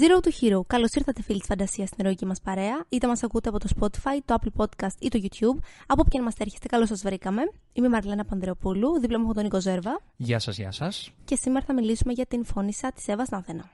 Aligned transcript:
Zero 0.00 0.20
to 0.24 0.30
Hero. 0.40 0.60
Καλώς 0.66 0.92
ήρθατε, 0.92 1.22
φίλοι 1.22 1.38
της 1.38 1.46
φαντασίας, 1.46 1.88
στην 1.88 2.04
ερωική 2.04 2.26
μας 2.26 2.40
παρέα. 2.40 2.84
Είτε 2.88 3.06
μας 3.06 3.22
ακούτε 3.22 3.48
από 3.48 3.58
το 3.58 3.68
Spotify, 3.76 4.18
το 4.24 4.36
Apple 4.40 4.62
Podcast 4.62 4.94
ή 4.98 5.08
το 5.08 5.20
YouTube. 5.22 5.64
Από 5.86 6.02
όποια 6.06 6.22
μας 6.22 6.34
έρχεστε, 6.38 6.68
καλώς 6.68 6.88
σας 6.88 7.02
βρήκαμε. 7.02 7.42
Είμαι 7.72 7.86
η 7.86 7.90
Μαρλένα 7.90 8.24
Πανδρεοπούλου, 8.24 9.00
δίπλα 9.00 9.18
μου 9.18 9.24
έχω 9.24 9.34
τον 9.34 9.42
Νίκο 9.42 9.60
Ζέρβα. 9.60 10.00
Γεια 10.16 10.38
σας, 10.38 10.56
γεια 10.56 10.72
σας. 10.72 11.10
Και 11.24 11.36
σήμερα 11.36 11.64
θα 11.66 11.74
μιλήσουμε 11.74 12.12
για 12.12 12.26
την 12.26 12.44
φώνησα 12.44 12.92
της 12.92 13.08
Εύας 13.08 13.26
στην 13.26 13.38
Αθήνα. 13.38 13.70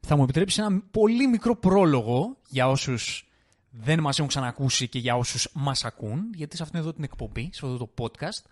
Θα 0.00 0.16
μου 0.16 0.22
επιτρέψεις 0.22 0.58
ένα 0.58 0.82
πολύ 0.90 1.26
μικρό 1.26 1.56
πρόλογο 1.56 2.36
για 2.48 2.68
όσους 2.68 3.28
δεν 3.70 4.00
μας 4.00 4.16
έχουν 4.16 4.28
ξανακούσει 4.28 4.88
και 4.88 4.98
για 4.98 5.16
όσους 5.16 5.48
μας 5.52 5.84
ακούν, 5.84 6.32
γιατί 6.34 6.56
σε 6.56 6.62
αυτήν 6.62 6.78
εδώ 6.78 6.92
την 6.92 7.04
εκπομπή, 7.04 7.50
σε 7.52 7.66
αυτό 7.66 7.76
το 7.76 7.90
podcast, 7.98 8.50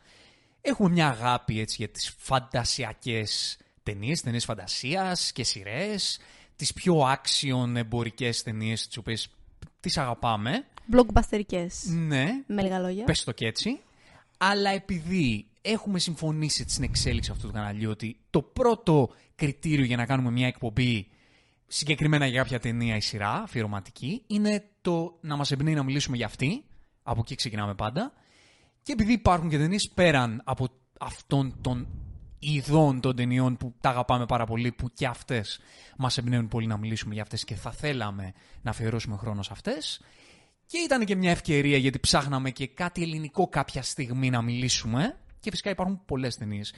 έχουμε 0.60 0.88
μια 0.88 1.08
αγάπη 1.08 1.60
έτσι, 1.60 1.76
για 1.78 1.88
τις 1.88 2.14
φαντασιακές 2.18 3.58
ταινίες, 3.82 4.20
ταινίες 4.20 4.44
φαντασίας 4.44 5.32
και 5.32 5.44
σειρές 5.44 6.18
τις 6.58 6.72
πιο 6.72 6.98
άξιον 6.98 7.76
εμπορικές 7.76 8.42
ταινίες 8.42 8.86
τις 8.86 8.96
οποίες 8.96 9.30
τις 9.80 9.98
αγαπάμε. 9.98 10.66
Blockbusterικές. 10.92 11.72
Ναι. 12.06 12.26
Με 12.46 12.62
λίγα 12.62 12.78
λόγια. 12.78 13.04
Πες 13.04 13.24
το 13.24 13.32
και 13.32 13.46
έτσι. 13.46 13.80
Αλλά 14.38 14.70
επειδή 14.70 15.46
έχουμε 15.62 15.98
συμφωνήσει 15.98 16.64
στην 16.68 16.84
εξέλιξη 16.84 17.30
αυτού 17.30 17.46
του 17.46 17.52
καναλιού 17.52 17.90
ότι 17.90 18.16
το 18.30 18.42
πρώτο 18.42 19.10
κριτήριο 19.34 19.84
για 19.84 19.96
να 19.96 20.06
κάνουμε 20.06 20.30
μια 20.30 20.46
εκπομπή 20.46 21.08
συγκεκριμένα 21.66 22.26
για 22.26 22.42
κάποια 22.42 22.60
ταινία 22.60 22.96
ή 22.96 23.00
σειρά 23.00 23.30
αφιερωματική 23.30 24.22
είναι 24.26 24.64
το 24.80 25.18
να 25.20 25.36
μας 25.36 25.50
εμπνέει 25.50 25.74
να 25.74 25.82
μιλήσουμε 25.82 26.16
για 26.16 26.26
αυτή. 26.26 26.64
Από 27.02 27.20
εκεί 27.20 27.34
ξεκινάμε 27.34 27.74
πάντα. 27.74 28.12
Και 28.82 28.92
επειδή 28.92 29.12
υπάρχουν 29.12 29.48
και 29.48 29.58
ταινίες 29.58 29.88
πέραν 29.88 30.40
από 30.44 30.68
αυτόν 31.00 31.58
τον 31.60 31.88
ειδών 32.38 33.00
των 33.00 33.16
ταινιών 33.16 33.56
που 33.56 33.74
τα 33.80 33.88
αγαπάμε 33.88 34.26
πάρα 34.26 34.46
πολύ, 34.46 34.72
που 34.72 34.90
και 34.94 35.06
αυτές 35.06 35.60
μας 35.96 36.18
εμπνέουν 36.18 36.48
πολύ 36.48 36.66
να 36.66 36.76
μιλήσουμε 36.76 37.14
για 37.14 37.22
αυτές 37.22 37.44
και 37.44 37.54
θα 37.54 37.70
θέλαμε 37.70 38.32
να 38.62 38.70
αφιερώσουμε 38.70 39.16
χρόνο 39.16 39.42
σε 39.42 39.50
αυτές. 39.52 40.00
Και 40.66 40.78
ήταν 40.78 41.04
και 41.04 41.16
μια 41.16 41.30
ευκαιρία 41.30 41.76
γιατί 41.76 41.98
ψάχναμε 41.98 42.50
και 42.50 42.66
κάτι 42.66 43.02
ελληνικό 43.02 43.48
κάποια 43.48 43.82
στιγμή 43.82 44.30
να 44.30 44.42
μιλήσουμε. 44.42 45.18
Και 45.40 45.50
φυσικά 45.50 45.70
υπάρχουν 45.70 46.04
πολλές 46.04 46.36
ταινίες 46.36 46.74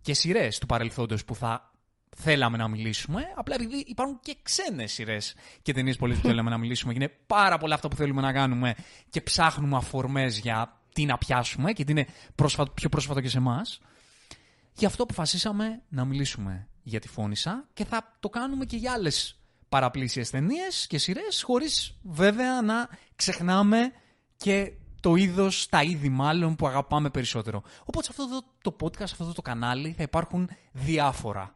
και 0.00 0.14
σειρές 0.14 0.58
του 0.58 0.66
παρελθόντος 0.66 1.24
που 1.24 1.34
θα 1.34 1.72
θέλαμε 2.16 2.56
να 2.56 2.68
μιλήσουμε. 2.68 3.22
Απλά 3.34 3.54
επειδή 3.54 3.84
υπάρχουν 3.86 4.18
και 4.22 4.36
ξένες 4.42 4.92
σειρές 4.92 5.34
και 5.62 5.72
ταινίες 5.72 5.96
πολλές 5.96 6.18
που 6.18 6.26
θέλαμε 6.26 6.50
να 6.50 6.58
μιλήσουμε. 6.58 6.92
Και 6.92 6.98
είναι 7.02 7.12
πάρα 7.26 7.58
πολλά 7.58 7.74
αυτά 7.74 7.88
που 7.88 7.96
θέλουμε 7.96 8.20
να 8.20 8.32
κάνουμε 8.32 8.74
και 9.10 9.20
ψάχνουμε 9.20 9.76
αφορμές 9.76 10.38
για 10.38 10.80
τι 10.92 11.04
να 11.04 11.18
πιάσουμε 11.18 11.72
και 11.72 11.84
τι 11.84 11.92
είναι 11.92 12.06
πρόσφατο, 12.34 12.70
πιο 12.70 12.88
πρόσφατο 12.88 13.20
και 13.20 13.28
σε 13.28 13.38
εμάς. 13.38 13.80
Γι' 14.76 14.86
αυτό 14.86 15.02
αποφασίσαμε 15.02 15.82
να 15.88 16.04
μιλήσουμε 16.04 16.68
για 16.82 17.00
τη 17.00 17.08
Φώνησα 17.08 17.68
και 17.74 17.84
θα 17.84 18.16
το 18.20 18.28
κάνουμε 18.28 18.64
και 18.64 18.76
για 18.76 18.92
άλλες 18.92 19.38
παραπλήσιες 19.68 20.30
ταινίες 20.30 20.86
και 20.86 20.98
σειρές, 20.98 21.42
χωρίς 21.42 21.98
βέβαια 22.02 22.62
να 22.62 22.88
ξεχνάμε 23.16 23.92
και 24.36 24.72
το 25.00 25.14
είδος, 25.14 25.68
τα 25.68 25.82
είδη 25.82 26.08
μάλλον 26.08 26.56
που 26.56 26.66
αγαπάμε 26.66 27.10
περισσότερο. 27.10 27.62
Οπότε 27.80 28.02
σε 28.02 28.10
αυτό 28.10 28.42
το 28.62 28.76
podcast, 28.80 29.08
σε 29.08 29.16
αυτό 29.20 29.32
το 29.32 29.42
κανάλι 29.42 29.92
θα 29.96 30.02
υπάρχουν 30.02 30.48
διάφορα. 30.72 31.54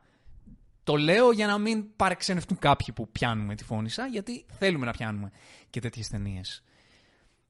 Το 0.82 0.96
λέω 0.96 1.32
για 1.32 1.46
να 1.46 1.58
μην 1.58 1.96
παρεξενευτούν 1.96 2.58
κάποιοι 2.58 2.94
που 2.94 3.08
πιάνουμε 3.08 3.54
τη 3.54 3.64
Φώνησα, 3.64 4.06
γιατί 4.06 4.46
θέλουμε 4.58 4.86
να 4.86 4.92
πιάνουμε 4.92 5.30
και 5.70 5.80
τέτοιες 5.80 6.08
ταινίες. 6.08 6.62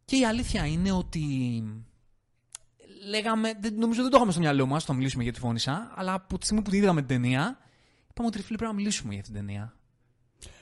Και 0.05 0.17
η 0.17 0.25
αλήθεια 0.25 0.67
είναι 0.67 0.93
ότι 0.93 1.25
λέγαμε, 3.07 3.59
νομίζω 3.75 4.03
δεν 4.03 4.11
το 4.11 4.17
είχαμε 4.17 4.33
στο 4.33 4.41
μυαλό 4.41 4.67
μας 4.67 4.89
να 4.89 4.95
μιλήσουμε 4.95 5.23
για 5.23 5.33
τη 5.33 5.39
φώνησα, 5.39 5.93
αλλά 5.95 6.13
από 6.13 6.39
τη 6.39 6.45
στιγμή 6.45 6.63
που 6.63 6.75
είδαμε 6.75 7.01
την 7.01 7.09
ταινία, 7.09 7.59
είπαμε 8.11 8.29
ότι 8.29 8.43
φίλοι 8.43 8.57
πρέπει 8.57 8.73
να 8.73 8.79
μιλήσουμε 8.79 9.13
για 9.13 9.23
αυτή 9.23 9.33
την 9.33 9.47
ταινία. 9.47 9.73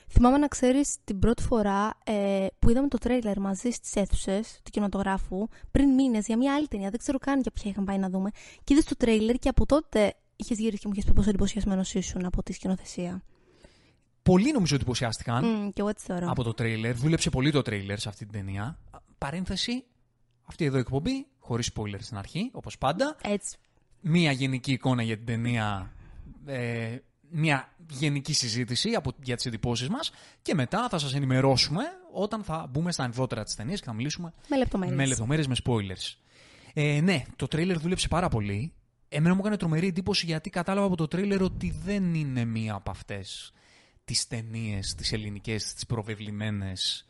Θυμάμαι 0.09 0.37
να 0.37 0.47
ξέρεις 0.47 0.95
την 1.03 1.19
πρώτη 1.19 1.43
φορά 1.43 1.97
ε, 2.03 2.45
που 2.59 2.69
είδαμε 2.69 2.87
το 2.87 2.97
τρέιλερ 2.97 3.39
μαζί 3.39 3.69
στις 3.69 3.95
αίθουσες 3.95 4.59
του 4.63 4.71
κινηματογράφου 4.71 5.47
πριν 5.71 5.89
μήνες 5.89 6.25
για 6.25 6.37
μια 6.37 6.55
άλλη 6.55 6.67
ταινία. 6.67 6.89
Δεν 6.89 6.99
ξέρω 6.99 7.17
καν 7.17 7.41
για 7.41 7.51
ποια 7.51 7.71
είχαμε 7.71 7.85
πάει 7.85 7.97
να 7.97 8.09
δούμε. 8.09 8.29
Και 8.63 8.73
είδες 8.73 8.85
το 8.85 8.95
τρέιλερ 8.95 9.35
και 9.35 9.49
από 9.49 9.65
τότε 9.65 10.13
είχες 10.35 10.57
γυρίσει 10.57 10.81
και 10.81 10.87
μου 10.87 10.93
είχες 10.93 11.05
πει 11.05 11.13
πόσο 11.13 11.29
εντυπωσιασμένος 11.29 11.93
ήσουν 11.93 12.25
από 12.25 12.43
τη 12.43 12.53
σκηνοθεσία. 12.53 13.23
Πολλοί 14.21 14.51
νομίζω 14.51 14.75
εντυπωσιάστηκαν 14.75 15.43
mm, 15.43 15.69
και 15.73 15.81
εγώ 15.81 15.89
έτσι 15.89 16.05
θεωρώ. 16.05 16.29
από 16.29 16.43
το 16.43 16.53
τρέιλερ. 16.53 16.95
Δούλεψε 16.95 17.29
πολύ 17.29 17.51
το 17.51 17.61
τρέιλερ 17.61 17.99
σε 17.99 18.09
αυτή 18.09 18.25
την 18.25 18.33
ταινία. 18.33 18.79
Παρένθεση, 19.17 19.83
αυτή 20.45 20.65
εδώ 20.65 20.77
η 20.77 20.79
εκπομπή 20.79 21.27
χωρίς 21.47 21.71
spoilers 21.75 22.01
στην 22.01 22.17
αρχή, 22.17 22.49
όπως 22.53 22.77
πάντα. 22.77 23.15
Έτσι. 23.23 23.57
Μία 24.01 24.31
γενική 24.31 24.71
εικόνα 24.71 25.01
για 25.01 25.15
την 25.15 25.25
ταινία, 25.25 25.93
ε, 26.45 26.97
μία 27.29 27.73
γενική 27.89 28.33
συζήτηση 28.33 28.89
από, 28.89 29.11
για 29.23 29.35
τις 29.35 29.45
εντυπώσεις 29.45 29.89
μας 29.89 30.11
και 30.41 30.53
μετά 30.53 30.89
θα 30.89 30.97
σας 30.97 31.15
ενημερώσουμε 31.15 31.83
όταν 32.13 32.43
θα 32.43 32.67
μπούμε 32.69 32.91
στα 32.91 33.03
ενδότερα 33.03 33.43
της 33.43 33.55
ταινίας 33.55 33.79
και 33.79 33.85
θα 33.85 33.93
μιλήσουμε 33.93 34.33
με 34.49 34.57
λεπτομέρειες. 34.57 34.97
Με, 34.97 35.05
λεπτομέρειες, 35.05 35.47
με 35.47 35.55
spoilers. 35.63 36.17
Ε, 36.73 37.01
ναι, 37.01 37.23
το 37.35 37.47
τρέιλερ 37.47 37.79
δούλεψε 37.79 38.07
πάρα 38.07 38.29
πολύ. 38.29 38.73
Εμένα 39.09 39.33
μου 39.33 39.39
έκανε 39.39 39.57
τρομερή 39.57 39.87
εντύπωση 39.87 40.25
γιατί 40.25 40.49
κατάλαβα 40.49 40.85
από 40.85 40.95
το 40.95 41.07
τρέιλερ 41.07 41.41
ότι 41.41 41.75
δεν 41.83 42.13
είναι 42.13 42.45
μία 42.45 42.73
από 42.73 42.91
αυτές 42.91 43.51
τις 44.05 44.27
ταινίες, 44.27 44.95
τις 44.95 45.11
ελληνικές, 45.11 45.73
τις 45.73 45.85
προβεβλημένες 45.85 47.06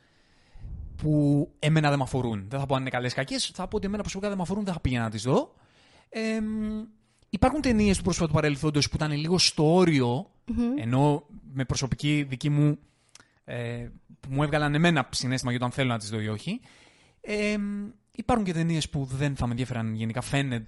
που 0.95 1.51
εμένα 1.59 1.89
δεν 1.89 1.97
με 1.97 2.03
αφορούν. 2.03 2.45
Δεν 2.49 2.59
θα 2.59 2.65
πω 2.65 2.75
αν 2.75 2.81
είναι 2.81 2.89
καλές 2.89 3.13
κακές, 3.13 3.51
θα 3.53 3.67
πω 3.67 3.75
ότι 3.75 3.85
εμένα 3.85 4.01
προσωπικά 4.01 4.29
δεν 4.29 4.37
με 4.37 4.43
αφορούν, 4.43 4.63
δεν 4.63 4.73
θα 4.73 4.79
πήγαινα 4.79 5.03
να 5.03 5.09
τις 5.09 5.23
δω. 5.23 5.53
Ε, 6.09 6.39
υπάρχουν 7.29 7.61
ταινίες 7.61 7.97
του 7.97 8.03
πρόσφατου 8.03 8.33
παρελθόντος 8.33 8.89
που 8.89 8.95
ήταν 8.95 9.11
λίγο 9.11 9.37
στο 9.37 9.73
οριο 9.73 10.31
ενώ 10.75 11.23
με 11.53 11.65
προσωπική 11.65 12.25
δική 12.29 12.49
μου. 12.49 12.77
Ε, 13.43 13.89
που 14.19 14.29
μου 14.31 14.43
έβγαλαν 14.43 14.75
εμένα 14.75 15.09
συνέστημα 15.11 15.51
για 15.51 15.59
το 15.59 15.65
αν 15.65 15.71
θέλω 15.71 15.89
να 15.89 15.97
τις 15.97 16.09
δω 16.09 16.19
ή 16.19 16.27
όχι. 16.27 16.59
Ε, 17.21 17.57
υπάρχουν 18.11 18.45
και 18.45 18.53
ταινίες 18.53 18.89
που 18.89 19.05
δεν 19.05 19.35
θα 19.35 19.45
με 19.45 19.51
ενδιαφέραν 19.51 19.93
γενικά, 19.93 20.21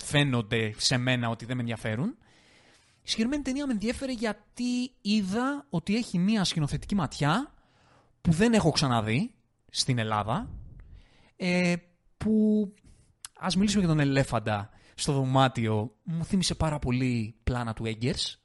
φαίνονται 0.04 0.74
σε 0.78 0.98
μένα 0.98 1.30
ότι 1.30 1.46
δεν 1.46 1.56
με 1.56 1.62
ενδιαφέρουν. 1.62 2.18
Η 3.02 3.10
συγκεκριμένη 3.10 3.44
ταινία 3.44 3.66
με 3.66 3.72
ενδιαφέρει 3.72 4.14
γιατί 4.14 4.92
είδα 5.02 5.66
ότι 5.70 5.96
έχει 5.96 6.18
μία 6.18 6.44
σκηνοθετική 6.44 6.96
ματιά 6.96 7.54
που 8.22 8.32
δεν 8.32 8.54
έχω 8.54 8.72
ξαναδεί 8.72 9.32
στην 9.70 9.98
Ελλάδα 9.98 10.50
ε, 11.36 11.76
που 12.18 12.34
ας 13.40 13.56
μιλήσουμε 13.56 13.84
για 13.84 13.90
τον 13.90 14.00
ελέφαντα 14.00 14.70
στο 14.96 15.14
δωμάτιο 15.14 15.96
μου 16.04 16.26
θύμισε 16.26 16.56
πάρα 16.56 16.80
πολύ 16.80 17.36
πλάνα 17.44 17.74
του 17.74 17.86
Έγκερς 17.86 18.42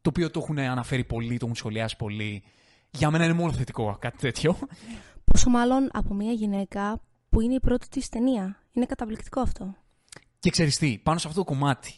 το 0.00 0.08
οποίο 0.08 0.30
το 0.30 0.40
έχουν 0.42 0.58
αναφέρει 0.58 1.04
πολύ, 1.04 1.38
το 1.38 1.44
έχουν 1.44 1.56
σχολιάσει 1.56 1.96
πολύ 1.96 2.42
για 2.90 3.10
μένα 3.10 3.24
είναι 3.24 3.32
μόνο 3.32 3.52
θετικό 3.52 3.96
κάτι 4.00 4.18
τέτοιο 4.18 4.58
Πόσο 5.24 5.50
μάλλον 5.50 5.88
από 5.92 6.14
μια 6.14 6.32
γυναίκα 6.32 7.00
που 7.30 7.40
είναι 7.40 7.54
η 7.54 7.60
πρώτη 7.60 7.88
της 7.88 8.08
ταινία 8.08 8.62
είναι 8.72 8.86
καταπληκτικό 8.86 9.40
αυτό 9.40 9.74
και 10.38 10.50
ξέρεις 10.50 10.78
τι, 10.78 10.98
πάνω 11.02 11.18
σε 11.18 11.28
αυτό 11.28 11.44
το 11.44 11.46
κομμάτι 11.46 11.94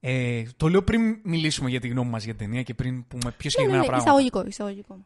ε, 0.00 0.42
το 0.56 0.68
λέω 0.68 0.82
πριν 0.82 1.20
μιλήσουμε 1.22 1.70
για 1.70 1.80
τη 1.80 1.88
γνώμη 1.88 2.10
μας 2.10 2.24
για 2.24 2.34
την 2.34 2.46
ταινία 2.46 2.62
και 2.62 2.74
πριν 2.74 3.06
πούμε 3.08 3.34
πιο 3.36 3.50
συγκεκριμένα 3.50 3.82
ναι, 3.82 3.88
ναι, 3.88 3.96
ναι, 3.96 4.02
πράγματα. 4.02 4.10
Εισαγωγικό, 4.10 4.46
εισαγωγικό. 4.46 5.04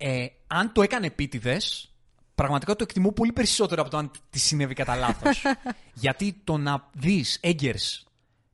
Ε, 0.00 0.26
αν 0.46 0.72
το 0.72 0.82
έκανε 0.82 1.06
επίτηδες, 1.06 1.92
πραγματικά 2.34 2.76
το 2.76 2.82
εκτιμώ 2.82 3.12
πολύ 3.12 3.32
περισσότερο 3.32 3.82
από 3.82 3.90
το 3.90 3.96
αν 3.96 4.10
τη 4.30 4.38
συνέβη 4.38 4.74
κατά 4.74 4.96
λάθος. 4.96 5.42
Γιατί 5.94 6.40
το 6.44 6.56
να 6.56 6.88
δεις 6.92 7.38
Έγκερς, 7.40 8.06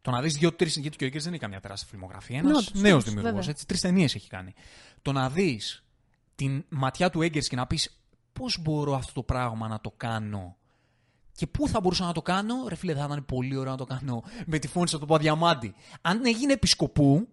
το 0.02 0.10
να 0.10 0.20
δεις 0.20 0.36
δύο-τρεις. 0.36 0.76
Γιατί 0.76 0.96
και 0.96 1.04
ο 1.04 1.06
Έγκερς 1.06 1.24
δεν 1.24 1.32
είναι 1.32 1.42
καμιά 1.42 1.60
τεράστια 1.60 1.88
φιλμογραφία. 1.90 2.38
Ένας 2.38 2.70
νέος 2.74 3.04
δημιουργός. 3.04 3.46
Τρεις 3.66 3.80
ταινίες 3.80 4.14
έχει 4.14 4.28
κάνει. 4.28 4.54
Το 5.02 5.12
να 5.12 5.30
δεις 5.30 5.84
την 6.34 6.64
ματιά 6.68 7.10
του 7.10 7.22
Έγκερς 7.22 7.48
και 7.48 7.56
να 7.56 7.66
πεις 7.66 8.00
πώς 8.32 8.58
μπορώ 8.60 8.94
αυτό 8.94 9.12
το 9.12 9.22
πράγμα 9.22 9.68
να 9.68 9.80
το 9.80 9.90
κάνω. 9.96 10.56
Και 11.32 11.46
πού 11.46 11.68
θα 11.68 11.80
μπορούσα 11.80 12.04
να 12.04 12.12
το 12.12 12.22
κάνω, 12.22 12.68
ρε 12.68 12.74
φίλε, 12.74 12.94
θα 12.94 13.04
ήταν 13.04 13.24
πολύ 13.24 13.56
ωραίο 13.56 13.70
να 13.70 13.78
το 13.78 13.84
κάνω 13.84 14.22
με 14.46 14.58
τη 14.58 14.68
φωνή 14.68 14.88
στο 14.88 14.98
το 14.98 15.16
διαμάντι. 15.16 15.74
Αν 16.00 16.26
έγινε 16.26 16.52
επισκοπού, 16.52 17.28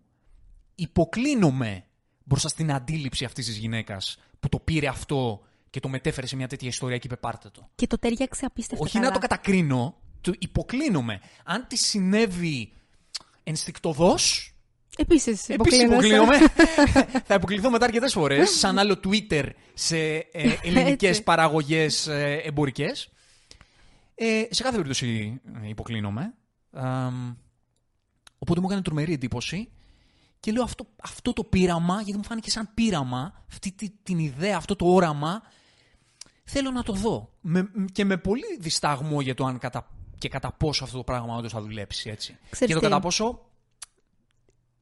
υποκλίνομαι 0.76 1.86
μπροστά 2.24 2.48
στην 2.48 2.72
αντίληψη 2.72 3.26
αυτής 3.26 3.46
της 3.46 3.58
γυναίκας 3.58 4.18
που 4.40 4.50
το 4.50 4.60
πήρε 4.60 4.88
αυτό 4.88 5.42
και 5.70 5.80
το 5.80 5.90
μετέφερε 5.90 6.28
σε 6.28 6.36
μια 6.36 6.48
τέτοια 6.48 6.68
ιστορία 6.68 6.98
και 6.98 7.08
είπε 7.08 7.16
πάρτε 7.16 7.50
το. 7.50 7.70
Και 7.76 7.88
το 7.88 7.98
τέριαξε 8.00 8.46
απίστευτα. 8.46 8.84
Όχι 8.86 9.00
να 9.00 9.12
το 9.12 9.20
κατακρίνω, 9.20 9.96
το 10.22 10.34
υποκλίνομαι. 10.40 11.22
Αν 11.44 11.66
τη 11.68 11.78
συνέβη 11.78 12.74
ενστικτοδός. 13.44 14.54
Επίσης 14.98 15.48
υποκλίνομαι. 15.48 16.38
θα 17.28 17.34
υποκληθώ 17.34 17.70
μετά 17.70 17.86
αρκετές 17.86 18.14
φορές, 18.14 18.50
σαν 18.50 18.80
άλλο 18.80 19.00
Twitter 19.04 19.50
σε 19.74 19.98
ε, 19.98 20.58
ελληνικές 20.64 21.24
παραγωγές 21.24 22.08
ε, 22.08 22.42
εμπορικές. 22.46 23.10
Ε, 24.16 24.44
σε 24.50 24.64
κάθε 24.64 24.76
περίπτωση 24.76 25.42
ε, 25.64 25.68
υποκλίνομαι. 25.68 26.34
οπότε 28.38 28.60
μου 28.60 28.66
έκανε 28.66 28.82
τρομερή 28.82 29.14
εντύπωση 29.14 29.70
και 30.42 30.52
λέω 30.52 30.64
αυτό, 30.64 30.86
αυτό 31.04 31.34
το 31.34 31.44
πείραμα, 31.44 32.02
γιατί 32.02 32.18
μου 32.18 32.24
φάνηκε 32.24 32.50
σαν 32.52 32.70
πείραμα, 32.74 33.44
αυτή 33.50 33.74
την 34.04 34.20
ιδέα, 34.20 34.58
αυτό 34.58 34.76
το 34.76 34.86
όραμα, 34.86 35.42
θέλω 36.44 36.72
να 36.72 36.84
το 36.84 36.94
δω. 36.94 37.34
Με, 37.42 37.72
και 37.92 38.06
με 38.06 38.18
πολύ 38.18 38.58
δισταγμό 38.60 39.22
για 39.22 39.34
το 39.34 39.46
αν 39.46 39.58
κατα, 39.58 39.88
και 40.18 40.30
κατά 40.30 40.52
πόσο 40.52 40.84
αυτό 40.84 40.98
το 40.98 41.04
πράγμα 41.04 41.36
όντως 41.36 41.52
θα 41.52 41.62
δουλέψει 41.62 42.10
έτσι. 42.10 42.38
Ξέρεις 42.50 42.74
και 42.74 42.80
το 42.80 42.88
κατά 42.88 43.00
πόσο 43.00 43.46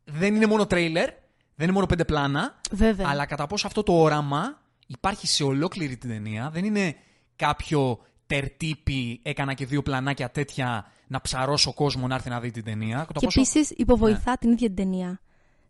δεν 0.04 0.36
είναι 0.36 0.46
μόνο 0.46 0.66
τρέιλερ, 0.68 1.10
Δεν 1.56 1.68
είναι 1.68 1.72
μόνο 1.72 1.86
πέντε 1.86 2.06
πλάνα, 2.06 2.60
Βέβαια. 2.72 3.08
αλλά 3.10 3.26
κατά 3.26 3.48
πόσο 3.48 3.68
αυτό 3.68 3.84
το 3.84 3.94
όραμα 4.02 4.62
υπάρχει 4.88 5.28
σε 5.28 5.44
ολόκληρη 5.44 5.98
την 5.98 6.10
ταινία. 6.10 6.50
Δεν 6.50 6.66
είναι 6.66 6.96
κάποιο 7.36 8.00
τερτύπι, 8.28 9.20
έκανα 9.24 9.54
και 9.54 9.66
δύο 9.66 9.82
πλανάκια 9.82 10.30
τέτοια 10.32 10.92
να 11.08 11.22
ψαρώσω 11.22 11.74
κόσμο 11.74 12.08
να 12.08 12.16
έρθει 12.16 12.30
να 12.30 12.40
δει 12.40 12.52
την 12.52 12.64
ταινία. 12.64 12.98
Κατά 12.98 13.20
Και 13.20 13.26
πόσο- 13.26 13.40
επίσης 13.42 13.70
υποβοηθά 13.78 14.38
την 14.38 14.52
ίδια 14.52 14.68
την 14.68 14.76
ταινία. 14.76 15.20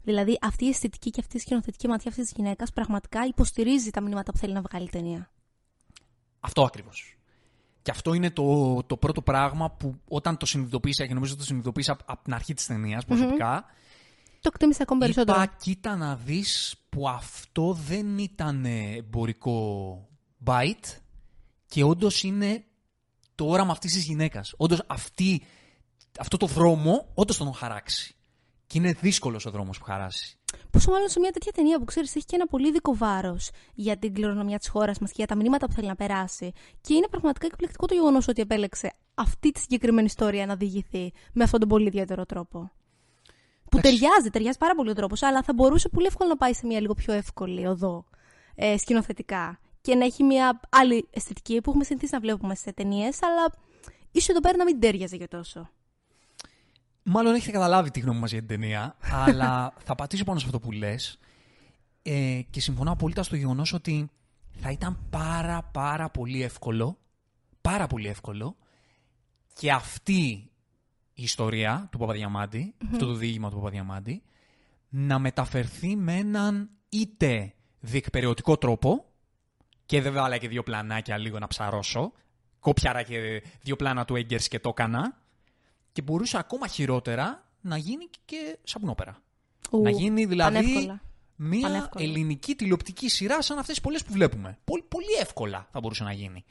Δηλαδή 0.10 0.38
αυτή 0.42 0.66
η 0.66 0.68
αισθητική 0.68 1.10
και 1.10 1.20
αυτή 1.20 1.38
η 1.38 1.40
σκηνοθετική 1.40 1.88
ματιά 1.88 2.10
αυτής 2.12 2.26
της 2.26 2.34
γυναίκας 2.36 2.72
πραγματικά 2.72 3.26
υποστηρίζει 3.26 3.90
τα 3.90 4.02
μηνύματα 4.02 4.32
που 4.32 4.38
θέλει 4.38 4.54
να 4.54 4.62
βγάλει 4.62 4.86
η 4.86 4.90
ταινία. 4.90 5.32
Αυτό 6.40 6.64
ακριβώς. 6.64 7.18
Και 7.82 7.92
αυτό 7.92 8.14
είναι 8.14 8.32
το, 8.32 8.84
το 8.84 8.98
πρώτο 8.98 9.22
πράγμα 9.22 9.72
που 9.72 10.00
όταν 10.08 10.38
το 10.38 10.46
συνειδητοποίησα 10.46 11.06
και 11.06 11.14
νομίζω 11.14 11.32
ότι 11.32 11.42
το 11.42 11.48
συνειδητοποίησα 11.48 11.92
από, 11.92 12.04
από 12.06 12.24
την 12.24 12.34
αρχή 12.34 12.54
της 12.54 12.66
ταινίας 12.66 13.06
προσωπικά. 13.06 13.66
Το 14.42 14.50
εκτίμησα 14.54 14.84
ακόμη 14.84 15.00
περισσότερο. 15.00 15.42
Είπα, 15.42 15.56
κοίτα 15.60 15.96
να 15.96 16.16
δεις 16.16 16.76
που 16.90 17.10
αυτό 17.10 17.74
δεν 17.74 18.18
ήταν 18.18 18.66
εμπορικό 18.66 20.08
bite 20.46 20.98
και 21.68 21.84
όντως 21.84 22.24
είναι 22.24 22.64
το 23.36 23.46
όραμα 23.46 23.72
αυτής 23.72 23.94
της 23.94 24.04
γυναίκας. 24.04 24.54
Όντως 24.58 24.84
αυτή, 24.88 25.44
αυτό 26.20 26.38
το 26.38 26.46
δρόμο 26.46 27.12
όντως 27.14 27.38
τον 27.38 27.48
έχουν 27.48 27.60
χαράξει. 27.60 28.14
Και 28.70 28.78
είναι 28.78 28.92
δύσκολος 28.92 29.46
ο 29.46 29.52
δρόμος 29.52 29.78
που 29.78 29.84
χαράσει. 29.84 30.38
Πόσο 30.72 30.92
μάλλον 30.92 31.10
σε 31.10 31.20
μια 31.20 31.32
τέτοια 31.32 31.52
ταινία 31.52 31.80
που 31.80 31.86
ξέρεις 31.86 32.16
έχει 32.16 32.26
και 32.26 32.36
ένα 32.36 32.48
πολύ 32.48 32.68
ειδικό 32.68 32.96
βάρος 32.96 33.50
για 33.74 33.98
την 33.98 34.14
κληρονομιά 34.14 34.58
της 34.58 34.68
χώρας 34.68 35.00
μας 35.00 35.10
και 35.10 35.16
για 35.18 35.28
τα 35.28 35.36
μηνύματα 35.36 35.68
που 35.68 35.74
θέλει 35.74 35.88
να 35.88 35.96
περάσει. 35.96 36.52
Και 36.82 36.94
είναι 36.94 37.08
πραγματικά 37.08 37.46
εκπληκτικό 37.46 37.86
το 37.86 37.94
γεγονός 37.94 38.28
ότι 38.28 38.42
επέλεξε 38.42 38.94
αυτή 39.14 39.52
τη 39.52 39.60
συγκεκριμένη 39.60 40.06
ιστορία 40.06 40.46
να 40.46 40.56
διηγηθεί 40.56 41.12
με 41.34 41.44
αυτόν 41.44 41.60
τον 41.60 41.70
πολύ 41.70 41.88
ιδιαίτερο 41.88 42.26
τρόπο. 42.26 42.72
Που 43.70 43.78
Εντάξει. 43.78 44.00
ταιριάζει, 44.00 44.30
ταιριάζει 44.30 44.58
πάρα 44.58 44.76
πολύ 44.76 44.90
ο 44.90 44.94
τρόπος, 44.94 45.24
αλλά 45.24 45.44
θα 45.44 45.54
μπορούσε 45.54 45.90
πολύ 45.90 46.06
εύκολα 46.06 46.30
να 46.30 46.38
πάει 46.38 46.54
σε 46.54 46.66
μια 46.66 46.80
λίγο 46.80 46.94
πιο 46.94 47.14
εύκολη 47.14 47.66
οδό 47.66 48.06
ε, 48.56 48.78
σκηνοθετικά. 48.78 49.60
Και 49.82 49.96
να 49.96 50.06
έχει 50.06 50.24
μια 50.24 50.60
άλλη 50.70 51.08
αισθητική 51.12 51.62
που 51.62 51.70
έχουμε 51.70 51.84
συνηθίσει 51.84 52.14
να 52.14 52.20
βλέπουμε 52.20 52.56
σε 52.56 52.74
ταινίες, 52.74 53.24
αλλά 53.24 53.54
ίσως 54.12 54.28
εδώ 54.28 54.40
πέρα 54.40 54.58
να 54.58 54.64
μην 54.64 54.80
τέριαζε 54.80 55.16
για 55.16 55.28
τόσο. 55.28 55.70
Μάλλον 57.04 57.34
έχετε 57.34 57.52
καταλάβει 57.52 57.92
τη 57.92 58.00
γνώμη 58.00 58.20
μας 58.20 58.32
για 58.32 58.40
την 58.40 58.48
ταινία, 58.48 58.96
αλλά 59.26 59.74
θα 59.84 59.96
πατήσω 59.96 60.24
πάνω 60.24 60.40
σε 60.40 60.46
αυτό 60.46 60.60
που 60.60 60.72
λες. 60.72 61.20
Ε, 62.02 62.42
και 62.50 62.62
συμφωνώ 62.62 62.92
απόλυτα 62.92 63.24
στο 63.24 63.36
γεγονός 63.36 63.74
ότι 63.74 64.10
θα 64.50 64.72
ήταν 64.72 64.98
πάρα 65.10 65.64
πάρα 65.64 66.10
πολύ 66.10 66.44
εύκολο, 66.44 66.98
πάρα 67.62 67.88
πολύ 67.88 68.08
εύκολο 68.08 68.56
και 69.54 69.72
αυτή 69.72 70.50
η 71.14 71.24
ιστορία 71.24 71.88
του 71.92 71.98
παπαδιαμαντη 71.98 72.74
αυτό 72.94 73.06
το 73.06 73.14
διήγημα 73.14 73.50
του 73.50 73.56
Παπαδιαμάντη, 73.56 74.24
να 74.90 75.20
μεταφερθεί 75.20 75.96
με 75.96 76.16
έναν 76.16 76.70
είτε 76.90 77.54
διεκπαιρεωτικό 77.80 78.58
τρόπο 78.58 79.06
και 79.86 80.02
δεν 80.02 80.14
βάλα 80.14 80.38
και 80.38 80.48
δύο 80.48 80.64
πλανάκια 80.64 81.18
λίγο 81.18 81.40
να 81.40 81.48
ψαρώσω, 81.48 82.12
κόπιαρα 82.60 83.04
και 83.04 83.44
δύο 83.62 83.76
πλάνα 83.76 84.06
του 84.06 84.16
Έγκερς 84.16 84.48
και 84.48 84.60
το 84.60 84.70
έκανα, 84.70 85.18
και 85.92 86.02
μπορούσε 86.02 86.38
ακόμα 86.38 86.68
χειρότερα 86.68 87.48
να 87.62 87.78
γίνει 87.78 88.10
και 88.26 88.58
σαπουνόπερα. 88.64 89.22
Ου, 89.72 89.82
να 89.82 89.90
γίνει 89.90 90.26
δηλαδή 90.26 90.56
πανεύκολα. 90.56 91.02
μια 91.36 91.62
Πανεύκολα. 91.62 92.06
ελληνική 92.06 92.56
τηλεοπτική 92.56 93.10
σειρά 93.10 93.42
σαν 93.42 93.58
αυτές 93.58 93.74
τις 93.76 93.84
πολλές 93.84 94.04
που 94.04 94.12
βλέπουμε. 94.12 94.58
Πολύ, 94.64 94.84
πολύ 94.88 95.14
εύκολα 95.22 95.68
θα 95.72 95.80
μπορούσε 95.80 96.04
να 96.04 96.14
γίνει. 96.14 96.46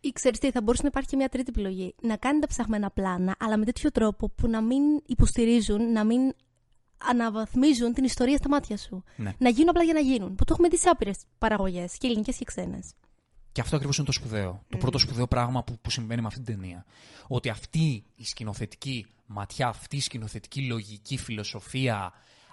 Ή 0.00 0.12
ξέρεις 0.12 0.38
τι, 0.38 0.50
θα 0.50 0.62
μπορούσε 0.62 0.82
να 0.82 0.88
υπάρχει 0.88 1.08
και 1.08 1.16
μια 1.16 1.28
τρίτη 1.28 1.46
επιλογή. 1.48 1.94
Να 2.02 2.16
κάνει 2.16 2.38
τα 2.40 2.46
ψαχμένα 2.46 2.90
πλάνα, 2.90 3.36
αλλά 3.38 3.56
με 3.56 3.64
τέτοιο 3.64 3.90
τρόπο 3.90 4.28
που 4.28 4.48
να 4.48 4.60
μην 4.60 4.82
υποστηρίζουν, 5.06 5.92
να 5.92 6.04
μην 6.04 6.34
αναβαθμίζουν 6.98 7.92
την 7.92 8.04
ιστορία 8.04 8.36
στα 8.36 8.48
μάτια 8.48 8.76
σου. 8.76 9.04
Ναι. 9.16 9.32
Να 9.38 9.48
γίνουν 9.48 9.68
απλά 9.68 9.82
για 9.82 9.92
να 9.92 10.00
γίνουν. 10.00 10.34
Που 10.34 10.44
το 10.44 10.52
έχουμε 10.52 10.68
δει 10.68 10.76
σε 10.78 10.88
άπειρες 10.88 11.18
παραγωγές, 11.38 11.96
και 11.98 12.06
ελληνικές 12.06 12.36
και 12.36 12.44
ξένες. 12.44 12.92
Και 13.56 13.62
αυτό 13.62 13.76
ακριβώς 13.76 13.96
είναι 13.96 14.06
το 14.06 14.12
σπουδαίο. 14.12 14.62
Το 14.68 14.76
πρώτο 14.76 14.98
σπουδαίο 14.98 15.26
πράγμα 15.26 15.64
που, 15.64 15.78
που 15.78 15.90
συμβαίνει 15.90 16.20
με 16.20 16.26
αυτή 16.26 16.40
την 16.40 16.54
ταινία. 16.54 16.84
Ότι 17.26 17.48
αυτή 17.48 18.04
η 18.14 18.24
σκηνοθετική 18.24 19.06
ματιά, 19.26 19.68
αυτή 19.68 19.96
η 19.96 20.00
σκηνοθετική 20.00 20.66
λογική 20.66 21.16
φιλοσοφία, 21.16 22.12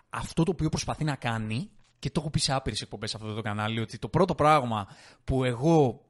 αυτό 0.10 0.44
το 0.44 0.52
οποίο 0.52 0.70
προσπαθεί 0.70 1.04
να 1.04 1.16
κάνει, 1.16 1.70
και 2.00 2.10
το 2.10 2.20
έχω 2.20 2.30
πει 2.30 2.40
σε 2.40 2.54
άπειρες 2.54 2.82
εκπομπές 2.82 3.10
σε 3.10 3.18
αυτό 3.18 3.34
το 3.34 3.42
κανάλι, 3.42 3.80
ότι 3.80 3.98
το 3.98 4.08
πρώτο 4.08 4.36
πράγμα 4.36 4.88
που 5.24 5.44
εγώ 5.44 6.06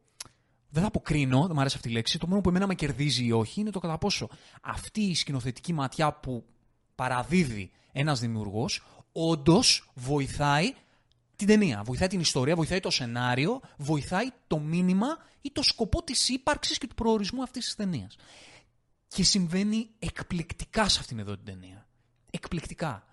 δεν 0.69 0.81
θα 0.81 0.87
αποκρίνω, 0.87 1.41
δεν 1.41 1.51
μου 1.53 1.59
αρέσει 1.59 1.75
αυτή 1.75 1.89
η 1.89 1.91
λέξη, 1.91 2.19
το 2.19 2.27
μόνο 2.27 2.41
που 2.41 2.49
εμένα 2.49 2.67
με 2.67 2.75
κερδίζει 2.75 3.25
ή 3.25 3.31
όχι 3.31 3.59
είναι 3.59 3.69
το 3.69 3.79
κατά 3.79 3.97
πόσο 3.97 4.29
αυτή 4.61 5.01
η 5.01 5.15
σκηνοθετική 5.15 5.73
ματιά 5.73 6.13
που 6.13 6.45
παραδίδει 6.95 7.71
ένας 7.91 8.19
δημιουργός 8.19 8.83
όντως 9.11 9.91
βοηθάει 9.93 10.73
την 11.35 11.47
ταινία, 11.47 11.81
βοηθάει 11.85 12.07
την 12.07 12.19
ιστορία, 12.19 12.55
βοηθάει 12.55 12.79
το 12.79 12.89
σενάριο, 12.89 13.61
βοηθάει 13.77 14.27
το 14.47 14.59
μήνυμα 14.59 15.17
ή 15.41 15.51
το 15.51 15.63
σκοπό 15.63 16.03
της 16.03 16.29
ύπαρξης 16.29 16.77
και 16.77 16.87
του 16.87 16.95
προορισμού 16.95 17.43
αυτής 17.43 17.65
της 17.65 17.75
ταινίας. 17.75 18.15
Και 19.07 19.23
συμβαίνει 19.23 19.89
εκπληκτικά 19.99 20.89
σε 20.89 20.99
αυτήν 20.99 21.19
εδώ 21.19 21.35
την 21.35 21.45
ταινία. 21.45 21.87
Εκπληκτικά. 22.31 23.05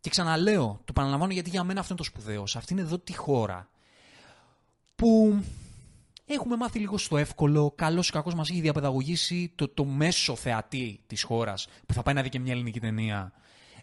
Και 0.00 0.10
ξαναλέω, 0.10 0.80
το 0.84 0.92
παραλαμβάνω 0.92 1.32
γιατί 1.32 1.50
για 1.50 1.64
μένα 1.64 1.80
αυτό 1.80 1.92
είναι 1.92 2.02
το 2.02 2.08
σπουδαίο. 2.08 2.46
Σε 2.46 2.58
αυτήν 2.58 2.78
εδώ 2.78 2.98
τη 2.98 3.16
χώρα 3.16 3.68
που 4.94 5.42
έχουμε 6.24 6.56
μάθει 6.56 6.78
λίγο 6.78 6.98
στο 6.98 7.16
εύκολο, 7.16 7.72
καλός 7.76 8.08
ή 8.08 8.12
κακός 8.12 8.34
μας 8.34 8.50
έχει 8.50 8.60
διαπαιδαγωγήσει 8.60 9.52
το, 9.54 9.68
το 9.68 9.84
μέσο 9.84 10.36
θεατή 10.36 11.00
της 11.06 11.22
χώρας 11.22 11.68
που 11.86 11.94
θα 11.94 12.02
πάει 12.02 12.14
να 12.14 12.22
δει 12.22 12.28
και 12.28 12.38
μια 12.38 12.52
ελληνική 12.52 12.80
ταινία. 12.80 13.32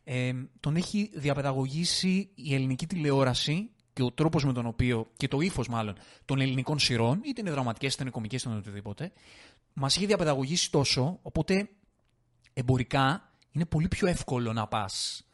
Ε, 0.07 0.33
τον 0.59 0.75
έχει 0.75 1.11
διαπαιδαγωγήσει 1.13 2.29
η 2.35 2.53
ελληνική 2.53 2.87
τηλεόραση 2.87 3.69
και 3.93 4.03
ο 4.03 4.11
τρόπος 4.11 4.45
με 4.45 4.53
τον 4.53 4.65
οποίο, 4.65 5.07
και 5.17 5.27
το 5.27 5.39
ύφος 5.39 5.67
μάλλον, 5.67 5.95
των 6.25 6.39
ελληνικών 6.39 6.79
σειρών, 6.79 7.21
είτε 7.23 7.41
είναι 7.41 7.51
δραματικές 7.51 7.93
είτε 7.93 8.03
είναι 8.03 8.11
κομικές 8.11 8.41
είτε 8.41 8.49
είναι 8.49 8.57
οτιδήποτε, 8.57 9.11
μας 9.73 9.95
έχει 9.95 10.05
διαπαιδαγωγήσει 10.05 10.71
τόσο, 10.71 11.19
οπότε 11.21 11.69
εμπορικά 12.53 13.31
είναι 13.51 13.65
πολύ 13.65 13.87
πιο 13.87 14.07
εύκολο 14.07 14.53
να 14.53 14.67
πας 14.67 15.25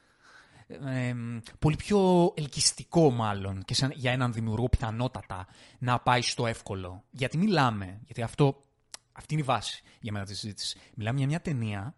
ε, 0.85 1.15
πολύ 1.59 1.75
πιο 1.75 2.33
ελκυστικό 2.35 3.11
μάλλον 3.11 3.63
και 3.63 3.73
σαν, 3.73 3.91
για 3.95 4.11
έναν 4.11 4.33
δημιουργό 4.33 4.69
πιθανότατα 4.69 5.47
να 5.79 5.99
πάει 5.99 6.21
στο 6.21 6.47
εύκολο. 6.47 7.03
Γιατί 7.11 7.37
μιλάμε, 7.37 7.99
γιατί 8.05 8.21
αυτό, 8.21 8.63
αυτή 9.11 9.33
είναι 9.33 9.43
η 9.43 9.45
βάση 9.45 9.83
για 10.01 10.11
μένα 10.11 10.25
τη 10.25 10.35
συζήτηση. 10.35 10.79
Μιλάμε 10.95 11.17
για 11.17 11.27
μια 11.27 11.41
ταινία 11.41 11.95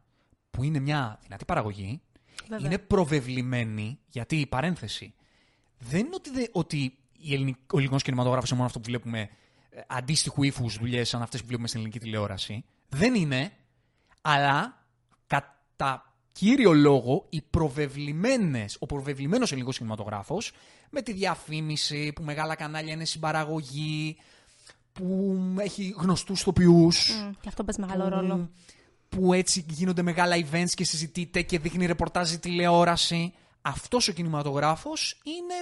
που 0.52 0.64
είναι 0.64 0.80
μια 0.80 1.20
δυνατή 1.22 1.46
παραγωγή, 1.46 2.02
Βέβαια. 2.50 2.66
είναι 2.68 2.78
προβεβλημένη, 2.78 4.00
γιατί 4.10 4.36
η 4.40 4.46
παρένθεση 4.48 5.13
δεν 5.80 6.00
είναι 6.00 6.16
ότι, 6.16 6.30
δε- 6.30 6.48
ότι 6.52 6.98
η 7.18 7.34
ελληνικ, 7.34 7.56
ο 7.74 7.78
ελληνικός 7.78 8.04
κινηματογράφος 8.04 8.48
είναι 8.50 8.58
μόνο 8.58 8.70
αυτό 8.70 8.80
που 8.80 8.90
βλέπουμε 8.90 9.30
ε, 9.70 9.82
αντίστοιχου 9.88 10.44
ύφους 10.44 10.78
δουλειές 10.78 11.10
σαν 11.10 11.22
αυτές 11.22 11.40
που 11.42 11.46
βλέπουμε 11.48 11.68
στην 11.68 11.80
ελληνική 11.80 12.00
τηλεόραση. 12.04 12.66
Δεν 12.90 13.16
είναι, 13.16 13.52
αλλά 14.22 14.86
κατά 15.28 16.13
κύριο 16.32 16.74
λόγο 16.74 17.25
οι 17.30 17.42
προβεβλημένες, 17.50 18.78
ο 18.80 18.86
προβεβλημένος 18.86 19.52
ελληνικός 19.52 19.78
κινηματογράφος 19.78 20.52
με 20.90 21.02
τη 21.02 21.13
διαφήμιση 21.13 22.13
που 22.13 22.24
μεγάλα 22.24 22.56
κανάλια 22.56 22.94
είναι 22.94 23.06
συμπαραγωγή, 23.06 24.18
που 24.94 25.38
έχει 25.60 25.96
γνωστούς 25.98 26.44
τοπιούς, 26.44 27.10
Μμ, 27.10 27.32
και 27.42 27.48
αυτό 27.48 27.63
παίζει 27.63 27.80
μεγάλο 27.82 28.04
που, 28.04 28.10
ρόλο. 28.10 28.50
Που 29.15 29.34
έτσι 29.34 29.65
γίνονται 29.70 30.01
μεγάλα 30.01 30.36
events 30.36 30.70
και 30.74 30.84
συζητείται 30.84 31.41
και 31.41 31.60
δείχνει 31.60 31.86
ρεπορτάζ 31.86 32.32
η 32.32 32.39
τηλεόραση. 32.39 33.34
Αυτός 33.62 34.08
ο 34.08 34.12
κινηματογράφος 34.12 35.22
είναι 35.24 35.53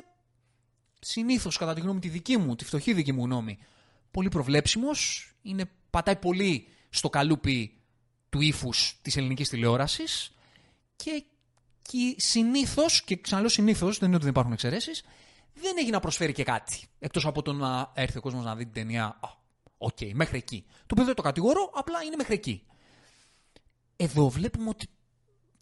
συνήθως 1.00 1.58
κατά 1.58 1.74
τη 1.74 1.82
γνώμη 1.82 2.00
τη 2.00 2.10
δική 2.10 2.38
μου, 2.38 2.56
τη 2.56 2.66
φτωχή 2.66 2.94
δική 2.94 3.12
μου 3.12 3.24
γνώμη, 3.24 3.58
πολύ 4.12 4.30
προβλέψιμος, 4.30 5.32
είναι, 5.42 5.70
πατάει 5.90 6.16
πολύ 6.16 6.68
στο 6.90 7.10
καλούπι 7.10 7.78
του 8.30 8.42
ύφους 8.42 9.00
της 9.02 9.18
ελληνικής 9.18 9.50
τηλεόρασης 9.50 10.32
και, 10.96 11.24
και 11.82 12.16
συνήθως, 12.18 13.04
και 13.04 13.16
ξαναλέω 13.16 13.50
συνήθως, 13.50 13.98
δεν 13.98 14.08
είναι 14.08 14.16
ότι 14.16 14.24
δεν 14.24 14.34
υπάρχουν 14.34 14.54
εξαιρέσεις, 14.54 15.04
δεν 15.54 15.78
έχει 15.78 15.90
να 15.90 16.00
προσφέρει 16.00 16.34
και 16.34 16.44
κάτι. 16.44 16.88
Εκτός 17.00 17.26
από 17.26 17.42
το 17.42 17.54
να 17.54 17.92
έρθει 17.94 18.18
ο 18.18 18.22
κόσμος 18.22 18.44
να 18.44 18.56
δει 18.56 18.64
την 18.64 18.74
ταινία, 18.74 19.06
α, 19.06 19.30
οκ, 19.78 19.98
μέχρι 20.14 20.38
εκεί. 20.38 20.66
Το 20.68 20.88
οποίο 20.92 21.06
δεν 21.06 21.16
το 21.16 21.22
κατηγορώ, 21.22 21.72
απλά 21.74 22.04
είναι 22.04 22.16
μέχρι 22.16 22.34
εκεί. 22.34 22.66
Εδώ 24.04 24.30
βλέπουμε 24.30 24.70
ότι 24.70 24.88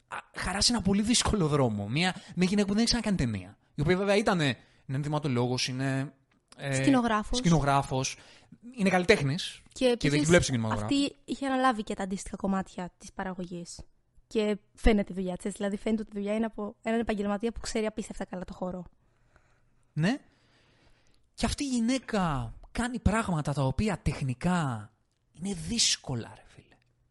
α, 0.08 0.18
χαράσει 0.36 0.72
ένα 0.74 0.82
πολύ 0.82 1.02
δύσκολο 1.02 1.48
δρόμο. 1.48 1.88
Μια, 1.88 2.16
μια 2.36 2.48
γυναίκα 2.48 2.68
που 2.68 2.74
δεν 2.74 2.78
έχει 2.84 2.86
ξανακάνει 2.86 3.18
ταινία. 3.18 3.58
Η 3.76 3.82
οποία 3.82 3.98
βέβαια 3.98 4.16
ήταν 4.16 4.40
είναι 4.40 4.98
ενδυματολόγος, 4.98 5.68
είναι 5.68 6.14
ε, 6.58 6.76
Σκηνογράφος. 6.76 7.38
σκηνογράφος, 7.38 8.18
είναι 8.78 8.90
καλλιτέχνης. 8.90 9.62
Και, 9.72 9.86
δεν 9.86 9.94
επίσης, 9.94 10.14
έχει 10.14 10.26
δουλέψει 10.26 10.48
στον 10.48 10.56
κινηματογράφο. 10.56 10.96
Αυτή 10.96 11.16
είχε 11.26 11.46
αναλάβει 11.46 11.84
και 11.84 11.94
τα 11.94 12.04
αντίστοιχα 12.04 12.36
κομμάτια 12.36 12.92
της 12.98 13.14
παραγωγής. 13.14 13.80
Και 14.28 14.58
φαίνεται 14.74 15.12
η 15.12 15.16
δουλειά 15.16 15.36
της. 15.38 15.54
Δηλαδή, 15.54 15.78
φαίνεται 15.78 16.02
ότι 16.02 16.12
η 16.12 16.20
δουλειά 16.20 16.36
είναι 16.36 16.46
από 16.46 16.76
έναν 16.82 17.00
επαγγελματία 17.00 17.52
που 17.52 17.60
ξέρει 17.60 17.86
απίστευτα 17.86 18.26
καλά 18.26 18.44
το 18.44 18.54
χώρο. 18.54 18.84
Ναι. 19.94 20.18
Και 21.34 21.46
αυτή 21.46 21.64
η 21.64 21.68
γυναίκα 21.68 22.54
κάνει 22.72 23.00
πράγματα 23.00 23.54
τα 23.54 23.64
οποία 23.64 24.00
τεχνικά 24.02 24.92
είναι 25.34 25.54
δύσκολα, 25.54 26.32
ρε 26.36 26.42
φίλε. 26.46 26.49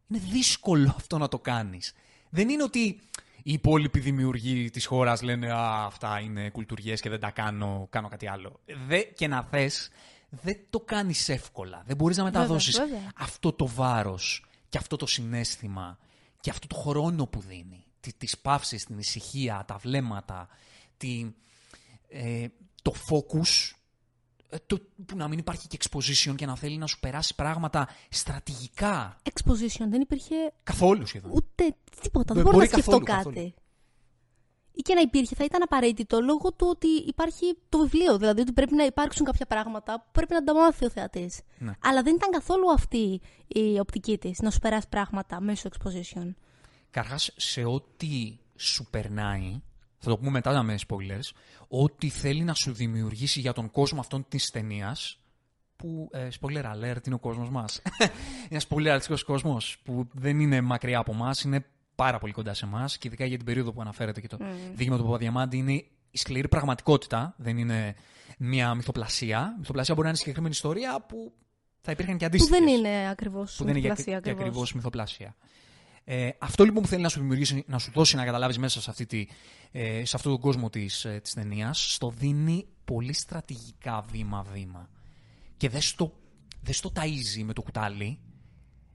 Είναι 0.09 0.23
δύσκολο 0.31 0.95
αυτό 0.97 1.19
να 1.19 1.29
το 1.29 1.39
κάνεις. 1.39 1.93
Δεν 2.31 2.49
είναι 2.49 2.63
ότι 2.63 3.01
οι 3.43 3.53
υπόλοιποι 3.53 4.01
δημιουργοί 4.01 4.71
της 4.71 4.87
χώρας 4.87 5.23
λένε 5.23 5.53
Α, 5.53 5.85
αυτά 5.85 6.21
είναι 6.21 6.51
κουλτουριές 6.51 7.01
και 7.01 7.09
δεν 7.09 7.21
τα 7.21 7.31
κάνω, 7.31 7.87
κάνω 7.91 8.09
κάτι 8.09 8.29
άλλο. 8.29 8.61
Δε, 8.87 8.99
και 9.03 9.29
να 9.29 9.43
θες, 9.43 9.91
δεν 10.29 10.59
το 10.71 10.81
κάνεις 10.81 11.29
εύκολα. 11.29 11.83
Δεν 11.87 11.97
μπορείς 11.97 12.17
να 12.17 12.25
μεταδώσεις 12.25 12.77
βέβαια. 12.79 13.13
αυτό 13.17 13.53
το 13.53 13.67
βάρος 13.67 14.45
και 14.69 14.79
αυτό 14.79 14.97
το 14.97 15.07
συνέστημα 15.07 15.99
και 16.41 16.51
αυτό 16.51 16.67
το 16.67 16.75
χρόνο 16.77 17.27
που 17.27 17.41
δίνει. 17.41 17.85
Τι- 18.01 18.13
Τις 18.13 18.39
παύσεις, 18.39 18.85
την 18.85 18.99
ησυχία, 18.99 19.65
τα 19.67 19.77
βλέμματα, 19.77 20.49
τη, 20.97 21.31
ε, 22.09 22.47
το 22.83 22.93
focus, 23.09 23.71
ε, 23.71 23.78
το, 24.67 24.79
που 25.07 25.17
να 25.17 25.29
μην 25.29 25.39
υπάρχει 25.39 25.67
και 25.69 25.79
exposition 25.81 26.35
και 26.37 26.47
να 26.47 26.57
θέλει 26.57 26.77
να 26.77 26.87
σου 26.87 26.99
περάσει 27.01 27.35
πράγματα 27.35 27.89
στρατηγικά. 28.09 29.17
Exposition 29.23 29.87
δεν 29.89 30.01
υπήρχε 30.01 30.35
Καθόλου 30.63 31.07
σχεδόν. 31.07 31.31
ούτε 31.35 31.77
τίποτα. 32.01 32.35
Δεν 32.35 32.43
Δεν 32.43 32.45
μπορώ 32.45 32.57
μπορεί 32.57 32.69
να 32.71 32.73
σκεφτώ 32.73 32.99
καθόλου, 32.99 33.05
κάτι. 33.05 33.17
καθόλου. 33.35 33.55
Ή 34.73 34.81
και 34.83 34.95
να 34.95 35.01
υπήρχε, 35.01 35.35
θα 35.35 35.45
ήταν 35.45 35.63
απαραίτητο 35.63 36.21
λόγω 36.21 36.53
του 36.53 36.67
ότι 36.71 36.87
υπάρχει 36.87 37.57
το 37.69 37.79
βιβλίο. 37.79 38.19
Δηλαδή 38.19 38.41
ότι 38.41 38.53
πρέπει 38.53 38.75
να 38.75 38.85
υπάρξουν 38.85 39.25
κάποια 39.27 39.47
πράγματα 39.47 40.01
που 40.01 40.09
πρέπει 40.13 40.33
να 40.33 40.45
τα 40.45 40.55
μάθει 40.55 40.85
ο 40.85 40.91
θεατής. 40.91 41.41
Ναι. 41.59 41.73
Αλλά 41.83 42.03
δεν 42.03 42.15
ήταν 42.15 42.31
καθόλου 42.31 42.71
αυτή 42.71 43.21
η 43.47 43.79
οπτική 43.79 44.19
της, 44.19 44.39
να 44.41 44.51
σου 44.51 44.59
περάσει 44.59 44.89
πράγματα 44.89 45.41
μέσω 45.41 45.69
exposition. 45.73 46.35
Καρχάς, 46.91 47.31
σε 47.37 47.65
ό,τι 47.65 48.39
σου 48.57 48.87
περνάει, 48.91 49.63
θα 49.99 50.11
το 50.11 50.19
πούμε 50.19 50.31
μετά 50.31 50.63
με 50.63 50.79
spoilers, 50.89 51.37
ό,τι 51.69 52.09
θέλει 52.09 52.43
να 52.43 52.55
σου 52.55 52.73
δημιουργήσει 52.73 53.41
για 53.41 53.53
τον 53.53 53.71
κόσμο 53.71 54.01
αυτών 54.01 54.25
της 54.29 54.51
ταινίας. 54.51 55.19
που, 55.77 56.09
ε, 56.13 56.29
spoiler 56.41 56.65
alert, 56.65 57.07
είναι 57.07 57.15
ο 57.15 57.19
κόσμος 57.19 57.51
μας. 57.51 57.83
είναι 58.51 58.61
ένα 58.79 58.99
spoiler 59.01 59.19
κόσμος 59.27 59.79
που 59.85 60.09
δεν 60.13 60.41
είναι 60.41 60.61
μακριά 60.61 60.99
από 60.99 61.13
εμάς, 61.13 61.43
είναι 61.43 61.65
πάρα 61.95 62.19
πολύ 62.19 62.33
κοντά 62.33 62.55
σε 62.55 62.65
εμάς 62.65 62.99
και 62.99 63.09
ειδικά 63.09 63.25
για 63.25 63.37
την 63.37 63.47
περίοδο 63.47 63.73
που 63.73 63.81
αναφέρεται 63.81 64.21
και 64.21 64.29
το 64.29 64.39
δείγμα 64.75 64.97
του 64.97 65.05
Παπαδιαμάντη 65.05 65.57
είναι 65.57 65.73
η 66.11 66.19
σκληρή 66.19 66.49
πραγματικότητα, 66.49 67.35
δεν 67.37 67.59
είναι 67.59 67.95
μια 68.39 68.75
μυθοπλασία. 68.75 69.53
Η 69.55 69.59
μυθοπλασία 69.59 69.95
μπορεί 69.95 70.05
να 70.05 70.09
είναι 70.09 70.19
συγκεκριμένη 70.19 70.55
ιστορία 70.55 71.05
που 71.09 71.33
θα 71.81 71.93
υπήρχαν 71.93 72.17
και 72.17 72.29
Που 72.29 72.35
αντίστοιχες 72.35 72.59
δεν 72.59 72.69
είναι 72.69 73.09
ακριβώς 73.11 73.57
που 73.57 73.65
δεν 73.65 73.77
είναι 73.77 73.81
και, 73.81 73.87
πλασία 73.87 74.13
και 74.13 74.19
ακριβώς. 74.19 74.41
ακριβώς 74.41 74.73
μυθοπλάσια. 74.73 75.37
Ε, 76.11 76.31
αυτό 76.39 76.65
λοιπόν 76.65 76.83
που 76.83 76.89
θέλει 76.89 77.03
να 77.03 77.09
σου 77.09 77.21
δημιουργήσει, 77.21 77.65
να 77.67 77.79
σου 77.79 77.91
δώσει 77.91 78.17
να 78.17 78.25
καταλάβεις 78.25 78.59
μέσα 78.59 78.81
σε, 78.81 78.91
αυτή 78.91 79.07
τη, 79.07 79.27
ε, 79.71 80.05
σε 80.05 80.17
αυτόν 80.17 80.33
τον 80.33 80.41
κόσμο 80.41 80.71
της 80.71 81.05
ε, 81.05 81.21
της 81.23 81.35
ταινίας, 81.35 81.93
στο 81.93 82.11
δίνει 82.11 82.67
πολύ 82.85 83.13
στρατηγικά 83.13 84.05
βήμα-βήμα. 84.11 84.91
Και 85.57 85.69
δεν 85.69 85.81
στο, 85.81 86.13
δεν 86.61 86.75
στο 86.75 86.93
ταΐζει 86.95 87.43
με 87.45 87.53
το 87.53 87.63
κουτάλι, 87.63 88.19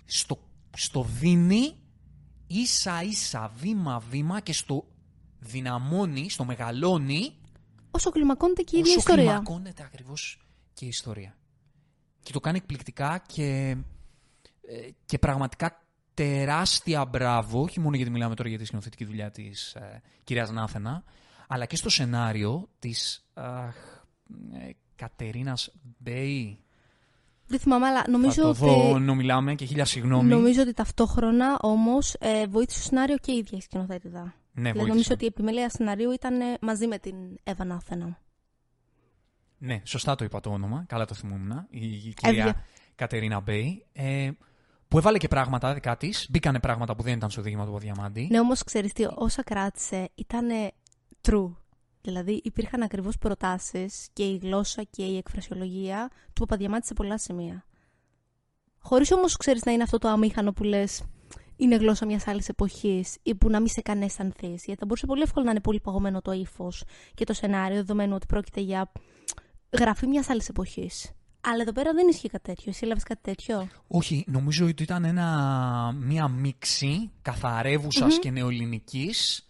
στο, 0.06 0.40
στο 0.78 1.04
δίνει 1.04 1.76
ίσα-ίσα 2.48 3.52
βήμα-βήμα 3.56 4.40
και 4.40 4.54
στο 4.54 4.86
δυναμώνει, 5.40 6.30
στο 6.30 6.46
μεγαλώνει 6.46 7.36
Όσο 7.92 8.10
κλιμακώνεται 8.10 8.62
και 8.62 8.76
η 8.76 8.80
ίδια 8.80 8.92
όσο 8.92 9.00
ιστορία. 9.00 9.24
κλιμακώνεται 9.24 9.84
ακριβώς 9.84 10.48
και 10.74 10.86
η 10.86 10.88
ιστορία. 10.88 11.38
Και 12.24 12.32
το 12.32 12.40
κάνει 12.40 12.58
εκπληκτικά 12.58 13.24
και, 13.28 13.78
ε, 14.68 14.90
και 15.06 15.18
πραγματικά 15.18 15.83
τεράστια 16.14 17.06
μπράβο, 17.06 17.62
όχι 17.62 17.80
μόνο 17.80 17.96
γιατί 17.96 18.12
μιλάμε 18.12 18.36
τώρα 18.36 18.50
για 18.50 18.58
τη 18.58 18.66
σκηνοθετική 18.66 19.06
δουλειά 19.06 19.32
της 19.32 19.74
ε, 19.74 20.02
κυρίας 20.24 20.52
Νάθενα, 20.52 21.04
αλλά 21.48 21.66
και 21.66 21.76
στο 21.76 21.90
σενάριο 21.90 22.70
της 22.80 23.26
αχ, 23.34 23.76
ε, 24.54 24.70
Κατερίνας 24.96 25.72
Μπέι. 25.98 26.58
Δεν 27.48 27.60
θυμάμαι, 27.60 27.86
αλλά 27.88 28.04
νομίζω 28.10 28.34
Θα 28.34 28.42
το 28.42 28.50
ότι, 28.50 28.60
δω 28.60 28.96
ενώ 28.96 29.16
μιλάμε 29.16 29.56
και 29.56 29.66
χίλια 29.66 29.86
συγγνώμη. 29.86 30.30
νομίζω 30.30 30.62
ότι 30.62 30.74
ταυτόχρονα 30.74 31.58
όμως 31.62 32.16
ε, 32.20 32.48
βοήθησε 32.48 32.80
το 32.80 32.86
σενάριο 32.86 33.18
και 33.18 33.32
η 33.32 33.38
ίδια 33.38 33.58
η 33.58 33.62
σκηνοθέτηδα. 33.62 34.22
Ναι, 34.22 34.32
δηλαδή, 34.54 34.72
βοήθησε. 34.72 34.88
νομίζω 34.88 35.10
ότι 35.14 35.24
η 35.24 35.28
επιμέλεια 35.28 35.70
σενάριου 35.70 36.12
ήταν 36.12 36.42
ε, 36.42 36.58
μαζί 36.62 36.88
με 36.88 36.98
την 36.98 37.16
Εύα 37.44 37.66
Νάθενα. 37.66 38.22
Ναι, 39.58 39.82
σωστά 39.84 40.16
το 40.16 40.24
είπα 40.24 40.40
το 40.40 40.50
όνομα. 40.50 40.84
Καλά 40.88 41.06
το 41.06 41.14
θυμούμουν. 41.14 41.68
Η, 41.70 41.86
η 41.86 42.14
κυρία 42.14 42.46
Έβγε. 42.46 42.64
Κατερίνα 42.96 43.40
Μπέι. 43.40 43.86
Ε, 43.94 44.30
που 44.94 45.00
έβαλε 45.00 45.18
και 45.18 45.28
πράγματα 45.28 45.74
δικά 45.74 45.98
της. 45.98 46.28
Μπήκανε 46.30 46.60
πράγματα 46.60 46.96
που 46.96 47.04
δεν 47.04 47.14
ήταν 47.14 47.30
στο 47.30 47.42
διήγημα 47.42 47.66
του 47.66 47.78
Παπαδιαμάντη. 47.80 48.28
Ναι, 48.32 48.40
όμως 48.40 48.64
ξέρεις 48.64 48.94
τι, 48.94 49.06
όσα 49.16 49.44
κράτησε 49.44 50.10
ήταν 50.16 50.48
true. 51.22 51.52
Δηλαδή 52.02 52.42
υπήρχαν 52.44 52.82
ακριβώς 52.82 53.18
προτάσεις 53.18 54.08
και 54.14 54.24
η 54.24 54.38
γλώσσα 54.38 54.84
και 54.84 55.04
η 55.04 55.18
εκφρασιολογία 55.18 56.10
του 56.34 56.40
Παπαδιαμάτη 56.40 56.86
σε 56.86 56.94
πολλά 56.94 57.18
σημεία. 57.18 57.66
Χωρίς 58.80 59.12
όμως 59.12 59.38
ξέρεις 59.38 59.64
να 59.64 59.72
είναι 59.72 59.84
αυτό 59.84 59.98
το 59.98 60.08
αμήχανο 60.08 60.54
που 60.54 60.64
λες 60.64 61.04
είναι 61.56 61.76
γλώσσα 61.76 62.06
μιας 62.06 62.28
άλλης 62.28 62.50
εποχής 62.50 63.18
ή 63.24 63.36
που 63.36 63.50
να 63.50 63.60
μην 63.60 63.70
σε 63.70 63.82
κάνει 63.82 64.06
αισθανθεί. 64.06 64.48
Γιατί 64.48 64.76
θα 64.76 64.86
μπορούσε 64.86 65.06
πολύ 65.06 65.22
εύκολα 65.22 65.46
να 65.46 65.52
είναι 65.52 65.62
πολύ 65.62 65.80
παγωμένο 65.80 66.22
το 66.22 66.32
ύφος 66.32 66.84
και 67.14 67.26
το 67.26 67.34
σενάριο, 67.34 67.76
δεδομένου 67.76 68.16
ότι 68.16 68.26
πρόκειται 68.26 68.62
για 68.62 68.92
γραφή 69.80 70.08
μιας 70.08 70.30
άλλης 70.30 70.50
εποχής. 70.50 71.12
Αλλά 71.46 71.62
εδώ 71.62 71.72
πέρα 71.72 71.94
δεν 71.94 72.08
ισχύει 72.08 72.30
κάτι 72.30 72.44
τέτοιο. 72.44 72.66
Εσύ 72.68 72.80
έλαβες 72.84 73.04
κάτι 73.04 73.22
τέτοιο; 73.22 73.70
Όχι, 73.88 74.24
νομίζω 74.28 74.66
ότι 74.66 74.84
ήταν 74.84 75.06
ένα, 75.06 75.92
μία 75.96 76.28
μίξη 76.28 77.12
καθαρεύουσας 77.22 78.20
και 78.20 78.32
νεοελληνικής 78.32 79.48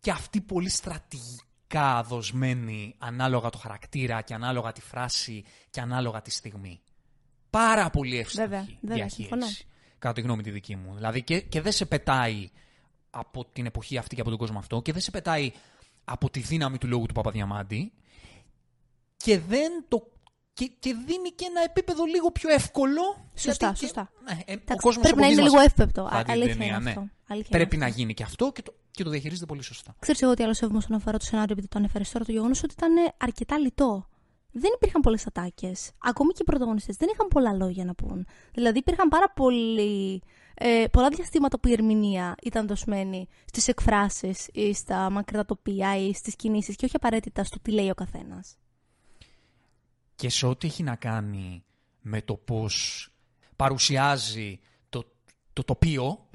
και 0.00 0.10
αυτή 0.10 0.40
πολύ 0.40 0.68
στρατηγικά 0.68 2.02
δοσμένη 2.08 2.94
ανάλογα 2.98 3.50
το 3.50 3.58
χαρακτήρα 3.58 4.20
και 4.22 4.34
ανάλογα 4.34 4.72
τη 4.72 4.80
φράση 4.80 5.44
και 5.70 5.80
ανάλογα 5.80 6.22
τη 6.22 6.30
στιγμή. 6.30 6.80
Πάρα 7.50 7.90
πολύ 7.90 8.18
εύστοχη 8.18 8.48
Βέβαια, 8.48 8.68
βέβαια, 8.80 9.08
συμφωνώ. 9.08 9.40
διαχείριση. 9.40 9.66
Κατά 9.98 10.14
τη 10.14 10.20
γνώμη 10.20 10.42
τη 10.42 10.50
δική 10.50 10.76
μου. 10.76 10.94
Δηλαδή 10.94 11.22
και, 11.22 11.40
και 11.40 11.60
δεν 11.60 11.72
σε 11.72 11.84
πετάει 11.86 12.50
από 13.10 13.44
την 13.44 13.66
εποχή 13.66 13.98
αυτή 13.98 14.14
και 14.14 14.20
από 14.20 14.30
τον 14.30 14.38
κόσμο 14.38 14.58
αυτό 14.58 14.82
και 14.82 14.92
δεν 14.92 15.00
σε 15.00 15.10
πετάει 15.10 15.52
από 16.04 16.30
τη 16.30 16.40
δύναμη 16.40 16.78
του 16.78 16.86
λόγου 16.86 17.06
του 17.06 17.14
Παπαδιαμάντη 17.14 17.92
και 19.16 19.38
δεν 19.38 19.84
το. 19.88 20.12
Και, 20.54 20.70
και 20.78 20.94
δίνει 21.06 21.30
και 21.30 21.44
ένα 21.48 21.62
επίπεδο 21.62 22.04
λίγο 22.04 22.30
πιο 22.30 22.50
εύκολο. 22.50 23.02
Σωστά, 23.34 23.66
γιατί 23.66 23.78
και- 23.78 23.86
σωστά. 23.86 24.10
ναι, 24.24 24.32
ε, 24.32 24.34
ο 24.36 24.42
Εντάξει, 24.52 24.76
κόσμος 24.86 25.02
πρέπει 25.02 25.10
από 25.12 25.20
να 25.20 25.26
είναι 25.26 25.34
δεις 25.34 25.44
λίγο 25.44 25.56
μας 25.56 25.64
εύπεπτο. 25.66 26.08
θα 26.10 26.16
δει 26.18 26.22
την 26.24 26.32
Αλήθεια 26.32 26.52
ταινία, 26.56 26.66
είναι 26.74 26.78
ναι. 26.82 26.90
αυτό. 26.90 27.00
Αλήθεια 27.00 27.48
είναι 27.52 27.58
Πρέπει 27.64 27.74
αυτό. 27.76 27.86
να 27.86 27.88
γίνει 27.96 28.14
και 28.14 28.22
αυτό 28.22 28.52
και 28.52 28.62
το, 28.62 28.74
και 28.90 29.04
το 29.04 29.10
διαχειρίζεται 29.10 29.46
πολύ 29.46 29.62
σωστά. 29.62 29.94
Ξέρεις 29.98 30.22
εγώ 30.22 30.34
τι 30.34 30.42
άλλο 30.42 30.54
σέβομαι 30.54 30.78
όσον 30.78 30.96
αφορά 30.96 31.18
το 31.18 31.24
σενάριο, 31.24 31.52
επειδή 31.52 31.68
το 31.68 31.78
ανέφερες 31.78 32.10
τώρα, 32.10 32.24
το 32.24 32.32
γεγονός 32.32 32.62
ότι 32.62 32.74
ήταν 32.78 32.92
αρκετά 33.18 33.58
λιτό. 33.58 34.08
Δεν 34.56 34.70
υπήρχαν 34.74 35.00
πολλές 35.00 35.26
ατάκες. 35.26 35.90
Ακόμη 35.98 36.32
και 36.32 36.38
οι 36.40 36.44
πρωταγωνιστές 36.44 36.96
δεν 36.96 37.08
είχαν 37.12 37.28
πολλά 37.28 37.52
λόγια 37.52 37.84
να 37.84 37.94
πούν. 37.94 38.26
Δηλαδή 38.52 38.78
υπήρχαν 38.78 39.08
πάρα 39.08 39.30
πολλοί, 39.30 40.22
ε, 40.54 40.84
πολλά 40.92 41.08
διαστήματα 41.08 41.60
που 41.60 41.68
η 41.68 41.72
ερμηνεία 41.72 42.34
ήταν 42.42 42.66
δοσμένη 42.66 43.28
στις 43.44 43.68
εκφράσεις 43.68 44.48
ή 44.52 44.74
στα 44.74 45.10
μακριά 45.10 45.44
τοπία 45.44 45.96
ή 45.96 46.12
στις 46.14 46.36
κινήσεις 46.36 46.76
και 46.76 46.84
όχι 46.84 46.96
απαραίτητα 46.96 47.44
στο 47.44 47.58
τι 47.62 47.70
λέει 47.72 47.90
ο 47.90 47.94
καθένας. 47.94 48.56
Και 50.16 50.28
σε 50.28 50.46
ό,τι 50.46 50.66
έχει 50.66 50.82
να 50.82 50.96
κάνει 50.96 51.64
με 52.00 52.22
το 52.22 52.34
πώς 52.34 53.08
παρουσιάζει 53.56 54.60
το, 54.88 55.04
το 55.52 55.64
τοπίο, 55.64 56.28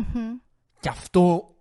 και 0.80 0.90
αυτό 0.90 1.54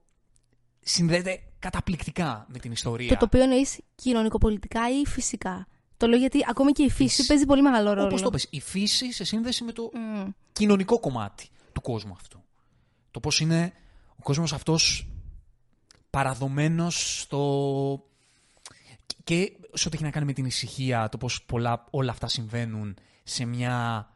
συνδέεται 0.81 1.43
καταπληκτικά 1.59 2.47
με 2.49 2.59
την 2.59 2.73
ιστορία. 2.73 3.09
Το 3.09 3.17
τοπίο 3.17 3.43
εννοείς 3.43 3.81
κοινωνικοπολιτικά 3.95 4.81
ή 5.01 5.07
φυσικά; 5.07 5.67
Το 5.97 6.07
λέω 6.07 6.19
γιατί 6.19 6.45
ακόμη 6.49 6.73
και 6.73 6.83
η 6.83 6.91
φύση 6.91 7.15
Φύση. 7.15 7.29
παίζει 7.29 7.45
πολύ 7.47 7.63
μεγάλο 7.63 7.93
ρόλο. 7.93 8.07
Όπως 8.07 8.23
το 8.23 8.31
πες, 8.31 8.47
η 8.51 8.61
φύση 8.61 9.13
σε 9.13 9.25
σύνδεση 9.25 9.65
με 9.65 9.73
το 9.73 9.91
Μμ. 9.95 10.29
κοινωνικό 10.53 11.01
κομμάτι 11.01 11.49
του 11.73 11.81
κόσμου 11.81 12.13
αυτού. 12.13 12.43
Το 13.11 13.21
πώς 13.21 13.41
είναι 13.41 13.73
ο 14.17 14.23
κόσμος 14.23 14.53
αυτός 14.53 15.09
παραδομένος 16.11 17.21
στο... 17.21 18.05
και 19.25 19.53
σε 19.73 19.89
ό,τι 19.89 19.97
έχει 19.97 20.05
να 20.05 20.11
κάνει 20.11 20.27
με 20.27 20.33
την 20.33 20.45
ησυχία, 20.45 21.09
το 21.09 21.19
πώς 21.19 21.45
πολλά, 21.45 21.85
όλα 21.91 22.11
αυτά 22.11 22.29
συμβαίνουν 22.29 22.97
σε 23.23 23.45
μια 23.45 24.09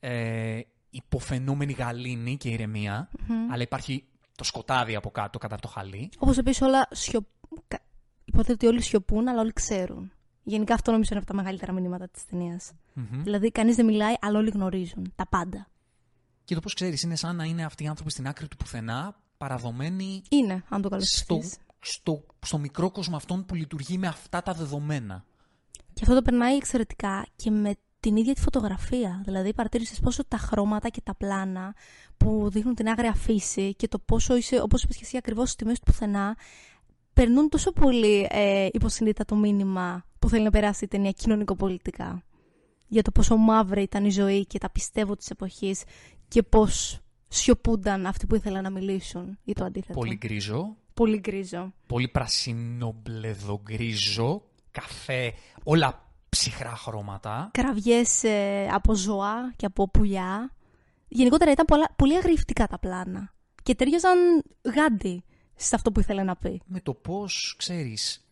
ε, 0.00 0.60
υποφαινόμενη 0.90 1.72
γαλήνη 1.72 2.36
και 2.36 2.48
ηρεμία, 2.48 3.08
αλλά 3.50 3.62
υπάρχει 3.62 4.04
το 4.36 4.44
σκοτάδι 4.44 4.94
από 4.94 5.10
κάτω, 5.10 5.38
κατά 5.38 5.56
το 5.56 5.68
χαλί. 5.68 6.10
Όπως 6.18 6.38
επίσης 6.38 6.62
όλα 6.62 6.88
σιωπ... 6.90 7.24
κα- 7.68 7.82
Υποτίθεται 8.24 8.66
ότι 8.66 8.74
όλοι 8.74 8.82
σιωπούν, 8.82 9.28
αλλά 9.28 9.40
όλοι 9.40 9.52
ξέρουν. 9.52 10.12
Γενικά 10.42 10.74
αυτό 10.74 10.90
νομίζω 10.90 11.08
είναι 11.12 11.20
από 11.20 11.30
τα 11.30 11.36
μεγαλύτερα 11.36 11.72
μηνύματα 11.72 12.08
της 12.08 12.26
ταινίας. 12.26 12.72
Μμμ. 12.94 13.22
Δηλαδή, 13.22 13.50
κανείς 13.50 13.76
δεν 13.76 13.84
μιλάει, 13.84 14.14
αλλά 14.20 14.38
όλοι 14.38 14.50
γνωρίζουν. 14.50 15.12
Τα 15.16 15.26
πάντα. 15.26 15.66
Και 16.44 16.54
το 16.54 16.60
πώς 16.60 16.74
ξέρεις, 16.74 17.02
είναι 17.02 17.16
σαν 17.16 17.36
να 17.36 17.44
είναι 17.44 17.64
αυτοί 17.64 17.84
οι 17.84 17.86
άνθρωποι 17.86 18.10
στην 18.10 18.28
άκρη 18.28 18.48
του 18.48 18.56
πουθενά, 18.56 19.20
παραδομένοι 19.36 20.22
Είναι, 20.28 20.64
αν 20.68 20.82
το 20.82 20.88
στο, 21.00 21.36
καλώ 21.36 21.50
στο, 21.82 22.24
στο 22.38 22.58
μικρό 22.58 22.90
κόσμο 22.90 23.16
αυτόν 23.16 23.44
που 23.44 23.54
λειτουργεί 23.54 23.98
με 23.98 24.06
αυτά 24.06 24.42
τα 24.42 24.52
δεδομένα. 24.52 25.24
Και 25.92 26.00
αυτό 26.02 26.14
το 26.14 26.22
περνάει 26.22 26.56
εξαιρετικά 26.56 27.26
και 27.36 27.50
με 27.50 27.74
την 28.00 28.16
ίδια 28.16 28.34
τη 28.34 28.40
φωτογραφία. 28.40 29.22
Δηλαδή, 29.24 29.54
παρατήρησες 29.54 30.00
πόσο 30.00 30.24
τα 30.24 30.36
χρώματα 30.36 30.88
και 30.88 31.00
τα 31.00 31.14
πλάνα 31.14 31.74
που 32.16 32.50
δείχνουν 32.50 32.74
την 32.74 32.88
άγρια 32.88 33.14
φύση 33.14 33.74
και 33.74 33.88
το 33.88 33.98
πόσο 33.98 34.36
είσαι, 34.36 34.60
όπως 34.62 34.82
είπες 34.82 34.96
και 34.96 35.02
εσύ, 35.04 35.16
ακριβώς 35.16 35.50
στη 35.50 35.64
μέση 35.64 35.80
του 35.80 35.92
πουθενά, 35.92 36.36
περνούν 37.12 37.48
τόσο 37.48 37.72
πολύ 37.72 38.28
ε, 38.30 38.68
υποσυνείδητα 38.72 39.24
το 39.24 39.36
μήνυμα 39.36 40.04
που 40.18 40.28
θέλει 40.28 40.44
να 40.44 40.50
περάσει 40.50 40.84
η 40.84 40.88
ταινία 40.88 41.10
κοινωνικοπολιτικά. 41.10 42.22
Για 42.86 43.02
το 43.02 43.10
πόσο 43.10 43.36
μαύρη 43.36 43.82
ήταν 43.82 44.04
η 44.04 44.10
ζωή 44.10 44.46
και 44.46 44.58
τα 44.58 44.70
πιστεύω 44.70 45.16
της 45.16 45.30
εποχής 45.30 45.82
και 46.28 46.42
πώς 46.42 47.00
σιωπούνταν 47.28 48.06
αυτοί 48.06 48.26
που 48.26 48.34
ήθελαν 48.34 48.62
να 48.62 48.70
μιλήσουν 48.70 49.38
ή 49.44 49.52
το 49.52 49.64
αντίθετο. 49.64 49.98
Πολύ 49.98 50.16
γκρίζο. 50.16 50.76
Πολύ 50.94 51.18
γκρίζο. 51.18 51.72
Πολύ 51.86 52.08
πρασινό-μπλεδογκρίζο, 52.08 54.42
καφέ, 54.70 55.34
όλα 55.62 56.10
ψυχρά 56.28 56.76
χρώματα. 56.76 57.50
Κραυγές 57.52 58.24
ε, 58.24 58.68
από 58.72 58.94
ζώα 58.94 59.52
και 59.56 59.66
από 59.66 59.88
πουλιά. 59.88 60.54
Γενικότερα 61.08 61.50
ήταν 61.50 61.64
πολλά, 61.64 61.88
πολύ 61.96 62.16
αγριευτικά 62.16 62.66
τα 62.66 62.78
πλάνα. 62.78 63.32
Και 63.62 63.74
ταιριάζαν 63.74 64.42
γάντι 64.74 65.24
σε 65.56 65.74
αυτό 65.74 65.92
που 65.92 66.00
ήθελε 66.00 66.22
να 66.22 66.36
πει. 66.36 66.62
Με 66.66 66.80
το 66.80 66.94
πώς, 66.94 67.54
ξέρεις, 67.58 68.26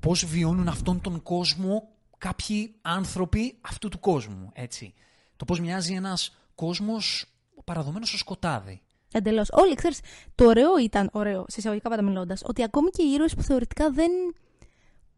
πώς 0.00 0.24
βιώνουν 0.24 0.68
αυτόν 0.68 1.00
τον 1.00 1.22
κόσμο 1.22 1.88
κάποιοι 2.18 2.74
άνθρωποι 2.82 3.58
αυτού 3.60 3.88
του 3.88 4.00
κόσμου, 4.00 4.50
έτσι. 4.52 4.94
Το 5.36 5.44
πώς 5.44 5.60
μοιάζει 5.60 5.94
ένας 5.94 6.36
κόσμος 6.54 7.24
παραδομένος 7.64 8.08
στο 8.08 8.18
σκοτάδι. 8.18 8.80
Εντελώς. 9.16 9.48
Όλοι, 9.50 9.74
ξέρεις, 9.74 10.00
το 10.34 10.44
ωραίο 10.44 10.78
ήταν, 10.78 11.08
ωραίο, 11.12 11.44
σε 11.48 11.56
εισαγωγικά 11.58 11.88
πάντα 11.88 12.02
μιλώντα, 12.02 12.36
ότι 12.42 12.62
ακόμη 12.62 12.90
και 12.90 13.02
οι 13.02 13.12
ήρωες 13.12 13.34
που 13.34 13.42
θεωρητικά 13.42 13.90
δεν 13.90 14.10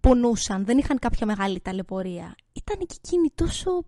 πονούσαν, 0.00 0.64
δεν 0.64 0.78
είχαν 0.78 0.98
κάποια 0.98 1.26
μεγάλη 1.26 1.60
ταλαιπωρία, 1.60 2.34
ήταν 2.52 2.86
και 2.86 2.94
εκείνοι 3.04 3.30
τόσο 3.34 3.84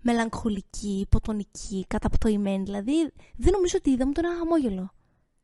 μελαγχολικοί, 0.00 1.00
υποτονικοί, 1.00 1.84
καταπτωημένοι. 1.88 2.62
Δηλαδή, 2.62 3.12
δεν 3.36 3.52
νομίζω 3.52 3.76
ότι 3.78 3.90
είδαμε 3.90 4.12
τον 4.12 4.24
ένα 4.24 4.36
χαμόγελο 4.38 4.92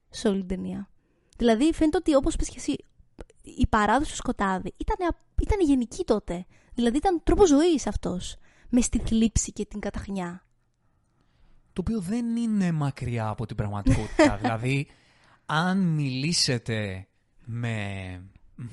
σε 0.08 0.28
όλη 0.28 0.38
την 0.38 0.48
ταινία. 0.48 0.90
Δηλαδή, 1.36 1.72
φαίνεται 1.72 1.96
ότι 1.96 2.14
όπως 2.14 2.36
πες 2.36 2.48
και 2.48 2.56
εσύ, 2.58 2.76
η 3.42 3.66
παράδοση 3.66 4.10
του 4.10 4.16
σκοτάδι 4.16 4.74
ήταν, 4.76 5.14
ήταν 5.40 5.60
γενική 5.60 6.04
τότε. 6.04 6.46
Δηλαδή, 6.74 6.96
ήταν 6.96 7.20
τρόπος 7.22 7.48
ζωής 7.48 7.86
αυτός. 7.86 8.36
Μες 8.68 8.84
στη 8.84 8.98
θλίψη 8.98 9.52
και 9.52 9.64
την 9.64 9.80
καταχνιά 9.80 10.46
το 11.74 11.80
οποίο 11.80 12.00
δεν 12.00 12.36
είναι 12.36 12.72
μακριά 12.72 13.28
από 13.28 13.46
την 13.46 13.56
πραγματικότητα. 13.56 14.36
δηλαδή, 14.40 14.86
αν 15.46 15.78
μιλήσετε 15.78 17.06
με, 17.44 18.20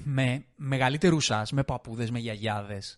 με 0.03 0.45
μεγαλύτερους 0.55 1.25
σας, 1.25 1.51
με 1.51 1.63
παππούδες, 1.63 2.11
με 2.11 2.19
γιαγιάδες, 2.19 2.97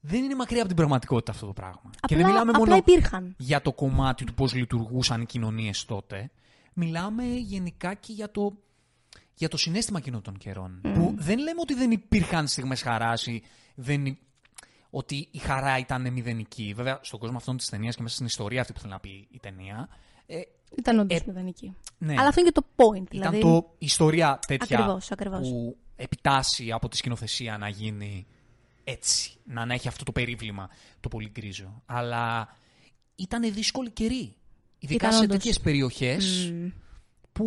δεν 0.00 0.24
είναι 0.24 0.34
μακριά 0.34 0.58
από 0.58 0.68
την 0.68 0.76
πραγματικότητα 0.76 1.32
αυτό 1.32 1.46
το 1.46 1.52
πράγμα. 1.52 1.80
Απλά, 1.84 2.06
και 2.06 2.16
δεν 2.16 2.26
μιλάμε 2.26 2.52
μόνο 2.52 2.76
υπήρχαν. 2.76 3.34
για 3.38 3.62
το 3.62 3.72
κομμάτι 3.72 4.24
του 4.24 4.34
πώς 4.34 4.54
λειτουργούσαν 4.54 5.20
οι 5.20 5.26
κοινωνίες 5.26 5.84
τότε. 5.84 6.30
Μιλάμε 6.72 7.24
γενικά 7.24 7.94
και 7.94 8.12
για 8.12 8.30
το, 8.30 8.56
για 9.34 9.48
το 9.48 9.56
συνέστημα 9.56 9.98
εκείνων 9.98 10.22
των 10.22 10.36
καιρών. 10.36 10.80
Που 10.82 11.14
δεν 11.16 11.38
λέμε 11.38 11.60
ότι 11.60 11.74
δεν 11.74 11.90
υπήρχαν 11.90 12.46
στιγμές 12.46 12.82
χαράς 12.82 13.26
ή 13.26 13.42
δεν 13.74 14.18
ότι 14.94 15.28
η 15.30 15.38
χαρά 15.38 15.78
ήταν 15.78 16.12
μηδενική. 16.12 16.72
Βέβαια, 16.76 16.98
στον 17.02 17.18
κόσμο 17.18 17.36
αυτών 17.36 17.56
της 17.56 17.68
ταινίας 17.68 17.96
και 17.96 18.02
μέσα 18.02 18.14
στην 18.14 18.26
ιστορία 18.26 18.60
αυτή 18.60 18.72
που 18.72 18.80
θέλει 18.80 18.92
να 18.92 19.00
πει 19.00 19.28
η 19.30 19.38
ταινία. 19.40 19.88
Ε, 20.26 20.40
ήταν 20.76 20.98
όντως 20.98 21.18
ε, 21.18 21.24
μηδενική. 21.26 21.76
Ναι. 21.98 22.12
Αλλά 22.12 22.28
αυτό 22.28 22.40
είναι 22.40 22.50
και 22.50 22.60
το 22.60 22.66
point. 22.76 23.08
Δηλαδή... 23.08 23.38
Ήταν 23.38 23.50
το, 23.50 23.74
η 23.78 23.84
ιστορία 23.84 24.38
τέτοια 24.46 24.78
ακριβώς, 24.78 25.10
ακριβώς. 25.10 25.48
που 25.48 25.76
επιτάσσει 25.96 26.72
από 26.72 26.88
τη 26.88 26.96
σκηνοθεσία 26.96 27.58
να 27.58 27.68
γίνει 27.68 28.26
έτσι. 28.84 29.36
Να, 29.44 29.64
να 29.64 29.74
έχει 29.74 29.88
αυτό 29.88 30.04
το 30.04 30.12
περίβλημα 30.12 30.68
το 31.00 31.08
πολύ 31.08 31.30
γκρίζο. 31.30 31.82
Αλλά 31.86 32.56
ήταν 33.14 33.52
δύσκολη 33.52 33.90
καιρή. 33.90 34.36
Ειδικά 34.78 35.08
ήταν 35.08 35.20
σε 35.20 35.26
τέτοιες 35.26 35.60
περιοχές 35.60 36.52
mm. 36.52 36.72
που, 37.32 37.44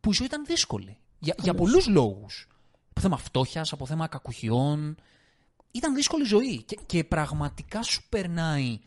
που 0.00 0.10
η 0.10 0.14
ζωή 0.14 0.26
ήταν 0.26 0.44
δύσκολη. 0.44 0.96
Για, 1.18 1.34
για 1.38 1.54
πολλούς 1.54 1.86
λόγους. 1.88 2.48
Από 2.90 3.00
θέμα 3.00 3.16
φτώχειας, 3.16 3.72
από 3.72 3.86
θέμα 3.86 4.06
κακουχιών, 4.06 4.96
ήταν 5.76 5.94
δύσκολη 5.94 6.24
ζωή 6.24 6.62
και, 6.62 6.78
και 6.86 7.04
πραγματικά 7.04 7.82
σου 7.82 8.02
περνάει 8.08 8.78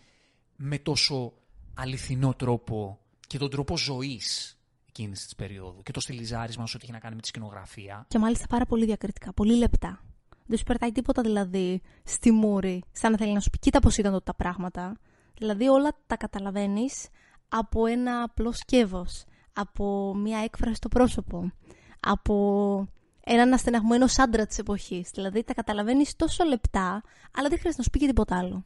με 0.55 0.77
τόσο 0.77 1.34
αληθινό 1.74 2.34
τρόπο 2.34 3.00
και 3.27 3.38
τον 3.38 3.50
τρόπο 3.50 3.77
ζωής 3.77 4.58
εκείνης 4.88 5.24
της 5.24 5.36
περίοδου 5.36 5.81
και 5.84 5.91
το 5.91 6.00
στυλιζάρισμα 6.00 6.65
σου 6.65 6.74
ότι 6.75 6.84
έχει 6.84 6.93
να 6.93 7.00
κάνει 7.00 7.15
με 7.15 7.22
τη 7.22 7.27
σκηνογραφία. 7.27 8.05
Και 8.08 8.19
μάλιστα 8.19 8.48
πάρα 8.48 8.65
πολύ 8.65 8.86
διακριτικά, 8.86 9.34
πολύ 9.34 9.55
λεπτά. 9.55 10.03
Δεν 10.45 10.58
σου 10.58 10.63
περτάει 10.63 10.91
τίποτα 10.91 11.21
δηλαδή 11.21 11.82
στη 12.04 12.32
μούρη, 12.32 12.84
σαν 12.91 13.12
να 13.12 13.17
θέλει 13.17 13.34
να 13.34 13.39
σου 13.39 13.49
πει: 13.49 13.60
Κοίτα 13.60 13.80
πώς 13.80 13.97
ήταν 13.97 14.12
τότε 14.12 14.23
τα 14.23 14.34
πράγματα. 14.34 14.97
Δηλαδή 15.38 15.67
όλα 15.67 15.89
τα 16.08 16.17
καταλαβαίνεις 16.17 17.08
από 17.49 17.86
ένα 17.86 18.21
απλό 18.23 18.52
σκεύος, 18.52 19.23
από 19.54 20.15
μια 20.15 20.39
έκφραση 20.39 20.75
στο 20.75 20.88
πρόσωπο, 20.88 21.52
από 21.99 22.88
έναν 23.34 23.54
αναστεναγμό 23.54 24.06
άντρα 24.18 24.46
της 24.46 24.58
εποχής. 24.58 25.10
Δηλαδή 25.13 25.44
τα 25.44 25.54
καταλαβαίνεις 25.54 26.15
τόσο 26.15 26.44
λεπτά, 26.44 27.04
αλλά 27.36 27.50
δεν 27.50 27.60
χρειάζεται 27.60 27.76
να 27.78 27.84
σου 27.84 27.89
πει 27.89 28.00
και 28.00 28.08
τίποτα 28.08 28.38
άλλο. 28.38 28.65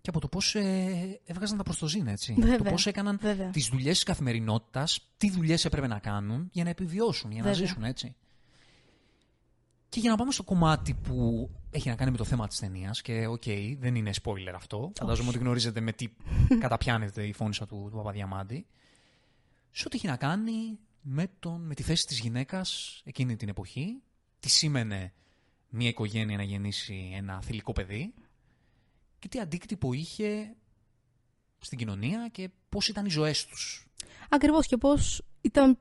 Και 0.00 0.10
από 0.10 0.20
το 0.20 0.28
πώς 0.28 0.54
ε, 0.54 1.20
έβγαζαν 1.24 1.56
τα 1.56 1.62
προς 1.62 1.80
το 1.80 1.88
ζην, 1.88 2.06
έτσι. 2.06 2.34
Βέβαια, 2.38 2.58
το 2.58 2.64
πώς 2.64 2.86
έκαναν 2.86 3.20
τις 3.50 3.68
δουλειές 3.68 3.94
της 3.94 4.02
καθημερινότητας, 4.02 5.00
τι 5.16 5.30
δουλειές 5.30 5.64
έπρεπε 5.64 5.86
να 5.86 5.98
κάνουν 5.98 6.48
για 6.52 6.64
να 6.64 6.70
επιβιώσουν, 6.70 7.30
για 7.30 7.42
να 7.42 7.52
ζήσουν, 7.52 7.84
έτσι. 7.84 8.14
Και 9.88 10.00
για 10.00 10.10
να 10.10 10.16
πάμε 10.16 10.32
στο 10.32 10.42
κομμάτι 10.42 10.94
που 10.94 11.50
έχει 11.70 11.88
να 11.88 11.94
κάνει 11.94 12.10
με 12.10 12.16
το 12.16 12.24
θέμα 12.24 12.48
της 12.48 12.58
ταινίας, 12.58 13.02
και 13.02 13.26
OK, 13.26 13.42
okay, 13.46 13.76
δεν 13.78 13.94
είναι 13.94 14.10
spoiler 14.22 14.52
αυτό. 14.54 14.92
Φαντάζομαι 14.96 15.28
ότι 15.28 15.38
γνωρίζετε 15.38 15.80
με 15.80 15.92
τι 15.92 16.08
καταπιάνεται 16.64 17.26
η 17.26 17.32
φώνησα 17.32 17.66
του, 17.66 17.88
του 17.90 17.96
Παπαδιαμάντη. 17.96 18.66
Σε 19.70 19.82
ό,τι 19.86 19.96
έχει 19.96 20.06
να 20.06 20.16
κάνει 20.16 20.78
με, 21.06 21.30
τον, 21.38 21.60
με 21.60 21.74
τη 21.74 21.82
θέση 21.82 22.06
της 22.06 22.18
γυναίκας 22.18 23.00
εκείνη 23.04 23.36
την 23.36 23.48
εποχή. 23.48 24.02
Τι 24.40 24.48
σήμαινε 24.48 25.12
μια 25.68 25.88
οικογένεια 25.88 26.36
να 26.36 26.42
γεννήσει 26.42 27.10
ένα 27.14 27.42
θηλυκό 27.42 27.72
παιδί 27.72 28.14
και 29.18 29.28
τι 29.28 29.40
αντίκτυπο 29.40 29.92
είχε 29.92 30.56
στην 31.58 31.78
κοινωνία 31.78 32.28
και 32.28 32.50
πώς 32.68 32.88
ήταν 32.88 33.06
οι 33.06 33.10
ζωές 33.10 33.46
τους. 33.46 33.86
Ακριβώς 34.28 34.66
και 34.66 34.76
πώς 34.76 35.22
ήταν 35.40 35.78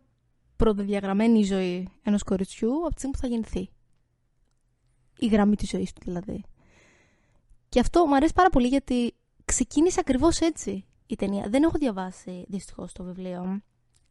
πρωτοδιαγραμμένη 0.56 1.40
η 1.40 1.44
ζωή 1.44 1.90
ενός 2.04 2.24
κοριτσιού 2.24 2.78
από 2.86 2.94
τη 2.94 2.98
στιγμή 2.98 3.16
που 3.16 3.22
θα 3.22 3.28
γεννηθεί. 3.28 3.70
Η 5.18 5.28
γραμμή 5.28 5.56
της 5.56 5.70
ζωής 5.70 5.94
του 5.94 6.02
δηλαδή. 6.04 6.44
Και 7.70 7.80
αυτό 7.80 8.06
μου 8.06 8.16
αρέσει 8.16 8.34
πάρα 8.34 8.50
πολύ 8.50 8.68
γιατί 8.68 9.14
ξεκίνησε 9.46 10.00
ακριβώς 10.00 10.40
έτσι 10.40 10.86
η 11.08 11.16
ταινία. 11.16 11.50
Δεν 11.50 11.64
έχω 11.64 11.78
διαβάσει 11.78 12.46
δυστυχώς 12.48 12.94
το 12.94 13.04
βιβλίο. 13.04 13.62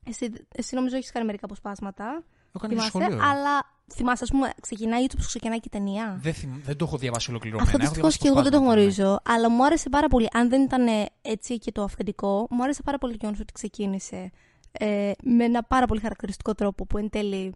Εσύ, 0.06 0.32
εσύ 0.54 0.74
νομίζω 0.74 0.96
έχεις 0.96 1.12
κάνει 1.12 1.26
μερικά 1.26 1.44
αποσπάσματα. 1.44 2.24
Θυμάσαι, 2.60 2.88
σχολείο, 2.88 3.18
αλλά 3.22 3.82
θυμάσαι, 3.92 4.24
ας 4.24 4.30
πούμε, 4.30 4.52
ξεκινάει 4.60 5.02
έτσι 5.02 5.16
όπω 5.16 5.26
ξεκινάει 5.26 5.60
και 5.60 5.68
η 5.72 5.78
ταινία. 5.78 6.18
Δεν, 6.22 6.34
θυμ, 6.34 6.60
δεν 6.62 6.76
το 6.76 6.84
έχω 6.84 6.96
διαβάσει 6.96 7.30
ολοκληρωμένα. 7.30 7.68
Αυτό 7.70 7.78
δυστυχώς 7.78 8.16
και 8.16 8.28
εγώ 8.28 8.42
δεν 8.42 8.52
το 8.52 8.58
γνωρίζω. 8.58 9.10
Ναι. 9.10 9.34
Αλλά 9.34 9.50
μου 9.50 9.64
άρεσε 9.64 9.88
πάρα 9.88 10.08
πολύ. 10.08 10.28
Αν 10.32 10.48
δεν 10.48 10.62
ήταν 10.62 10.86
έτσι 11.22 11.58
και 11.58 11.72
το 11.72 11.82
αυθεντικό, 11.82 12.46
μου 12.50 12.62
άρεσε 12.62 12.82
πάρα 12.82 12.98
πολύ 12.98 13.12
το 13.12 13.18
γεγονός 13.20 13.40
ότι 13.40 13.52
ξεκίνησε 13.52 14.30
ε, 14.72 15.12
με 15.22 15.44
ένα 15.44 15.62
πάρα 15.62 15.86
πολύ 15.86 16.00
χαρακτηριστικό 16.00 16.54
τρόπο 16.54 16.86
που 16.86 16.98
εν 16.98 17.10
τέλει 17.10 17.54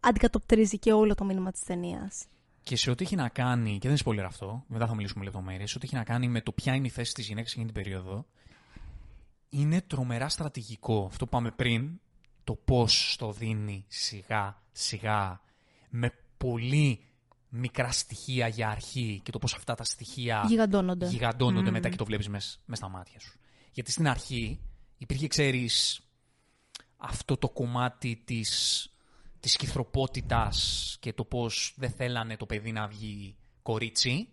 αντικατοπτρίζει 0.00 0.78
και 0.78 0.92
όλο 0.92 1.14
το 1.14 1.24
μήνυμα 1.24 1.50
της 1.50 1.60
ταινίας. 1.60 2.24
Και 2.62 2.76
σε 2.76 2.90
ό,τι 2.90 3.04
έχει 3.04 3.16
να 3.16 3.28
κάνει, 3.28 3.78
και 3.78 3.88
δεν 3.88 3.96
είναι 4.04 4.22
spoiler 4.22 4.26
αυτό, 4.26 4.64
μετά 4.66 4.86
θα 4.86 4.94
μιλήσουμε 4.94 5.24
λεπτομέρειες, 5.24 5.74
ό,τι 5.74 5.86
έχει 5.86 5.94
να 5.94 6.04
κάνει 6.04 6.28
με 6.28 6.40
το 6.40 6.52
ποια 6.52 6.74
είναι 6.74 6.86
η 6.86 6.90
θέση 6.90 7.14
της 7.14 7.26
γυναίκας 7.26 7.50
εκείνη 7.50 7.64
την 7.64 7.74
περίοδο, 7.74 8.26
είναι 9.48 9.80
τρομερά 9.80 10.28
στρατηγικό. 10.28 11.04
Αυτό 11.06 11.24
που 11.24 11.30
πάμε 11.30 11.50
πριν, 11.50 12.00
το 12.44 12.54
πώς 12.54 13.16
το 13.18 13.32
δίνει 13.32 13.84
σιγά 13.88 14.62
σιγά 14.72 15.40
με 15.88 16.12
πολύ 16.36 17.00
μικρά 17.48 17.92
στοιχεία 17.92 18.48
για 18.48 18.68
αρχή 18.68 19.20
και 19.24 19.30
το 19.30 19.38
πώς 19.38 19.54
αυτά 19.54 19.74
τα 19.74 19.84
στοιχεία 19.84 20.44
γιγαντώνονται, 20.48 21.06
γιγαντώνονται 21.06 21.70
μετά 21.70 21.88
και 21.88 21.96
το 21.96 22.04
βλέπεις 22.04 22.28
μέσα 22.28 22.58
στα 22.72 22.88
μάτια 22.88 23.20
σου. 23.20 23.38
Γιατί 23.72 23.90
στην 23.90 24.08
αρχή 24.08 24.60
υπήρχε, 24.98 25.26
ξέρεις, 25.26 26.00
αυτό 26.96 27.36
το 27.36 27.48
κομμάτι 27.48 28.22
της, 28.24 28.80
της 29.40 29.56
και 31.00 31.12
το 31.12 31.24
πώς 31.24 31.74
δεν 31.76 31.90
θέλανε 31.90 32.36
το 32.36 32.46
παιδί 32.46 32.72
να 32.72 32.86
βγει 32.86 33.36
κορίτσι 33.62 34.28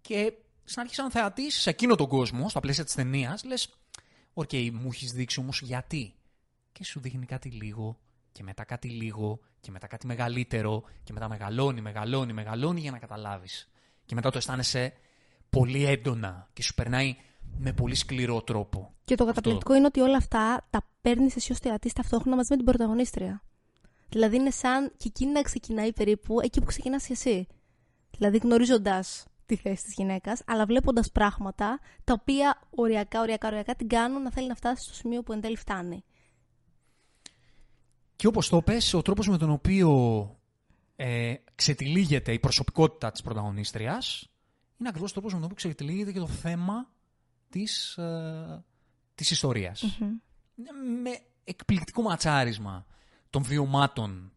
και 0.00 0.32
στην 0.64 0.80
αρχή 0.80 0.94
σαν 0.94 1.10
θεατής 1.10 1.54
σε 1.54 1.70
εκείνο 1.70 1.94
τον 1.94 2.08
κόσμο, 2.08 2.48
στα 2.48 2.60
πλαίσια 2.60 2.84
της 2.84 2.94
ταινίας, 2.94 3.44
λες 3.44 3.68
OK, 4.38 4.48
okay, 4.52 4.70
μου 4.72 4.88
έχεις 4.92 5.12
δείξει 5.12 5.40
όμως 5.40 5.60
γιατί. 5.60 6.14
Και 6.72 6.84
σου 6.84 7.00
δείχνει 7.00 7.26
κάτι 7.26 7.48
λίγο 7.48 7.98
και 8.32 8.42
μετά 8.42 8.64
κάτι 8.64 8.88
λίγο 8.88 9.40
και 9.60 9.70
μετά 9.70 9.86
κάτι 9.86 10.06
μεγαλύτερο 10.06 10.82
και 11.02 11.12
μετά 11.12 11.28
μεγαλώνει, 11.28 11.80
μεγαλώνει, 11.80 12.32
μεγαλώνει 12.32 12.80
για 12.80 12.90
να 12.90 12.98
καταλάβεις. 12.98 13.68
Και 14.04 14.14
μετά 14.14 14.30
το 14.30 14.38
αισθάνεσαι 14.38 14.92
πολύ 15.50 15.84
έντονα 15.84 16.48
και 16.52 16.62
σου 16.62 16.74
περνάει 16.74 17.16
με 17.58 17.72
πολύ 17.72 17.94
σκληρό 17.94 18.42
τρόπο. 18.42 18.94
Και 19.04 19.14
το 19.14 19.24
καταπληκτικό 19.24 19.74
είναι 19.74 19.86
ότι 19.86 20.00
όλα 20.00 20.16
αυτά 20.16 20.66
τα 20.70 20.86
παίρνεις 21.00 21.36
εσύ 21.36 21.52
ως 21.52 21.58
θεατής 21.58 21.92
ταυτόχρονα 21.92 22.36
μαζί 22.36 22.48
με 22.50 22.56
την 22.56 22.64
πρωταγωνίστρια. 22.64 23.42
Δηλαδή 24.08 24.36
είναι 24.36 24.50
σαν 24.50 24.92
και 24.96 25.08
εκείνη 25.08 25.32
να 25.32 25.42
ξεκινάει 25.42 25.92
περίπου 25.92 26.40
εκεί 26.40 26.60
που 26.60 26.66
ξεκινάς 26.66 27.10
εσύ. 27.10 27.46
Δηλαδή 28.10 28.38
γνωρίζοντας 28.38 29.24
τη 29.46 29.56
θέση 29.56 29.84
της 29.84 29.94
γυναίκας, 29.94 30.42
αλλά 30.46 30.66
βλέποντας 30.66 31.10
πράγματα 31.10 31.80
τα 32.04 32.12
οποία 32.12 32.60
οριακά, 32.70 33.20
οριακά, 33.20 33.48
οριακά 33.48 33.74
την 33.74 33.88
κάνουν 33.88 34.22
να 34.22 34.30
θέλει 34.30 34.48
να 34.48 34.54
φτάσει 34.54 34.84
στο 34.84 34.94
σημείο 34.94 35.22
που 35.22 35.32
εν 35.32 35.40
τέλει 35.40 35.56
φτάνει. 35.56 36.04
Και 38.16 38.26
όπως 38.26 38.48
το 38.48 38.62
πες, 38.62 38.94
ο 38.94 39.02
τρόπος 39.02 39.28
με 39.28 39.38
τον 39.38 39.50
οποίο 39.50 40.30
ε, 40.96 41.34
ξετυλίγεται 41.54 42.32
η 42.32 42.38
προσωπικότητα 42.38 43.10
της 43.10 43.22
πρωταγωνίστριας 43.22 44.30
είναι 44.78 44.88
ακριβώς 44.88 45.10
ο 45.10 45.12
τρόπος 45.12 45.32
με 45.32 45.38
τον 45.38 45.50
οποίο 45.50 45.56
ξετυλίγεται 45.56 46.12
και 46.12 46.18
το 46.18 46.26
θέμα 46.26 46.90
της 47.48 47.96
ε, 47.96 48.64
της 49.16 49.30
ιστοριας 49.30 49.98
Με 51.02 51.18
εκπληκτικό 51.44 52.02
ματσάρισμα 52.02 52.86
των 53.30 53.42
βιωμάτων 53.42 54.32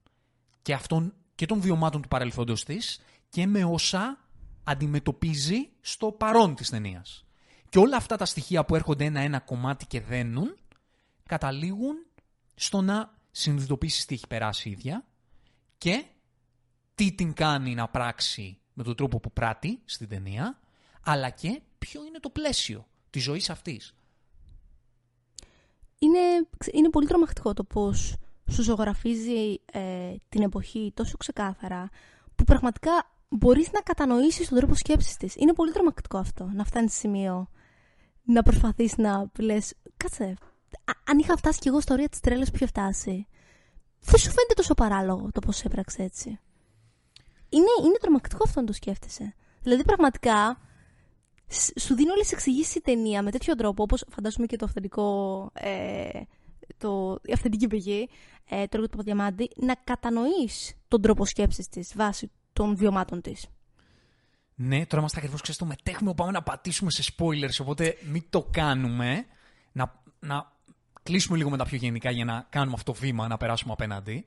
και, 0.61 0.73
αυτών, 0.73 1.13
και 1.35 1.45
των 1.45 1.61
βιωμάτων 1.61 2.01
του 2.01 2.07
παρελθόντος 2.07 2.63
της 2.63 3.01
και 3.29 3.47
με 3.47 3.63
όσα 3.63 4.28
αντιμετωπίζει 4.69 5.69
στο 5.81 6.11
παρόν 6.11 6.55
της 6.55 6.69
ταινίας. 6.69 7.25
Και 7.69 7.79
όλα 7.79 7.97
αυτά 7.97 8.15
τα 8.15 8.25
στοιχεία 8.25 8.65
που 8.65 8.75
έρχονται 8.75 9.05
ένα-ένα 9.05 9.39
κομμάτι 9.39 9.85
και 9.85 10.01
δένουν, 10.01 10.57
καταλήγουν 11.25 12.05
στο 12.55 12.81
να 12.81 13.13
συνειδητοποιήσει 13.31 14.07
τι 14.07 14.13
έχει 14.13 14.27
περάσει 14.27 14.69
η 14.69 14.71
ίδια 14.71 15.05
και 15.77 16.05
τι 16.95 17.11
την 17.11 17.33
κάνει 17.33 17.73
να 17.75 17.87
πράξει 17.87 18.57
με 18.73 18.83
τον 18.83 18.95
τρόπο 18.95 19.19
που 19.19 19.31
πράττει 19.31 19.79
στην 19.85 20.07
ταινία, 20.07 20.59
αλλά 21.03 21.29
και 21.29 21.61
ποιο 21.79 22.05
είναι 22.05 22.19
το 22.19 22.29
πλαίσιο 22.29 22.87
της 23.09 23.23
ζωής 23.23 23.49
αυτής. 23.49 23.93
Είναι, 25.99 26.19
είναι 26.71 26.89
πολύ 26.89 27.07
τρομακτικό 27.07 27.53
το 27.53 27.63
πώς 27.63 28.15
σου 28.51 28.61
ζωγραφίζει 28.63 29.61
ε, 29.71 30.15
την 30.29 30.41
εποχή 30.41 30.91
τόσο 30.95 31.17
ξεκάθαρα, 31.17 31.89
που 32.35 32.43
πραγματικά 32.43 32.91
μπορείς 33.29 33.71
να 33.71 33.81
κατανοήσεις 33.81 34.47
τον 34.47 34.57
τρόπο 34.57 34.75
σκέψης 34.75 35.17
της. 35.17 35.35
Είναι 35.35 35.53
πολύ 35.53 35.71
τρομακτικό 35.71 36.17
αυτό, 36.17 36.49
να 36.53 36.63
φτάνεις 36.63 36.91
σε 36.93 36.99
σημείο 36.99 37.49
να 38.23 38.43
προσπαθείς 38.43 38.97
να 38.97 39.31
λες, 39.39 39.73
κάτσε, 39.97 40.35
αν 41.05 41.19
είχα 41.19 41.37
φτάσει 41.37 41.59
κι 41.59 41.67
εγώ 41.67 41.81
στο 41.81 41.93
ωρία 41.93 42.09
της 42.09 42.19
τρέλας 42.19 42.49
που 42.49 42.55
είχε 42.55 42.65
φτάσει, 42.65 43.27
δεν 43.99 44.19
σου 44.19 44.29
φαίνεται 44.29 44.53
τόσο 44.55 44.73
παράλογο 44.73 45.29
το 45.31 45.39
πώς 45.39 45.63
έπραξε 45.63 46.03
έτσι. 46.03 46.39
Είναι, 47.49 47.67
είναι 47.85 47.97
τρομακτικό 48.01 48.43
αυτό 48.45 48.59
να 48.59 48.65
το 48.65 48.73
σκέφτεσαι. 48.73 49.35
Δηλαδή 49.61 49.83
πραγματικά 49.83 50.59
σου 51.79 51.95
δίνει 51.95 52.09
όλες 52.09 52.23
τις 52.23 52.31
εξηγήσεις 52.31 52.75
η 52.75 52.81
ταινία 52.81 53.23
με 53.23 53.31
τέτοιο 53.31 53.55
τρόπο, 53.55 53.83
όπως 53.83 54.05
φαντάζομαι 54.09 54.45
και 54.45 54.55
το 54.55 54.65
αυθεντικό, 54.65 55.49
ε, 55.53 56.09
το, 56.77 57.19
η 57.23 57.31
αυθεντική 57.33 57.67
πηγή, 57.67 58.09
ε, 58.49 58.63
το 58.63 58.69
έργο 58.71 58.83
του 58.85 58.89
Παπαδιαμάντη, 58.89 59.49
να 59.55 59.75
κατανοείς 59.83 60.73
τον 60.87 61.01
τρόπο 61.01 61.25
σκέψης 61.25 61.67
της 61.67 61.93
βάσει 61.95 62.31
των 62.53 62.75
βιωμάτων 62.75 63.21
της. 63.21 63.47
Ναι, 64.55 64.85
τώρα 64.85 64.97
είμαστε 64.99 65.17
ακριβώς 65.17 65.41
ξέρεις 65.41 65.59
το 65.59 65.65
μετέχουμε. 65.65 66.13
Πάμε 66.13 66.31
να 66.31 66.43
πατήσουμε 66.43 66.91
σε 66.91 67.13
spoilers. 67.17 67.59
Οπότε 67.61 67.97
μην 68.03 68.23
το 68.29 68.47
κάνουμε. 68.51 69.25
Να, 69.71 70.01
να 70.19 70.51
κλείσουμε 71.03 71.37
λίγο 71.37 71.49
με 71.49 71.57
τα 71.57 71.65
πιο 71.65 71.77
γενικά 71.77 72.11
για 72.11 72.25
να 72.25 72.47
κάνουμε 72.49 72.73
αυτό 72.75 72.91
το 72.91 72.99
βήμα, 72.99 73.27
να 73.27 73.37
περάσουμε 73.37 73.73
απέναντι. 73.73 74.25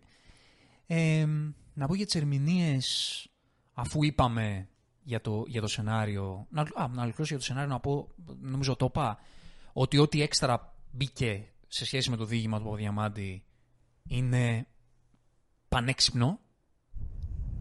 Ε, 0.86 1.26
να 1.74 1.86
πω 1.86 1.94
για 1.94 2.04
τις 2.04 2.14
ερμηνείες, 2.14 3.26
αφού 3.72 4.04
είπαμε 4.04 4.68
για 5.02 5.20
το, 5.20 5.44
για 5.46 5.60
το 5.60 5.66
σενάριο. 5.66 6.46
Να, 6.50 6.60
α, 6.60 6.66
να 6.74 7.02
ολοκληρώσω 7.02 7.24
για 7.24 7.38
το 7.38 7.44
σενάριο 7.44 7.70
να 7.70 7.80
πω, 7.80 8.08
νομίζω 8.40 8.76
το 8.76 8.84
είπα, 8.84 9.18
ότι 9.72 9.98
ό,τι 9.98 10.22
έξτρα 10.22 10.74
μπήκε 10.90 11.48
σε 11.68 11.84
σχέση 11.84 12.10
με 12.10 12.16
το 12.16 12.24
διήγημα 12.24 12.58
του 12.58 12.64
Παπαδιαμάντη 12.64 13.44
είναι 14.08 14.66
πανέξυπνο 15.68 16.40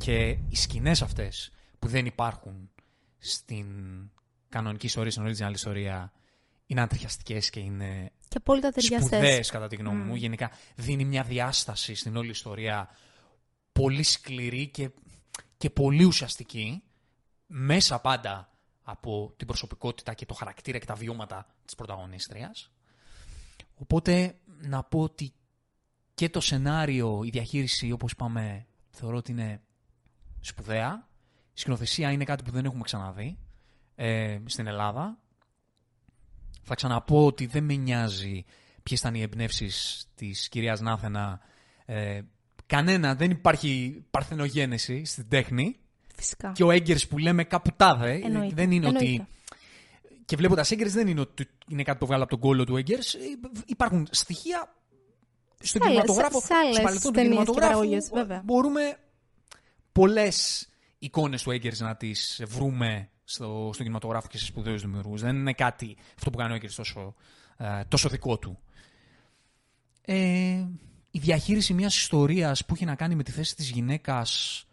και 0.01 0.37
οι 0.49 0.55
σκηνές 0.55 1.01
αυτές 1.01 1.51
που 1.79 1.87
δεν 1.87 2.05
υπάρχουν 2.05 2.69
στην 3.17 3.67
κανονική 4.49 4.85
ιστορία, 4.85 5.11
στην 5.11 5.23
original 5.25 5.53
ιστορία, 5.53 6.11
είναι 6.65 6.81
αντριχιαστικέ 6.81 7.39
και 7.39 7.59
είναι 7.59 8.11
και 8.27 8.37
απόλυτα 8.37 8.71
σπουδαίες 8.77 9.49
κατά 9.49 9.67
τη 9.67 9.75
γνώμη 9.75 10.03
μου. 10.03 10.15
Γενικά 10.15 10.51
δίνει 10.75 11.05
μια 11.05 11.23
διάσταση 11.23 11.95
στην 11.95 12.15
όλη 12.15 12.29
ιστορία 12.29 12.89
πολύ 13.71 14.03
σκληρή 14.03 14.67
και, 14.67 14.89
και 15.57 15.69
πολύ 15.69 16.03
ουσιαστική 16.03 16.83
μέσα 17.45 17.99
πάντα 17.99 18.53
από 18.81 19.33
την 19.37 19.47
προσωπικότητα 19.47 20.13
και 20.13 20.25
το 20.25 20.33
χαρακτήρα 20.33 20.77
και 20.77 20.85
τα 20.85 20.95
βιώματα 20.95 21.47
της 21.65 21.75
πρωταγωνίστριας. 21.75 22.71
Οπότε 23.75 24.35
να 24.45 24.83
πω 24.83 24.99
ότι 24.99 25.33
και 26.13 26.29
το 26.29 26.39
σενάριο, 26.39 27.21
η 27.23 27.29
διαχείριση 27.29 27.91
όπως 27.91 28.11
είπαμε 28.11 28.67
θεωρώ 28.89 29.17
ότι 29.17 29.31
είναι 29.31 29.61
σπουδαία. 30.41 31.07
Η 31.53 31.59
σκηνοθεσία 31.59 32.11
είναι 32.11 32.23
κάτι 32.23 32.43
που 32.43 32.51
δεν 32.51 32.65
έχουμε 32.65 32.83
ξαναδεί 32.83 33.37
ε, 33.95 34.37
στην 34.45 34.67
Ελλάδα. 34.67 35.17
Θα 36.63 36.75
ξαναπώ 36.75 37.25
ότι 37.25 37.45
δεν 37.45 37.63
με 37.63 37.73
νοιάζει 37.75 38.45
ποιες 38.83 38.99
ήταν 38.99 39.15
οι 39.15 39.21
εμπνεύσεις 39.21 40.05
της 40.15 40.49
κυρίας 40.49 40.79
Νάθενα. 40.81 41.39
Ε, 41.85 42.21
κανένα, 42.65 43.15
δεν 43.15 43.31
υπάρχει 43.31 44.03
παρθενογένεση 44.11 45.05
στην 45.05 45.27
τέχνη. 45.29 45.75
Φυσικά. 46.15 46.51
Και 46.51 46.63
ο 46.63 46.71
έγκαιρ 46.71 47.07
που 47.07 47.17
λέμε 47.17 47.43
κάπου 47.43 47.71
τάδε. 47.77 48.21
Εννοείται. 48.23 48.55
Δεν 48.55 48.71
είναι 48.71 48.87
Εννοείται. 48.87 49.11
ότι. 49.11 49.27
Και 50.25 50.35
βλέποντας 50.35 50.71
έγκαιρ 50.71 50.89
δεν 50.89 51.07
είναι 51.07 51.19
ότι 51.19 51.49
είναι 51.67 51.83
κάτι 51.83 51.97
που 51.97 52.05
βγάλω 52.05 52.21
από 52.23 52.31
τον 52.31 52.39
κόλλο 52.39 52.63
του 52.63 52.77
έγκαιρ. 52.77 52.99
Υπάρχουν 53.65 54.07
στοιχεία 54.11 54.75
στον 55.59 55.81
Σε 55.81 55.87
άλλες- 55.87 56.01
κινηματογράφο. 56.01 56.39
σε 56.41 56.53
άλλες 56.53 56.73
στο 56.73 56.83
παρελθόν 56.83 57.11
του 57.13 57.17
ταινίες 57.19 57.37
και 57.37 57.43
κινηματογράφου. 57.43 57.73
παραγωγές, 57.73 58.09
βέβαια. 58.13 58.41
Μπορούμε 58.45 58.97
πολλές 59.91 60.67
εικόνες 60.99 61.43
του 61.43 61.51
έγκαιρ 61.51 61.79
να 61.79 61.95
τις 61.95 62.41
βρούμε 62.45 63.09
στο, 63.23 63.69
στον 63.73 63.85
κινηματογράφο 63.85 64.27
και 64.27 64.37
σε 64.37 64.45
σπουδαίους 64.45 64.81
δημιουργούς. 64.81 65.21
Δεν 65.21 65.35
είναι 65.35 65.53
κάτι 65.53 65.97
αυτό 66.17 66.29
που 66.29 66.37
κάνει 66.37 66.51
ο 66.51 66.55
έγκαιρ 66.55 66.73
τόσο, 66.75 67.15
ε, 67.57 67.83
τόσο 67.87 68.09
δικό 68.09 68.37
του. 68.37 68.59
Ε, 70.01 70.67
η 71.11 71.19
διαχείριση 71.19 71.73
μιας 71.73 71.97
ιστορίας 71.97 72.65
που 72.65 72.73
έχει 72.73 72.85
να 72.85 72.95
κάνει 72.95 73.15
με 73.15 73.23
τη 73.23 73.31
θέση 73.31 73.55
της 73.55 73.69
γυναίκας 73.69 74.63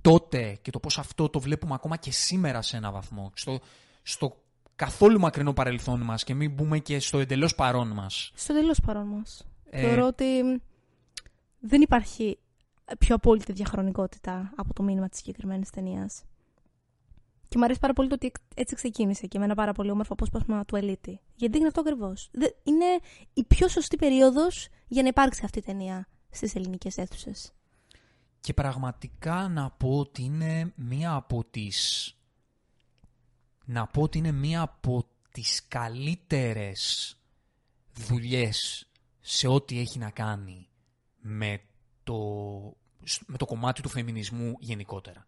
τότε 0.00 0.58
και 0.62 0.70
το 0.70 0.80
πώς 0.80 0.98
αυτό 0.98 1.28
το 1.28 1.40
βλέπουμε 1.40 1.74
ακόμα 1.74 1.96
και 1.96 2.10
σήμερα 2.10 2.62
σε 2.62 2.76
ένα 2.76 2.90
βαθμό, 2.90 3.30
στο, 3.34 3.60
στο 4.02 4.42
καθόλου 4.76 5.18
μακρινό 5.18 5.52
παρελθόν 5.52 6.00
μας 6.00 6.24
και 6.24 6.34
μην 6.34 6.50
μπούμε 6.50 6.78
και 6.78 6.98
στο 6.98 7.18
εντελώς 7.18 7.54
παρόν 7.54 7.88
μας. 7.88 8.30
Στο 8.34 8.52
τέλο 8.54 8.74
παρόν 8.86 9.06
μας. 9.06 9.46
Ε, 9.70 9.80
Θεωρώ 9.80 10.06
ότι 10.06 10.24
δεν 11.58 11.80
υπάρχει 11.80 12.38
πιο 12.98 13.14
απόλυτη 13.14 13.52
διαχρονικότητα 13.52 14.52
από 14.56 14.74
το 14.74 14.82
μήνυμα 14.82 15.08
της 15.08 15.18
συγκεκριμένης 15.18 15.70
ταινίας. 15.70 16.24
Και 17.48 17.58
μου 17.58 17.64
αρέσει 17.64 17.80
πάρα 17.80 17.92
πολύ 17.92 18.08
το 18.08 18.14
ότι 18.14 18.32
έτσι 18.54 18.74
ξεκίνησε 18.74 19.26
και 19.26 19.38
με 19.38 19.44
ένα 19.44 19.54
πάρα 19.54 19.72
πολύ 19.72 19.90
όμορφο 19.90 20.12
απόσπασμα 20.12 20.64
του 20.64 20.76
Ελίτη. 20.76 21.20
Γιατί 21.34 21.58
είναι 21.58 21.66
αυτό 21.66 21.80
ακριβώς. 21.80 22.30
Είναι 22.62 22.84
η 23.32 23.44
πιο 23.44 23.68
σωστή 23.68 23.96
περίοδος 23.96 24.68
για 24.86 25.02
να 25.02 25.08
υπάρξει 25.08 25.42
αυτή 25.44 25.58
η 25.58 25.62
ταινία 25.62 26.08
στις 26.30 26.54
ελληνικές 26.54 26.98
αίθουσες. 26.98 27.52
Και 28.40 28.54
πραγματικά 28.54 29.48
να 29.48 29.70
πω 29.70 29.98
ότι 29.98 30.22
είναι 30.22 30.72
μία 30.74 31.14
από 31.14 31.44
τις... 31.44 32.10
Να 33.64 33.86
πω 33.86 34.02
ότι 34.02 34.18
είναι 34.18 34.32
μία 34.32 34.60
από 34.60 35.08
τις 35.30 35.66
καλύτερες 35.68 37.16
δουλειές 37.92 38.86
σε 39.20 39.48
ό,τι 39.48 39.78
έχει 39.78 39.98
να 39.98 40.10
κάνει 40.10 40.68
με 41.20 41.60
το, 42.06 42.76
με 43.26 43.36
το 43.36 43.46
κομμάτι 43.46 43.82
του 43.82 43.88
φεμινισμού 43.88 44.54
γενικότερα. 44.58 45.26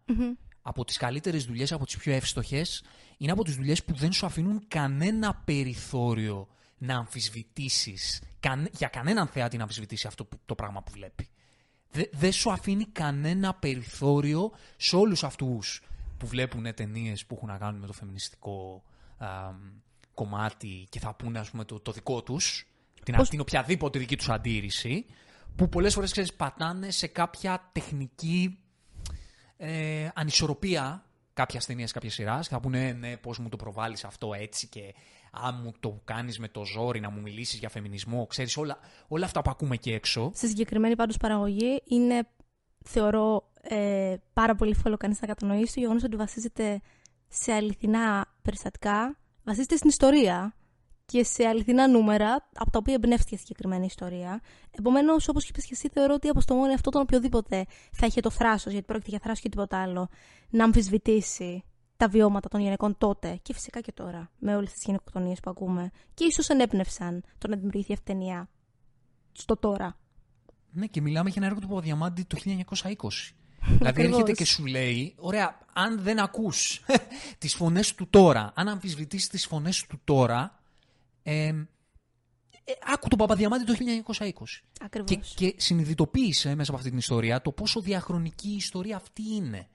Από 0.61 0.85
τις 0.85 0.97
καλύτερες 0.97 1.45
δουλειές, 1.45 1.71
από 1.71 1.85
τις 1.85 1.97
πιο 1.97 2.13
εύστοχες, 2.13 2.83
είναι 3.17 3.31
από 3.31 3.43
τις 3.43 3.55
δουλειές 3.55 3.83
που 3.83 3.93
δεν 3.93 4.11
σου 4.11 4.25
αφήνουν 4.25 4.63
κανένα 4.67 5.41
περιθώριο 5.45 6.47
να 6.77 6.95
αμφισβητήσεις, 6.97 8.21
καν, 8.39 8.69
για 8.77 8.87
κανέναν 8.87 9.27
θεάτη 9.27 9.55
να 9.57 9.61
αμφισβητήσει 9.61 10.07
αυτό 10.07 10.25
που, 10.25 10.39
το 10.45 10.55
πράγμα 10.55 10.83
που 10.83 10.91
βλέπει. 10.91 11.29
Δε- 11.91 12.03
δεν 12.11 12.31
σου 12.31 12.51
αφήνει 12.51 12.85
κανένα 12.85 13.53
περιθώριο 13.53 14.51
σε 14.77 14.95
όλους 14.95 15.23
αυτούς 15.23 15.81
που 16.17 16.27
βλέπουν 16.27 16.73
ταινίες 16.73 17.25
που 17.25 17.35
έχουν 17.35 17.47
να 17.47 17.57
κάνουν 17.57 17.79
με 17.79 17.87
το 17.87 17.93
φεμινιστικό 17.93 18.83
α, 19.17 19.27
κομμάτι 20.13 20.87
και 20.89 20.99
θα 20.99 21.13
πούνε 21.15 21.39
ας 21.39 21.49
πούμε, 21.49 21.65
το, 21.65 21.79
το 21.79 21.91
δικό 21.91 22.23
τους, 22.23 22.67
την, 23.03 23.15
Πώς- 23.15 23.29
την 23.29 23.39
οποιαδήποτε 23.39 23.99
δική 23.99 24.17
τους 24.17 24.29
αντίρρηση, 24.29 25.05
που 25.55 25.69
πολλές 25.69 25.93
φορές 25.93 26.11
ξέρεις, 26.11 26.33
πατάνε 26.33 26.91
σε 26.91 27.07
κάποια 27.07 27.69
τεχνική 27.71 28.59
ε, 29.57 30.09
ανισορροπία 30.13 31.03
κάποια 31.33 31.61
ταινία, 31.67 31.87
κάποια 31.93 32.09
σειρά 32.09 32.39
και 32.41 32.47
θα 32.49 32.59
πούνε 32.59 32.91
ναι, 32.91 33.17
πώς 33.17 33.39
μου 33.39 33.49
το 33.49 33.57
προβάλλεις 33.57 34.03
αυτό 34.03 34.33
έτσι 34.33 34.67
και 34.67 34.93
αν 35.31 35.59
μου 35.63 35.71
το 35.79 36.01
κάνεις 36.03 36.39
με 36.39 36.47
το 36.47 36.65
ζόρι 36.65 36.99
να 36.99 37.09
μου 37.09 37.21
μιλήσεις 37.21 37.59
για 37.59 37.69
φεμινισμό. 37.69 38.25
Ξέρεις 38.27 38.57
όλα, 38.57 38.77
όλα 39.07 39.25
αυτά 39.25 39.41
που 39.41 39.49
ακούμε 39.49 39.75
εκεί 39.75 39.91
έξω. 39.91 40.31
Στη 40.35 40.47
συγκεκριμένη 40.47 40.95
πάντως 40.95 41.17
παραγωγή 41.17 41.81
είναι, 41.85 42.27
θεωρώ, 42.85 43.51
ε, 43.61 44.15
πάρα 44.33 44.55
πολύ 44.55 44.71
εύκολο 44.71 44.97
κανείς 44.97 45.21
να 45.21 45.27
κατανοήσει 45.27 45.73
το 45.73 45.79
γεγονός 45.79 46.03
ότι 46.03 46.15
βασίζεται 46.15 46.81
σε 47.27 47.53
αληθινά 47.53 48.25
περιστατικά, 48.41 49.17
βασίζεται 49.43 49.75
στην 49.75 49.89
ιστορία 49.89 50.53
και 51.09 51.23
σε 51.23 51.45
αληθινά 51.45 51.87
νούμερα 51.87 52.49
από 52.53 52.71
τα 52.71 52.77
οποία 52.77 52.93
εμπνεύστηκε 52.93 53.35
η 53.35 53.37
συγκεκριμένη 53.37 53.85
ιστορία. 53.85 54.41
Επομένως, 54.71 55.27
όπως 55.27 55.49
είπες 55.49 55.65
και 55.65 55.69
εσύ, 55.73 55.89
θεωρώ 55.93 56.13
ότι 56.13 56.27
από 56.27 56.45
το 56.45 56.55
μόνο 56.55 56.73
αυτό 56.73 56.89
τον 56.89 57.01
οποιοδήποτε 57.01 57.65
θα 57.91 58.05
είχε 58.05 58.21
το 58.21 58.29
θράσος, 58.29 58.71
γιατί 58.71 58.85
πρόκειται 58.85 59.09
για 59.09 59.19
θράσος 59.19 59.41
και 59.41 59.49
τίποτα 59.49 59.81
άλλο, 59.81 60.09
να 60.49 60.63
αμφισβητήσει 60.63 61.63
τα 61.97 62.07
βιώματα 62.07 62.49
των 62.49 62.61
γυναικών 62.61 62.97
τότε 62.97 63.39
και 63.41 63.53
φυσικά 63.53 63.81
και 63.81 63.91
τώρα, 63.91 64.31
με 64.37 64.55
όλες 64.55 64.73
τις 64.73 64.83
γυναικοκτονίε 64.85 65.33
που 65.41 65.49
ακούμε. 65.49 65.91
Και 66.13 66.25
ίσως 66.25 66.49
ενέπνευσαν 66.49 67.23
το 67.37 67.47
να 67.47 67.55
δημιουργηθεί 67.55 67.93
αυτή 67.93 68.11
η 68.11 68.13
ταινία 68.13 68.49
στο 69.31 69.57
τώρα. 69.57 69.97
Ναι, 70.71 70.85
και 70.85 71.01
μιλάμε 71.01 71.29
για 71.29 71.41
ένα 71.41 71.45
έργο 71.45 71.59
του 71.61 71.67
Παπαδιαμάντη 71.67 72.23
το 72.23 72.37
1920. 72.45 72.45
δηλαδή 73.61 73.87
Ακριβώς. 73.87 74.11
έρχεται 74.11 74.31
και 74.31 74.45
σου 74.45 74.65
λέει, 74.65 75.15
ωραία, 75.17 75.59
αν 75.73 76.01
δεν 76.01 76.19
ακούς 76.19 76.81
τις 77.37 77.55
φωνές 77.55 77.95
του 77.95 78.07
τώρα, 78.09 78.51
αν 78.55 78.67
αμφισβητείς 78.67 79.27
τις 79.27 79.45
φωνές 79.45 79.85
του 79.85 80.01
τώρα, 80.03 80.58
ε, 81.23 81.53
Ε, 82.69 82.73
άκου 82.93 83.07
τον 83.07 83.17
Παπαδιαμάντη 83.17 83.65
το 83.65 83.73
1920. 83.73 84.31
Ακριβώς. 84.81 85.33
Και, 85.35 85.49
και 85.49 85.61
συνειδητοποίησε 85.61 86.55
μέσα 86.55 86.69
από 86.69 86.77
αυτή 86.77 86.89
την 86.89 86.97
ιστορία 86.97 87.41
το 87.41 87.51
πόσο 87.51 87.81
διαχρονική 87.81 88.49
η 88.49 88.55
ιστορία 88.55 88.95
αυτή 88.95 89.21
είναι. 89.35 89.67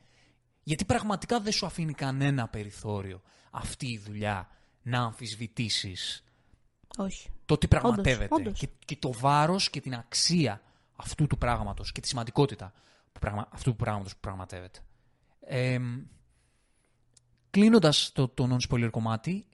Γιατί 0.63 0.85
πραγματικά 0.85 1.41
δεν 1.41 1.53
σου 1.53 1.67
αφήνει 1.67 1.93
κανένα 1.93 2.49
περιθώριο 2.49 3.23
αυτή 3.51 3.87
η 3.87 3.99
δουλειά 3.99 4.49
να 4.83 5.03
αμφισβητήσεις 5.03 6.25
Όχι. 6.99 7.31
το 7.45 7.59
τι 7.59 7.69
πραγματεύεται. 7.69 8.35
όντως. 8.35 8.59
Και, 8.59 8.69
και 8.85 8.97
το 8.97 9.13
βάρος 9.13 9.71
και 9.71 9.81
την 9.81 9.95
αξία 9.95 10.61
αυτού 10.97 11.27
του 11.27 11.39
πράγματος 11.39 11.93
και 11.93 12.01
τη 12.01 12.09
σημαντικότητα 12.09 12.73
που 13.13 13.21
πραγμα, 13.21 13.49
αυτού 13.51 13.71
του 13.71 13.77
πράγματος 13.77 14.13
που 14.13 14.21
πραγματεύεται. 14.21 14.79
Ε, 15.41 15.79
κλείνοντας 17.51 18.11
το, 18.13 18.29
το 18.29 18.57
non-spoiler 18.57 18.89
κομμάτι, 18.91 19.47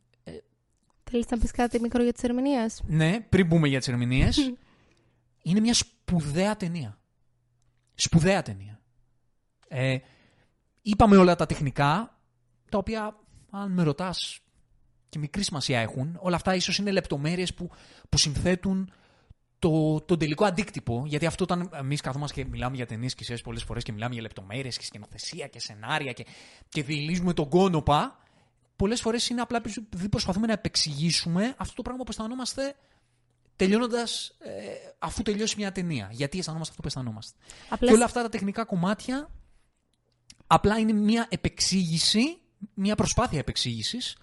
Θέλεις 1.10 1.26
να 1.30 1.38
πεις 1.38 1.50
κάτι 1.50 1.80
μικρό 1.80 2.02
για 2.02 2.12
τις 2.12 2.22
ερμηνείες; 2.22 2.82
ναι, 2.86 3.20
πριν 3.20 3.46
μπούμε 3.46 3.68
για 3.68 3.78
τις 3.78 3.88
ερμηνείες, 3.88 4.52
είναι 5.42 5.60
μια 5.60 5.74
σπουδαία 5.74 6.56
ταινία. 6.56 6.98
Σπουδαία 7.94 8.42
ταινία. 8.42 8.80
Ε, 9.68 9.98
είπαμε 10.82 11.16
όλα 11.16 11.36
τα 11.36 11.46
τεχνικά, 11.46 12.18
τα 12.70 12.78
οποία, 12.78 13.16
αν 13.50 13.72
με 13.72 13.82
ρωτάς, 13.82 14.40
και 15.10 15.18
μικρή 15.18 15.42
σημασία 15.42 15.80
έχουν. 15.80 16.18
Όλα 16.20 16.36
αυτά 16.36 16.54
ίσως 16.54 16.78
είναι 16.78 16.90
λεπτομέρειες 16.90 17.54
που, 17.54 17.70
που 18.08 18.18
συνθέτουν 18.18 18.92
το, 19.58 20.00
τον 20.00 20.18
τελικό 20.18 20.44
αντίκτυπο. 20.44 21.02
Γιατί 21.06 21.26
αυτό 21.26 21.44
όταν 21.44 21.70
εμείς 21.74 22.00
καθόμαστε 22.00 22.42
και 22.42 22.48
μιλάμε 22.48 22.76
για 22.76 22.86
ταινίες 22.86 23.14
και 23.14 23.24
σειρές 23.24 23.40
πολλές 23.40 23.62
φορές 23.62 23.82
και 23.82 23.92
μιλάμε 23.92 24.12
για 24.12 24.22
λεπτομέρειες 24.22 24.78
και 24.78 24.84
σκηνοθεσία 24.84 25.46
και 25.46 25.60
σενάρια 25.60 26.12
και, 26.12 26.26
και 26.68 26.82
διηλίζουμε 26.82 27.32
τον 27.32 27.48
κόνοπα, 27.48 28.18
πολλές 28.80 29.00
φορές 29.00 29.28
είναι 29.28 29.40
απλά 29.40 29.56
επειδή 29.56 30.08
προσπαθούμε 30.08 30.46
να 30.46 30.52
επεξηγήσουμε 30.52 31.54
αυτό 31.56 31.74
το 31.74 31.82
πράγμα 31.82 32.02
που 32.04 32.10
αισθανόμαστε 32.10 32.74
τελειώνοντας 33.56 34.36
αφού 34.98 35.22
τελειώσει 35.22 35.54
μια 35.58 35.72
ταινία. 35.72 36.08
Γιατί 36.12 36.38
αισθανόμαστε 36.38 36.70
αυτό 36.70 36.82
που 36.82 36.88
αισθανόμαστε. 36.88 37.38
Απλά 37.68 37.88
Και 37.88 37.94
όλα 37.94 38.04
αυτά 38.04 38.22
τα 38.22 38.28
τεχνικά 38.28 38.64
κομμάτια 38.64 39.30
απλά 40.46 40.78
είναι 40.78 40.92
μια 40.92 41.26
επεξήγηση, 41.30 42.38
μια 42.74 42.94
προσπάθεια 42.94 43.38
επεξήγησης 43.38 44.16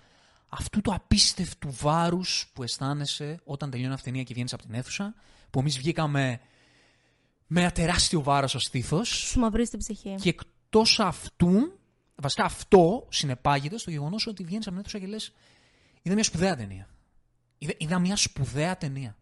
αυτού 0.49 0.81
του 0.81 0.93
απίστευτου 0.93 1.71
βάρους 1.71 2.51
που 2.53 2.63
αισθάνεσαι 2.63 3.39
όταν 3.43 3.69
τελειώνει 3.69 3.93
αυτή 3.93 4.09
η 4.09 4.11
ταινία 4.11 4.25
και 4.25 4.33
βγαίνεις 4.33 4.53
από 4.53 4.63
την 4.63 4.73
αίθουσα, 4.73 5.15
που 5.49 5.59
εμείς 5.59 5.77
βγήκαμε 5.77 6.39
με 7.47 7.61
ένα 7.61 7.71
τεράστιο 7.71 8.23
βάρος 8.23 8.49
στο 8.49 8.59
στήθος 8.59 9.07
σου 9.09 9.39
μαυρίζει 9.39 9.69
την 9.69 9.79
ψυχή. 9.79 10.15
και 10.21 10.29
εκτός 10.29 10.99
αυτού, 10.99 11.76
βασικά 12.21 12.43
αυτό 12.43 13.07
συνεπάγεται 13.09 13.77
στο 13.77 13.91
γεγονός 13.91 14.27
ότι 14.27 14.43
βγαίνεις 14.43 14.67
από 14.67 14.75
την 14.75 14.85
αίθουσα 14.85 14.99
και 14.99 15.11
λες 15.11 15.33
είδα 16.01 16.13
μια 16.15 16.23
σπουδαία 16.23 16.55
ταινία. 16.55 16.87
Είδα, 17.57 17.73
είδα 17.77 17.99
μια 17.99 18.15
σπουδαία 18.15 18.77
ταινία. 18.77 19.17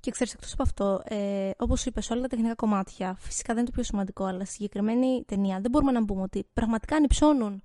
Και 0.00 0.10
ξέρεις, 0.10 0.32
εκτός 0.32 0.52
από 0.52 0.62
αυτό, 0.62 1.02
ε, 1.04 1.50
όπως 1.56 1.84
είπες, 1.84 2.10
όλα 2.10 2.20
τα 2.20 2.28
τεχνικά 2.28 2.54
κομμάτια 2.54 3.16
φυσικά 3.18 3.54
δεν 3.54 3.62
είναι 3.62 3.66
το 3.66 3.72
πιο 3.72 3.82
σημαντικό, 3.82 4.24
αλλά 4.24 4.44
στη 4.44 4.54
συγκεκριμένη 4.54 5.24
ταινία 5.26 5.60
δεν 5.60 5.70
μπορούμε 5.70 5.92
να 5.92 6.04
πούμε 6.04 6.22
ότι 6.22 6.46
πραγματικά 6.52 6.96
ανυψώνουν 6.96 7.62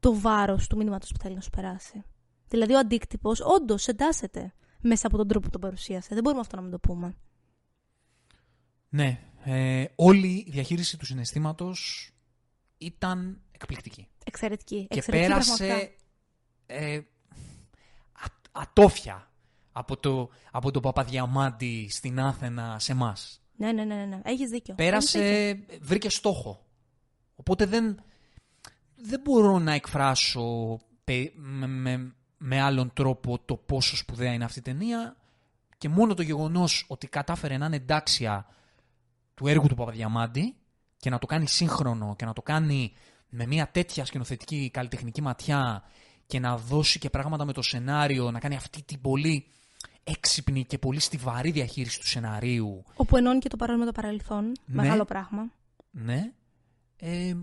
το 0.00 0.20
βάρος 0.20 0.66
του 0.66 0.76
μήνυματο 0.76 1.06
που 1.06 1.18
θέλει 1.22 1.34
να 1.34 1.40
σου 1.40 1.50
περάσει. 1.50 2.02
Δηλαδή, 2.48 2.72
ο 2.72 2.78
αντίκτυπος 2.78 3.40
όντως 3.40 3.88
εντάσσεται 3.88 4.52
μέσα 4.80 5.06
από 5.06 5.16
τον 5.16 5.28
τρόπο 5.28 5.44
που 5.44 5.50
τον 5.50 5.60
παρουσίασε. 5.60 6.14
Δεν 6.14 6.22
μπορούμε 6.22 6.40
αυτό 6.40 6.56
να 6.56 6.62
μην 6.62 6.70
το 6.70 6.78
πούμε. 6.78 7.16
Ναι, 8.88 9.20
ε, 9.44 9.84
όλη 9.94 10.44
η 10.46 10.50
διαχείριση 10.50 10.96
του 10.96 11.06
συναισθήματος 11.06 12.10
ήταν 12.78 13.40
εκπληκτική. 13.60 14.08
Εξαιρετική. 14.24 14.86
και 14.90 14.98
Εξαιρετική 14.98 15.30
πραγματικά. 15.32 15.64
πέρασε 15.66 15.94
ε, 16.66 16.96
α- 18.12 18.62
ατόφια 18.62 19.30
από 19.72 19.96
το, 19.96 20.28
από 20.50 20.70
το 20.70 20.80
Παπαδιαμάντη 20.80 21.88
στην 21.90 22.20
Άθενα 22.20 22.78
σε 22.78 22.92
εμάς. 22.92 23.42
Ναι, 23.56 23.72
ναι, 23.72 23.84
ναι, 23.84 23.94
ναι, 23.94 24.04
ναι. 24.04 24.20
Έχεις 24.24 24.24
δίκιο. 24.24 24.30
Έχεις 24.30 24.50
δίκιο. 24.50 24.74
Πέρασε, 24.74 25.58
βρήκε 25.80 26.10
στόχο. 26.10 26.66
Οπότε 27.36 27.66
δεν, 27.66 28.02
δεν 28.96 29.20
μπορώ 29.20 29.58
να 29.58 29.72
εκφράσω 29.72 30.78
πε- 31.04 31.32
με, 31.36 31.66
με, 31.66 32.14
με 32.38 32.60
άλλον 32.60 32.92
τρόπο 32.92 33.38
το 33.38 33.56
πόσο 33.56 33.96
σπουδαία 33.96 34.32
είναι 34.32 34.44
αυτή 34.44 34.58
η 34.58 34.62
ταινία 34.62 35.16
και 35.78 35.88
μόνο 35.88 36.14
το 36.14 36.22
γεγονός 36.22 36.84
ότι 36.88 37.06
κατάφερε 37.06 37.56
να 37.56 37.66
είναι 37.66 37.76
εντάξια 37.76 38.46
του 39.34 39.46
έργου 39.46 39.66
του 39.68 39.74
Παπαδιαμάντη 39.74 40.56
και 40.96 41.10
να 41.10 41.18
το 41.18 41.26
κάνει 41.26 41.46
σύγχρονο 41.48 42.14
και 42.16 42.24
να 42.24 42.32
το 42.32 42.42
κάνει 42.42 42.92
με 43.28 43.46
μια 43.46 43.68
τέτοια 43.70 44.04
σκηνοθετική 44.04 44.70
καλλιτεχνική 44.72 45.22
ματιά 45.22 45.82
και 46.26 46.38
να 46.40 46.56
δώσει 46.56 46.98
και 46.98 47.10
πράγματα 47.10 47.44
με 47.44 47.52
το 47.52 47.62
σενάριο, 47.62 48.30
να 48.30 48.38
κάνει 48.38 48.56
αυτή 48.56 48.82
την 48.82 49.00
πολύ 49.00 49.46
έξυπνη 50.04 50.64
και 50.64 50.78
πολύ 50.78 51.00
στιβαρή 51.00 51.50
διαχείριση 51.50 52.00
του 52.00 52.06
σεναρίου 52.06 52.84
Όπου 52.96 53.16
ενώνει 53.16 53.38
και 53.38 53.48
το 53.48 53.56
παρόν 53.56 53.78
με 53.78 53.84
το 53.84 53.92
παρελθόν. 53.92 54.44
Ναι. 54.44 54.82
Μεγάλο 54.82 55.04
πράγμα. 55.04 55.50
ναι. 55.90 56.32
Ε, 57.00 57.34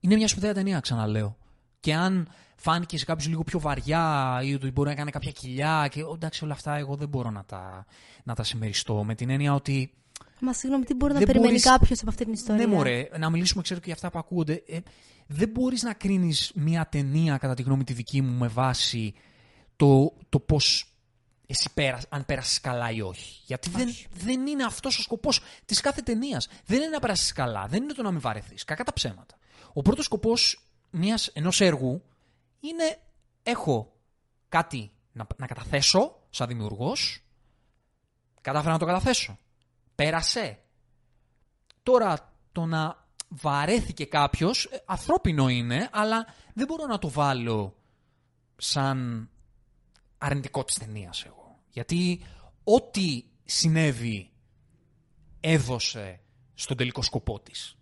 είναι 0.00 0.16
μια 0.16 0.28
σπουδαία 0.28 0.54
ταινία, 0.54 0.80
ξαναλέω. 0.80 1.36
Και 1.80 1.94
αν 1.94 2.28
φάνηκε 2.56 2.98
σε 2.98 3.04
κάποιους 3.04 3.28
λίγο 3.28 3.42
πιο 3.44 3.60
βαριά 3.60 4.40
ή 4.44 4.54
ότι 4.54 4.70
μπορεί 4.70 4.88
να 4.88 4.94
κάνει 4.94 5.10
κάποια 5.10 5.30
κοιλιά 5.30 5.88
και 5.90 6.02
«Ω, 6.02 6.12
εντάξει 6.14 6.44
όλα 6.44 6.52
αυτά 6.52 6.76
εγώ 6.76 6.96
δεν 6.96 7.08
μπορώ 7.08 7.30
να 7.30 7.44
τα, 7.44 7.86
να 8.24 8.34
τα 8.34 8.42
συμμεριστώ 8.42 9.04
με 9.04 9.14
την 9.14 9.30
έννοια 9.30 9.54
ότι 9.54 9.92
Μα 10.44 10.52
συγγνώμη, 10.52 10.84
τι 10.84 10.94
μπορεί 10.94 11.12
να 11.12 11.18
Δεν 11.18 11.26
περιμένει 11.26 11.50
μπορείς- 11.52 11.70
κάποιος 11.70 12.00
από 12.00 12.10
αυτή 12.10 12.24
την 12.24 12.32
ιστορία; 12.32 12.66
ναι 12.66 12.74
μωρέ, 12.74 13.08
να 13.18 13.30
μιλήσουμε 13.30 13.62
ξέρω 13.62 13.78
και 13.80 13.86
για 13.86 13.94
αυτά 13.94 14.10
που 14.10 14.18
ακούγονται 14.18 14.62
ε, 14.66 14.78
δεν 15.26 15.48
μπορείς 15.48 15.82
να 15.82 15.92
κρίνεις 15.94 16.52
μια 16.54 16.86
ταινία 16.88 17.36
κατά 17.38 17.54
τη 17.54 17.62
γνώμη 17.62 17.84
τη 17.84 17.92
δική 17.92 18.20
μου 18.22 18.38
με 18.38 18.48
βάση 18.48 19.14
το, 19.76 20.12
το 20.28 20.40
πώς 20.40 20.86
εσύ 21.46 21.70
πέρας, 21.74 22.06
αν 22.08 22.24
πέρασες 22.24 22.60
καλά 22.60 22.90
ή 22.90 23.00
όχι. 23.00 23.42
Γιατί 23.46 23.70
δεν, 23.70 23.88
Όχι. 23.88 24.06
δεν 24.14 24.46
είναι 24.46 24.64
αυτός 24.64 24.98
ο 24.98 25.02
σκοπός 25.02 25.40
της 25.64 25.80
κάθε 25.80 26.00
ταινίας. 26.02 26.48
Δεν 26.66 26.76
είναι 26.78 26.88
να 26.88 26.98
περάσεις 27.00 27.32
καλά, 27.32 27.66
δεν 27.66 27.82
είναι 27.82 27.92
το 27.92 28.02
να 28.02 28.10
μην 28.10 28.20
βαρεθείς. 28.20 28.64
Κακά 28.64 28.84
τα 28.84 28.92
ψέματα. 28.92 29.34
Ο 29.72 29.82
πρώτος 29.82 30.04
σκοπός 30.04 30.66
μιας, 30.90 31.26
ενός 31.26 31.60
έργου 31.60 32.02
είναι 32.60 32.98
έχω 33.42 33.92
κάτι 34.48 34.90
να, 35.12 35.26
να 35.36 35.46
καταθέσω 35.46 36.18
σαν 36.30 36.48
δημιουργός, 36.48 37.22
κατάφερα 38.40 38.72
να 38.72 38.78
το 38.78 38.86
καταθέσω. 38.86 39.38
Πέρασε. 39.94 40.58
Τώρα 41.82 42.32
το 42.52 42.66
να 42.66 43.06
βαρέθηκε 43.28 44.04
κάποιος, 44.04 44.64
ε, 44.64 44.82
ανθρώπινο 44.86 45.48
είναι, 45.48 45.88
αλλά 45.92 46.26
δεν 46.54 46.66
μπορώ 46.66 46.86
να 46.86 46.98
το 46.98 47.10
βάλω 47.10 47.76
σαν 48.56 49.28
αρνητικό 50.18 50.64
της 50.64 50.78
ταινίας 50.78 51.24
εγώ. 51.24 51.58
Γιατί 51.68 52.24
ό,τι 52.64 53.24
συνέβη 53.44 54.30
έδωσε 55.40 56.20
στον 56.54 56.76
τελικό 56.76 57.02
σκοπό 57.02 57.40
της. 57.40 57.76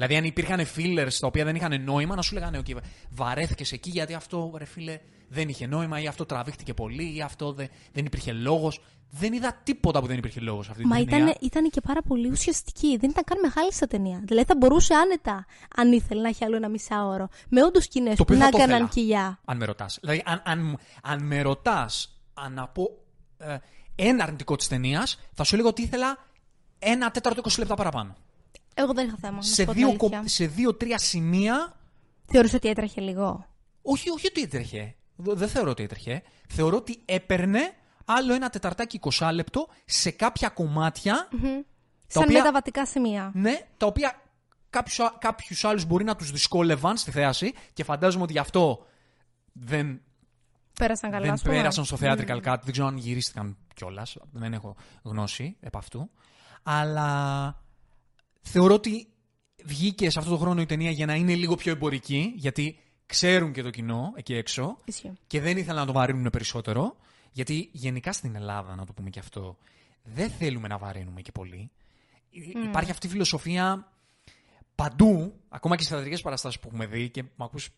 Δηλαδή 0.00 0.16
αν 0.16 0.24
υπήρχαν 0.24 0.60
fillers 0.76 1.12
τα 1.20 1.26
οποία 1.26 1.44
δεν 1.44 1.54
είχαν 1.54 1.82
νόημα 1.84 2.14
να 2.14 2.22
σου 2.22 2.34
λέγανε 2.34 2.60
okay, 2.66 2.76
βαρέθηκες 3.10 3.72
εκεί 3.72 3.90
γιατί 3.90 4.14
αυτό 4.14 4.52
ρε 4.56 4.64
φίλε 4.64 4.98
δεν 5.28 5.48
είχε 5.48 5.66
νόημα 5.66 6.00
ή 6.00 6.06
αυτό 6.06 6.26
τραβήχτηκε 6.26 6.74
πολύ 6.74 7.16
ή 7.16 7.20
αυτό 7.22 7.52
δε- 7.52 7.66
δεν 7.92 8.04
υπήρχε 8.04 8.32
λόγος. 8.32 8.80
Δεν 9.12 9.32
είδα 9.32 9.60
τίποτα 9.64 10.00
που 10.00 10.06
δεν 10.06 10.18
υπήρχε 10.18 10.40
λόγος 10.40 10.64
σε 10.64 10.70
αυτή 10.70 10.86
Μα 10.86 10.96
την 10.96 11.06
ταινία. 11.08 11.24
ήταν, 11.24 11.36
ήταν 11.40 11.70
και 11.70 11.80
πάρα 11.80 12.02
πολύ 12.02 12.30
ουσιαστική. 12.30 12.96
Δεν 12.96 13.10
ήταν 13.10 13.24
καν 13.24 13.38
μεγάλη 13.42 13.72
στα 13.72 13.86
ταινία. 13.86 14.22
Δηλαδή 14.24 14.46
θα 14.46 14.54
μπορούσε 14.56 14.94
άνετα, 14.94 15.46
αν 15.76 15.92
ήθελε 15.92 16.20
να 16.22 16.28
έχει 16.28 16.44
άλλο 16.44 16.56
ένα 16.56 16.68
μισάωρο, 16.68 17.28
με 17.48 17.62
όντως 17.64 17.84
σκηνές 17.84 18.16
Το 18.16 18.24
που 18.24 18.34
οποίο 18.34 18.36
να 18.36 18.44
θα 18.44 18.50
το 18.50 18.56
έκαναν 18.56 18.76
ήθελα. 18.76 18.88
κοιλιά. 18.92 19.40
Αν 19.44 19.56
με 19.56 19.64
ρωτάς. 19.64 19.98
Δηλαδή, 20.00 20.22
αν, 20.24 20.42
αν, 20.44 20.78
αν 21.02 21.22
με 21.26 21.42
ρωτάς 21.42 22.20
αν 22.34 22.52
να 22.52 22.68
πω 22.68 22.88
ε, 23.38 23.56
ένα 23.94 24.24
αρνητικό 24.24 24.56
της 24.56 24.68
ταινίας, 24.68 25.18
θα 25.34 25.44
σου 25.44 25.56
λέγω 25.56 25.68
ότι 25.68 25.82
ήθελα 25.82 26.18
ένα 26.78 27.10
τέταρτο 27.10 27.42
20 27.44 27.58
λεπτά 27.58 27.74
παραπάνω. 27.74 28.16
Εγώ 28.82 28.92
δεν 28.92 29.06
είχα 29.06 29.16
θέμα. 29.20 29.36
να 29.36 29.42
σου 29.42 29.52
Σε 29.52 29.64
πω 29.64 29.72
την 29.72 29.80
δύο, 29.80 29.88
αλήθεια. 29.88 30.18
κο- 30.20 30.28
σε 30.28 30.46
δύο-τρία 30.46 30.98
σημεία. 30.98 31.76
Θεωρούσα 32.26 32.56
ότι 32.56 32.68
έτρεχε 32.68 33.00
λίγο. 33.00 33.46
Όχι, 33.82 34.10
όχι 34.10 34.26
ότι 34.26 34.42
έτρεχε. 34.42 34.94
Δ- 35.16 35.32
Δεν 35.36 35.48
θεωρώ 35.48 35.70
ότι 35.70 35.82
έτρεχε. 35.82 36.22
Θεωρώ 36.48 36.76
ότι 36.76 37.02
έπαιρνε 37.04 37.60
άλλο 38.04 38.34
ένα 38.34 38.50
τεταρτάκι 38.50 39.00
20 39.02 39.30
λεπτό 39.32 39.68
σε 39.84 40.10
κάποια 40.10 40.48
κομμάτια. 40.48 41.28
Σαν 42.06 42.22
οποία- 42.22 42.38
μεταβατικά 42.38 42.86
σημεία. 42.86 43.30
Ναι, 43.34 43.58
τα 43.76 43.86
οποία 43.86 44.20
κάποιους, 44.70 45.00
α- 45.00 45.14
κάποιους 45.18 45.64
άλλους 45.64 45.84
μπορεί 45.84 46.04
να 46.04 46.16
τους 46.16 46.30
δυσκόλευαν 46.30 46.96
στη 46.96 47.10
θέαση 47.10 47.54
και 47.72 47.84
φαντάζομαι 47.84 48.22
ότι 48.22 48.32
γι' 48.32 48.38
αυτό 48.38 48.86
δεν 49.52 50.00
Πέρασαν 50.78 51.10
καλά. 51.10 51.22
δεν 51.24 51.32
ας 51.32 51.42
πούμε. 51.42 51.54
πέρασαν 51.54 51.84
στο 51.84 51.96
theatrical 52.00 52.42
cut. 52.42 52.56
Δεν 52.62 52.72
ξέρω 52.72 52.86
αν 52.86 52.96
γυρίστηκαν 52.96 53.56
κιόλας. 53.74 54.16
Δεν 54.32 54.52
έχω 54.52 54.76
γνώση 55.02 55.56
επ' 55.60 55.76
αυτού. 55.76 56.10
Αλλά 56.62 57.62
θεωρώ 58.40 58.74
ότι 58.74 59.06
βγήκε 59.64 60.10
σε 60.10 60.18
αυτό 60.18 60.30
το 60.30 60.36
χρόνο 60.36 60.60
η 60.60 60.66
ταινία 60.66 60.90
για 60.90 61.06
να 61.06 61.14
είναι 61.14 61.34
λίγο 61.34 61.54
πιο 61.54 61.72
εμπορική, 61.72 62.32
γιατί 62.36 62.78
ξέρουν 63.06 63.52
και 63.52 63.62
το 63.62 63.70
κοινό 63.70 64.12
εκεί 64.16 64.34
έξω 64.34 64.76
Ισχύει. 64.84 65.12
και 65.26 65.40
δεν 65.40 65.56
ήθελαν 65.56 65.80
να 65.80 65.86
το 65.86 65.92
βαρύνουν 65.92 66.30
περισσότερο. 66.30 66.96
Γιατί 67.32 67.68
γενικά 67.72 68.12
στην 68.12 68.34
Ελλάδα, 68.36 68.74
να 68.74 68.86
το 68.86 68.92
πούμε 68.92 69.10
και 69.10 69.18
αυτό, 69.18 69.56
δεν 70.02 70.30
θέλουμε 70.30 70.68
να 70.68 70.78
βαρύνουμε 70.78 71.20
και 71.20 71.32
πολύ. 71.32 71.70
Υ- 72.30 72.64
Υπάρχει 72.64 72.90
αυτή 72.90 73.06
η 73.06 73.10
φιλοσοφία 73.10 73.92
παντού, 74.74 75.32
ακόμα 75.48 75.74
και 75.76 75.82
στις 75.82 75.94
θεατρικές 75.94 76.20
παραστάσεις 76.20 76.60
που 76.60 76.66
έχουμε 76.68 76.86
δει 76.86 77.08
και 77.10 77.22
με 77.22 77.30
ακούς 77.44 77.68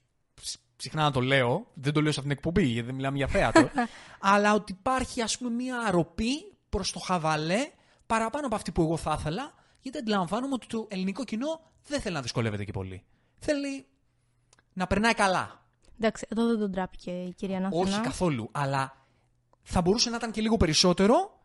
συχνά 0.76 1.02
να 1.02 1.10
το 1.10 1.20
λέω, 1.20 1.66
δεν 1.74 1.92
το 1.92 2.00
λέω 2.02 2.12
σε 2.12 2.20
αυτήν 2.20 2.22
την 2.22 2.30
εκπομπή 2.46 2.66
γιατί 2.68 2.86
δεν 2.86 2.94
μιλάμε 2.94 3.16
για 3.16 3.26
θέατρο, 3.26 3.70
αλλά 4.32 4.54
ότι 4.54 4.72
υπάρχει 4.72 5.20
ας 5.22 5.38
πούμε 5.38 5.50
μια 5.50 5.78
αροπή 5.78 6.52
προς 6.68 6.92
το 6.92 6.98
χαβαλέ 6.98 7.70
παραπάνω 8.06 8.46
από 8.46 8.54
αυτή 8.54 8.72
που 8.72 8.82
εγώ 8.82 8.96
θα 8.96 9.16
ήθελα, 9.18 9.54
γιατί 9.82 9.98
αντιλαμβάνομαι 9.98 10.54
ότι 10.54 10.66
το 10.66 10.86
ελληνικό 10.90 11.24
κοινό 11.24 11.60
δεν 11.86 12.00
θέλει 12.00 12.14
να 12.14 12.20
δυσκολεύεται 12.22 12.64
και 12.64 12.72
πολύ. 12.72 13.04
Θέλει 13.38 13.86
να 14.72 14.86
περνάει 14.86 15.14
καλά. 15.14 15.60
Εντάξει, 16.00 16.26
εδώ 16.30 16.46
δεν 16.46 16.58
τον 16.58 16.72
τράπηκε 16.72 17.10
η 17.10 17.32
κυρία 17.36 17.60
Ναθανά. 17.60 17.82
Όχι 17.82 18.00
καθόλου, 18.00 18.48
αλλά 18.52 19.06
θα 19.62 19.80
μπορούσε 19.80 20.10
να 20.10 20.16
ήταν 20.16 20.30
και 20.30 20.40
λίγο 20.40 20.56
περισσότερο 20.56 21.40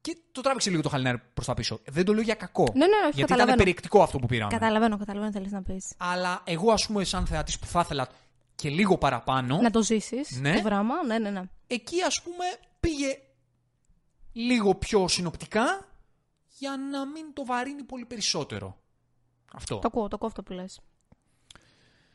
και 0.00 0.16
το 0.32 0.40
τράβηξε 0.40 0.70
λίγο 0.70 0.82
το 0.82 0.88
χαλινάρι 0.88 1.18
προς 1.34 1.46
τα 1.46 1.54
πίσω. 1.54 1.80
Δεν 1.88 2.04
το 2.04 2.12
λέω 2.12 2.22
για 2.22 2.34
κακό. 2.34 2.62
Ναι, 2.74 2.86
ναι, 2.86 2.94
όχι, 2.96 3.02
γιατί 3.02 3.10
ήταν 3.16 3.26
καταλαβαίνω. 3.26 3.56
περιεκτικό 3.56 4.02
αυτό 4.02 4.18
που 4.18 4.26
πήραμε. 4.26 4.52
Καταλαβαίνω, 4.52 4.98
καταλαβαίνω 4.98 5.30
τι 5.32 5.36
θέλεις 5.38 5.52
να 5.52 5.62
πεις. 5.62 5.92
Αλλά 5.96 6.42
εγώ, 6.44 6.72
ας 6.72 6.86
πούμε, 6.86 7.04
σαν 7.04 7.26
θεατής 7.26 7.58
που 7.58 7.66
θα 7.66 7.80
ήθελα 7.80 8.08
και 8.54 8.68
λίγο 8.68 8.98
παραπάνω, 8.98 9.60
Να 9.60 9.70
το 9.70 9.82
ζήσεις 9.82 10.40
Ναι. 10.40 10.54
το 10.54 10.60
δράμα. 10.62 11.04
Ναι, 11.06 11.18
ναι, 11.18 11.30
ναι. 11.30 11.42
εκεί 11.66 12.02
ας 12.02 12.22
πούμε 12.22 12.44
πήγε 12.80 13.18
λίγο 14.32 14.74
πιο 14.74 15.08
συνοπτικά 15.08 15.86
για 16.62 16.76
να 16.90 17.06
μην 17.06 17.32
το 17.32 17.44
βαρύνει 17.44 17.82
πολύ 17.82 18.04
περισσότερο. 18.04 18.76
Αυτό. 19.52 19.78
Το 19.78 19.86
ακούω, 19.86 20.08
το 20.08 20.14
ακούω 20.14 20.28
αυτό 20.28 20.42
που 20.42 20.52
λες. 20.52 20.80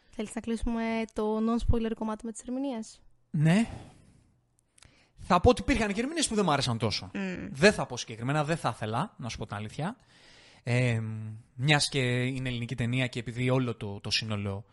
Θέλεις 0.09 0.35
να 0.35 0.41
κλείσουμε 0.41 1.05
το 1.13 1.37
non-spoiler 1.37 1.91
κομμάτι 1.95 2.25
με 2.25 2.31
τις 2.31 2.41
ερμηνείες; 2.41 2.99
Ναι. 3.29 3.69
Θα 5.17 5.39
πω 5.39 5.49
ότι 5.49 5.61
υπήρχαν 5.61 5.93
και 5.93 5.99
ερμηνείες 5.99 6.27
που 6.27 6.35
δεν 6.35 6.45
μου 6.45 6.51
άρεσαν 6.51 6.77
τόσο. 6.77 7.11
Δεν 7.51 7.73
θα 7.73 7.85
πω 7.85 7.97
συγκεκριμένα, 7.97 8.43
δεν 8.43 8.57
θα 8.57 8.69
ήθελα, 8.73 9.15
να 9.17 9.29
σου 9.29 9.37
πω 9.37 9.45
την 9.45 9.55
αλήθεια. 9.55 9.97
Ε, 10.63 11.01
Μιας 11.55 11.89
και 11.89 12.25
είναι 12.25 12.49
ελληνική 12.49 12.75
ταινία 12.75 13.07
και 13.07 13.19
επειδή 13.19 13.49
όλο 13.49 13.75
το, 13.75 13.99
το 13.99 14.09
σύνολο 14.09 14.65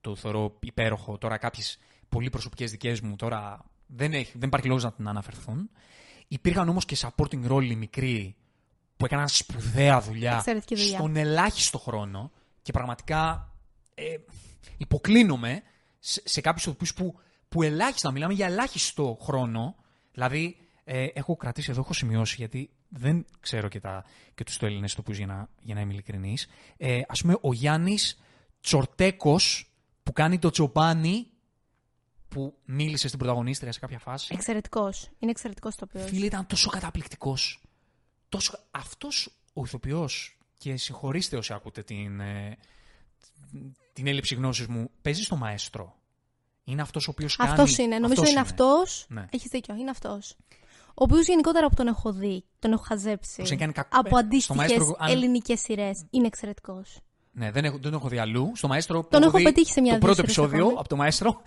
το 0.00 0.16
θεωρώ 0.16 0.56
υπέροχο, 0.60 1.18
τώρα 1.18 1.38
κάποιες 1.38 1.78
πολύ 2.08 2.30
προσωπικές 2.30 2.70
δικές 2.70 3.00
μου 3.00 3.16
τώρα 3.16 3.64
δεν, 3.86 4.12
έχει, 4.12 4.38
δεν 4.38 4.48
υπάρχει 4.48 4.66
λόγος 4.66 4.82
να 4.82 4.92
την 4.92 5.08
αναφερθούν. 5.08 5.70
Υπήρχαν 6.28 6.68
όμως 6.68 6.84
και 6.84 6.96
supporting 7.00 7.50
role 7.50 7.74
μικροί 7.76 8.36
που 9.00 9.06
έκαναν 9.06 9.28
σπουδαία 9.28 10.00
δουλειά, 10.00 10.36
Εξαιρετική 10.36 10.74
δουλειά. 10.74 10.98
στον 10.98 11.16
ελάχιστο 11.16 11.78
χρόνο 11.78 12.30
και 12.62 12.72
πραγματικά 12.72 13.52
ε, 13.94 14.16
υποκλίνομαι 14.76 15.62
σε, 15.98 16.22
σε 16.24 16.40
κάποιους 16.40 16.64
ηθοποιούς 16.64 16.94
που, 16.94 17.18
που 17.48 17.62
ελάχιστα, 17.62 18.10
μιλάμε 18.10 18.32
για 18.32 18.46
ελάχιστο 18.46 19.18
χρόνο. 19.20 19.76
Δηλαδή, 20.12 20.56
ε, 20.84 21.04
έχω 21.04 21.36
κρατήσει 21.36 21.70
εδώ, 21.70 21.80
έχω 21.80 21.92
σημειώσει, 21.92 22.34
γιατί 22.38 22.70
δεν 22.88 23.26
ξέρω 23.40 23.68
και, 23.68 23.80
τα, 23.80 24.04
και 24.34 24.44
τους 24.44 24.56
το 24.56 24.66
Έλληνες 24.66 24.92
ηθοποιούς 24.92 25.16
για 25.16 25.26
να, 25.26 25.48
για 25.60 25.74
να 25.74 25.80
είμαι 25.80 25.92
ειλικρινής. 25.92 26.48
Ε, 26.76 27.00
ας 27.08 27.20
πούμε, 27.20 27.36
ο 27.40 27.52
Γιάννης 27.52 28.18
Τσορτέκος 28.60 29.72
που 30.02 30.12
κάνει 30.12 30.38
το 30.38 30.50
Τσοπάνι 30.50 31.26
που 32.28 32.58
μίλησε 32.64 33.06
στην 33.06 33.18
πρωταγωνίστρια 33.18 33.72
σε 33.72 33.78
κάποια 33.78 33.98
φάση. 33.98 34.34
Εξαιρετικός. 34.34 35.08
Είναι 35.18 35.30
εξαιρετικός 35.30 35.76
το 35.76 35.86
οποίος. 35.88 36.10
Φίλε, 36.10 36.26
ήταν 36.26 36.46
τόσο 36.46 36.70
καταπληκτικός. 36.70 37.60
Τόσο... 38.30 38.58
Αυτός 38.70 39.28
ο 39.52 39.62
ηθοποιός, 39.64 40.38
και 40.58 40.76
συγχωρήστε 40.76 41.36
όσοι 41.36 41.52
ακούτε 41.52 41.82
την, 41.82 42.20
ε, 42.20 42.56
την 43.92 44.06
έλλειψη 44.06 44.34
γνώσης 44.34 44.66
μου, 44.66 44.90
παίζει 45.02 45.22
στο 45.22 45.36
μαέστρο. 45.36 45.94
Είναι 46.64 46.82
αυτός 46.82 47.08
ο 47.08 47.10
οποίος 47.10 47.36
κάνει. 47.36 47.50
Αυτός 47.50 47.78
είναι. 47.78 47.94
Νομίζω 47.98 48.12
αυτός 48.20 48.30
είναι 48.30 48.40
αυτός. 48.40 49.06
Ναι. 49.08 49.26
Έχεις 49.30 49.50
δίκιο, 49.50 49.74
είναι 49.74 49.90
αυτός. 49.90 50.36
Ο 50.88 50.92
οποίος 51.04 51.26
γενικότερα 51.26 51.68
που 51.68 51.74
τον 51.74 51.86
έχω 51.86 52.12
δει, 52.12 52.44
τον 52.58 52.72
έχω 52.72 52.82
χαζέψει. 52.82 53.36
Πώς 53.36 53.50
έχει 53.50 53.60
κάνει 53.60 53.72
κακ- 53.72 53.94
Από 53.96 54.08
στο 54.08 54.18
αντίστοιχες 54.18 54.56
Μαέστρο, 54.56 54.96
αν- 54.98 55.10
ελληνικές 55.10 55.60
σειρές. 55.60 56.04
Είναι 56.10 56.26
εξαιρετικός. 56.26 56.98
Ναι, 57.32 57.50
δεν 57.50 57.64
έχω, 57.64 57.78
δεν 57.78 57.92
έχω 57.92 58.08
δει 58.08 58.18
αλλού. 58.18 58.52
Στο 58.54 58.68
μαέστρο. 58.68 59.02
που 59.02 59.08
Τον 59.08 59.22
έχω 59.22 59.36
δει 59.38 59.42
πετύχει 59.44 59.72
σε 59.72 59.80
μια 59.80 59.92
Το 59.92 59.98
πρώτο 59.98 60.14
δύο 60.14 60.24
σειρές 60.24 60.36
επεισόδιο 60.36 60.64
ακόμη. 60.64 60.78
από 60.80 60.88
το 60.88 60.96
μαέστρο. 60.96 61.42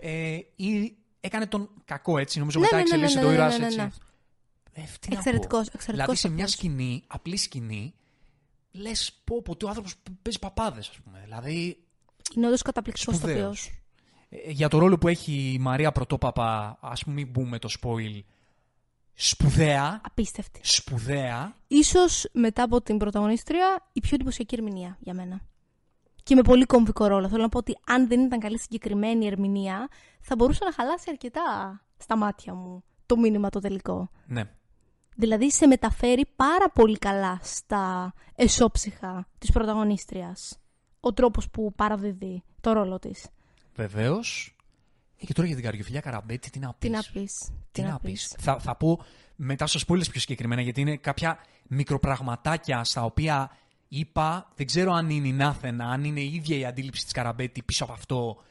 Ε, 0.00 0.38
ή, 0.56 0.96
έκανε 1.20 1.46
τον 1.46 1.70
κακό 1.84 2.18
έτσι. 2.18 2.38
Νομίζω 2.38 2.58
Ναι, 2.58 2.64
μετά 2.64 2.76
ναι, 2.76 2.82
ναι, 2.82 2.88
εξελίσσει 2.88 3.16
ναι, 3.16 3.22
το 3.22 3.28
ναι, 3.28 3.34
ήρωας 3.34 3.58
ναι, 3.58 3.66
ναι, 3.68 3.82
έτσι. 3.82 3.98
Ναι. 4.78 4.84
Ε, 4.84 4.88
τι 5.00 5.08
να 5.08 5.14
πω. 5.14 5.18
Εξαιρετικός, 5.18 5.66
εξαιρετικός 5.66 5.94
Δηλαδή 5.94 6.16
σε 6.16 6.28
μια 6.28 6.44
αυτός. 6.44 6.58
σκηνή, 6.58 7.04
απλή 7.06 7.36
σκηνή, 7.36 7.94
λες 8.72 9.20
πω 9.24 9.42
πω, 9.42 9.56
ο 9.64 9.68
άνθρωπος 9.68 9.94
παίζει 10.22 10.38
παπάδες, 10.38 10.88
ας 10.88 10.98
πούμε. 11.00 11.20
Δηλαδή 11.24 11.82
Είναι 12.36 12.46
όντως 12.46 12.62
καταπληκτικός 12.62 13.18
το 13.18 13.26
οποίο. 13.26 13.36
Σπουδαίος. 13.36 13.70
Ε, 14.28 14.50
για 14.50 14.68
το 14.68 14.78
ρόλο 14.78 14.98
που 14.98 15.08
έχει 15.08 15.52
η 15.52 15.58
Μαρία 15.58 15.92
Πρωτόπαπα, 15.92 16.78
ας 16.80 17.04
πούμε 17.04 17.14
μην 17.14 17.28
μπούμε 17.30 17.58
το 17.58 17.68
spoil, 17.80 18.20
σπουδαία, 19.14 20.00
Απίστευτη. 20.04 20.60
σπουδαία. 20.62 21.54
Ίσως 21.68 22.28
μετά 22.32 22.62
από 22.62 22.80
την 22.82 22.96
πρωταγωνίστρια 22.98 23.88
η 23.92 24.00
πιο 24.00 24.10
εντυπωσιακή 24.14 24.54
ερμηνεία 24.54 24.96
για 25.00 25.14
μένα. 25.14 25.40
Και 26.22 26.34
με 26.34 26.42
πολύ 26.42 26.64
κομβικό 26.66 27.06
ρόλο. 27.06 27.28
Θέλω 27.28 27.42
να 27.42 27.48
πω 27.48 27.58
ότι 27.58 27.78
αν 27.86 28.08
δεν 28.08 28.20
ήταν 28.20 28.38
καλή 28.40 28.58
συγκεκριμένη 28.58 29.26
ερμηνεία, 29.26 29.88
θα 30.20 30.34
μπορούσε 30.36 30.64
να 30.64 30.72
χαλάσει 30.72 31.04
αρκετά 31.08 31.80
στα 31.96 32.16
μάτια 32.16 32.54
μου 32.54 32.84
το 33.06 33.16
μήνυμα 33.16 33.48
το 33.50 33.60
τελικό. 33.60 34.10
Ναι, 34.26 34.50
Δηλαδή 35.20 35.52
σε 35.52 35.66
μεταφέρει 35.66 36.26
πάρα 36.36 36.70
πολύ 36.70 36.98
καλά 36.98 37.38
στα 37.42 38.12
εσώψυχα 38.34 39.28
της 39.38 39.52
πρωταγωνίστριας. 39.52 40.58
Ο 41.00 41.12
τρόπος 41.12 41.50
που 41.50 41.72
παραδίδει 41.72 42.42
το 42.60 42.72
ρόλο 42.72 42.98
της. 42.98 43.26
βεβαίως. 43.74 44.56
Ε, 45.16 45.24
και 45.26 45.32
τώρα 45.32 45.46
για 45.46 45.56
την 45.56 45.64
καρδιοφιλιά 45.64 46.00
Καραμπέτη, 46.00 46.50
τι 46.50 46.58
να 46.58 46.74
πεις. 46.74 46.90
Τι 46.90 46.90
να 46.90 47.02
πεις; 47.12 47.50
Τι 47.72 47.82
να 47.82 47.98
πεις; 47.98 48.34
Θα, 48.38 48.58
θα 48.58 48.76
πω 48.76 49.04
μετά 49.36 49.66
στο 49.66 49.80
spoilers 49.86 50.10
πιο 50.10 50.20
συγκεκριμένα, 50.20 50.60
γιατί 50.60 50.80
είναι 50.80 50.96
κάποια 50.96 51.38
μικροπραγματάκια 51.68 52.84
στα 52.84 53.04
οποία 53.04 53.56
είπα, 53.88 54.48
δεν 54.54 54.66
ξέρω 54.66 54.92
αν 54.92 55.10
είναι 55.10 55.28
η 55.28 55.32
Νάθενα, 55.32 55.84
αν 55.90 56.04
είναι 56.04 56.20
η 56.20 56.34
ίδια 56.34 56.56
η 56.56 56.64
αντίληψη 56.64 57.04
της 57.04 57.12
Καραμπέτη 57.12 57.62
πίσω 57.62 57.84
από 57.84 57.92
αυτό, 57.92 58.42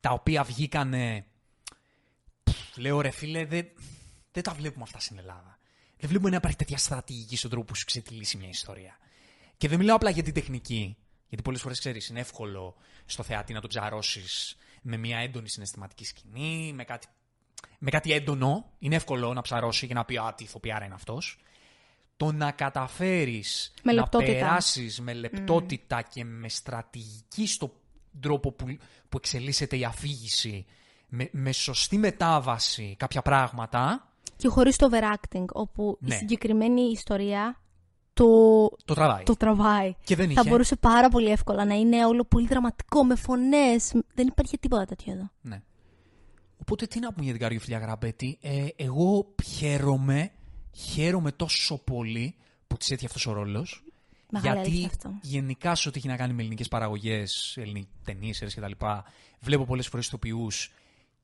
τα 0.00 0.10
οποία 0.10 0.42
βγήκανε... 0.42 1.26
Πφ, 2.42 2.76
Λέω 2.76 3.00
ρε 3.00 3.10
φίλε, 3.10 3.44
δεν, 3.44 3.66
δεν 4.32 4.42
τα 4.42 4.52
βλέπουμε 4.52 4.82
αυτά 4.82 5.00
στην 5.00 5.18
Ελλάδα. 5.18 5.55
Δεν 6.06 6.14
βλέπουμε 6.14 6.30
να 6.30 6.36
υπάρχει 6.36 6.56
τέτοια 6.56 6.78
στρατηγική 6.78 7.36
στον 7.36 7.50
τρόπο 7.50 7.66
που 7.66 7.74
σου 7.74 7.84
ξετυλίσει 7.84 8.36
μια 8.36 8.48
ιστορία. 8.48 8.98
Και 9.56 9.68
δεν 9.68 9.78
μιλάω 9.78 9.96
απλά 9.96 10.10
για 10.10 10.22
την 10.22 10.34
τεχνική. 10.34 10.96
Γιατί 11.28 11.42
πολλές 11.42 11.60
φορές 11.60 11.78
ξέρεις, 11.78 12.08
είναι 12.08 12.20
εύκολο 12.20 12.76
στο 13.06 13.22
θεατή 13.22 13.52
να 13.52 13.60
τον 13.60 13.68
ψαρώσεις 13.68 14.56
με 14.82 14.96
μια 14.96 15.18
έντονη 15.18 15.48
συναισθηματική 15.48 16.04
σκηνή, 16.04 16.72
με 16.74 16.84
κάτι, 16.84 17.06
με 17.78 17.90
κάτι 17.90 18.12
έντονο. 18.12 18.72
Είναι 18.78 18.94
εύκολο 18.94 19.32
να 19.32 19.40
ψαρώσει 19.42 19.86
και 19.86 19.94
να 19.94 20.04
πει 20.04 20.16
Α, 20.16 20.34
τι 20.36 20.44
ηθοποιάρα 20.44 20.84
είναι 20.84 20.94
αυτός. 20.94 21.38
Το 22.16 22.32
να 22.32 22.50
καταφέρεις 22.50 23.72
Με 23.82 23.92
να 23.92 24.00
λεπτότητα. 24.00 24.32
περάσεις 24.32 25.00
με 25.00 25.12
λεπτότητα 25.12 26.02
και 26.02 26.24
με 26.24 26.48
στρατηγική 26.48 27.46
στον 27.46 27.72
τρόπο 28.20 28.52
που, 28.52 28.66
που 29.08 29.16
εξελίσσεται 29.16 29.76
η 29.76 29.84
αφήγηση, 29.84 30.66
με, 31.08 31.28
με 31.32 31.52
σωστή 31.52 31.98
μετάβαση 31.98 32.94
κάποια 32.98 33.22
πράγματα, 33.22 34.10
Και 34.36 34.48
χωρίς 34.48 34.76
το 34.76 34.88
overacting, 34.92 35.44
όπου 35.52 35.96
Ναι. 36.00 36.14
η 36.14 36.18
συγκεκριμένη 36.18 36.80
ιστορία 36.82 37.60
το, 38.12 38.24
το 38.84 38.94
τραβάει. 38.94 39.22
το 39.22 39.36
τραβάει. 39.36 39.94
Και 40.04 40.16
δεν 40.16 40.26
Θα 40.26 40.40
είχε. 40.40 40.50
μπορούσε 40.50 40.76
πάρα 40.76 41.08
πολύ 41.08 41.28
εύκολα 41.30 41.64
να 41.64 41.74
είναι 41.74 42.06
όλο 42.06 42.24
πολύ 42.24 42.46
δραματικό, 42.46 43.04
με 43.04 43.14
φωνές. 43.14 43.92
Δεν 44.14 44.26
υπάρχει 44.26 44.58
τίποτα 44.58 44.84
τέτοιο 44.84 45.12
εδώ. 45.12 45.30
Ναι. 45.40 45.62
Οπότε 46.60 46.86
τι 46.86 46.98
να 46.98 47.12
πούμε 47.12 47.24
για 47.24 47.32
την 47.32 47.42
καριοφιλιά 47.42 47.78
Γραμπέτη. 47.78 48.38
Ε, 48.40 48.66
εγώ 48.76 49.34
χαίρομαι, 49.44 50.30
χαίρομαι 50.72 51.32
τόσο 51.32 51.78
πολύ 51.78 52.34
που 52.66 52.76
της 52.76 52.90
έτυχε 52.90 53.06
αυτός 53.06 53.26
ο 53.26 53.32
ρόλος. 53.32 53.84
Μεγάλη 54.30 54.54
Γιατί 54.54 54.70
αλήθεια 54.70 54.86
αυτό. 54.86 55.18
γενικά 55.22 55.74
σε 55.74 55.88
ό,τι 55.88 55.98
έχει 55.98 56.08
να 56.08 56.16
κάνει 56.16 56.32
με 56.32 56.40
ελληνικές 56.42 56.68
παραγωγές, 56.68 57.58
ταινίες, 58.04 58.36
σειρές 58.36 58.54
κτλ., 58.54 58.72
βλέπω 59.40 59.64
πολλές 59.64 59.86
φορές 59.88 60.06
ηθοποιούς 60.06 60.72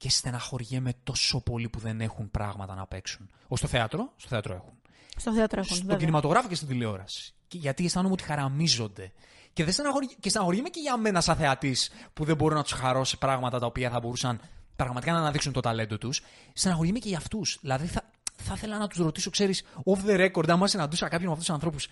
και 0.02 0.10
στεναχωριέμαι 0.10 0.92
τόσο 1.02 1.40
πολύ 1.40 1.68
που 1.68 1.78
δεν 1.78 2.00
έχουν 2.00 2.30
πράγματα 2.30 2.74
να 2.74 2.86
παίξουν. 2.86 3.30
Ω 3.48 3.56
στο 3.56 3.66
θέατρο, 3.66 4.12
στο 4.16 4.28
θέατρο 4.28 4.54
έχουν. 4.54 4.72
Στο 5.16 5.32
θέατρο 5.32 5.60
έχουν, 5.60 5.70
Στον 5.72 5.86
βέβαια. 5.86 6.00
κινηματογράφο 6.00 6.48
και 6.48 6.54
στην 6.54 6.68
τηλεόραση. 6.68 7.34
Και 7.48 7.58
γιατί 7.58 7.84
αισθάνομαι 7.84 8.12
ότι 8.12 8.22
χαραμίζονται. 8.22 9.12
Και, 9.52 9.64
δεν 9.64 9.72
στεναχωρι... 9.72 10.06
και 10.20 10.28
στεναχωριέμαι 10.28 10.68
και 10.68 10.80
για 10.80 10.96
μένα 10.96 11.20
σαν 11.20 11.36
θεατής 11.36 11.90
που 12.12 12.24
δεν 12.24 12.36
μπορώ 12.36 12.54
να 12.54 12.62
τους 12.62 12.72
χαρώ 12.72 13.04
σε 13.04 13.16
πράγματα 13.16 13.58
τα 13.58 13.66
οποία 13.66 13.90
θα 13.90 14.00
μπορούσαν 14.00 14.40
πραγματικά 14.76 15.12
να 15.12 15.18
αναδείξουν 15.18 15.52
το 15.52 15.60
ταλέντο 15.60 15.98
τους. 15.98 16.22
Στεναχωριέμαι 16.52 16.98
και 16.98 17.08
για 17.08 17.18
αυτούς. 17.18 17.58
Δηλαδή 17.60 17.86
θα, 17.86 18.10
θα 18.36 18.54
ήθελα 18.56 18.78
να 18.78 18.86
τους 18.86 18.98
ρωτήσω, 18.98 19.30
ξέρεις, 19.30 19.64
off 19.84 20.10
the 20.10 20.30
record, 20.30 20.48
άμα 20.48 20.66
συναντούσα 20.66 21.08
κάποιον 21.08 21.22
από 21.22 21.32
αυτούς 21.32 21.46
τους 21.46 21.54
ανθρώπους, 21.54 21.88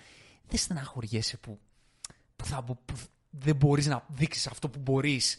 δεν 0.48 0.58
στεναχωριέσαι 0.58 1.36
που, 1.36 1.58
που, 2.36 2.44
θα, 2.44 2.62
που, 2.62 2.78
που 2.84 2.94
δεν 3.30 3.56
μπορείς 3.56 3.86
να 3.86 4.04
δείξεις 4.08 4.46
αυτό 4.46 4.68
που 4.68 4.78
μπορείς. 4.78 5.38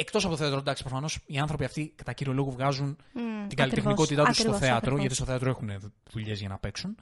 Εκτός 0.00 0.24
από 0.24 0.32
το 0.32 0.38
θέατρο, 0.38 0.58
εντάξει, 0.58 0.82
προφανώς 0.82 1.18
οι 1.26 1.38
άνθρωποι 1.38 1.64
αυτοί 1.64 1.92
κατά 1.96 2.12
κύριο 2.12 2.32
λόγο 2.32 2.50
βγάζουν 2.50 2.96
την 3.48 3.56
καλλιτεχνικότητά 3.56 4.24
τους 4.24 4.34
στο 4.36 4.42
ακριβώς, 4.42 4.58
θέατρο, 4.58 4.76
ακριβώς. 4.76 5.00
γιατί 5.00 5.14
στο 5.14 5.24
θέατρο 5.24 5.50
έχουν 5.50 5.92
δουλειές 6.10 6.40
για 6.40 6.48
να 6.48 6.58
παίξουν. 6.58 6.96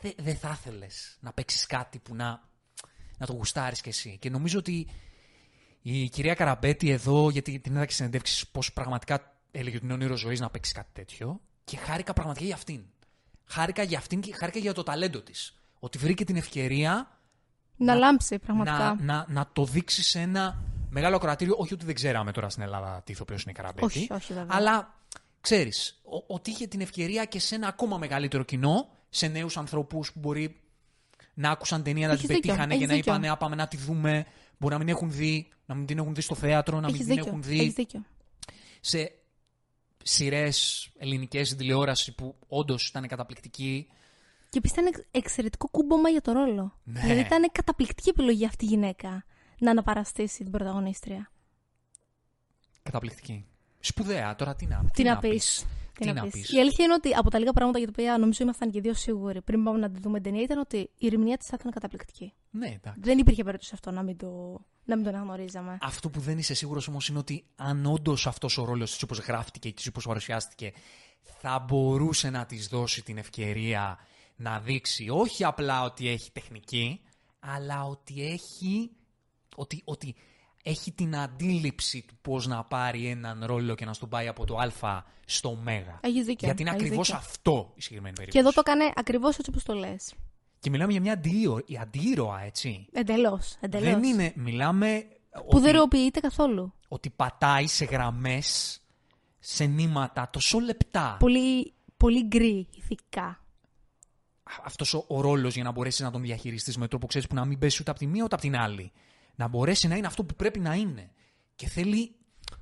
Δεν 0.00 0.12
δεν 0.16 0.36
θα 0.36 0.58
ήθελες 0.60 1.16
να 1.20 1.32
παίξεις 1.32 1.66
κάτι 1.66 1.98
που 1.98 2.14
να, 2.14 2.42
να 3.18 3.26
το 3.26 3.32
γουστάρεις 3.32 3.80
κι 3.80 3.88
εσύ. 3.88 4.16
Και 4.20 4.30
νομίζω 4.30 4.58
ότι 4.58 4.88
η 5.82 6.08
κυρία 6.08 6.34
Καραμπέτη 6.34 6.90
εδώ, 6.90 7.30
γιατί 7.30 7.58
την 7.58 7.72
είδα 7.74 7.86
και 7.86 7.92
συνεντεύξεις, 7.92 8.48
πως 8.48 8.72
πραγματικά 8.72 9.36
έλεγε 9.50 9.76
ότι 9.76 9.84
είναι 9.84 9.94
όνειρο 9.94 10.16
ζωής 10.16 10.40
να 10.40 10.50
παίξεις 10.50 10.74
κάτι 10.74 10.90
τέτοιο. 10.92 11.40
Και 11.64 11.76
χάρηκα 11.76 12.12
πραγματικά 12.12 12.46
για 12.46 12.54
αυτήν. 12.54 12.84
Χάρηκα 13.44 13.82
για 13.82 13.98
αυτήν 13.98 14.20
και 14.20 14.34
χάρηκα 14.34 14.58
για 14.58 14.72
το 14.72 14.82
ταλέντο 14.82 15.22
της. 15.22 15.58
Ότι 15.78 15.98
βρήκε 15.98 16.24
την 16.24 16.36
ευκαιρία 16.36 17.18
Να 17.76 17.94
λάμψει, 17.94 18.38
πραγματικά. 18.38 18.78
να, 18.78 18.94
να, 19.02 19.24
να 19.28 19.50
το 19.52 19.64
δείξει 19.64 20.02
σε 20.02 20.20
ένα 20.20 20.62
μεγάλο 20.90 21.16
ακροατήριο, 21.16 21.54
όχι 21.58 21.74
ότι 21.74 21.84
δεν 21.84 21.94
ξέραμε 21.94 22.32
τώρα 22.32 22.48
στην 22.48 22.62
Ελλάδα 22.62 23.02
τι 23.04 23.12
ηθοποιός 23.12 23.42
είναι 23.42 23.50
η 23.50 23.54
Καραμπέτη. 23.54 23.84
Όχι, 23.86 24.08
όχι, 24.12 24.32
βέβαια. 24.32 24.56
Αλλά 24.56 24.94
ξέρεις, 25.40 26.00
ότι 26.26 26.50
είχε 26.50 26.66
την 26.66 26.80
ευκαιρία 26.80 27.24
και 27.24 27.38
σε 27.40 27.54
ένα 27.54 27.68
ακόμα 27.68 27.98
μεγαλύτερο 27.98 28.42
κοινό, 28.42 28.88
σε 29.08 29.26
νέους 29.26 29.56
ανθρώπους 29.56 30.12
που 30.12 30.18
μπορεί 30.18 30.60
να 31.34 31.50
άκουσαν 31.50 31.82
ταινία, 31.82 32.06
να 32.08 32.16
την 32.16 32.24
Έχεις 32.24 32.36
δίκιο, 32.36 32.40
πετύχανε 32.52 32.72
και 32.72 32.78
έχεις 32.78 32.88
να 32.88 32.94
δίκιο. 32.94 33.14
είπαν, 33.14 33.30
«Α, 33.30 33.36
πάμε 33.36 33.56
να 33.56 33.68
τη 33.68 33.76
δούμε. 33.76 34.26
Μπορεί 34.58 34.72
να 34.72 34.78
μην 34.78 34.88
έχουν 34.88 35.10
δει, 35.12 35.48
να 35.66 35.74
μην 35.74 35.86
την 35.86 35.98
έχουν 35.98 36.14
δει 36.14 36.20
στο 36.20 36.34
θέατρο, 36.34 36.80
να 36.80 36.86
μην 36.86 36.94
Έχεις 36.94 37.06
την 37.06 37.14
δίκιο. 37.14 37.28
έχουν 37.30 37.42
δει 37.42 37.58
Έχεις 37.60 37.72
δίκιο. 37.72 38.04
σε 38.80 39.12
σειρές 40.02 40.88
ελληνικές 40.98 41.54
τηλεόραση 41.56 42.14
που 42.14 42.36
όντως 42.48 42.88
ήταν 42.88 43.06
καταπληκτική. 43.08 43.86
Και 44.48 44.58
επίσης 44.58 44.76
ήταν 44.76 44.86
εξ- 44.86 45.06
εξαιρετικό 45.10 45.68
κούμπομα 45.70 46.08
για 46.08 46.20
το 46.20 46.32
ρόλο. 46.32 46.78
Ναι. 46.84 47.00
Δηλαδή 47.00 47.20
ήταν 47.20 47.48
καταπληκτική 47.52 48.08
επιλογή 48.08 48.46
αυτή 48.46 48.64
η 48.64 48.68
γυναίκα 48.68 49.24
να 49.58 49.70
αναπαραστήσει 49.70 50.42
την 50.42 50.50
πρωταγωνίστρια. 50.50 51.30
Καταπληκτική. 52.82 53.46
Σπουδαία, 53.80 54.34
τώρα 54.34 54.54
τι 54.54 54.66
να, 54.66 54.84
Τι 54.92 55.02
να 55.02 55.18
πεις. 55.18 55.30
πεις. 55.30 55.66
Τι 55.92 56.04
Τι 56.04 56.06
να 56.06 56.12
να 56.12 56.22
πεις. 56.22 56.32
πεις. 56.32 56.52
Η 56.52 56.58
αλήθεια 56.60 56.84
είναι 56.84 56.94
ότι 56.94 57.14
από 57.14 57.30
τα 57.30 57.38
λίγα 57.38 57.52
πράγματα 57.52 57.78
για 57.78 57.86
τα 57.86 57.92
οποία 57.98 58.18
νομίζω 58.18 58.42
ήμασταν 58.42 58.70
και 58.70 58.80
δύο 58.80 58.94
σίγουροι 58.94 59.42
πριν 59.42 59.64
πάμε 59.64 59.78
να 59.78 59.90
τη 59.90 60.00
δούμε 60.00 60.14
την 60.20 60.22
ταινία 60.22 60.42
ήταν 60.42 60.58
ότι 60.58 60.90
η 60.98 61.06
ερμηνεία 61.06 61.36
της 61.36 61.48
ήταν 61.48 61.72
καταπληκτική. 61.72 62.32
Ναι, 62.50 62.66
εντάξει. 62.66 63.00
Δεν 63.02 63.18
υπήρχε 63.18 63.44
περίπτωση 63.44 63.70
αυτό 63.74 63.90
να 63.90 64.02
μην 64.02 64.16
το, 64.16 64.26
να 64.84 64.96
μην 64.96 65.04
τον 65.04 65.14
αναγνωρίζαμε. 65.14 65.78
Αυτό 65.80 66.10
που 66.10 66.20
δεν 66.20 66.38
είσαι 66.38 66.54
σίγουρος 66.54 66.88
όμως 66.88 67.08
είναι 67.08 67.18
ότι 67.18 67.44
αν 67.56 67.86
όντως 67.86 68.26
αυτός 68.26 68.58
ο 68.58 68.64
ρόλος 68.64 68.96
τη 68.96 69.04
όπως 69.04 69.18
γράφτηκε 69.18 69.70
και 69.70 69.88
όπως 69.88 70.06
παρουσιάστηκε, 70.06 70.72
θα 71.22 71.58
μπορούσε 71.68 72.30
να 72.30 72.46
της 72.46 72.66
δώσει 72.68 73.02
την 73.02 73.18
ευκαιρία 73.18 73.98
να 74.36 74.60
δείξει 74.60 75.08
όχι 75.10 75.44
απλά 75.44 75.84
ότι 75.84 76.08
έχει 76.08 76.32
τεχνική, 76.32 77.00
αλλά 77.38 77.84
ότι 77.84 78.26
έχει, 78.26 78.90
ότι, 79.58 79.82
ότι 79.84 80.14
έχει 80.62 80.92
την 80.92 81.16
αντίληψη 81.16 82.04
του 82.08 82.14
πώς 82.22 82.46
να 82.46 82.64
πάρει 82.64 83.06
έναν 83.06 83.44
ρόλο 83.46 83.74
και 83.74 83.84
να 83.84 83.92
στον 83.92 84.08
πάει 84.08 84.28
από 84.28 84.44
το 84.46 84.56
α 84.56 85.02
στο 85.24 85.48
ω. 85.48 85.98
Έχεις 86.00 86.24
δίκιο, 86.24 86.46
Γιατί 86.46 86.62
είναι 86.62 86.70
έχεις 86.70 86.82
ακριβώς 86.82 87.06
δίκιο. 87.06 87.20
αυτό 87.20 87.72
η 87.74 87.80
συγκεκριμένη 87.80 88.14
Και 88.14 88.20
περίπτωση. 88.20 88.38
εδώ 88.38 88.50
το 88.62 88.70
έκανε 88.70 88.92
ακριβώς 88.94 89.38
έτσι 89.38 89.50
όπως 89.50 89.62
το 89.64 89.74
λες. 89.74 90.14
Και 90.60 90.70
μιλάμε 90.70 90.92
για 90.92 91.00
μια 91.00 91.12
αντίρο, 91.12 91.58
η 91.66 91.76
αντίρωα, 91.78 92.42
έτσι. 92.42 92.86
Εντελώς. 92.92 93.56
Εντελώς. 93.60 93.88
Δεν 93.92 94.02
είναι, 94.02 94.32
μιλάμε 94.36 95.04
Που 95.30 95.44
ότι- 95.46 95.60
δεν 95.60 95.72
ροοποιείται 95.76 96.20
καθόλου. 96.20 96.72
ότι 96.88 97.10
πατάει 97.10 97.66
σε 97.66 97.84
γραμμές, 97.84 98.80
σε 99.38 99.64
νήματα 99.64 100.28
τόσο 100.32 100.58
λεπτά. 100.60 101.16
Πολύ, 101.18 101.72
πολύ 101.96 102.22
γκρι 102.26 102.66
ηθικά. 102.74 103.42
Αυτός 104.64 104.94
ο, 104.94 105.04
ο 105.08 105.20
ρόλος 105.20 105.54
για 105.54 105.64
να 105.64 105.70
μπορέσεις 105.70 106.00
να 106.00 106.10
τον 106.10 106.22
διαχειριστείς 106.22 106.76
με 106.76 106.88
τρόπο 106.88 107.06
ξέρεις 107.06 107.26
που 107.28 107.34
να 107.34 107.44
μην 107.44 107.58
πέσει 107.58 107.78
ούτε 107.80 107.90
από 107.90 107.98
τη 108.00 108.06
μία 108.06 108.24
ούτε 108.24 108.34
από 108.34 108.44
την 108.44 108.56
άλλη. 108.56 108.92
Να 109.38 109.48
μπορέσει 109.48 109.88
να 109.88 109.96
είναι 109.96 110.06
αυτό 110.06 110.24
που 110.24 110.34
πρέπει 110.34 110.58
να 110.60 110.74
είναι. 110.74 111.10
Και 111.54 111.68
θέλει, 111.68 112.14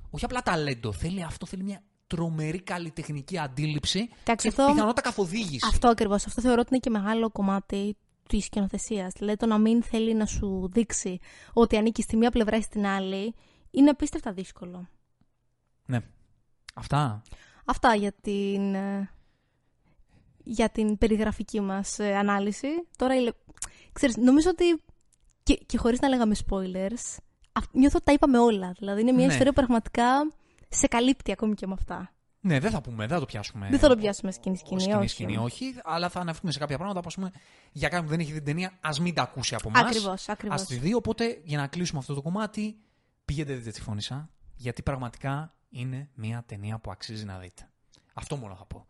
όχι 0.09 0.25
απλά 0.25 0.41
ταλέντο, 0.41 0.91
θέλει 0.93 1.23
αυτό, 1.23 1.45
θέλει 1.45 1.63
μια 1.63 1.81
τρομερή 2.07 2.61
καλλιτεχνική 2.61 3.37
αντίληψη 3.37 3.99
Εντάξει, 3.99 4.49
και 4.49 4.61
αυτό- 4.61 4.71
πιθανότητα 4.73 5.01
καθοδήγηση. 5.01 5.67
Αυτό 5.67 5.87
ακριβώς. 5.87 6.25
Αυτό 6.25 6.41
θεωρώ 6.41 6.59
ότι 6.59 6.69
είναι 6.71 6.79
και 6.79 6.89
μεγάλο 6.89 7.29
κομμάτι 7.29 7.97
της 8.29 8.45
σκηνοθεσίας. 8.45 9.13
Δηλαδή 9.17 9.37
το 9.37 9.45
να 9.45 9.57
μην 9.57 9.83
θέλει 9.83 10.13
να 10.13 10.25
σου 10.25 10.69
δείξει 10.73 11.19
ότι 11.53 11.77
ανήκει 11.77 12.01
στη 12.01 12.17
μία 12.17 12.31
πλευρά 12.31 12.57
ή 12.57 12.61
στην 12.61 12.85
άλλη 12.85 13.33
είναι 13.71 13.89
απίστευτα 13.89 14.31
δύσκολο. 14.33 14.87
Ναι. 15.85 15.99
Αυτά. 16.73 17.21
Αυτά 17.65 17.95
για 17.95 18.11
την, 18.21 18.75
ε, 18.75 19.09
για 20.43 20.69
την 20.69 20.97
περιγραφική 20.97 21.59
μας 21.61 21.99
ε, 21.99 22.15
ανάλυση. 22.15 22.67
Τώρα, 22.97 23.15
η 23.15 23.21
λε- 23.21 23.33
ξέρεις, 23.93 24.17
νομίζω 24.17 24.49
ότι 24.49 24.83
και, 25.47 25.63
και 25.65 25.77
χωρίς 25.77 25.99
να 25.99 26.07
λέγαμε 26.07 26.35
spoilers, 26.49 27.17
α- 27.51 27.61
νιώθω 27.71 27.95
ότι 27.95 28.05
τα 28.05 28.11
είπαμε 28.11 28.37
όλα. 28.39 28.71
Δηλαδή 28.77 29.01
είναι 29.01 29.11
μια 29.11 29.25
Ναι. 29.25 29.31
ιστορία 29.31 29.51
που 29.51 29.57
πραγματικά 29.57 30.31
σε 30.69 30.87
καλύπτει 30.87 31.31
ακόμη 31.31 31.53
και 31.53 31.67
με 31.67 31.73
αυτά. 31.73 32.11
Ναι, 32.39 32.59
δεν 32.59 32.71
θα 32.71 32.81
πούμε, 32.81 32.97
δεν 33.05 33.13
θα 33.13 33.19
το 33.19 33.25
πιάσουμε. 33.25 33.67
Δεν 33.69 33.79
θα 33.79 33.87
το 33.87 33.95
πιάσουμε 33.95 34.31
σκηνή 34.31 34.57
σκηνή, 34.57 34.81
σκηνή, 34.81 34.95
όχι. 34.97 35.07
σκηνή, 35.07 35.37
όχι, 35.37 35.75
αλλά 35.83 36.09
θα 36.09 36.19
αναφερθούμε 36.19 36.51
σε 36.51 36.59
κάποια 36.59 36.75
πράγματα 36.77 36.99
που 36.99 37.07
ας 37.07 37.15
πούμε, 37.15 37.31
για 37.71 37.87
κάποιον 37.87 38.03
που 38.03 38.09
δεν 38.09 38.19
έχει 38.19 38.31
δει 38.31 38.37
την 38.37 38.45
ταινία, 38.45 38.71
ας 38.81 38.99
μην 38.99 39.13
τα 39.13 39.21
ακούσει 39.21 39.55
από 39.55 39.67
εμάς. 39.69 39.81
Ακριβώς, 39.81 40.29
ακριβώς. 40.29 40.61
Α 40.61 40.65
τη 40.65 40.75
δει. 40.75 40.93
Οπότε, 40.93 41.41
για 41.43 41.57
να 41.57 41.67
κλείσουμε 41.67 41.99
αυτό 41.99 42.13
το 42.13 42.21
κομμάτι, 42.21 42.77
πήγαινε 43.25 43.53
δείτε 43.53 43.71
τη 43.71 43.81
φώνησα, 43.81 44.29
γιατί 44.55 44.81
πραγματικά 44.81 45.55
είναι 45.69 46.09
μια 46.13 46.43
ταινία 46.45 46.79
που 46.79 46.91
αξίζει 46.91 47.25
να 47.25 47.37
δείτε. 47.37 47.69
Αυτό 48.13 48.35
μόνο 48.35 48.55
θα 48.55 48.65
πω. 48.65 48.85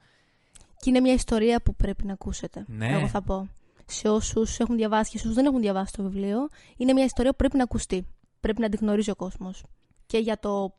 Και 0.79 0.89
είναι 0.89 0.99
μια 0.99 1.13
ιστορία 1.13 1.61
που 1.61 1.75
πρέπει 1.75 2.05
να 2.05 2.13
ακούσετε. 2.13 2.63
Ναι. 2.67 2.87
Εγώ 2.91 3.07
θα 3.07 3.21
πω. 3.21 3.47
Σε 3.89 4.09
όσους 4.09 4.59
έχουν 4.59 4.75
διαβάσει 4.75 5.11
και 5.11 5.17
σε 5.17 5.23
όσους 5.23 5.35
δεν 5.35 5.45
έχουν 5.45 5.61
διαβάσει 5.61 5.93
το 5.93 6.03
βιβλίο, 6.03 6.47
είναι 6.77 6.93
μια 6.93 7.03
ιστορία 7.03 7.31
που 7.31 7.37
πρέπει 7.37 7.57
να 7.57 7.63
ακουστεί. 7.63 8.07
Πρέπει 8.39 8.61
να 8.61 8.69
την 8.69 8.79
γνωρίζει 8.81 9.09
ο 9.09 9.15
κόσμος. 9.15 9.63
Και 10.05 10.17
για 10.17 10.39
το 10.39 10.75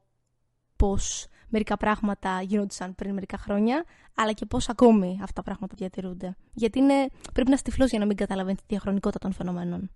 πώς 0.77 1.27
μερικά 1.49 1.77
πράγματα 1.77 2.43
γίνονταν 2.43 2.95
πριν 2.95 3.15
μερικά 3.15 3.39
χρόνια, 3.39 3.85
αλλά 4.15 4.33
και 4.33 4.47
πώς 4.47 4.69
ακόμη 4.69 5.19
αυτά 5.23 5.33
τα 5.33 5.43
πράγματα 5.43 5.75
διατηρούνται. 5.79 6.37
Γιατί 6.53 6.79
είναι, 6.79 7.09
πρέπει 7.33 7.49
να 7.49 7.55
είσαι 7.55 7.63
τυφλός 7.63 7.91
για 7.91 7.99
να 7.99 8.07
μην 8.07 8.17
καταλαβαίνεις 8.17 8.59
τη 8.61 8.65
διαχρονικότητα 8.69 9.19
των 9.19 9.33
φαινομένων. 9.33 9.91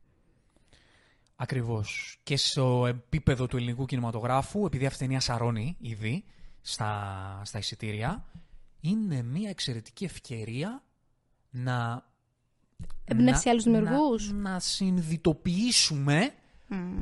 Ακριβώς. 1.37 2.19
Και 2.23 2.37
στο 2.37 2.87
επίπεδο 2.87 3.47
του 3.47 3.57
ελληνικού 3.57 3.85
κινηματογράφου, 3.85 4.67
επειδή 4.67 4.87
αυτή 4.87 5.05
η 5.05 5.07
ταινία 5.07 5.21
σαρώνει 5.21 5.77
ήδη 5.81 6.25
στα, 6.61 7.41
στα 7.45 7.59
εισιτήρια, 7.59 8.25
είναι 8.81 9.23
μια 9.23 9.51
εξαιρετική 9.51 10.05
ευκαιρία 10.05 10.83
να. 11.51 12.11
Εμπνεύσει 13.05 13.43
να- 13.45 13.51
άλλους 13.51 13.65
δημιουργούς. 13.65 14.33
Να, 14.33 14.51
να 14.51 14.59
συνειδητοποιήσουμε 14.61 16.33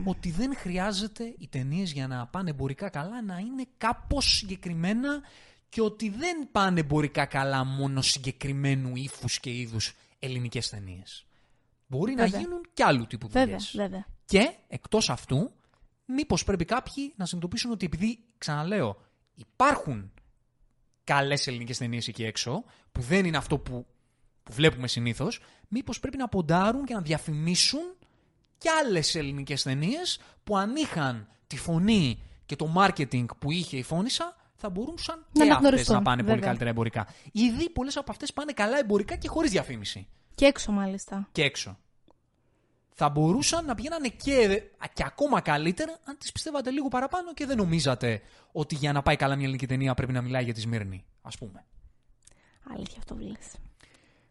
ότι 0.05 0.31
δεν 0.31 0.57
χρειάζεται 0.57 1.35
οι 1.39 1.49
ταινίες 1.49 1.93
για 1.93 2.07
να 2.07 2.27
πάνε 2.27 2.51
εμπορικά 2.51 2.89
καλά 2.89 3.23
να 3.23 3.39
είναι 3.39 3.67
κάπως 3.79 4.37
συγκεκριμένα 4.37 5.21
και 5.69 5.81
ότι 5.81 6.09
δεν 6.09 6.49
πάνε 6.53 6.81
εμπορικά 6.81 7.27
καλά 7.27 7.65
μόνο 7.65 8.03
συγκεκριμένου 8.03 8.97
ύφους 8.97 9.41
και 9.41 9.51
είδους 9.51 9.95
ελληνικές 10.19 10.69
ταινίες. 10.69 11.25
Μπορεί 11.87 12.15
να 12.15 12.23
Βέβαια. 12.23 12.41
γίνουν 12.41 12.61
και 12.73 12.85
άλλου 12.85 13.07
τύπου 13.07 13.27
Βέβαια, 13.29 13.45
δουλειές. 13.45 13.73
βέβαια. 13.77 14.07
Και 14.25 14.51
εκτός 14.69 15.11
αυτού, 15.11 15.51
μήπως 16.05 16.45
πρέπει 16.45 16.65
κάποιοι 16.65 17.13
να 17.17 17.25
συνειδητοποιήσουν 17.27 17.71
ότι 17.71 17.87
επειδή, 17.87 18.19
ξαναλέω, 18.39 18.97
υπάρχουν 19.35 20.13
καλές 21.05 21.47
ελληνικές 21.47 21.79
ταινίες 21.79 22.09
εκεί 22.09 22.25
έξω, 22.25 22.65
που 22.93 23.01
δεν 23.01 23.25
είναι 23.25 23.37
αυτό 23.37 23.59
που, 23.59 23.87
που 24.51 24.57
βλέπουμε 24.57 24.89
συνήθως, 24.89 25.41
μήπως 25.69 26.01
πρέπει 26.01 26.17
να 26.17 26.29
ποντάρουν 26.29 26.85
και 26.85 26.95
να 26.95 27.01
διαφημίσουν 27.01 27.97
και 28.59 28.69
άλλες 28.71 29.15
ελληνικές 29.15 29.63
ταινίες 29.63 30.21
που 30.45 30.57
αν 30.57 30.77
είχαν 30.77 31.29
τη 31.47 31.57
φωνή 31.57 32.23
και 32.47 32.57
το 32.57 32.73
marketing 32.77 33.25
που 33.39 33.51
είχε 33.51 33.77
η 33.77 33.83
Φώνησα, 33.83 34.37
θα 34.57 34.71
μπορούσαν 34.71 35.17
Να 35.19 35.25
και 35.33 35.41
αυτές 35.41 35.57
αναγνωριστούν, 35.57 35.95
να 35.97 36.03
πάνε 36.03 36.17
πολύ 36.17 36.29
βέβαια. 36.29 36.45
καλύτερα 36.47 36.71
εμπορικά. 36.71 37.07
Ήδη 37.33 37.71
πολλές 37.71 37.97
από 37.97 38.11
αυτές 38.11 38.33
πάνε 38.33 38.53
καλά 38.53 38.79
εμπορικά 38.79 39.17
και 39.17 39.29
χωρίς 39.29 39.51
διαφήμιση 39.51 40.07
Και 40.35 40.45
έξω 40.47 40.73
μάλιστα. 40.73 41.29
και 41.33 41.43
έξω. 41.43 41.79
Θα 42.95 43.09
μπορούσαν 43.09 43.65
να 43.65 43.75
πηγαίνανε 43.75 44.09
και, 44.09 44.63
και 44.93 45.03
ακόμα 45.07 45.41
καλύτερα 45.41 45.99
αν 46.05 46.17
τις 46.19 46.33
πιστεύατε 46.33 46.71
λίγο 46.71 46.89
παραπάνω 46.89 47.35
και 47.35 47.47
δεν 47.47 47.57
νομίζατε 47.57 48.23
ότι 48.53 48.75
για 48.75 48.93
να 48.93 49.03
πάει 49.03 49.17
καλά 49.17 49.35
μια 49.35 49.45
ελληνική 49.45 49.67
ταινία 49.67 49.95
πρέπει 49.95 50.13
να 50.13 50.23
μιλάει 50.23 50.45
για 50.45 50.55
τη 50.55 50.61
Σμύρνη, 50.61 51.05
ας 51.23 51.39
πούμε. 51.39 51.65
Αλήθεια 52.75 52.99
αυτό 52.99 53.15
που 53.15 53.21
λες. 53.21 53.70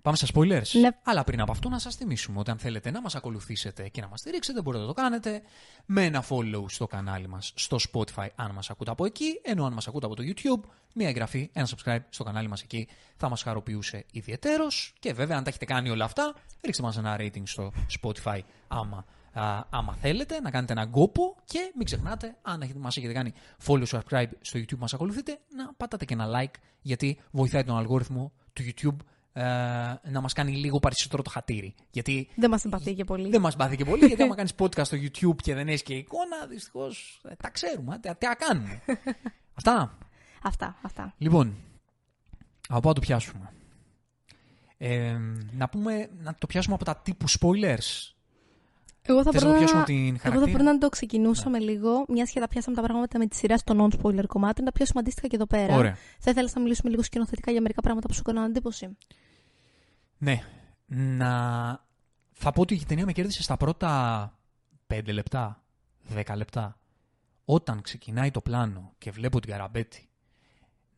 Πάμε 0.10 0.22
στα 0.22 0.28
spoilers. 0.34 0.80
Ναι. 0.80 0.90
Αλλά 1.04 1.24
πριν 1.24 1.42
από 1.42 1.52
αυτό 1.52 1.70
να 1.70 1.80
σας 1.80 1.96
θυμίσουμε 1.96 2.40
ότι 2.40 2.52
αν 2.52 2.58
θέλετε 2.58 2.92
να 2.92 3.02
μας 3.02 3.16
ακολουθήσετε 3.16 3.90
και 3.90 4.02
να 4.02 4.08
μας 4.08 4.20
στηρίξετε 4.20 4.62
μπορείτε 4.62 4.82
να 4.84 4.90
το 4.90 5.02
κάνετε 5.02 5.42
με 5.86 6.04
ένα 6.04 6.24
follow 6.30 6.64
στο 6.68 6.88
κανάλι 6.88 7.28
μας 7.28 7.54
στο 7.56 7.78
Spotify 7.92 8.28
αν 8.36 8.52
μας 8.52 8.70
ακούτε 8.70 8.92
από 8.92 9.06
εκεί, 9.06 9.42
ενώ 9.44 9.66
αν 9.66 9.74
μας 9.74 9.88
ακούτε 9.88 10.06
από 10.06 10.16
το 10.16 10.24
YouTube 10.26 10.70
μια 10.94 11.08
εγγραφή, 11.08 11.50
ένα 11.54 11.68
subscribe 11.68 12.00
στο 12.10 12.24
κανάλι 12.24 12.48
μας 12.48 12.62
εκεί 12.62 12.88
θα 13.16 13.30
μας 13.30 13.42
χαροποιούσε 13.42 14.06
ιδιαιτέρως 14.12 14.94
και 15.00 15.14
βέβαια 15.14 15.38
αν 15.38 15.44
τα 15.44 15.50
έχετε 15.50 15.66
κάνει 15.66 15.90
όλα 15.90 16.06
αυτά 16.06 16.34
ρίξτε 16.62 16.84
μας 16.84 16.98
ένα 16.98 17.18
rating 17.20 17.44
στο 17.44 17.72
Spotify 18.02 18.40
άμα, 18.68 19.06
α, 19.34 19.64
άμα 19.70 19.94
θέλετε 19.94 20.40
να 20.40 20.52
κάνετε 20.52 20.74
έναν 20.74 20.90
κόπο 20.90 21.36
και 21.46 21.72
μην 21.76 21.86
ξεχνάτε 21.86 22.36
αν 22.42 22.62
έχετε, 22.62 22.80
μας 22.80 22.98
έχετε 22.98 23.14
κάνει 23.14 23.34
follow 23.66 23.86
subscribe 23.86 24.30
στο 24.42 24.60
YouTube 24.60 24.78
μας 24.78 24.94
ακολουθείτε 24.94 25.40
να 25.56 25.74
πατάτε 25.74 26.06
και 26.06 26.14
ένα 26.14 26.28
like 26.42 26.56
γιατί 26.82 27.20
βοηθάει 27.32 27.64
τον 27.64 27.78
αλγόριθμο 27.78 28.32
του 28.54 28.64
YouTube 28.64 29.06
ε, 29.40 30.10
να 30.10 30.22
μας 30.22 30.34
κάνει 30.34 30.52
λίγο 30.52 30.80
περισσότερο 30.80 31.22
το 31.24 31.30
χατήρι. 31.30 31.76
Γιατί 31.92 32.30
Δεν 32.36 32.50
μας 32.50 32.62
συμπαθεί 32.62 32.94
και 32.94 33.04
πολύ. 33.04 33.30
δεν 33.30 33.42
μας 33.42 33.56
μπάθει 33.56 33.76
και 33.76 33.86
πολύ, 33.86 34.06
γιατί 34.06 34.24
άμα 34.24 34.36
κάνεις 34.40 34.54
podcast 34.60 34.86
στο 34.86 34.98
YouTube 34.98 35.36
και 35.44 35.54
δεν 35.54 35.68
έχεις 35.68 35.84
και 35.84 35.94
εικόνα, 35.94 36.46
δυστυχώς 36.50 37.22
ε, 37.30 37.36
τα 37.36 37.50
ξέρουμε, 37.50 38.00
τι, 38.00 38.16
τι 38.16 38.26
να 38.28 38.34
κάνουμε. 38.36 38.82
Αυτά. 39.60 39.98
Αυτά, 40.44 40.78
αυτά. 40.82 41.14
Λοιπόν, 41.18 41.56
από 42.70 42.80
πού 42.80 42.88
να 42.88 42.94
το 42.94 43.00
πιάσουμε. 43.02 43.52
Ε, 44.78 45.18
να, 45.52 45.70
πούμε, 45.70 46.10
να 46.22 46.36
το 46.40 46.48
πιάσουμε 46.48 46.76
από 46.76 46.86
τα 46.86 46.96
τύπου 46.98 47.26
spoilers. 47.30 48.14
Εγώ 49.02 49.24
θα 49.24 49.32
Θες 49.32 49.44
να 49.44 49.48
το 49.50 49.56
πρότεινα- 49.56 49.58
πιάσουμε 49.58 49.84
την 49.84 49.96
Εγώ 50.08 50.16
θα 50.16 50.20
χαρακτήρα; 50.22 50.46
Ναι. 50.46 50.52
πρότεινα 50.52 50.72
να 50.74 50.78
το 50.78 50.90
ξεκινούσαμε 50.90 51.60
λίγο, 51.60 52.06
μιας 52.08 52.30
και 52.32 52.40
τα 52.40 52.48
πιάσαμε 52.48 52.76
τα 52.76 52.82
πράγματα 52.82 53.18
με 53.18 53.28
τη 53.28 53.36
σειρά 53.36 53.58
στο 53.58 53.88
non-spoiler 54.02 54.24
κομμάτι, 54.28 54.60
να 54.60 54.66
τα 54.66 54.72
πιάσουμε 54.72 55.00
αντίστοιχα 55.00 55.28
και 55.28 55.36
εδώ 55.36 55.46
πέρα. 55.46 55.76
Ωραία. 55.76 55.98
Θα 56.20 56.32
ήθελα 56.32 56.50
να 56.56 56.62
μιλήσουμε 56.62 56.90
λίγο 56.90 57.04
σκηνοθετικά 57.04 57.52
για 57.52 57.62
μερικά 57.62 57.82
πράγματα 57.82 58.08
που 58.08 58.14
σου 58.14 58.22
έκαναν 58.26 58.44
εντύπωση. 58.50 58.98
Ναι. 60.20 60.42
Να... 60.86 61.30
Θα 62.32 62.52
πω 62.52 62.62
ότι 62.62 62.74
η 62.74 62.86
ταινία 62.86 63.06
με 63.06 63.12
κέρδισε 63.12 63.42
στα 63.44 63.58
πρώτα 63.58 64.34
5 64.88 65.02
λεπτά, 65.06 65.64
10 66.16 66.24
λεπτά. 66.36 66.78
όταν 67.46 67.82
ξεκινάει 67.82 68.32
το 68.32 68.42
πλάνο 68.42 68.94
και 68.98 69.12
βλέπω 69.12 69.40
την 69.40 69.52
Καραμπέτη 69.52 70.04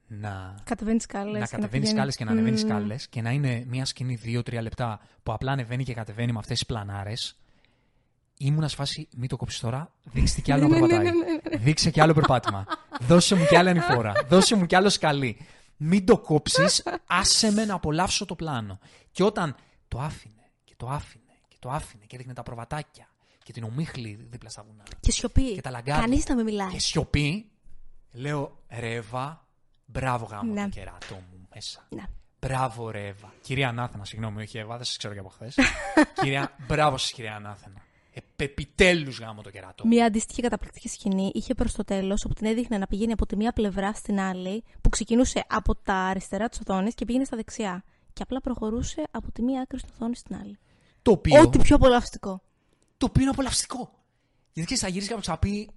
να, 0.07 0.55
Κατεβαίνεις 0.63 1.03
σκάλες. 1.03 1.39
να 1.39 1.47
κατεβαίνεις 1.47 1.89
σκάλες 1.89 2.15
και 2.15 2.25
να 2.25 2.31
ανεβαίνεις 2.31 2.59
σκάλες 2.61 3.07
και 3.07 3.21
να 3.21 3.31
είναι 3.31 3.63
μια 3.67 3.85
σκηνή 3.85 4.19
2-3 4.25 4.61
λεπτά 4.61 4.99
που 5.23 5.31
απλά 5.33 5.51
ανεβαίνει 5.51 5.83
και 5.83 5.93
κατεβαίνει 5.93 6.31
με 6.31 6.39
αυτές 6.39 6.57
τις 6.57 6.65
πλανάρες. 6.67 7.35
Ήμουνα 8.37 8.67
σε 8.67 8.75
φάση, 8.75 9.07
μην 9.17 9.29
το 9.29 9.37
κόψεις 9.37 9.59
τώρα, 9.59 9.91
δείξτε 10.03 10.41
κι 10.41 10.51
άλλο 10.51 10.67
να 10.67 10.67
Ναι, 10.67 10.79
ναι, 10.81 10.87
περπατάει. 10.87 11.11
ναι, 11.13 11.25
ναι, 11.49 11.57
Δείξε 11.57 11.89
κι 11.91 12.01
άλλο 12.01 12.13
περπάτημα. 12.13 12.65
Δώσε 13.01 13.35
μου 13.35 13.45
κι 13.45 13.55
άλλη 13.55 13.69
ανηφόρα. 13.69 14.13
Δώσε 14.29 14.55
μου 14.55 14.65
κι 14.65 14.75
άλλο 14.75 14.89
σκαλί. 14.89 15.37
Μην 15.83 16.05
το 16.05 16.17
κόψεις, 16.17 16.83
άσε 17.05 17.51
με 17.51 17.65
να 17.65 17.73
απολαύσω 17.73 18.25
το 18.25 18.35
πλάνο. 18.35 18.79
Και 19.11 19.23
όταν 19.23 19.55
το 19.87 19.99
άφηνε 19.99 20.49
και 20.63 20.73
το 20.77 20.87
άφηνε 20.89 21.33
και 21.47 21.55
το 21.59 21.69
άφηνε 21.69 22.03
και 22.05 22.15
έδειχνε 22.15 22.33
τα 22.33 22.43
προβατάκια 22.43 23.07
και 23.43 23.51
την 23.51 23.63
ομίχλη 23.63 24.15
δίπλα 24.29 24.49
στα 24.49 24.63
βουνά 24.63 24.83
Και 24.99 25.11
σιωπή. 25.11 25.53
και 25.53 25.61
τα 25.61 25.69
λαγκάδια. 25.69 26.01
Κανείς 26.01 26.25
να 26.27 26.35
μην 26.35 26.43
μιλάει. 26.45 26.69
και 26.69 26.79
σιωπή, 26.79 27.51
λέω 28.11 28.63
Ρεύα, 28.69 29.47
μπράβο 29.85 30.25
γάμο 30.25 30.53
Ναι. 30.53 30.63
το 30.63 30.69
κεράτο 30.69 31.15
μου 31.15 31.47
μέσα. 31.53 31.87
Ναι. 31.89 32.03
Μπράβο, 32.39 32.89
ρε 32.91 33.07
Εύα. 33.07 33.33
Κυρία 33.41 33.67
Ανάθενα, 33.67 34.05
συγγνώμη, 34.05 34.41
όχι 34.41 34.57
Εύα, 34.57 34.75
δεν 34.75 34.85
σας 34.85 34.97
ξέρω 34.97 35.13
και 35.13 35.19
από 35.19 35.29
χθες. 35.29 35.57
κυρία, 36.21 36.55
μπράβο 36.67 36.97
σας, 36.97 37.11
κυρία 37.11 37.35
Ανάθενα. 37.35 37.80
Ε, 38.13 38.19
Επιτέλου 38.43 39.11
γάμο 39.19 39.41
το 39.41 39.49
κεράτο. 39.49 39.87
Μια 39.87 40.05
αντίστοιχη 40.05 40.41
καταπληκτική 40.41 40.87
σκηνή 40.87 41.31
είχε 41.33 41.53
προς 41.53 41.73
το 41.73 41.83
τέλος 41.83 42.25
όπου 42.25 42.33
την 42.33 42.45
έδειχνε 42.45 42.77
να 42.77 42.87
πηγαίνει 42.87 43.11
από 43.11 43.25
τη 43.25 43.35
μία 43.35 43.51
πλευρά 43.51 43.93
στην 43.93 44.19
άλλη, 44.19 44.63
που 44.81 44.89
ξεκινούσε 44.89 45.45
από 45.47 45.75
τα 45.75 45.93
αριστερά 45.93 46.49
της 46.49 46.59
οθόνης 46.59 46.93
και 46.93 47.05
πήγαινε 47.05 47.23
στα 47.23 47.35
δεξιά. 47.37 47.83
Και 48.13 48.21
απλά 48.23 48.41
προχωρούσε 48.41 49.03
από 49.11 49.31
τη 49.31 49.41
μία 49.41 49.61
άκρη 49.61 49.79
τη 49.81 49.87
οθόνη 49.93 50.15
στην 50.15 50.35
άλλη. 50.35 50.57
Το 51.01 51.11
οποίο, 51.11 51.41
Ό,τι 51.41 51.57
πιο 51.59 51.75
απολαυστικό. 51.75 52.41
το 52.97 53.05
οποίο 53.05 53.21
είναι 53.21 53.31
απολαυστικό. 53.31 53.91
Γιατί 54.53 54.73
ξέρει, 54.73 54.79
θα 54.79 54.87
γυρίσει 54.87 55.09
κάποιο 55.09 55.23
και 55.23 55.29
θα 55.29 55.37
πει 55.39 55.69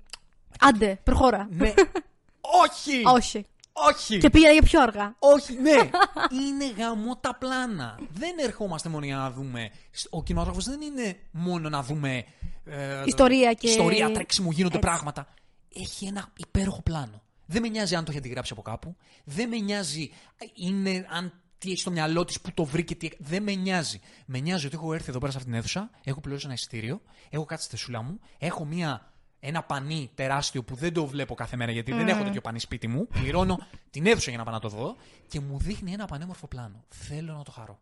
Άντε, 0.61 1.01
προχώρα. 1.03 1.49
Ναι. 1.51 1.75
όχι! 2.65 3.03
Όχι. 3.15 3.45
Όχι! 3.77 4.19
Και 4.19 4.31
πήγαινα 4.31 4.53
για 4.53 4.63
πιο 4.63 4.83
αργά. 4.83 5.15
Όχι, 5.19 5.55
ναι. 5.55 5.71
είναι 6.47 6.71
γαμό 6.77 7.17
τα 7.17 7.35
πλάνα. 7.35 7.99
Δεν 8.13 8.39
ερχόμαστε 8.39 8.89
μόνο 8.89 9.05
για 9.05 9.17
να 9.17 9.31
δούμε. 9.31 9.71
Ο 10.11 10.23
κινηματογράφος 10.23 10.65
δεν 10.65 10.81
είναι 10.81 11.17
μόνο 11.31 11.69
να 11.69 11.83
δούμε. 11.83 12.25
ε, 12.65 13.03
Ιστορία 13.07 13.53
και- 13.53 13.69
Ιστορία, 13.69 14.11
τρέξιμο, 14.13 14.51
γίνονται 14.51 14.77
Έτσι. 14.77 14.89
πράγματα. 14.89 15.27
Έχει 15.75 16.07
ένα 16.07 16.33
υπέροχο 16.37 16.83
πλάνο. 16.83 17.23
Δεν 17.47 17.63
με 17.63 17.69
νοιάζει 17.69 17.95
αν 17.95 18.05
το 18.05 18.11
έχει 18.11 18.19
αντιγράψει 18.21 18.53
από 18.53 18.63
κάπου. 18.63 18.97
Δεν 19.25 19.49
με 19.49 19.57
νοιάζει 19.59 20.11
είναι, 20.55 21.07
αν 21.11 21.33
τι 21.59 21.71
έχει 21.71 21.81
στο 21.81 21.91
μυαλό 21.91 22.25
της, 22.25 22.41
που 22.41 22.53
το 22.55 22.65
βρήκε. 22.65 22.95
Τι... 22.95 23.09
Δεν 23.19 23.43
με 23.43 23.55
νοιάζει. 23.55 24.01
Με 24.27 24.39
νοιάζει 24.39 24.67
ότι 24.67 24.75
έχω 24.75 24.93
έρθει 24.95 25.11
εδώ 25.11 25.19
πέρα 25.19 25.31
σε 25.33 25.37
αυτήν 25.39 25.53
την 25.53 25.61
αίθουσα, 25.63 25.91
έχω 26.05 26.21
πληρώσει 26.21 26.45
ένα 26.45 26.55
εισιτήριο, 26.55 27.01
έχω 27.31 27.45
κάτσει 27.45 27.65
στη 27.67 27.77
θεσούλα 27.77 28.03
μου, 28.03 28.21
έχω 28.39 28.65
μία, 28.65 29.13
ένα 29.47 29.63
πανί 29.63 30.11
τεράστιο 30.15 30.63
που 30.63 30.75
δεν 30.75 30.93
το 30.93 31.07
βλέπω 31.07 31.35
κάθε 31.35 31.57
μέρα 31.57 31.71
γιατί 31.73 31.93
δεν 31.93 32.09
έχω 32.09 32.23
τέτοιο 32.25 32.41
πανί 32.41 32.59
σπίτι 32.59 32.89
μου. 32.89 33.07
Πληρώνω 33.07 33.59
την 33.91 34.07
αίθουσα 34.07 34.31
για 34.31 34.39
να 34.39 34.45
πάω 34.45 34.55
να 34.55 34.61
το 34.61 34.69
δω 34.69 34.97
και 35.29 35.41
μου 35.41 35.59
δείχνει 35.59 35.93
ένα 35.93 36.07
πανέμορφο 36.07 36.47
πλάνο. 36.47 36.85
Θέλω 36.89 37.35
να 37.35 37.43
το 37.43 37.51
χαρώ. 37.51 37.79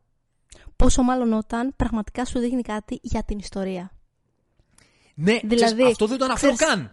Πόσο 0.77 1.03
μάλλον 1.03 1.33
όταν 1.33 1.73
πραγματικά 1.77 2.25
σου 2.25 2.39
δείχνει 2.39 2.63
κάτι 2.63 2.99
για 3.03 3.23
την 3.23 3.39
ιστορία. 3.39 3.91
Ναι, 5.15 5.39
Δηλαδή, 5.43 5.75
ξέρεις, 5.75 5.85
αυτό 5.91 6.07
δεν 6.07 6.19
το 6.19 6.25
αναφέρω 6.25 6.55
ξέρεις, 6.55 6.75
καν. 6.75 6.91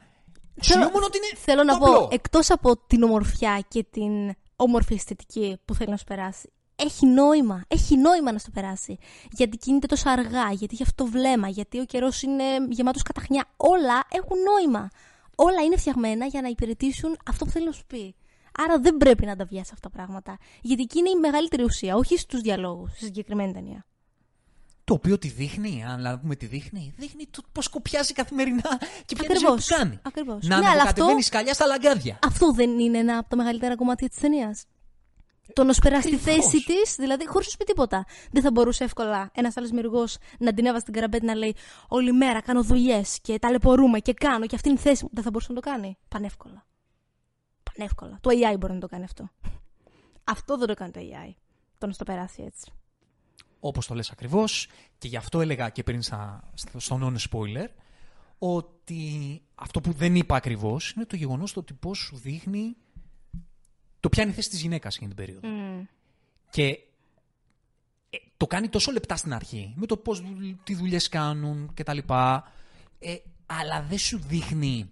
Σου 0.62 0.78
λέω 0.78 0.90
μόνο 0.90 1.06
ότι 1.06 1.18
είναι 1.18 1.40
Θέλω 1.40 1.64
να 1.64 1.76
απλό. 1.76 1.94
πω, 1.94 2.08
εκτός 2.12 2.50
από 2.50 2.78
την 2.78 3.04
ομορφιά 3.04 3.64
και 3.68 3.84
την 3.84 4.36
όμορφη 4.56 4.94
αισθητική 4.94 5.58
που 5.66 5.74
θέλει 5.74 5.90
να 5.90 5.98
σου 5.98 6.04
περάσει, 6.04 6.50
έχει 6.80 7.06
νόημα. 7.06 7.64
Έχει 7.68 7.98
νόημα 7.98 8.32
να 8.32 8.40
σου 8.40 8.52
περάσει. 8.52 8.98
Γιατί 9.32 9.58
κινείται 9.58 9.88
τόσο 9.88 10.10
αργά, 10.10 10.52
γιατί 10.52 10.74
έχει 10.74 10.84
αυτό 10.84 11.04
το 11.04 11.10
βλέμμα, 11.10 11.48
γιατί 11.48 11.80
ο 11.80 11.86
καιρός 11.86 12.22
είναι 12.22 12.44
γεμάτος 12.70 13.02
καταχνιά. 13.02 13.46
Όλα 13.58 14.04
έχουν 14.12 14.38
νόημα. 14.42 14.90
Όλα 15.36 15.62
είναι 15.62 15.78
φτιαγμένα 15.78 16.26
για 16.26 16.42
να 16.42 16.48
υπηρετήσουν 16.48 17.18
αυτό 17.30 17.46
που 17.46 17.52
θέλει 17.52 17.66
να 17.66 17.72
σου 17.72 17.86
πει. 17.88 18.16
Άρα 18.58 18.80
δεν 18.80 18.98
πρέπει 18.98 19.26
να 19.26 19.36
τα 19.36 19.46
βιάσει 19.46 19.70
αυτά 19.74 19.90
τα 19.90 19.96
πράγματα. 19.96 20.38
Γιατί 20.62 20.82
εκεί 20.82 21.00
είναι 21.00 21.10
η 21.10 21.16
μεγαλύτερη 21.16 21.64
ουσία, 21.64 21.96
όχι 21.96 22.18
στους 22.18 22.42
διαλόγους, 22.42 22.92
στη 22.96 23.06
συγκεκριμένη 23.06 23.54
ταινία. 23.54 23.86
Το 24.84 24.94
οποίο 24.96 25.18
τη 25.18 25.28
δείχνει, 25.28 25.84
αν 25.88 26.02
να 26.02 26.20
πούμε 26.20 26.36
τι 26.36 26.46
δείχνει, 26.46 26.94
δείχνει 26.98 27.26
το 27.32 27.42
πώς 27.52 27.68
κοπιάζει 27.70 28.14
καθημερινά 28.14 28.78
και 29.06 29.16
ποια 29.16 29.26
είναι 29.26 29.34
η 29.34 29.38
ζωή 29.38 29.48
Ακριβώς. 29.52 29.66
που 29.68 29.76
κάνει. 29.78 30.00
Ακριβώς. 30.04 30.48
Να 30.48 30.48
Ναι, 30.48 30.56
αλλά 30.56 30.68
ανεβοκατεβαίνει 30.68 31.12
αυτό- 31.12 31.24
σκαλιά 31.26 31.54
στα 31.54 31.66
λαγκάδια. 31.66 32.20
Αυτό 32.26 32.52
δεν 32.52 32.80
είναι 32.80 32.98
ένα 32.98 33.18
από 33.18 33.30
τα 33.30 33.36
μεγαλύτερα 33.36 33.76
κομμάτια 33.76 34.10
της 34.10 34.20
ταινίας. 34.20 34.66
Το 35.54 35.64
να 35.64 35.74
σου 35.74 35.80
περάσει 35.82 36.10
τη 36.10 36.16
Ακριβώς. 36.16 36.36
θέση 36.50 36.66
της, 36.66 36.96
δηλαδή 36.96 37.28
χωρίς 37.28 37.46
να 37.46 37.52
σου 37.52 37.58
πει 37.58 37.64
τίποτα. 37.64 38.06
Δεν 38.32 38.42
θα 38.42 38.52
μπορούσε 38.52 38.84
εύκολα 38.84 39.32
ένας 39.34 39.58
άλλος 39.58 39.72
μυρωγό 39.72 40.04
να 40.40 40.54
την 40.54 40.66
έβαζε 40.66 40.82
στην 40.82 40.94
καραμπέτη 40.94 41.26
να 41.26 41.36
λέει 41.36 41.56
Όλη 41.88 42.12
μέρα 42.12 42.42
κάνω 42.42 42.64
δουλειές 42.64 43.20
και 43.22 43.40
ταλαιπωρούμε 43.40 44.00
και 44.00 44.14
κάνω 44.14 44.46
και 44.46 44.56
αυτή 44.56 44.70
είναι 44.70 44.80
η 44.80 44.82
θέση 44.82 45.04
μου. 45.04 45.10
Δεν 45.14 45.24
θα 45.24 45.30
μπορούσε 45.32 45.54
να 45.54 45.62
το 45.62 45.70
κάνει. 45.70 45.98
Πανεύκολα. 46.08 46.66
Πανεύκολα. 47.74 48.18
Το 48.22 48.30
AI 48.30 48.58
μπορεί 48.60 48.74
να 48.74 48.80
το 48.80 48.88
κάνει 48.88 49.04
αυτό. 49.04 49.30
Αυτό 50.24 50.58
δεν 50.58 50.68
το 50.68 50.74
κάνει 50.74 50.92
το 50.92 51.00
AI. 51.00 51.34
Το 51.78 51.88
να 51.88 51.94
στο 51.94 52.04
περάσει 52.04 52.44
έτσι. 52.44 52.72
Όπως 53.60 53.88
το 53.88 53.94
λες 53.96 54.12
ακριβώς 54.12 54.68
και 54.98 55.08
γι' 55.08 55.16
αυτό 55.18 55.42
έλεγα 55.42 55.70
και 55.70 55.84
πριν 55.84 56.02
στα, 56.02 56.50
στο- 56.54 56.80
στο 56.80 57.00
non-spoiler 57.04 57.68
ότι 58.38 59.42
αυτό 59.56 59.82
που 59.82 59.92
δεν 59.92 60.16
είπα 60.16 60.36
ακριβώς 60.36 60.92
είναι 60.92 61.06
το 61.06 61.16
γεγονός 61.16 61.54
το 61.54 61.60
ότι 61.60 61.74
πώς 61.74 61.98
σου 61.98 62.18
δείχνει 62.18 62.76
το 64.00 64.10
ποια 64.10 64.24
είναι 64.24 64.32
η 64.32 64.36
θέση 64.36 64.50
της 64.50 64.62
γυναίκας 64.62 64.96
εκείνη 64.96 65.14
την 65.14 65.26
περίοδο. 65.26 65.48
Και 66.50 66.68
ε, 68.10 68.18
το 68.38 68.48
κάνει 68.48 68.70
τόσο 68.70 68.92
λεπτά 68.92 69.16
στην 69.16 69.34
αρχή 69.34 69.74
με 69.76 69.86
το 69.86 69.98
πώς, 69.98 70.22
δουλ- 70.22 70.56
τι 70.64 70.76
δουλειές 70.76 71.10
κάνουν 71.10 71.74
και 71.74 71.84
τα 71.84 71.94
λοιπά 71.94 72.52
ε, 73.00 73.16
αλλά 73.46 73.82
δεν 73.82 73.98
σου 73.98 74.20
δείχνει 74.20 74.90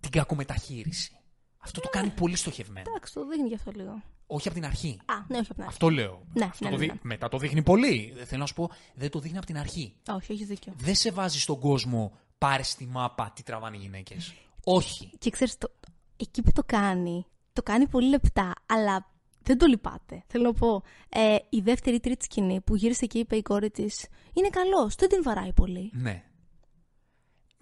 την 0.00 0.10
κακομεταχείριση. 0.10 1.10
Αυτό 1.58 1.80
το 1.80 1.88
κάνει 1.88 2.10
πολύ 2.10 2.36
στοχευμένο. 2.36 2.86
Εντάξει, 2.90 3.14
το 3.14 3.26
δείχνει 3.26 3.48
γι' 3.48 3.54
αυτό 3.54 3.70
λίγο. 3.70 4.02
Όχι 4.26 4.48
από 4.48 4.56
την 4.56 4.66
αρχή. 4.66 4.98
Α, 5.04 5.14
ναι, 5.28 5.36
όχι 5.38 5.46
από 5.50 5.54
την 5.54 5.62
αρχή. 5.62 5.72
Αυτό 5.72 5.90
λέω. 5.90 6.22
Ναι, 6.34 6.44
Αυτό 6.44 6.64
ναι, 6.64 6.70
το 6.70 6.76
ναι, 6.76 6.82
δει- 6.82 6.92
ναι. 6.92 6.98
Μετά 7.02 7.28
το 7.28 7.38
δείχνει 7.38 7.62
πολύ. 7.62 8.12
Δεν 8.16 8.26
Θέλω 8.26 8.40
να 8.40 8.46
σου 8.46 8.54
πω, 8.54 8.70
δεν 8.94 9.10
το 9.10 9.18
δείχνει 9.18 9.36
από 9.36 9.46
την 9.46 9.58
αρχή. 9.58 9.94
Όχι, 10.08 10.32
έχεις 10.32 10.46
δίκιο. 10.46 10.72
Δεν 10.76 10.94
σε 10.94 11.10
βάζει 11.10 11.40
στον 11.40 11.60
κόσμο, 11.60 12.12
πάρε 12.38 12.62
στη 12.62 12.86
μάπα 12.86 13.30
τι 13.34 13.42
τραβάνε 13.42 13.76
οι 13.76 13.80
γυναίκες. 13.80 14.34
Όχι. 14.64 15.10
Και 15.18 15.30
ξέρεις, 15.30 15.58
το, 15.58 15.70
εκεί 16.16 16.42
που 16.42 16.52
το 16.52 16.62
κάνει, 16.66 17.26
το 17.56 17.62
κάνει 17.62 17.88
πολύ 17.88 18.08
λεπτά, 18.08 18.52
αλλά 18.66 19.10
δεν 19.42 19.58
το 19.58 19.66
λυπάται. 19.66 20.24
Θέλω 20.26 20.44
να 20.44 20.52
πω, 20.52 20.82
ε, 21.08 21.36
η 21.48 21.60
δεύτερη 21.60 21.96
ή 21.96 22.00
τρίτη 22.00 22.24
σκηνή 22.24 22.60
που 22.60 22.76
γύρισε 22.76 23.06
και 23.06 23.18
είπε 23.18 23.36
η 23.36 23.42
κόρη 23.42 23.70
της, 23.70 24.06
είναι 24.32 24.48
καλός, 24.48 24.94
δεν 24.94 25.08
την 25.08 25.22
βαράει 25.22 25.52
πολύ. 25.52 25.90
Ναι. 25.94 26.22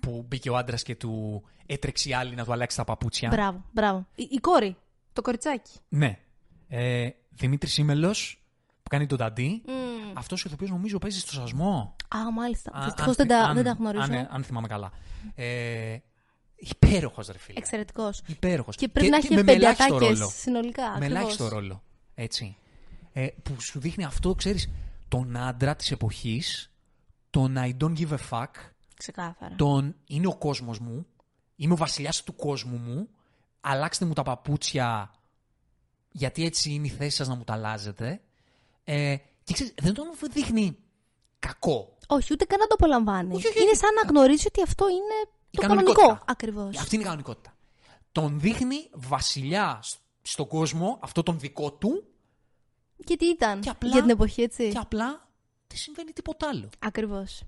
Που 0.01 0.25
μπήκε 0.29 0.51
ο 0.51 0.57
άντρας 0.57 0.83
και 0.83 0.95
του 0.97 1.43
έτρεξε 1.67 2.09
η 2.09 2.15
άλλη 2.15 2.35
να 2.35 2.45
του 2.45 2.53
αλλάξει 2.53 2.77
τα 2.77 2.85
παπούτσια. 2.85 3.29
Μπράβο, 3.29 3.65
μπράβο. 3.73 4.07
Η, 4.15 4.29
η 4.31 4.37
κόρη, 4.39 4.77
το 5.13 5.23
κοριτσάκι. 5.23 5.73
Ναι. 5.89 6.19
Ε, 6.69 7.09
Δημήτρης 7.31 7.73
Σίμελο 7.73 8.15
που 8.83 8.89
κάνει 8.91 9.07
τον 9.07 9.19
Ταντί. 9.19 9.63
Mm. 9.67 9.71
Αυτός 10.15 10.45
ο 10.45 10.49
ηθοποιό 10.49 10.69
νομίζω 10.69 10.99
παίζει 10.99 11.19
στο 11.19 11.33
σασμό. 11.33 11.97
Α, 12.17 12.33
μάλιστα. 12.33 12.71
Α, 12.75 12.85
Δυστυχώς 12.85 13.09
αν 13.09 13.15
δεν, 13.17 13.27
θυ- 13.27 13.37
τα, 13.39 13.49
αν- 13.49 13.55
δεν 13.55 13.65
τα 13.65 13.71
γνωρίζω. 13.71 14.03
Αν, 14.03 14.29
αν 14.31 14.45
θυμάμαι 14.45 14.67
καλά. 14.67 14.93
Ε, 15.35 15.97
Υπέροχος, 16.57 17.27
ρε 17.27 17.39
φίλε. 17.39 17.59
Εξαιρετικός. 17.59 18.23
Υπέροχος. 18.27 18.77
Και 18.77 18.89
πρέπει 18.89 19.11
να 19.11 19.17
έχει 19.17 19.35
με 19.35 19.53
ελάχιστο 19.53 19.85
πεντιατάκε 19.85 20.15
ρόλο. 20.15 20.31
συνολικά. 20.37 20.83
Με 20.83 20.89
ακριβώς. 20.89 21.11
ελάχιστο 21.17 21.49
ρόλο. 21.49 21.83
Έτσι. 22.15 22.57
Ε, 23.13 23.27
που 23.43 23.61
σου 23.61 23.79
δείχνει 23.81 24.05
αυτό, 24.05 24.35
ξέρεις, 24.35 24.71
τον 25.09 25.37
άντρα 25.37 25.77
της 25.77 25.91
εποχής, 25.91 26.71
τον 27.31 27.55
I 27.59 27.77
don't 27.83 27.99
give 27.99 28.09
a 28.11 28.19
fuck, 28.31 28.51
Ξεκάθαρα. 28.97 29.55
τον 29.57 29.95
είναι 30.07 30.27
ο 30.27 30.37
κόσμος 30.37 30.79
μου, 30.79 31.07
είμαι 31.57 31.73
ο 31.73 31.77
βασιλιάς 31.77 32.23
του 32.23 32.37
κόσμου 32.37 32.77
μου, 32.77 33.09
αλλάξτε 33.61 34.05
μου 34.05 34.13
τα 34.13 34.23
παπούτσια, 34.23 35.11
γιατί 36.11 36.45
έτσι 36.45 36.71
είναι 36.71 36.87
η 36.87 36.91
θέση 36.91 37.17
σας 37.17 37.29
να 37.29 37.35
μου 37.35 37.45
τα 37.45 37.53
αλλάζετε. 37.53 38.21
Ε, 38.85 39.17
και 39.45 39.53
ξέρεις, 39.53 39.75
δεν 39.83 39.95
τον 39.95 40.07
δείχνει 40.33 40.77
κακό. 41.39 41.97
Όχι, 42.07 42.33
ούτε 42.33 42.45
καν 42.45 42.59
να 42.59 42.67
το 42.67 42.75
απολαμβάνει. 42.75 43.35
Όχι, 43.35 43.47
όχι, 43.47 43.61
Είναι 43.61 43.71
όχι. 43.71 43.77
σαν 43.79 43.95
να 43.95 44.03
γνωρίζει 44.11 44.47
ότι 44.47 44.63
αυτό 44.63 44.89
είναι 44.89 45.31
Η 45.55 45.61
το 45.61 45.67
κανονικότητα. 45.67 46.01
κανονικό. 46.03 46.25
Ακριβώς. 46.27 46.77
Αυτή 46.79 46.95
είναι 46.95 47.05
η 47.05 47.07
κανονικότητα. 47.07 47.57
Τον 48.13 48.41
δείχνει 48.41 48.89
βασιλιά 48.93 49.79
σ- 49.83 49.99
στον 50.23 50.47
κόσμο, 50.47 50.99
αυτό 51.03 51.23
τον 51.23 51.39
δικό 51.39 51.73
του, 51.73 52.05
Γιατί 52.97 53.25
ήταν 53.25 53.61
Και 53.61 53.69
απλά- 53.71 53.91
για 53.91 54.01
την 54.01 54.11
εποχή, 54.11 54.43
έτσι; 54.43 54.69
και 54.71 54.79
απλά 54.79 55.29
δεν 55.67 55.79
συμβαίνει 55.79 56.13
τίποτα 56.13 56.49
άλλο. 56.49 56.69
Ακριβώς. 56.79 57.43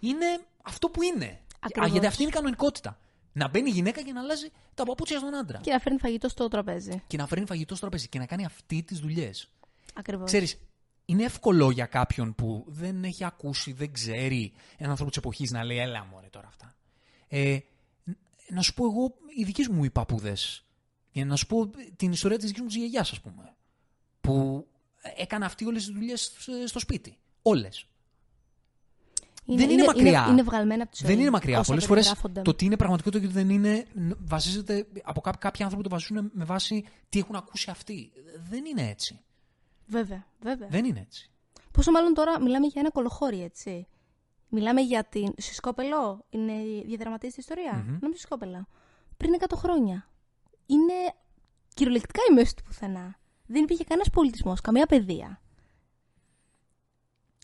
είναι 0.00 0.26
αυτό 0.62 0.88
που 0.88 1.02
είναι. 1.02 1.40
Ακριβώς. 1.60 1.88
Α, 1.88 1.92
γιατί 1.92 2.06
αυτή 2.06 2.22
είναι 2.22 2.30
η 2.30 2.34
κανονικότητα. 2.34 2.98
Να 3.32 3.48
μπαίνει 3.48 3.68
η 3.68 3.72
γυναίκα 3.72 4.02
και 4.02 4.12
να 4.12 4.20
αλλάζει 4.20 4.50
τα 4.74 4.84
παπούτσια 4.84 5.18
στον 5.18 5.34
άντρα. 5.34 5.58
Και, 5.58 5.64
Και 5.64 5.72
να 5.72 5.78
φέρνει 5.78 5.98
φαγητό 5.98 6.28
στο 6.28 6.48
τραπέζι. 6.48 7.02
να 7.16 7.26
φέρνει 7.26 7.46
φαγητό 7.46 7.74
στο 7.74 7.80
τραπέζι 7.86 8.08
και 8.08 8.18
να 8.18 8.26
κάνει 8.26 8.44
αυτή 8.44 8.82
τις 8.82 8.98
δουλειές. 8.98 9.48
Ακριβώς. 9.94 10.24
Ξέρεις, 10.26 10.58
είναι 11.04 11.24
εύκολο 11.24 11.70
για 11.70 11.86
κάποιον 11.86 12.34
που 12.34 12.64
δεν 12.68 13.04
έχει 13.04 13.24
ακούσει, 13.24 13.72
δεν 13.72 13.92
ξέρει 13.92 14.52
έναν 14.76 14.90
άνθρωπο 14.90 15.10
της 15.10 15.18
εποχής 15.18 15.50
να 15.50 15.64
λέει: 15.64 15.78
Έλα, 15.78 16.04
μωρέ 16.04 16.26
τώρα 16.26 16.46
αυτά. 16.46 16.74
Ε, 17.32 17.58
ν- 18.04 18.12
να 18.48 18.62
σου 18.62 18.74
πω 18.74 18.84
εγώ, 18.84 19.14
οι 19.36 19.44
δικοί 19.44 19.70
μου 19.70 19.84
οι 19.84 19.90
παππούδες. 19.90 20.64
Για 21.12 21.24
να 21.24 21.36
σου 21.36 21.46
πω 21.46 21.70
την 21.96 22.12
ιστορία 22.12 22.36
της 22.38 22.46
δικής 22.46 22.62
μου 22.62 22.68
γιαγιάς, 22.70 23.10
ας 23.10 23.20
πούμε. 23.20 23.54
Που 24.20 24.66
έκανε 25.16 25.44
αυτή 25.44 25.64
όλες 25.64 25.84
τις 25.84 25.94
δουλειές 25.94 26.32
στο 26.64 26.78
σπίτι. 26.78 27.18
Όλες. 27.42 27.84
δεν 29.44 29.70
είναι 29.70 29.84
μακριά. 29.84 30.22
Είναι, 30.22 30.30
είναι 30.30 30.42
βγαλμένα 30.42 30.82
από 30.82 30.92
τη 30.92 30.98
ζωή. 31.00 31.10
Δεν 31.12 31.20
είναι 31.20 31.30
μακριά. 31.30 31.58
όσα 31.58 31.68
Πολλές 31.68 31.84
φορές 31.84 32.04
περιγράφονται. 32.04 32.42
το 32.42 32.54
τι 32.54 32.64
είναι 32.64 32.76
πραγματικό, 32.76 33.10
το 33.10 33.20
τι 33.20 33.26
δεν 33.26 33.50
είναι, 33.50 33.86
ν- 33.94 34.12
βασίζεται 34.18 34.86
από 35.02 35.20
κάποιοι, 35.20 35.40
κάποιοι 35.40 35.62
άνθρωποι 35.64 35.84
το 35.84 35.90
βασίζουν 35.90 36.30
με 36.34 36.44
βάση 36.44 36.84
τι 37.08 37.18
έχουν 37.18 37.34
ακούσει 37.36 37.70
αυτοί. 37.70 38.12
Δεν 38.48 38.64
είναι 38.64 38.88
έτσι. 38.88 39.20
Βέβαια, 39.86 40.26
βέβαια. 40.42 40.68
Δεν 40.68 40.84
είναι 40.84 41.00
έτσι. 41.00 41.30
Πόσο 41.72 41.90
μάλλον 41.90 42.14
τώρα 42.14 42.40
μιλάμε 42.40 42.66
για 42.66 42.80
ένα 42.80 42.90
κολοχώρι, 42.90 43.42
έτσι. 43.42 43.86
Μιλάμε 44.50 44.80
για 44.80 45.04
την 45.04 45.32
Σισκόπελο. 45.36 46.24
Είναι 46.30 46.52
διαδραματίζει 46.84 47.34
της 47.34 47.44
ιστορίας. 47.44 47.76
Μμμ. 47.76 47.98
Νομίζω 48.00 48.18
Σισκόπελο. 48.18 48.66
Πριν 49.16 49.34
100 49.38 49.44
χρόνια. 49.56 50.08
Είναι 50.66 51.14
κυριολεκτικά 51.74 52.20
η 52.30 52.34
μέση 52.34 52.56
του 52.56 52.62
πουθενά. 52.62 53.18
Δεν 53.46 53.62
υπήρχε 53.62 53.84
κανένας 53.84 54.10
πολιτισμός, 54.10 54.60
καμία 54.60 54.86
παιδεία. 54.86 55.40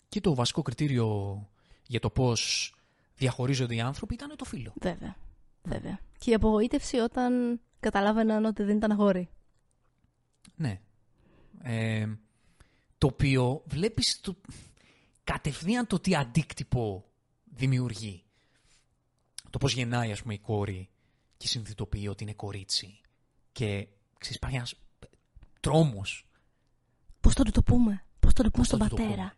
Και 0.09 0.21
το 0.21 0.35
βασικό 0.35 0.61
κριτήριο 0.61 1.47
για 1.87 1.99
το 1.99 2.09
πώς 2.09 2.73
διαχωρίζονται 3.15 3.75
οι 3.75 3.81
άνθρωποι 3.81 4.13
ήταν 4.13 4.35
το 4.35 4.45
φύλλο. 4.45 4.73
Βέβαια. 4.81 5.15
Βέβαια. 5.63 5.99
Και 6.17 6.31
η 6.31 6.33
απογοήτευση 6.33 6.97
όταν 6.97 7.61
καταλάβαιναν 7.79 8.45
ότι 8.45 8.63
δεν 8.63 8.77
ήταν 8.77 8.91
αγόρι. 8.91 9.29
Ναι. 10.55 10.79
Ε, 11.61 12.07
το 12.97 13.07
οποίο 13.07 13.63
βλέπεις 13.65 14.21
το, 14.21 14.35
κατευθείαν 15.31 15.87
το 15.87 15.99
τι 15.99 16.15
αντίκτυπο 16.15 17.05
δημιουργεί. 17.43 18.23
Το 19.49 19.57
πώς 19.57 19.73
γεννάει, 19.73 20.11
ας 20.11 20.21
πούμε, 20.21 20.33
η 20.33 20.39
κόρη 20.39 20.89
και 21.37 21.47
συνειδητοποιεί 21.47 22.07
ότι 22.09 22.23
είναι 22.23 22.33
κορίτσι. 22.33 23.01
Και 23.51 23.87
ξέρεις, 24.17 24.35
υπάρχει 24.37 24.55
ένας 24.55 24.73
τρόμος. 25.59 26.27
Πώς 27.21 27.33
θα 27.33 27.43
του 27.43 27.51
το 27.51 27.63
πούμε, 27.63 28.05
Πώς 28.19 28.33
θα 28.33 28.43
το 28.43 28.49
πούμε 28.51 28.57
Πώς 28.57 28.65
στον 28.67 28.79
θα 28.79 28.87
του 28.87 28.95
το 28.95 29.01
πατέρα; 29.01 29.15
πούμε; 29.21 29.33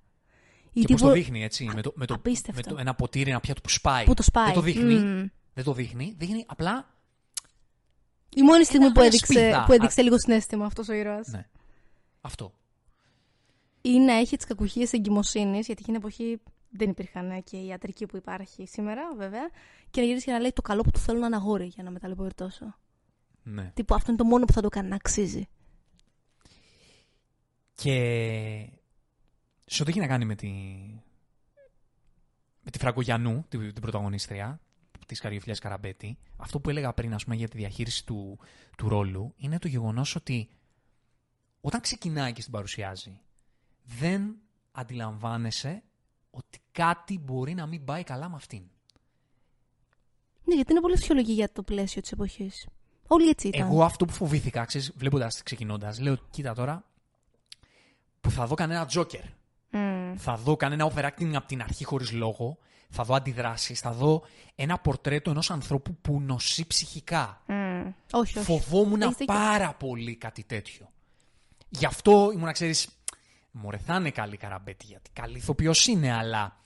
Ή 0.72 0.80
Και 0.80 0.86
τι 0.86 0.92
πώς 0.92 1.02
το 1.02 1.08
βο- 1.08 1.14
δείχνει, 1.16 1.44
έτσι, 1.44 1.66
με, 1.66 1.82
το, 1.82 1.92
με, 1.96 2.06
το, 2.06 2.14
με 2.14 2.20
Απίστευτο. 2.20 2.70
το, 2.70 2.78
ένα 2.80 2.94
ποτήρι, 2.96 3.30
ένα 3.30 3.40
πιάτο 3.40 3.62
που 3.62 3.70
σπάει. 3.70 4.06
Που 4.06 4.14
το 4.14 4.24
σπάει. 4.24 4.46
Δεν 4.46 4.54
το 4.54 4.62
δείχνει. 4.62 4.94
Μμμ. 4.96 5.28
Δεν 5.54 5.64
το 5.64 5.74
δείχνει. 5.74 6.14
Δείχνει 6.18 6.44
απλά 6.48 6.94
Η 8.36 8.42
μόνη 8.42 8.64
στιγμή 8.64 8.86
Ένα- 8.86 8.94
που 8.94 9.00
μια 9.00 9.08
έδειξε, 9.10 9.34
σπίδα. 9.34 9.64
που 9.66 9.74
έδειξε 9.74 10.02
λίγο 10.02 10.20
συνέστημα 10.20 10.66
αυτός 10.66 10.88
ο 10.88 10.94
ήρωας. 10.94 11.28
ναι, 11.28 11.48
αυτό. 12.22 12.54
Ή 13.90 14.00
να 14.00 14.14
έχει 14.14 14.38
τις 14.38 14.46
κακουχίες 14.46 14.94
εγκυμοσύνης, 14.94 15.66
γιατί 15.66 15.82
εκείνη 15.82 15.98
την 15.98 16.08
εποχή 16.08 16.42
δεν 16.70 16.90
υπήρχαν 16.90 17.32
ε, 17.32 17.40
και 17.40 17.58
η 17.58 17.68
ιατρική 17.68 18.06
που 18.06 18.18
υπάρχει 18.18 18.66
σήμερα, 18.66 19.16
βέβαια. 19.16 19.50
Και 19.92 20.02
να 20.02 20.08
γυρίσει 20.08 20.26
και 20.26 20.32
να 20.32 20.40
λέει 20.40 20.52
το 20.54 20.62
καλό 20.62 20.82
που 20.82 20.92
του 20.92 21.00
θέλω 21.00 21.20
να 21.20 21.26
είναι 21.26 21.36
αγόρι 21.36 21.66
για 21.66 21.84
να 21.84 21.92
με 21.92 22.00
ταλαιπωρητώσω. 22.00 22.76
Ναι. 23.44 23.72
Τύπου 23.74 23.96
αυτό 23.96 24.12
είναι 24.12 24.18
το 24.18 24.26
μόνο 24.26 24.46
που 24.46 24.54
θα 24.54 24.62
το 24.62 24.70
κάνει 24.70 24.90
να 24.90 24.96
αξίζει. 24.96 25.48
Και 27.74 27.94
σε 29.66 29.82
ό,τι 29.82 29.92
έχει 29.92 30.00
να 30.00 30.08
κάνει 30.08 30.26
με 30.26 30.36
τη, 30.36 30.48
με 32.62 32.72
τη 32.72 32.78
Φραγκογιανού, 32.80 33.46
την, 33.50 33.74
την 33.74 33.82
πρωταγωνίστρια 33.82 34.60
της 35.06 35.20
Καριοφιλιάς 35.20 35.60
Καραμπέτη, 35.60 36.18
αυτό 36.38 36.60
που 36.60 36.70
έλεγα 36.70 36.94
πριν 36.94 37.14
ας 37.14 37.24
πούμε, 37.24 37.36
για 37.36 37.48
τη 37.48 37.58
διαχείριση 37.58 38.06
του, 38.06 38.40
του 38.78 38.90
ρόλου 38.90 39.34
είναι 39.38 39.60
το 39.60 39.68
γεγονός 39.68 40.16
ότι 40.16 40.50
όταν 41.62 41.82
ξεκινάει 41.82 42.34
και 42.34 42.42
στην 42.42 42.54
παρουσιάζει, 42.54 43.20
δεν 43.98 44.36
αντιλαμβάνεσαι 44.72 45.84
ότι 46.32 46.60
κάτι 46.72 47.20
μπορεί 47.20 47.54
να 47.54 47.66
μην 47.66 47.86
πάει 47.86 48.04
καλά 48.04 48.30
με 48.30 48.36
αυτήν. 48.36 48.64
Ναι, 50.44 50.56
γιατί 50.56 50.72
είναι 50.72 50.82
πολύ 50.82 50.98
φυσιολογική 50.98 51.34
για 51.34 51.52
το 51.52 51.64
πλαίσιο 51.64 52.02
της 52.02 52.12
εποχής. 52.12 52.68
Όλοι 53.08 53.30
έτσι 53.30 53.48
ήταν. 53.48 53.68
Εγώ 53.68 53.84
αυτό 53.84 54.06
που 54.06 54.14
φοβήθηκα, 54.14 54.66
ξέρεις, 54.66 54.94
βλέποντας 54.96 55.36
τη 55.36 55.44
ξεκινώντας, 55.44 56.00
λέω, 56.00 56.18
κοίτα 56.30 56.54
τώρα, 56.54 56.84
που 58.22 58.32
θα 58.32 58.46
δω 58.46 58.56
κανένα 58.56 58.86
τζόκερ. 58.86 59.24
Μμ. 59.72 60.16
Θα 60.16 60.36
δω 60.36 60.56
κανένα 60.56 60.92
overacting 60.94 61.34
από 61.34 61.48
την 61.48 61.62
αρχή 61.62 61.84
χωρίς 61.84 62.12
λόγο. 62.12 62.58
Θα 62.90 63.04
δω 63.04 63.14
αντιδράσεις. 63.14 63.80
Θα 63.80 63.92
δω 63.92 64.22
ένα 64.56 64.78
πορτρέτο 64.80 65.30
ενός 65.30 65.52
ανθρώπου 65.52 65.96
που 65.96 66.22
νοσεί 66.22 66.68
ψυχικά. 66.68 67.42
Μμ. 67.48 67.88
Όχι, 68.12 68.38
όχι. 68.38 68.46
Φοβόμουν 68.46 69.02
Έχεις 69.02 69.16
δίκιο. 69.18 69.34
πάρα 69.34 69.74
πολύ 69.74 70.16
κάτι 70.16 70.44
τέτοιο. 70.44 70.92
Γι' 71.70 71.86
αυτό 71.86 72.32
ήμουν, 72.34 72.52
ξέρεις, 72.52 72.88
μωρέ 73.52 73.78
θα 73.78 73.95
είναι 73.95 74.12
καλή 74.12 74.38
καραμπέτη, 74.38 74.86
γιατί 74.86 75.10
καλή 75.14 75.38
ηθοποιός 75.38 75.88
είναι, 75.88 76.14
αλλά 76.14 76.58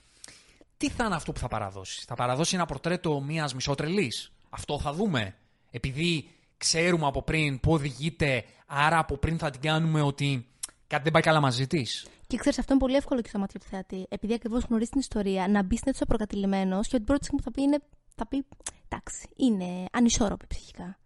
τι 0.78 0.90
θα 0.90 1.06
είναι 1.06 1.16
αυτό 1.16 1.32
που 1.32 1.40
θα 1.40 1.48
παραδώσεις; 1.48 2.04
Θα 2.08 2.16
παραδώσει 2.16 2.56
ένα 2.56 2.66
πορτρέτο 2.66 3.22
μιας 3.22 3.54
μισότρελης. 3.54 4.32
Αυτό 4.50 4.80
θα 4.80 4.94
δούμε. 4.94 5.36
Επειδή 5.72 6.30
ξέρουμε 6.58 7.08
από 7.08 7.22
πριν 7.22 7.60
που 7.60 7.72
οδηγείται, 7.72 8.46
άρα 8.66 8.98
από 9.00 9.18
πριν 9.18 9.38
θα 9.38 9.50
την 9.50 9.62
κάνουμε 9.62 10.02
ότι 10.02 10.48
κάτι 10.88 11.04
δεν 11.04 11.12
πάει 11.12 11.22
καλά 11.22 11.40
μαζί 11.40 11.68
της. 11.68 12.08
Και 12.28 12.38
ξέρεις, 12.38 12.60
αυτό 12.60 12.74
είναι 12.74 12.82
πολύ 12.82 12.96
εύκολο 12.96 13.22
και 13.22 13.30
στο 13.30 13.40
μάτι 13.40 13.60
του 13.60 13.66
θεατή. 13.70 14.06
Επειδή 14.10 14.34
ακριβώς 14.34 14.64
γνωρίζεις 14.64 14.92
την 14.92 15.00
ιστορία, 15.00 15.48
να 15.48 15.64
μπεις 15.64 15.82
έτσι 15.82 16.06
προκατηλημένος 16.06 16.88
και 16.88 16.96
την 16.96 17.06
πρώτη 17.06 17.24
στιγμή 17.26 17.42
που 17.42 17.50
θα 17.50 17.52
πει 17.52 17.62
είναι. 17.62 17.80
Θα 18.16 18.28
πει, 18.28 18.46
εντάξει, 18.90 19.30
είναι 19.36 19.86
ανισόρροπη 19.92 20.46
ψυχικά. 20.48 20.98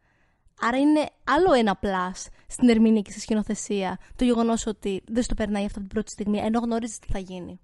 Άρα 0.61 0.77
είναι 0.77 1.09
άλλο 1.23 1.53
ένα 1.53 1.79
plus 1.81 2.27
στην 2.47 2.69
ερμηνεία 2.69 3.01
και 3.01 3.11
στη 3.11 3.19
σκηνοθεσία 3.19 3.99
το 4.15 4.23
γεγονός 4.23 4.65
ότι 4.65 5.03
δεν 5.07 5.23
στο 5.23 5.33
περνάει 5.33 5.65
αυτό 5.65 5.79
από 5.79 5.87
την 5.87 5.95
πρώτη 5.95 6.11
στιγμή, 6.11 6.37
ενώ 6.37 6.59
γνωρίζεις 6.59 6.99
τι 6.99 7.07
θα 7.11 7.19
γίνει. 7.19 7.59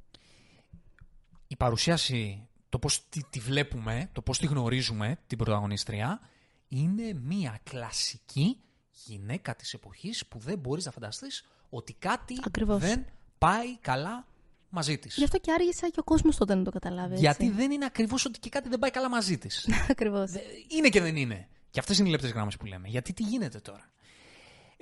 η 1.47 1.55
παρουσίαση, 1.55 2.47
το 2.69 2.79
πώς 2.79 3.09
τη, 3.09 3.21
τη 3.29 3.39
βλέπουμε, 3.39 4.09
το 4.11 4.21
πώς 4.21 4.38
τη 4.39 4.45
γνωρίζουμε, 4.45 5.17
την 5.27 5.38
πρωταγωνίστρια, 5.38 6.19
είναι 6.67 7.13
μια 7.13 7.59
κλασική 7.63 8.57
γυναίκα 9.05 9.55
της 9.55 9.73
εποχής 9.73 10.25
που 10.27 10.39
δεν 10.39 10.59
μπορείς 10.59 10.86
να 10.86 10.91
φανταστείς 10.91 11.45
ότι 11.69 11.93
κάτι 11.93 12.39
Ακριβώς. 12.43 12.79
δεν 12.81 13.05
πάει 13.38 13.77
καλά 13.77 14.27
μαζί 14.69 14.97
της. 14.97 15.15
Γι' 15.15 15.23
αυτό 15.23 15.38
και 15.38 15.51
άργησα 15.51 15.89
και 15.89 15.99
ο 15.99 16.03
κόσμος 16.03 16.36
τότε 16.38 16.55
να 16.55 16.63
το 16.63 16.71
καταλάβει. 16.71 17.15
Γιατί 17.15 17.49
δεν 17.49 17.71
είναι 17.71 17.86
ακριβώς 17.86 18.25
ότι 18.25 18.39
και 18.39 18.49
κάτι 18.49 18.69
δεν 18.69 18.79
πάει 18.79 18.91
καλά 18.91 19.09
μαζί 19.09 19.38
της. 19.38 19.67
Ακριβώς. 19.89 20.31
είναι 20.67 20.89
και 20.89 21.01
δεν 21.01 21.15
είναι. 21.15 21.47
Και 21.69 21.79
αυτές 21.79 21.97
είναι 21.97 22.07
οι 22.07 22.11
λεπτές 22.11 22.31
γράμμες 22.31 22.57
που 22.57 22.65
λέμε. 22.65 22.88
Γιατί 22.88 23.13
τι 23.13 23.23
γίνεται 23.23 23.59
τώρα; 23.59 23.89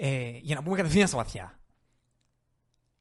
Ε, 0.03 0.37
για 0.41 0.55
να 0.55 0.63
πούμε 0.63 0.75
κατευθείαν 0.75 1.07
στα 1.07 1.17
βαθιά. 1.17 1.59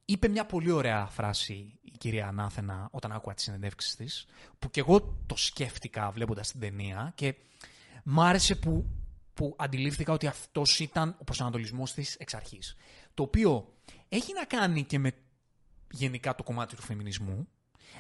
Είπε 0.05 0.28
μια 0.28 0.46
πολύ 0.46 0.70
ωραία 0.70 1.07
φράση 1.07 1.78
η 1.82 1.96
κυρία 1.98 2.26
Ανάθενα 2.26 2.88
όταν 2.92 3.12
άκουγα 3.12 3.34
τις 3.34 3.44
συνεντεύξεις 3.44 3.96
της, 3.96 4.26
που 4.59 4.70
και 4.70 4.80
εγώ 4.80 5.18
το 5.26 5.36
σκέφτηκα 5.36 6.11
βλέποντας 6.11 6.51
την 6.51 6.61
ταινία 6.61 7.12
και 7.14 7.34
μ' 8.05 8.20
άρεσε 8.20 8.55
που, 8.55 8.86
που 9.34 9.55
αντιλήφθηκα 9.59 10.12
ότι 10.12 10.26
αυτός 10.26 10.80
ήταν 10.80 11.16
ο 11.20 11.24
προσανατολισμός 11.24 11.92
της 11.92 12.14
εξ 12.14 12.34
αρχής. 12.34 12.76
Το 13.14 13.22
οποίο 13.22 13.74
έχει 14.09 14.32
να 14.32 14.44
κάνει 14.44 14.84
και 14.84 14.98
με 14.98 15.12
γενικά 15.90 16.34
το 16.34 16.42
κομμάτι 16.42 16.76
του 16.76 16.82
φεμινισμού, 16.82 17.48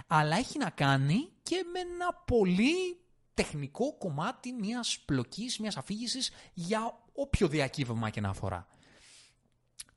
αλλά 0.06 0.36
έχει 0.36 0.58
να 0.58 0.70
κάνει 0.70 1.28
και 1.42 1.64
με 1.72 1.80
ένα 1.80 2.14
πολύ 2.24 3.00
τεχνικό 3.34 3.98
κομμάτι 3.98 4.52
μιας 4.52 4.98
πλοκής, 5.04 5.58
μιας 5.58 5.76
αφήγησης 5.76 6.30
για 6.54 6.98
όποιο 7.12 7.48
διακύβευμα 7.48 8.10
και 8.10 8.20
να 8.20 8.28
αφορά. 8.28 8.68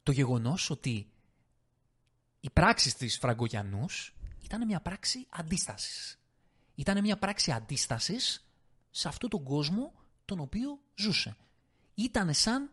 Το 0.03 0.11
γεγονός 0.11 0.69
ότι 0.69 1.07
η 2.39 2.49
πράξη 2.49 2.95
της 2.97 3.17
Φραγκογιανούς 3.17 4.15
ήταν 4.43 4.65
μια 4.65 4.79
πράξη 4.81 5.25
αντίστασης. 5.29 6.17
Ήταν 6.75 7.01
μια 7.01 7.17
πράξη 7.17 7.51
αντίστασης 7.51 8.45
σε 8.89 9.07
αυτόν 9.07 9.29
τον 9.29 9.43
κόσμο 9.43 9.93
τον 10.25 10.39
οποίο 10.39 10.79
ζούσε. 10.95 11.35
Ήταν 11.93 12.33
σαν 12.33 12.71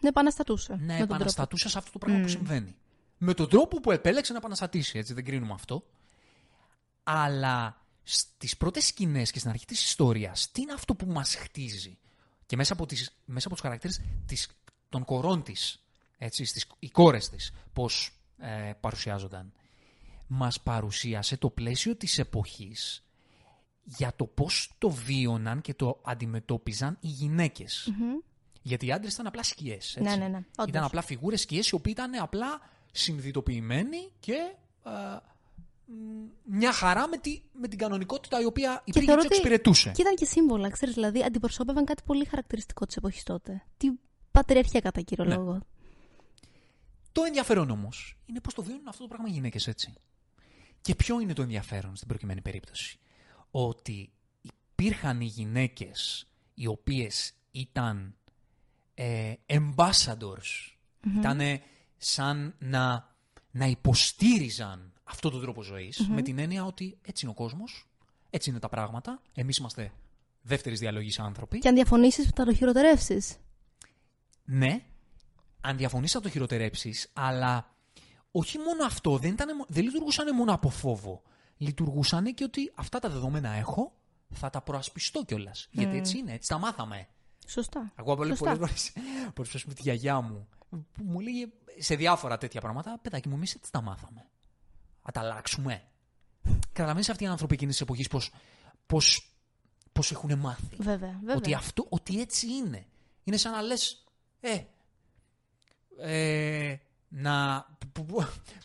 Να 0.00 0.08
επαναστατούσε. 0.08 0.72
να 0.72 0.78
με 0.78 0.86
τον 0.86 0.96
τρόπο. 0.96 1.14
επαναστατούσε 1.14 1.68
σε 1.68 1.78
αυτό 1.78 1.92
το 1.92 1.98
πράγμα 1.98 2.20
που 2.22 2.28
συμβαίνει. 2.28 2.76
Με 3.18 3.34
τον 3.34 3.48
τρόπο 3.48 3.80
που 3.80 3.90
επέλεξε 3.90 4.32
να 4.32 4.38
επαναστατήσει, 4.38 4.98
έτσι 4.98 5.14
δεν 5.14 5.24
κρίνουμε 5.24 5.52
αυτό. 5.52 5.86
Αλλά 7.02 7.80
στις 8.02 8.56
πρώτες 8.56 8.86
σκηνές 8.86 9.30
και 9.30 9.38
στην 9.38 9.50
αρχή 9.50 9.64
της 9.64 9.84
ιστορίας, 9.84 10.50
τι 10.50 10.62
είναι 10.62 10.72
αυτό 10.72 10.94
που 10.94 11.06
μας 11.06 11.34
χτίζει; 11.34 11.98
Και 12.46 12.56
μέσα 12.56 12.72
από, 12.72 12.86
τις, 12.86 13.10
μέσα 13.24 13.46
από 13.46 13.56
τους 13.56 13.64
χαρακτήρες 13.64 14.00
της, 14.26 14.48
των 14.88 15.04
κορών 15.04 15.42
της, 15.42 15.81
έτσι, 16.24 16.44
στις, 16.44 16.66
οι 16.78 16.88
κόρες 16.88 17.28
της, 17.28 17.52
πώς 17.72 18.10
ε, 18.38 18.72
παρουσιάζονταν. 18.80 19.52
Μας 20.26 20.60
παρουσίασε 20.60 21.36
το 21.36 21.50
πλαίσιο 21.50 21.96
της 21.96 22.18
εποχής 22.18 23.04
για 23.84 24.12
το 24.16 24.24
πώς 24.26 24.74
το 24.78 24.90
βίωναν 24.90 25.60
και 25.60 25.74
το 25.74 26.00
αντιμετώπιζαν 26.04 26.96
οι 27.00 27.06
γυναίκες. 27.08 27.92
Γιατί 28.62 28.86
οι 28.86 28.92
άντρες 28.92 29.12
ήταν 29.12 29.26
απλά 29.26 29.42
σκιές. 29.42 29.96
Ναι, 30.00 30.16
ναι, 30.16 30.28
ναι. 30.28 30.36
Όντως. 30.36 30.68
Ήταν 30.68 30.84
απλά 30.84 31.02
φιγούρες 31.02 31.40
σκιές 31.40 31.68
οι 31.68 31.74
οποίοι 31.74 31.92
ήταν 31.96 32.14
απλά 32.14 32.60
συνειδητοποιημένοι 32.92 34.10
και 34.20 34.32
ε, 34.84 34.90
μ, 35.86 36.26
μια 36.42 36.72
χαρά 36.72 37.08
με, 37.08 37.16
τη, 37.16 37.42
με 37.52 37.68
την 37.68 37.78
κανονικότητα 37.78 38.40
η 38.40 38.44
οποία 38.44 38.82
υπήρχε 38.84 39.00
και 39.00 39.06
θεωρώ 39.06 39.16
τους 39.16 39.24
ότι- 39.24 39.34
εξυπηρετούσε. 39.36 39.90
Και 39.90 40.02
ήταν 40.02 40.14
και 40.14 40.24
σύμβολα, 40.24 40.70
ξέρεις, 40.70 40.94
δηλαδή 40.94 41.22
αντιπροσώπευαν 41.22 41.84
κάτι 41.84 42.02
πολύ 42.06 42.24
χαρακτηριστικό 42.24 42.86
της 42.86 42.96
εποχής 42.96 43.22
τότε. 43.22 43.62
Τη 43.76 43.88
πατριαρχία 44.30 44.80
κατά 44.80 45.00
κύριο 45.00 45.24
Ναι. 45.24 45.34
λόγο. 45.34 45.58
Το 47.12 47.22
ενδιαφέρον 47.24 47.70
όμως 47.70 48.16
είναι 48.26 48.40
πώς 48.40 48.54
το 48.54 48.62
βιώνουν 48.62 48.88
αυτό 48.88 49.02
το 49.02 49.08
πράγμα 49.08 49.28
οι 49.28 49.32
γυναίκες 49.32 49.66
έτσι. 49.66 49.94
Και 50.80 50.94
ποιο 50.94 51.20
είναι 51.20 51.32
το 51.32 51.42
ενδιαφέρον 51.42 51.96
στην 51.96 52.08
προκειμένη 52.08 52.40
περίπτωση. 52.40 52.98
Ότι 53.50 54.12
υπήρχαν 54.40 55.20
οι 55.20 55.24
γυναίκες 55.24 56.26
οι 56.54 56.66
οποίες 56.66 57.32
ήταν 57.50 58.14
ε, 58.94 59.34
ambassadors. 59.46 60.70
Ήταν 61.18 61.40
σαν 61.96 62.54
να, 62.58 63.14
να 63.50 63.66
υποστήριζαν 63.66 64.92
αυτόν 65.04 65.30
τον 65.30 65.40
τρόπο 65.40 65.62
ζωής 65.62 66.08
με 66.08 66.22
την 66.22 66.38
έννοια 66.38 66.64
ότι 66.64 66.98
έτσι 67.02 67.24
είναι 67.24 67.34
ο 67.38 67.42
κόσμος, 67.42 67.86
Έτσι 68.30 68.50
είναι 68.50 68.58
τα 68.58 68.68
πράγματα. 68.68 69.22
Εμείς 69.34 69.56
είμαστε 69.56 69.92
δεύτερης 70.42 70.78
διαλογή 70.78 71.12
άνθρωποι. 71.18 71.58
Και 71.58 71.68
αν 71.68 71.74
διαφωνήσεις, 71.74 72.30
θα 72.34 72.44
το 72.44 72.54
χειροτερεύσεις. 72.54 73.36
Ναι, 74.44 74.84
αν 75.62 75.76
διαφωνήσει 75.76 76.12
θα 76.12 76.20
το 76.20 76.28
χειροτερέψεις, 76.28 77.10
αλλά 77.12 77.74
όχι 78.30 78.58
μόνο 78.58 78.84
αυτό, 78.84 79.18
δεν, 79.18 79.32
ήταν, 79.32 79.64
δεν 79.68 79.84
λειτουργούσαν 79.84 80.34
μόνο 80.34 80.52
από 80.52 80.68
φόβο. 80.68 81.22
Λειτουργούσαν 81.56 82.34
και 82.34 82.44
ότι 82.44 82.72
αυτά 82.74 82.98
τα 82.98 83.08
δεδομένα 83.08 83.50
έχω, 83.50 83.92
θα 84.34 84.50
τα 84.50 84.62
προασπιστώ 84.62 85.24
κιόλας. 85.24 85.68
Γιατί 85.70 85.96
έτσι 85.96 86.18
είναι, 86.18 86.32
έτσι 86.32 86.48
τα 86.48 86.58
μάθαμε. 86.58 87.08
Σωστά. 87.46 87.92
Ακούω 87.94 88.16
πολύ 88.16 88.28
Σωστά. 88.28 88.56
πολλές 89.34 89.50
φορές 89.50 89.62
πούμε 89.62 89.74
τη 89.74 89.82
γιαγιά 89.82 90.20
μου 90.20 90.48
που 90.92 91.04
μου 91.04 91.20
λέγε 91.20 91.48
σε 91.78 91.94
διάφορα 91.94 92.38
τέτοια 92.38 92.60
πράγματα, 92.60 92.98
παιδάκι 93.02 93.28
μου, 93.28 93.34
εμείς 93.34 93.54
έτσι 93.54 93.72
τα 93.72 93.82
μάθαμε. 93.82 94.26
Θα 95.02 95.12
τα 95.12 95.20
αλλάξουμε. 95.20 95.82
Καταλαβαίνεις 96.72 97.08
αυτοί 97.08 97.24
οι 97.24 97.26
άνθρωποι 97.26 97.54
εκείνης 97.54 97.74
της 97.74 97.82
εποχής 97.82 98.08
πώ 98.08 98.20
πώς, 98.86 99.36
πώς 99.92 100.10
έχουν 100.10 100.38
μάθει. 100.38 100.76
Βέβαια, 100.76 101.18
βέβαια. 101.20 101.36
Ότι, 101.36 101.54
αυτό, 101.54 101.86
ότι 101.88 102.20
έτσι 102.20 102.46
είναι. 102.46 102.86
Είναι 103.24 103.36
σαν 103.36 103.52
να 103.52 103.62
λες. 103.62 104.04
Ε, 104.40 104.62
ε, 106.00 106.74
να. 107.08 107.66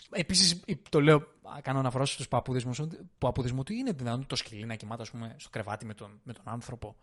Επίσης, 0.09 0.63
το 0.89 1.01
λέω, 1.01 1.28
κάνω 1.61 1.80
αναφορά 1.80 2.05
στους 2.05 2.28
παππούδες 2.28 2.63
μου, 2.63 2.88
παππούδες 3.17 3.51
μου 3.51 3.57
ότι 3.59 3.75
είναι 3.75 3.91
δυνατόν 3.91 4.25
το 4.28 4.36
σκυλί 4.36 4.65
να 4.65 4.75
κοιμάται 4.75 5.01
ας 5.01 5.11
πούμε, 5.11 5.36
στο 5.38 5.49
κρεβάτι 5.49 5.86
με 5.86 5.93
τον, 5.93 6.19
με 6.23 6.34
τον 6.34 6.43
άνθρωπο. 6.45 6.95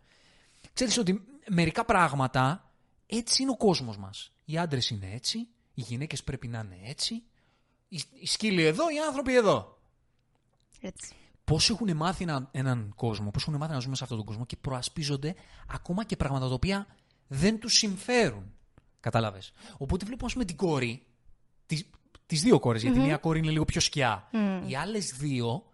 Ξέρεις 0.72 0.98
ότι 0.98 1.24
μερικά 1.48 1.84
πράγματα 1.84 2.70
έτσι 3.06 3.42
είναι 3.42 3.50
ο 3.50 3.56
κόσμος 3.56 3.96
μας. 3.96 4.32
Οι 4.44 4.58
άντρες 4.58 4.90
είναι 4.90 5.10
έτσι, 5.12 5.38
οι 5.74 5.80
γυναίκες 5.80 6.24
πρέπει 6.24 6.48
να 6.48 6.58
είναι 6.58 6.78
έτσι, 6.84 7.22
οι, 7.88 8.02
οι 8.20 8.26
σκύλοι 8.26 8.62
εδώ, 8.62 8.90
οι 8.90 8.98
άνθρωποι 9.06 9.34
εδώ. 9.34 9.78
Έτσι. 10.80 11.14
Πώς 11.44 11.70
έχουν 11.70 11.96
μάθει 11.96 12.22
ένα, 12.22 12.48
έναν 12.52 12.92
κόσμο, 12.96 13.30
πώς 13.30 13.42
έχουν 13.42 13.56
μάθει 13.56 13.72
να 13.72 13.78
ζούμε 13.78 13.96
σε 13.96 14.02
αυτόν 14.02 14.18
τον 14.18 14.26
κόσμο 14.26 14.46
και 14.46 14.56
προασπίζονται 14.56 15.34
ακόμα 15.68 16.04
και 16.04 16.16
πράγματα 16.16 16.48
τα 16.48 16.54
οποία 16.54 16.86
δεν 17.26 17.58
τους 17.58 17.74
συμφέρουν. 17.74 18.52
Κατάλαβες. 19.04 19.52
Οπότε 19.78 20.04
βλέπουμε, 20.04 20.26
ας 20.26 20.32
πούμε, 20.32 20.44
την 20.44 20.56
κόρη, 20.56 21.06
τις, 21.66 21.90
τις 22.26 22.42
δύο 22.42 22.58
κόρες, 22.58 22.82
γιατί 22.82 22.98
μία 22.98 23.16
κόρη 23.16 23.38
είναι 23.38 23.50
λίγο 23.50 23.64
πιο 23.64 23.80
σκιά. 23.80 24.28
Οι 24.66 24.76
άλλες 24.76 25.12
δύο 25.12 25.64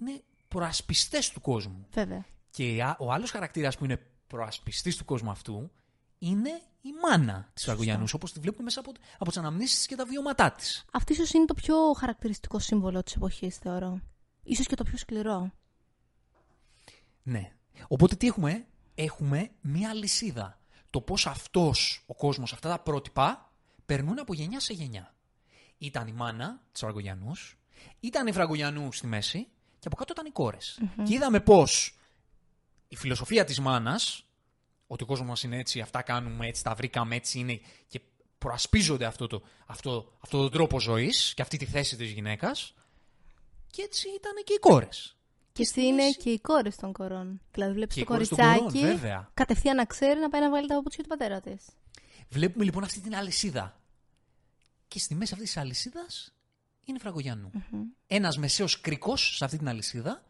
είναι 0.00 0.22
προασπιστές 0.48 1.30
του 1.30 1.40
κόσμου. 1.40 1.86
Βέβαια. 1.92 2.24
Και 2.50 2.82
α- 2.82 2.96
ο 2.98 3.12
άλλος 3.12 3.30
χαρακτήρας 3.30 3.76
που 3.76 3.84
είναι 3.84 4.00
προασπιστής 4.26 4.96
του 4.96 5.04
κόσμου 5.04 5.30
αυτού 5.30 5.70
είναι 6.18 6.50
η 6.80 6.88
μάνα 7.02 7.50
της 7.54 7.64
Φραγκογιανούς, 7.64 8.14
όπως 8.14 8.32
τη 8.32 8.40
βλέπουμε 8.40 8.62
μέσα 8.62 8.80
από, 8.80 8.92
από 9.14 9.28
τις 9.30 9.38
αναμνήσεις 9.38 9.76
της 9.76 9.86
και 9.86 9.96
τα 9.96 10.04
βιώματά 10.04 10.52
της. 10.52 10.84
Αυτός 10.92 11.16
ίσως 11.16 11.32
είναι 11.32 11.44
το 11.44 11.54
πιο 11.54 11.92
χαρακτηριστικό 11.92 12.58
σύμβολο 12.58 13.02
της 13.02 13.14
εποχής, 13.14 13.56
θεωρώ. 13.56 14.00
Ίσως 14.42 14.66
και 14.66 14.74
το 14.74 14.84
πιο 14.84 14.98
σκληρό. 14.98 15.52
Ναι. 17.22 17.52
Οπότε 17.88 18.16
τι 18.16 18.26
έχουμε, 18.26 18.66
έχουμε 18.94 19.50
μία 19.60 19.94
λυσίδα. 19.94 20.59
Το 20.90 21.00
πώς 21.00 21.26
αυτός 21.26 22.04
ο 22.06 22.14
κόσμος, 22.14 22.52
αυτά 22.52 22.68
τα 22.68 22.78
πρότυπα, 22.78 23.52
περνούν 23.86 24.18
από 24.18 24.34
γενιά 24.34 24.60
σε 24.60 24.72
γενιά. 24.72 25.14
Ήταν 25.78 26.06
η 26.06 26.12
μάνα 26.12 26.62
της 26.72 26.80
Φραγκογιανούς, 26.80 27.58
ήταν 28.00 28.26
η 28.26 28.32
Φραγκογιανού 28.32 28.92
στη 28.92 29.06
μέση 29.06 29.48
και 29.78 29.86
από 29.86 29.96
κάτω 29.96 30.12
ήταν 30.12 30.26
οι 30.26 30.30
κορες 30.30 30.80
Και 31.04 31.14
είδαμε 31.14 31.40
πώς 31.40 31.94
η 32.88 32.96
φιλοσοφία 32.96 33.44
της 33.44 33.60
μάνας, 33.60 34.24
ότι 34.86 35.02
ο 35.02 35.06
κόσμος 35.06 35.28
μας 35.28 35.42
είναι 35.42 35.58
έτσι, 35.58 35.80
αυτά 35.80 36.02
κάνουμε 36.02 36.46
έτσι, 36.46 36.64
τα 36.64 36.74
βρήκαμε 36.74 37.16
έτσι 37.16 37.38
είναι 37.38 37.60
και 37.88 38.00
προασπίζονται 38.38 39.04
αυτό 39.04 39.26
το, 39.26 39.42
αυτό, 39.66 40.12
αυτό 40.20 40.38
τον 40.38 40.50
τρόπο 40.50 40.80
ζωής 40.80 41.32
και 41.34 41.42
αυτή 41.42 41.56
τη 41.56 41.66
θέση 41.66 41.96
της 41.96 42.10
γυναίκας 42.10 42.74
και 43.70 43.82
έτσι 43.82 44.08
ήταν 44.08 44.32
και 44.44 44.52
οι 44.52 44.58
κόρες. 44.58 45.16
Και 45.60 45.66
στη 45.66 45.80
τι 45.80 45.86
είναι 45.86 46.02
μέση- 46.02 46.16
και 46.16 46.30
οι 46.30 46.40
κόρες 46.40 46.76
των 46.76 46.92
κορών. 46.92 47.40
Δηλαδή, 47.52 47.72
βλέπεις 47.72 47.94
Και 47.96 48.04
το 48.04 48.06
οι 48.08 48.14
κόρες 48.14 48.28
των 48.28 48.38
κοριτσάκι 48.38 48.78
κορών, 48.80 48.96
βέβαια. 48.96 49.30
κατευθείαν 49.34 49.76
να 49.76 49.84
ξέρει 49.84 50.20
να 50.20 50.28
πάει 50.28 50.40
να 50.40 50.50
βάλει 50.50 50.66
τα 50.68 50.74
παπούτσια 50.74 51.02
του 51.02 51.08
πατέρα 51.08 51.40
της. 51.40 51.64
Βλέπουμε 52.28 52.64
λοιπόν 52.64 52.82
αυτή 52.82 53.00
την 53.00 53.14
αλυσίδα. 53.16 53.80
Και 54.88 54.98
στη 54.98 55.14
μέση 55.14 55.32
αυτής 55.34 55.52
της 55.52 55.60
αλυσίδας 55.62 56.34
είναι 56.84 56.96
η 56.96 57.00
Φραγκογιανού. 57.00 57.50
Ένας 58.06 58.38
μεσαίος 58.38 58.80
κρίκο 58.80 59.16
σε 59.16 59.44
αυτή 59.44 59.58
την 59.58 59.68
αλυσίδα 59.68 60.22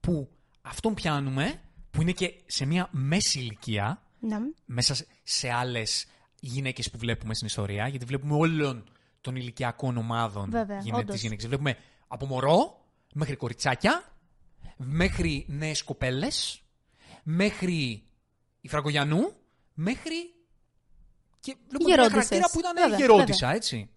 που 0.00 0.28
αυτόν 0.62 0.94
πιάνουμε, 0.94 1.60
που 1.90 2.02
είναι 2.02 2.12
και 2.12 2.34
σε 2.46 2.64
μια 2.64 2.88
μέση 2.90 3.38
ηλικία, 3.38 4.02
Ναι. 4.20 4.36
μέσα 4.64 4.94
σε- 4.94 5.06
σε 5.22 5.50
άλλες 5.50 6.06
γυναίκες 6.40 6.90
που 6.90 6.98
βλέπουμε 6.98 7.34
στην 7.34 7.46
ιστορία, 7.46 7.88
γιατί 7.88 8.04
βλέπουμε 8.04 8.34
όλων 8.34 8.88
των 9.20 9.36
ηλικιακών 9.36 9.96
ομάδων 9.96 10.50
Βέβαια, 10.50 10.78
γυναίκες, 10.78 10.98
όντως. 11.00 11.12
τις 11.14 11.22
γυναίκες. 11.22 11.46
Βλέπουμε 11.46 11.76
από 12.08 12.26
μωρό 12.26 12.84
μέχρι 13.14 13.36
κοριτσάκια, 13.36 14.12
μέχρι 14.78 15.44
νέες 15.48 15.82
κοπέλες, 15.82 16.62
μέχρι 17.22 18.02
η 18.60 18.68
Φραγκογιανού, 18.68 19.32
μέχρι. 19.74 20.34
Και 21.40 21.56
βλέπουμε 21.68 21.84
μια 21.84 21.94
Γερόντισσες. 21.94 22.28
χαρακτήρα 22.28 22.50
που 22.52 22.58
ήταν 22.58 22.90
Βέβαια, 22.90 22.98
γερόντισσα, 22.98 23.52
έτσι. 23.52 23.90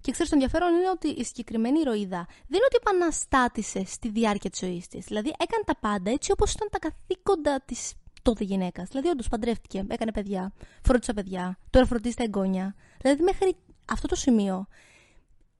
Και 0.00 0.12
ξέρεις, 0.12 0.30
το 0.30 0.36
ενδιαφέρον 0.40 0.74
είναι 0.74 0.90
ότι 0.90 1.08
η 1.08 1.24
συγκεκριμένη 1.24 1.80
ηρωίδα 1.80 2.26
δεν 2.28 2.58
είναι 2.58 2.64
ότι 2.64 2.76
επαναστάτησε 2.76 3.84
στη 3.84 4.08
διάρκεια 4.08 4.50
της 4.50 4.58
ζωής 4.58 4.88
της. 4.88 5.04
Δηλαδή, 5.04 5.28
έκανε 5.28 5.62
τα 5.66 5.76
πάντα 5.76 6.10
έτσι 6.10 6.32
όπως 6.32 6.52
ήταν 6.52 6.68
τα 6.70 6.78
καθήκοντα 6.78 7.60
της 7.60 7.92
τότε 8.22 8.44
γυναίκας. 8.44 8.88
Δηλαδή, 8.88 9.08
όντως 9.08 9.28
παντρεύτηκε, 9.28 9.84
έκανε 9.88 10.12
παιδιά, 10.12 10.52
φρόντισε 10.82 11.12
τα 11.12 11.22
παιδιά, 11.22 11.58
τώρα 11.70 11.86
φροντίζει 11.86 12.14
τα 12.14 12.22
εγγόνια. 12.22 12.74
Δηλαδή, 13.00 13.22
μέχρι 13.22 13.56
αυτό 13.84 14.06
το 14.06 14.14
σημείο 14.14 14.66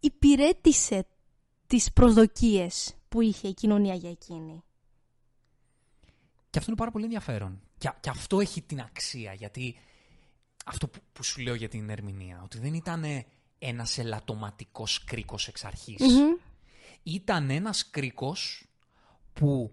υπηρέτησε 0.00 1.06
τις 1.66 1.92
προσδοκίες 1.92 2.97
που 3.08 3.20
είχε 3.20 3.48
η 3.48 3.54
κοινωνία 3.54 3.94
για 3.94 4.10
εκείνη. 4.10 4.62
Και 6.50 6.58
αυτό 6.58 6.70
είναι 6.70 6.78
πάρα 6.78 6.90
πολύ 6.90 7.04
ενδιαφέρον. 7.04 7.60
Και, 7.78 7.92
και 8.00 8.10
αυτό 8.10 8.40
έχει 8.40 8.62
την 8.62 8.80
αξία, 8.80 9.32
γιατί 9.32 9.76
αυτό 10.64 10.88
που, 10.88 10.98
που 11.12 11.22
σου 11.22 11.40
λέω 11.40 11.54
για 11.54 11.68
την 11.68 11.90
ερμηνεία, 11.90 12.40
ότι 12.44 12.58
δεν 12.58 12.74
ήταν 12.74 13.04
ένας 13.58 13.98
ελαττωματικός 13.98 15.04
κρίκος 15.04 15.48
εξ 15.48 15.64
αρχής. 15.64 16.02
Ήταν 17.02 17.50
ένας 17.50 17.90
κρίκος 17.90 18.66
που 19.32 19.72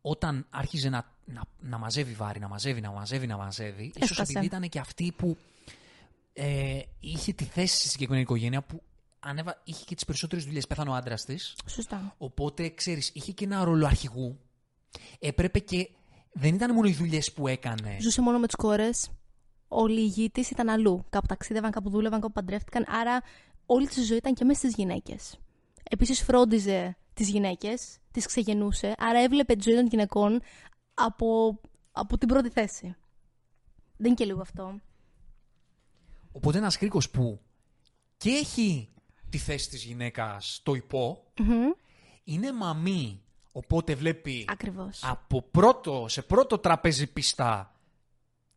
όταν 0.00 0.46
άρχιζε 0.50 0.88
να, 0.88 1.16
να, 1.24 1.42
να 1.60 1.78
μαζεύει 1.78 2.12
βάρη, 2.12 2.40
να 2.40 2.48
μαζεύει, 2.48 2.80
να 2.80 2.90
μαζεύει, 2.90 3.26
να 3.26 3.36
μαζεύει, 3.36 3.84
ίσως 3.84 4.10
Έσπασε. 4.10 4.32
επειδή 4.32 4.46
ήταν 4.46 4.68
και 4.68 4.78
αυτή 4.78 5.12
που 5.16 5.36
ε, 6.32 6.80
είχε 7.00 7.32
τη 7.32 7.44
θέση 7.44 7.76
στη 7.76 7.88
συγκεκριμένη 7.88 8.22
οικογένεια 8.22 8.62
που 8.62 8.82
ανέβα, 9.28 9.60
είχε 9.64 9.84
και 9.84 9.94
τις 9.94 10.04
περισσότερες 10.04 10.44
δουλειές, 10.44 10.66
πέθανε 10.66 10.90
ο 10.90 10.94
άντρας 10.94 11.24
της, 11.24 11.56
Σωστά. 11.66 12.14
Οπότε, 12.18 12.68
ξέρεις, 12.68 13.10
είχε 13.14 13.32
και 13.32 13.44
ένα 13.44 13.64
ρόλο 13.64 13.86
αρχηγού. 13.86 14.38
Έπρεπε 15.18 15.58
και. 15.58 15.90
Δεν 16.32 16.54
ήταν 16.54 16.74
μόνο 16.74 16.88
οι 16.88 16.92
δουλειές 16.92 17.32
που 17.32 17.48
έκανε. 17.48 17.96
Ζούσε 18.00 18.20
μόνο 18.20 18.38
με 18.38 18.46
τις 18.46 18.56
κόρες. 18.56 19.10
Όλοι 19.68 20.00
οι 20.00 20.06
γη 20.06 20.30
τη 20.30 20.48
ήταν 20.50 20.68
αλλού. 20.68 21.04
Κάπου 21.08 21.26
ταξίδευαν, 21.26 21.70
κάπου 21.70 21.90
δούλευαν, 21.90 22.20
κάπου 22.20 22.32
παντρεύτηκαν. 22.32 22.84
Άρα 22.88 23.22
όλη 23.66 23.88
τη 23.88 24.02
ζωή 24.02 24.16
ήταν 24.16 24.34
και 24.34 24.44
μέσα 24.44 24.58
στις 24.58 24.74
γυναίκες. 24.74 25.38
Επίσης 25.90 26.22
φρόντιζε 26.22 26.96
τις 27.14 27.28
γυναίκες, 27.28 27.98
τις 28.10 28.26
ξεγενούσε. 28.26 28.94
Άρα 28.98 29.18
έβλεπε 29.18 29.54
τη 29.54 29.62
ζωή 29.62 29.74
των 29.74 29.86
γυναικών 29.86 30.40
από, 30.94 31.60
από 31.92 32.18
την 32.18 32.28
πρώτη 32.28 32.48
θέση. 32.48 32.96
Δεν 33.96 34.06
είναι 34.06 34.14
και 34.14 34.24
λίγο 34.24 34.40
αυτό. 34.40 34.80
Οπότε, 36.32 36.58
ένας 36.58 36.78
κρίκο 36.78 37.00
που 37.12 37.40
και 38.16 38.30
έχει 38.30 38.88
τη 39.30 39.38
θέση 39.38 39.68
της 39.68 39.84
γυναίκας 39.84 40.54
στο 40.54 40.74
υπό, 40.74 41.24
είναι 42.24 42.52
μαμή. 42.52 43.22
Οπότε 43.52 43.94
βλέπει 43.94 44.44
Ακριβώς. 44.48 45.00
από 45.04 45.42
πρώτο, 45.42 46.06
σε 46.08 46.22
πρώτο 46.22 46.58
τραπέζι 46.58 47.06
πιστά 47.12 47.80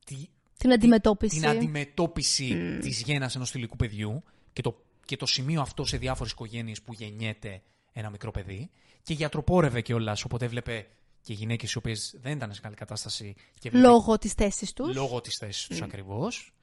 τη, 0.05 0.15
Την 0.57 0.71
αντιμετώπιση. 0.71 1.39
την 1.39 1.47
αντιμετώπιση 1.47 2.77
της 2.81 3.01
γέννας 3.01 3.35
ενός 3.35 3.51
θηλυκού 3.51 3.75
παιδιού 3.75 4.23
και 4.53 4.61
το, 4.61 4.81
και 5.05 5.15
το 5.17 5.25
σημείο 5.25 5.61
αυτό 5.61 5.85
σε 5.85 5.97
διάφορες 5.97 6.31
οικογένειες 6.31 6.81
που 6.81 6.93
γεννιέται 6.93 7.61
ένα 7.93 8.09
μικρό 8.09 8.31
παιδί 8.31 8.69
και 9.03 9.13
γιατροπόρευε 9.13 9.81
κιόλας, 9.81 10.23
οπότε 10.23 10.45
έβλεπε 10.45 10.87
και 11.21 11.33
γυναίκες 11.33 11.71
οι 11.71 11.77
οποίες 11.77 12.15
δεν 12.21 12.31
ήταν 12.35 12.53
σε 12.53 12.61
καλή 12.61 12.75
κατάσταση 12.75 13.33
και 13.59 13.67
έβλεπε 13.67 13.87
Λόγω 13.87 14.17
της 14.17 14.33
θέσης 14.33 14.73
τους. 14.73 14.95
λόγω 14.95 15.21
της 15.21 15.37
θέσης 15.37 15.67
τους 15.67 15.81
ακριβώς 15.81 16.53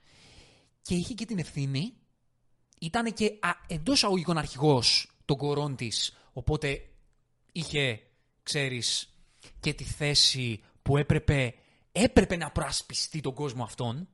και 0.82 0.94
είχε 0.94 1.14
και 1.14 1.24
την 1.24 1.38
ευθύνη 1.38 1.92
ήταν 2.80 3.12
και 3.12 3.38
α, 3.40 3.50
εντός 3.66 4.04
αγωγικών 4.04 4.38
αρχηγός 4.38 5.10
των 5.24 5.36
κορών 5.36 5.76
της 5.76 6.16
οπότε 6.32 6.80
είχε, 7.52 8.00
ξέρεις, 8.42 9.12
και 9.60 9.72
τη 9.72 9.84
θέση 9.84 10.62
που 10.82 10.96
έπρεπε, 10.96 11.54
έπρεπε 11.92 12.36
να 12.36 12.50
προασπιστεί 12.50 13.20
τον 13.20 13.34
κόσμο 13.34 13.62
αυτόν 13.62 14.08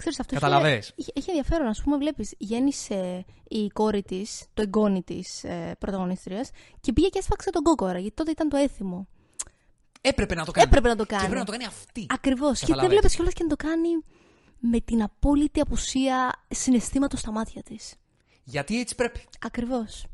Ξέρεις, 0.00 0.20
αυτός 0.20 0.38
Καταλαβες; 0.38 0.86
Είχε, 0.86 0.94
είχε, 0.96 1.10
έχει 1.14 1.30
ενδιαφέρον, 1.30 1.66
ας 1.66 1.82
πούμε, 1.82 1.96
βλέπεις. 1.96 2.34
Γέννησε 2.38 3.24
η 3.48 3.68
κόρη 3.68 4.02
της, 4.02 4.44
το 4.54 4.62
εγγόνι 4.62 5.02
της 5.02 5.44
ε, 5.44 5.76
πρωταγωνίστριας, 5.78 6.50
και 6.80 6.92
πήγε 6.92 7.08
και 7.08 7.18
έσφαξε 7.18 7.50
τον 7.50 7.62
κόκορα, 7.62 7.98
γιατί 7.98 8.14
τότε 8.14 8.30
ήταν 8.30 8.48
το 8.48 8.56
έθιμο. 8.56 9.08
Έπρεπε 10.00 10.34
να 10.34 10.44
το 10.44 10.52
κάνει. 10.52 10.66
Έπρεπε 10.66 10.88
να 10.88 10.96
το 10.96 11.06
κάνει. 11.06 11.20
Και 11.20 11.26
έπρεπε 11.26 11.40
να 11.40 11.44
το 11.44 11.52
κάνει 11.52 11.64
αυτή. 11.64 12.06
Ακριβώς. 12.08 12.58
Και 12.58 12.66
δεν 12.66 12.74
Καταλαβες. 12.74 12.88
βλέπεις 12.98 13.14
κιόλας 13.14 13.34
και 13.34 13.42
να 13.42 13.48
το 13.48 13.56
κάνει 13.56 13.88
με 14.60 14.80
την 14.80 15.02
απόλυτη 15.02 15.60
απουσία 15.60 16.44
συναισθήματος 16.50 17.20
στα 17.20 17.32
μάτια 17.32 17.62
της. 17.62 17.94
Γιατί 18.44 18.80
έτσι 18.80 18.94
πρέπει. 18.94 19.24
Ακριβώς. 19.40 20.04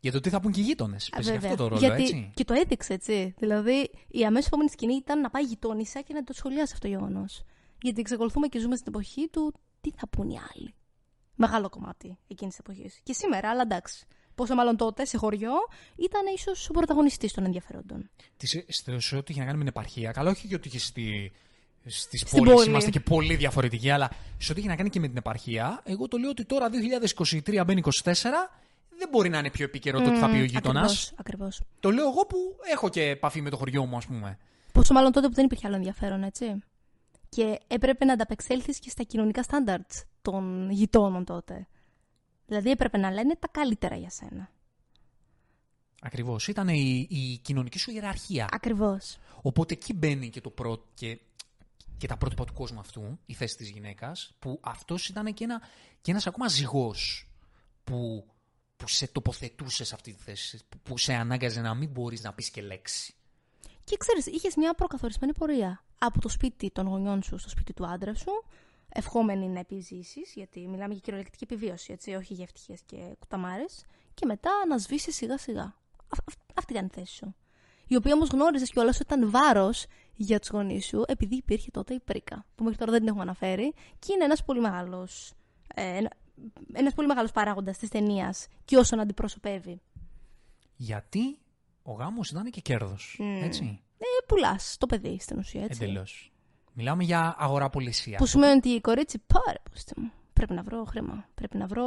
Για 0.00 0.12
το 0.12 0.20
τι 0.20 0.28
θα 0.30 0.40
πούν 0.40 0.52
και 0.52 0.60
οι 0.60 0.64
γείτονες. 0.64 1.08
Παίζει 1.10 1.32
αυτό 1.34 1.54
το 1.54 1.66
ρόλο, 1.68 1.80
Γιατί 1.80 2.02
έτσι. 2.02 2.30
και 2.34 2.44
το 2.44 2.54
έδειξε, 2.54 2.92
έτσι. 2.92 3.34
Δηλαδή, 3.38 3.90
η 4.08 4.24
αμέσως 4.24 4.46
επόμενη 4.46 4.70
σκηνή 4.70 4.94
ήταν 4.94 5.20
να 5.20 5.30
πάει 5.30 5.42
γειτόνισσα 5.42 6.00
και 6.00 6.14
να 6.14 6.24
το 6.24 6.32
σχολιάσει 6.32 6.72
αυτό 6.74 6.78
το 6.78 6.94
γεγονός. 6.94 7.42
Γιατί 7.82 8.00
εξακολουθούμε 8.00 8.46
και 8.46 8.58
ζούμε 8.58 8.76
στην 8.76 8.92
εποχή 8.94 9.28
του 9.28 9.54
τι 9.80 9.90
θα 9.96 10.08
πούν 10.08 10.30
οι 10.30 10.36
άλλοι. 10.54 10.74
Μεγάλο 11.34 11.68
κομμάτι 11.68 12.18
εκείνης 12.28 12.56
της 12.56 12.64
εποχής. 12.66 13.00
Και 13.02 13.12
σήμερα, 13.12 13.50
αλλά 13.50 13.62
εντάξει. 13.62 14.06
Πόσο 14.34 14.54
μάλλον 14.54 14.76
τότε 14.76 15.04
σε 15.04 15.16
χωριό 15.16 15.52
ήταν 15.96 16.22
ίσως 16.34 16.68
ο 16.68 16.72
πρωταγωνιστής 16.72 17.32
των 17.32 17.44
ενδιαφέροντων. 17.44 18.10
Τις- 18.36 18.64
στο- 18.68 19.00
σε 19.00 19.16
ό,τι 19.16 19.32
είχε 19.32 19.40
να 19.40 19.46
κάνει 19.46 19.58
με 19.58 19.64
την 19.64 19.72
επαρχία. 19.76 20.10
Καλά, 20.12 20.30
όχι 20.30 20.48
και 20.48 20.54
ότι 20.54 20.68
είχε 20.68 20.78
στη, 20.78 21.32
στις 21.86 22.20
Στην 22.20 22.38
πόλεις 22.38 22.54
πόλη. 22.54 22.68
είμαστε 22.68 22.90
και 22.90 23.00
πολύ 23.00 23.34
διαφορετικοί, 23.36 23.90
αλλά 23.90 24.10
σε 24.38 24.52
ό,τι 24.52 24.60
είχε 24.60 24.68
να 24.68 24.76
κάνει 24.76 24.90
και 24.90 25.00
με 25.00 25.08
την 25.08 25.16
επαρχία, 25.16 25.80
εγώ 25.84 26.08
το 26.08 26.16
λέω 26.16 26.30
ότι 26.30 26.44
τώρα 26.44 26.68
2023 26.68 27.62
μπαίνει 27.66 27.82
24, 28.02 28.12
δεν 28.98 29.08
μπορεί 29.10 29.28
να 29.28 29.38
είναι 29.38 29.50
πιο 29.50 29.64
επίκαιρο 29.64 30.00
το 30.00 30.10
τι 30.10 30.16
θα 30.18 30.30
πει 30.30 30.38
ο 30.38 30.44
γείτονα. 30.44 30.90
Ακριβώς. 31.16 31.60
Το 31.80 31.90
λέω 31.90 32.08
εγώ 32.08 32.26
που 32.26 32.36
έχω 32.72 32.88
και 32.88 33.02
επαφή 33.02 33.40
με 33.40 33.50
το 33.50 33.56
χωριό 33.56 33.86
μου, 33.86 33.96
ας 33.96 34.06
πούμε. 34.06 34.38
Πόσο 34.72 34.92
μάλλον 34.94 35.12
τότε 35.12 35.28
που 35.28 35.34
δεν 35.34 35.44
υπήρχε 35.44 35.66
άλλο 35.66 35.76
ενδιαφέρον, 35.76 36.22
έτσι. 36.22 36.62
Και 37.28 37.58
έπρεπε 37.66 38.04
να 38.04 38.12
ανταπεξέλθεις 38.12 38.78
και 38.78 38.90
στα 38.90 39.02
κοινωνικά 39.02 39.42
στάνταρτς 39.42 40.04
των 40.22 40.70
γειτόνων 40.70 41.24
τότε. 41.24 41.66
Δηλαδή 42.46 42.70
έπρεπε 42.70 42.98
να 42.98 43.10
λένε 43.10 43.34
τα 43.38 43.48
καλύτερα 43.50 43.96
για 43.96 44.10
σένα. 44.10 44.50
Ακριβώς. 46.02 46.48
Ήταν 46.48 46.68
η, 46.68 47.06
η 47.10 47.38
κοινωνική 47.42 47.78
σου 47.78 47.90
ιεραρχία. 47.90 48.48
Ακριβώς. 48.50 49.18
Οπότε 49.42 49.74
εκεί 49.74 49.92
μπαίνει 49.92 50.30
και, 50.30 50.40
το 50.40 50.50
πρω... 50.50 50.84
και, 50.94 51.18
και 51.96 52.06
τα 52.06 52.16
πρότυπα 52.16 52.44
του 52.44 52.52
κόσμου 52.52 52.80
αυτού, 52.80 53.18
η 53.26 53.34
θέση 53.34 53.56
της 53.56 53.68
γυναίκας, 53.70 54.34
που 54.38 54.60
αυτός 54.62 55.08
ήταν 55.08 55.34
και, 55.34 55.44
ένα, 55.44 55.62
και 56.00 56.10
ένας 56.10 56.26
ακόμα 56.26 56.48
ζυγός 56.48 57.28
που, 57.84 58.26
που 58.76 58.88
σε 58.88 59.06
τοποθετούσε 59.06 59.84
σε 59.84 59.94
αυτή 59.94 60.12
τη 60.12 60.22
θέση, 60.22 60.60
που, 60.68 60.78
που 60.78 60.98
σε 60.98 61.14
ανάγκαζε 61.14 61.60
να 61.60 61.74
μην 61.74 61.90
μπορείς 61.90 62.22
να 62.22 62.32
πεις 62.32 62.50
και 62.50 62.62
λέξη. 62.62 63.14
Και 63.84 63.96
ξέρεις, 63.96 64.26
είχες 64.26 64.54
μια 64.56 64.74
προκαθορισμένη 64.74 65.32
πορεία. 65.32 65.84
Από 65.98 66.20
το 66.20 66.28
σπίτι 66.28 66.70
των 66.70 66.86
γονιών 66.86 67.22
σου 67.22 67.38
στο 67.38 67.48
σπίτι 67.48 67.72
του 67.72 67.86
άντρα 67.86 68.14
σου, 68.14 68.44
ευχόμενη 68.88 69.48
να 69.48 69.58
επιζήσεις, 69.58 70.32
γιατί 70.34 70.68
μιλάμε 70.68 70.92
για 70.92 71.02
κυριολεκτική 71.02 71.44
επιβίωση, 71.44 71.92
έτσι, 71.92 72.14
όχι 72.14 72.34
για 72.34 72.44
ευτυχίες 72.44 72.80
και 72.86 73.16
κουταμάρες, 73.18 73.84
και 74.14 74.26
μετά 74.26 74.50
να 74.68 74.78
σβήσεις 74.78 75.16
σιγά 75.16 75.38
σιγά. 75.38 75.62
Α- 75.62 76.24
αυ- 76.26 76.40
αυτή 76.54 76.72
ήταν 76.72 76.86
η 76.86 76.90
θέση 76.94 77.14
σου. 77.14 77.34
Η 77.92 77.96
οποία 77.96 78.14
όμως 78.14 78.28
γνώριζες 78.28 78.70
κιόλας 78.70 79.00
ότι 79.00 79.14
ήταν 79.14 79.30
βάρος 79.30 79.86
για 80.14 80.38
τους 80.38 80.48
γονείς 80.48 80.86
σου, 80.86 81.02
επειδή 81.06 81.36
υπήρχε 81.36 81.70
τότε 81.70 81.94
η 81.94 82.00
πρίκα, 82.00 82.44
που 82.54 82.62
μέχρι 82.64 82.78
τώρα 82.78 82.90
δεν 82.90 83.00
την 83.00 83.08
έχουμε 83.08 83.22
αναφέρει, 83.22 83.74
και 83.98 84.12
είναι 84.12 84.24
ένας 84.24 84.44
πολύ 84.44 84.60
μεγάλος. 84.60 85.32
Ε, 85.74 85.98
ένα 86.72 86.90
πολύ 86.94 87.08
μεγάλος 87.08 87.30
παράγοντας 87.32 87.78
της 87.78 87.88
ταινίας 87.88 88.46
και 88.64 88.76
όσον 88.76 89.00
αντιπροσωπεύει. 89.00 89.80
Γιατί 90.76 91.38
ο 91.82 91.92
γάμος 91.92 92.30
ήταν 92.30 92.50
και 92.50 92.60
κέρδος, 92.60 93.18
έτσι, 93.42 93.80
Ε, 93.98 94.04
Πουλάς 94.26 94.76
το 94.78 94.86
παιδί 94.86 95.18
στην 95.20 95.38
ουσία, 95.38 95.62
έτσι. 95.64 95.84
εντελώς. 95.84 96.32
Μιλάμε 96.72 97.04
για 97.04 97.34
αγοραπολισία. 97.38 98.18
Που 98.18 98.26
σημαίνει 98.26 98.56
ότι 98.56 98.68
η 98.68 98.80
κορίτσι, 98.80 99.18
πάρε 99.26 99.58
πούστε 99.70 99.92
μου. 99.96 100.10
Πρέπει 100.32 100.52
να 100.52 100.62
βρω 100.62 100.84
χρήμα. 100.84 101.28
Πρέπει 101.34 101.56
να 101.56 101.66
βρω 101.66 101.84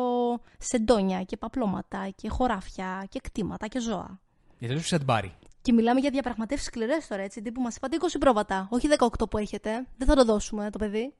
σεντόνια 0.59 1.23
και 1.23 1.37
παπλώματα 1.37 2.09
και 2.15 2.29
χωράφια 2.29 3.05
και 3.09 3.19
κτήματα 3.23 3.67
και 3.67 3.79
ζώα. 3.79 4.19
Για 4.59 4.67
τέλος 4.67 4.87
σε 4.87 4.97
την 4.97 5.05
πάρει. 5.05 5.33
Και 5.65 5.73
μιλάμε 5.73 5.99
για 5.99 6.09
διαπραγματεύσεις 6.09 6.67
σκληρές 6.67 7.07
τώρα, 7.07 7.21
έτσι. 7.21 7.41
Τύπου 7.41 7.61
μας 7.61 7.75
είπατε 7.75 7.97
20 7.99 8.05
πρόβατα, 8.19 8.67
όχι 8.71 8.87
18 8.99 9.29
που 9.29 9.37
έχετε. 9.37 9.87
Δεν 9.97 10.07
θα 10.07 10.15
το 10.15 10.25
δώσουμε 10.25 10.69
το 10.69 10.77
παιδί. 10.77 11.13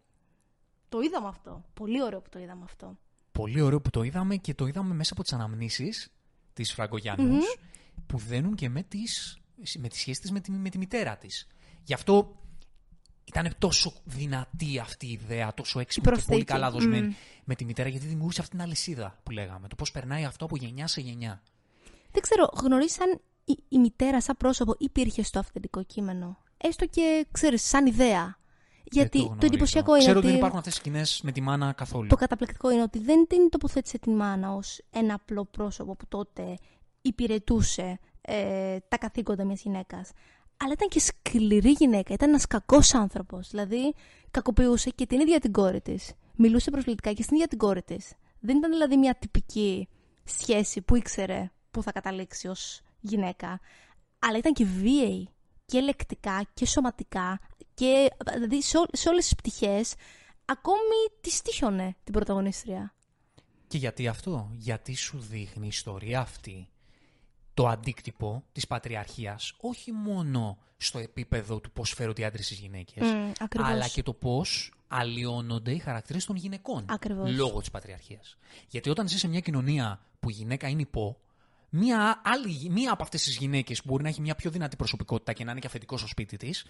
Το 0.90 1.00
είδαμε 1.00 1.28
αυτό. 1.28 1.66
Πολύ 1.74 2.04
ωραίο 2.04 2.22
που 2.22 2.30
το 2.30 2.40
είδαμε 2.40 2.62
αυτό. 2.64 2.98
Πολύ 3.32 3.62
ωραίο 3.62 3.82
που 3.82 3.90
το 3.90 4.04
είδαμε 4.04 4.36
και 4.36 4.54
το 4.54 4.66
είδαμε 4.66 4.94
μέσα 4.94 5.14
από 5.14 5.24
τις 5.24 5.34
αναμνήσεις 5.34 6.14
της 6.54 6.74
φραγκογιαννους 6.74 7.58
που 8.06 8.18
δένουν 8.18 8.56
και 8.56 8.70
με, 8.70 8.84
τις, 8.84 9.38
με 9.80 9.88
τη 9.88 9.98
σχέση 9.98 10.22
της 10.22 10.32
με 10.32 10.40
τη, 10.40 10.52
με 10.52 10.70
τη 10.70 10.78
μητέρα 10.78 11.18
της. 11.18 11.48
Γι' 11.84 11.94
αυτό 11.94 12.36
ήταν 13.24 13.56
τόσο 13.58 13.94
δυνατή 14.04 14.80
αυτή 14.80 15.08
η 15.08 15.12
ιδέα, 15.12 15.54
τόσο 15.54 15.80
έξυπνη 15.80 16.04
και 16.04 16.12
προσθήκη. 16.12 16.32
πολύ 16.32 16.44
καλά 16.44 16.72
δοσμένη 16.72 17.08
Μμ. 17.08 17.14
με 17.44 17.56
τη 17.56 17.66
μητέρα, 17.66 17.90
γιατί 17.90 18.06
δημιούργησε 18.06 18.42
αυτή 18.42 18.54
την 18.54 18.62
αλυσίδα 18.62 19.20
που 19.24 19.32
λέγαμε. 19.32 19.68
Το 19.68 19.76
πώς 19.76 19.92
περνάει 19.92 20.26
αυτό 20.26 20.46
από 20.46 20.56
γενιά 20.56 20.88
σε 20.88 21.02
γενιά. 21.02 21.42
Δεν 22.12 22.22
ξέρω, 22.22 22.50
γνωρίσαν 22.54 23.20
η, 23.46 23.58
η 23.70 23.80
μητέρα 23.80 24.22
σαν 24.22 24.38
πρόσωπο 24.38 24.76
υπήρχε 24.78 25.24
στο 25.24 25.40
αυθεντικό 25.40 25.84
κείμενο. 25.84 26.38
Έστω 26.58 26.86
και, 26.86 27.26
ξέρεις, 27.32 27.68
σαν 27.68 27.86
ιδέα. 27.86 28.38
Γιατί 28.92 29.18
Δεν 29.18 29.28
το, 29.28 29.34
γνωρίζω. 29.34 29.48
εντυπωσιακό 29.48 29.92
είναι 29.92 30.04
Ξέρω 30.04 30.18
ότι... 30.18 30.28
ότι 30.28 30.28
δεν 30.28 30.38
υπάρχουν 30.38 30.60
αυτές 30.60 30.74
τις 30.74 30.82
σκηνές 30.82 31.22
με 31.24 31.32
τη 31.32 31.42
μάνα 31.42 31.74
καθόλου. 31.74 32.08
Το 32.08 32.16
καταπληκτικό 32.16 32.72
είναι 32.72 32.82
ότι 32.82 33.00
δεν 33.00 33.28
την 33.28 33.50
τοποθέτησε 33.50 33.98
την 34.00 34.16
μάνα 34.16 34.54
ως 34.54 34.82
ένα 34.90 35.14
απλό 35.14 35.46
πρόσωπο 35.46 35.96
που 35.96 36.08
τότε 36.08 36.58
υπηρετούσε 37.02 38.00
ε, 38.22 38.78
τα 38.88 38.98
καθήκοντα 38.98 39.44
μιας 39.46 39.62
γυναίκας. 39.62 40.12
Αλλά 40.58 40.74
ήταν 40.74 40.88
και 40.88 41.00
σκληρή 41.00 41.72
γυναίκα, 41.72 42.14
ήταν 42.14 42.30
ένας 42.30 42.48
κακός 42.48 42.94
άνθρωπος. 42.94 43.50
Δηλαδή, 43.50 43.94
κακοποιούσε 44.32 44.90
και 44.90 45.06
την 45.06 45.20
ίδια 45.20 45.40
την 45.40 45.52
κόρη 45.52 45.82
της. 45.82 46.14
Μιλούσε 46.36 46.72
προσβλητικά 46.72 47.14
και 47.14 47.24
στην 47.24 47.36
ίδια 47.36 47.48
την 47.48 47.58
κόρη 47.58 47.82
της. 47.84 48.14
Δεν 48.40 48.58
ήταν 48.58 48.72
δηλαδή 48.72 48.98
μια 48.98 49.16
τυπική 49.16 49.88
σχέση 50.24 50.82
που 50.82 50.96
ήξερε 50.96 51.52
που 51.72 51.84
θα 51.84 51.92
καταλήξει 51.92 52.48
ως 52.48 52.82
γυναίκα. 53.08 53.60
Αλλά 54.20 54.38
ήταν 54.38 54.54
και 54.54 54.66
βίαιη 54.66 55.30
και 55.66 55.80
λεκτικά 55.82 56.46
και 56.54 56.66
σωματικά 56.66 57.40
και 57.74 58.08
δηλαδή 58.34 58.62
σε, 58.62 58.78
ό- 58.78 58.86
σε 58.92 59.10
όλες 59.10 59.24
τις 59.24 59.36
πτυχές 59.36 59.94
ακόμη 60.46 60.96
της 61.22 61.36
στήχιωνε 61.36 61.96
την 62.04 62.14
πρωταγωνίστρια. 62.14 62.94
Και 63.68 63.78
γιατί 63.78 64.08
αυτό, 64.08 64.50
γιατί 64.54 64.96
σου 64.96 65.20
δείχνει 65.20 65.66
η 65.66 65.68
ιστορία 65.68 66.20
αυτή 66.20 66.70
το 67.54 67.68
αντίκτυπο 67.68 68.44
της 68.52 68.68
πατριαρχίας 68.68 69.54
όχι 69.58 69.92
μόνο 69.92 70.58
στο 70.78 71.00
επίπεδο 71.00 71.60
του 71.60 71.72
πώς 71.72 71.92
φέρονται 71.94 72.22
οι 72.22 72.26
άντρες 72.26 72.46
στις 72.46 72.58
γυναίκες, 72.60 73.08
Μμ, 73.08 73.32
ακριβώς. 73.40 73.70
αλλά 73.70 73.88
και 73.88 74.04
το 74.04 74.14
πώς 74.14 74.74
αλλοιώνονται 74.88 75.72
οι 75.72 75.78
χαρακτήρες 75.80 76.26
των 76.26 76.36
γυναικών 76.36 76.86
Ακριβώς. 76.90 77.36
λόγω 77.36 77.60
της 77.60 77.72
πατριαρχίας. 77.72 78.38
Γιατί 78.70 78.90
όταν 78.90 79.08
ζει 79.08 79.18
σε 79.18 79.28
μια 79.28 79.40
κοινωνία 79.40 80.00
που 80.20 80.30
η 80.30 80.34
γυναίκα 80.34 80.68
είναι 80.68 80.82
υπό, 80.82 81.18
μία, 81.76 82.22
άλλη, 82.26 82.70
μία 82.70 82.92
από 82.92 83.04
αυτές 83.04 83.24
τις 83.24 83.38
γυναίκες 83.38 83.82
που 83.82 83.88
μπορεί 83.90 84.04
να 84.04 84.10
έχει 84.10 84.22
μια 84.22 84.36
πιο 84.36 84.52
δυνατή 84.52 84.76
προσωπικότητα 84.76 85.34
και 85.34 85.44
να 85.44 85.52
είναι 85.52 85.60
και 85.60 85.68
αφεντικός 85.68 86.00
στο 86.00 86.08
σπίτι 86.10 86.38
της, 86.38 86.66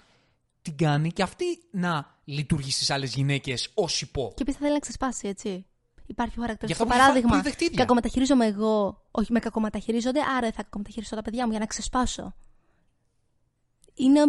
την 0.61 0.77
κάνει 0.77 1.11
και 1.11 1.21
αυτή 1.21 1.45
να 1.71 2.17
λειτουργεί 2.25 2.71
στις 2.71 2.89
άλλες 2.89 3.13
γυναίκες 3.15 3.69
ως 3.73 4.01
υπό. 4.01 4.31
Και 4.35 4.41
επίση 4.41 4.57
θα 4.57 4.61
θέλει 4.63 4.73
να 4.73 4.79
ξεσπάσει, 4.79 5.27
έτσι. 5.27 5.65
Υπάρχει 6.07 6.31
ο 6.31 6.41
Γι' 6.41 6.41
χαρακτηριστικό 6.41 6.83
αυτό 6.83 6.85
που 6.85 6.91
έχει 6.91 6.99
φά- 6.99 6.99
παράδειγμα. 6.99 7.29
που 7.29 7.35
έχει 7.35 7.43
δεχτεί 7.43 7.63
ίδια. 7.65 7.77
Κακομεταχειρίζομαι 7.77 8.45
εγώ, 8.45 9.03
όχι 9.11 9.31
με 9.31 9.39
κακομεταχειρίζονται, 9.39 10.19
άρα 10.37 10.51
θα 10.51 10.63
κακομεταχειριστώ 10.63 11.15
τα 11.15 11.21
παιδιά 11.21 11.45
μου 11.45 11.51
για 11.51 11.59
να 11.59 11.65
ξεσπάσω. 11.65 12.35
Είναι 13.93 14.21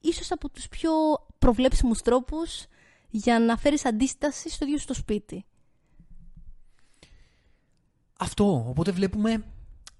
ίσως 0.00 0.30
από 0.32 0.48
τους 0.48 0.68
πιο 0.68 0.90
προβλέψιμους 1.38 2.02
τρόπους 2.02 2.66
για 3.10 3.38
να 3.38 3.56
φέρεις 3.56 3.84
αντίσταση 3.84 4.50
στο 4.50 4.64
ίδιο 4.64 4.78
στο 4.78 4.94
σπίτι. 4.94 5.44
Αυτό. 8.18 8.64
Οπότε 8.68 8.90
βλέπουμε 8.90 9.44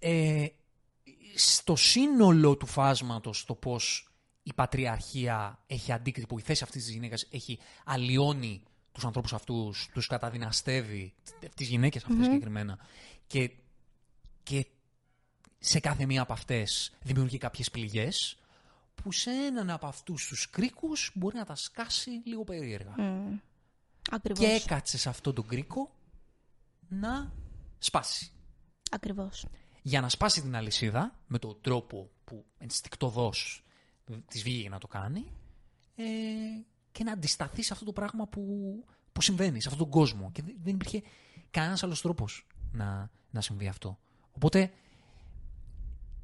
ε, 0.06 0.46
στο 1.34 1.76
σύνολο 1.76 2.56
του 2.56 2.66
φάσματος 2.66 3.44
το 3.44 3.54
πώς 3.54 4.12
η 4.42 4.52
πατριαρχία 4.52 5.62
έχει 5.66 5.92
αντίκτυπο, 5.92 6.38
η 6.38 6.40
θέση 6.40 6.62
αυτής 6.62 6.84
της 6.84 6.92
γυναίκας 6.92 7.26
έχει 7.30 7.58
αλλοιώνει 7.84 8.62
τους 8.92 9.04
ανθρώπους 9.04 9.32
αυτούς, 9.32 9.88
τους 9.92 10.06
καταδυναστεύει, 10.06 11.14
τις 11.54 11.68
γυναίκες 11.68 12.04
αυτές 12.04 12.24
συγκεκριμένα. 12.24 12.78
Και, 13.26 13.50
και 14.42 14.66
σε 15.58 15.80
κάθε 15.80 16.06
μία 16.06 16.22
από 16.22 16.32
αυτές 16.32 16.92
δημιουργεί 17.02 17.38
κάποιες 17.38 17.70
πληγές 17.70 18.36
που 18.94 19.12
σε 19.12 19.30
έναν 19.30 19.70
από 19.70 19.86
αυτούς 19.86 20.26
τους 20.26 20.50
κρίκους 20.50 21.10
μπορεί 21.14 21.36
να 21.36 21.44
τα 21.44 21.54
σκάσει 21.54 22.10
λίγο 22.24 22.44
περίεργα. 22.44 22.94
Ακριβώς. 24.10 24.44
Και 24.44 24.50
έκατσε 24.50 24.98
σε 24.98 25.08
αυτόν 25.08 25.34
τον 25.34 25.46
κρίκο 25.46 25.94
να 26.88 27.32
σπάσει 27.78 28.28
Ακριβώς. 28.94 29.46
Για 29.86 30.00
να 30.00 30.08
σπάσει 30.08 30.40
την 30.40 30.56
αλυσίδα 30.56 31.18
με 31.26 31.38
τον 31.38 31.58
τρόπο 31.60 32.10
που 32.24 32.44
ενστικτοδός 32.58 33.64
της 34.28 34.42
βγήκε 34.42 34.68
να 34.68 34.78
το 34.78 34.86
κάνει 34.86 35.24
ε, 35.94 36.04
και 36.92 37.04
να 37.04 37.12
αντισταθείς 37.12 37.66
σε 37.66 37.72
αυτό 37.72 37.84
το 37.84 37.92
πράγμα 37.92 38.26
που, 38.26 38.42
που 39.12 39.22
συμβαίνει, 39.22 39.60
σε 39.60 39.68
αυτόν 39.68 39.82
τον 39.82 40.00
κόσμο. 40.00 40.30
Και 40.32 40.42
δεν 40.42 40.56
δεν 40.62 40.74
υπήρχε 40.74 41.02
κανένας 41.50 41.82
άλλος 41.82 42.00
τρόπος 42.00 42.46
να, 42.72 43.10
να 43.30 43.40
συμβεί 43.40 43.68
αυτό. 43.68 43.98
Οπότε 44.32 44.72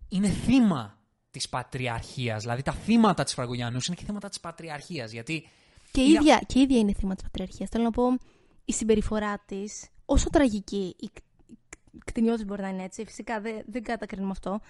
είναι 0.08 0.28
θύμα 0.28 0.98
της 1.30 1.48
πατριαρχίας, 1.48 2.42
δηλαδή 2.42 2.62
τα 2.62 2.72
θύματα 2.72 3.24
της 3.24 3.34
Φραγκογιάννους 3.34 3.86
είναι 3.86 3.96
και 3.96 4.04
θύματα 4.04 4.28
της 4.28 4.40
πατριαρχίας, 4.40 5.11
γιατί 5.11 5.48
Και 5.92 6.00
η 6.00 6.04
Είναι 6.08 6.18
ίδια, 6.18 6.42
και 6.46 6.58
η 6.58 6.62
ίδια 6.62 6.78
είναι 6.78 6.92
θύμα 6.92 7.14
της 7.14 7.22
πατριαρχίας. 7.22 7.68
Θέλω 7.68 7.84
να 7.84 7.90
πω, 7.90 8.04
η 8.64 8.72
συμπεριφορά 8.72 9.38
της, 9.38 9.88
όσο 10.04 10.30
τραγική, 10.30 10.94
η 10.98 11.11
κτηνιώτης 12.05 12.45
μπορεί 12.45 12.62
να 12.62 12.68
είναι 12.68 12.82
έτσι, 12.82 13.05
φυσικά 13.05 13.41
δεν, 13.41 13.62
δεν 13.66 13.82
κατακρίνουμε 13.82 14.30
αυτό, 14.30 14.61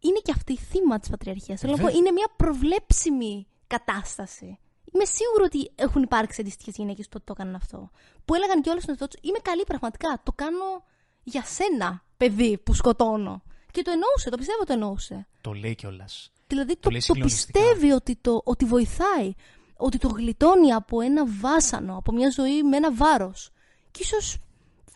είναι 0.00 0.18
και 0.22 0.32
αυτή 0.34 0.56
θύμα 0.56 0.98
της 0.98 1.10
πατριαρχίας. 1.10 1.60
Θέλω 1.60 1.72
να 1.72 1.78
πω, 1.78 1.84
Βέβαια. 1.84 2.00
είναι 2.00 2.10
μια 2.12 2.28
προβλέψιμη 2.36 3.46
κατάσταση. 3.66 4.58
Είμαι 4.94 5.04
σίγουρη 5.04 5.42
ότι 5.44 5.70
έχουν 5.74 6.02
υπάρξει 6.02 6.40
αντίστοιχες 6.40 6.74
γυναίκες 6.76 7.08
που 7.08 7.18
το 7.18 7.32
έκαναν 7.38 7.54
αυτό. 7.54 7.90
Που 8.24 8.34
έλεγαν 8.34 8.62
και 8.62 8.70
όλε 8.70 8.80
τους 8.80 9.08
Είμαι 9.20 9.38
καλή 9.42 9.64
πραγματικά. 9.64 10.20
Το 10.22 10.32
κάνω 10.32 10.84
για 11.22 11.44
σένα, 11.44 12.04
παιδί 12.16 12.58
που 12.58 12.74
σκοτώνω. 12.74 13.42
Και 13.70 13.82
το 13.82 13.90
εννοούσε, 13.90 14.30
το 14.30 14.36
πιστεύω 14.36 14.64
το 14.64 14.72
εννοούσε. 14.72 15.26
Το 15.40 15.52
λέει 15.52 15.74
κιόλας. 15.74 16.32
Δηλαδή 16.46 16.74
Το 16.74 16.80
το, 16.80 16.90
λέει 16.90 16.98
το 16.98 17.04
συγκλονιστικά. 17.04 17.60
πιστεύει 17.60 17.92
ότι, 17.92 18.16
το, 18.20 18.40
ότι 18.44 18.64
βοηθάει. 18.64 19.32
Ότι 19.76 19.98
το 19.98 20.08
γλιτώνει 20.08 20.72
από 20.72 21.00
ένα 21.00 21.24
βάσανο, 21.26 21.96
από 21.96 22.12
μια 22.12 22.30
ζωή 22.30 22.62
με 22.62 22.76
ένα 22.76 22.92
βάρος. 22.94 23.50
Και 23.90 24.02
ίσως 24.02 24.38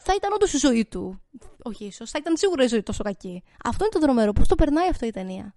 θα 0.04 0.14
ήταν 0.14 0.32
όντως 0.32 0.52
η 0.52 0.56
ζωή 0.58 0.84
του. 0.84 1.20
Όχι, 1.62 1.84
ίσως 1.84 2.10
θα 2.10 2.18
ήταν 2.20 2.36
σίγουρα 2.36 2.64
η 2.64 2.66
ζωή 2.66 2.82
τόσο 2.82 3.02
κακή. 3.02 3.42
Αυτό 3.64 3.84
είναι 3.84 3.92
το 3.92 4.00
δρομερό. 4.00 4.32
Πώς 4.32 4.48
το 4.48 4.54
περνάει 4.54 4.88
αυτό 4.88 5.06
η 5.06 5.10
ταινία; 5.10 5.54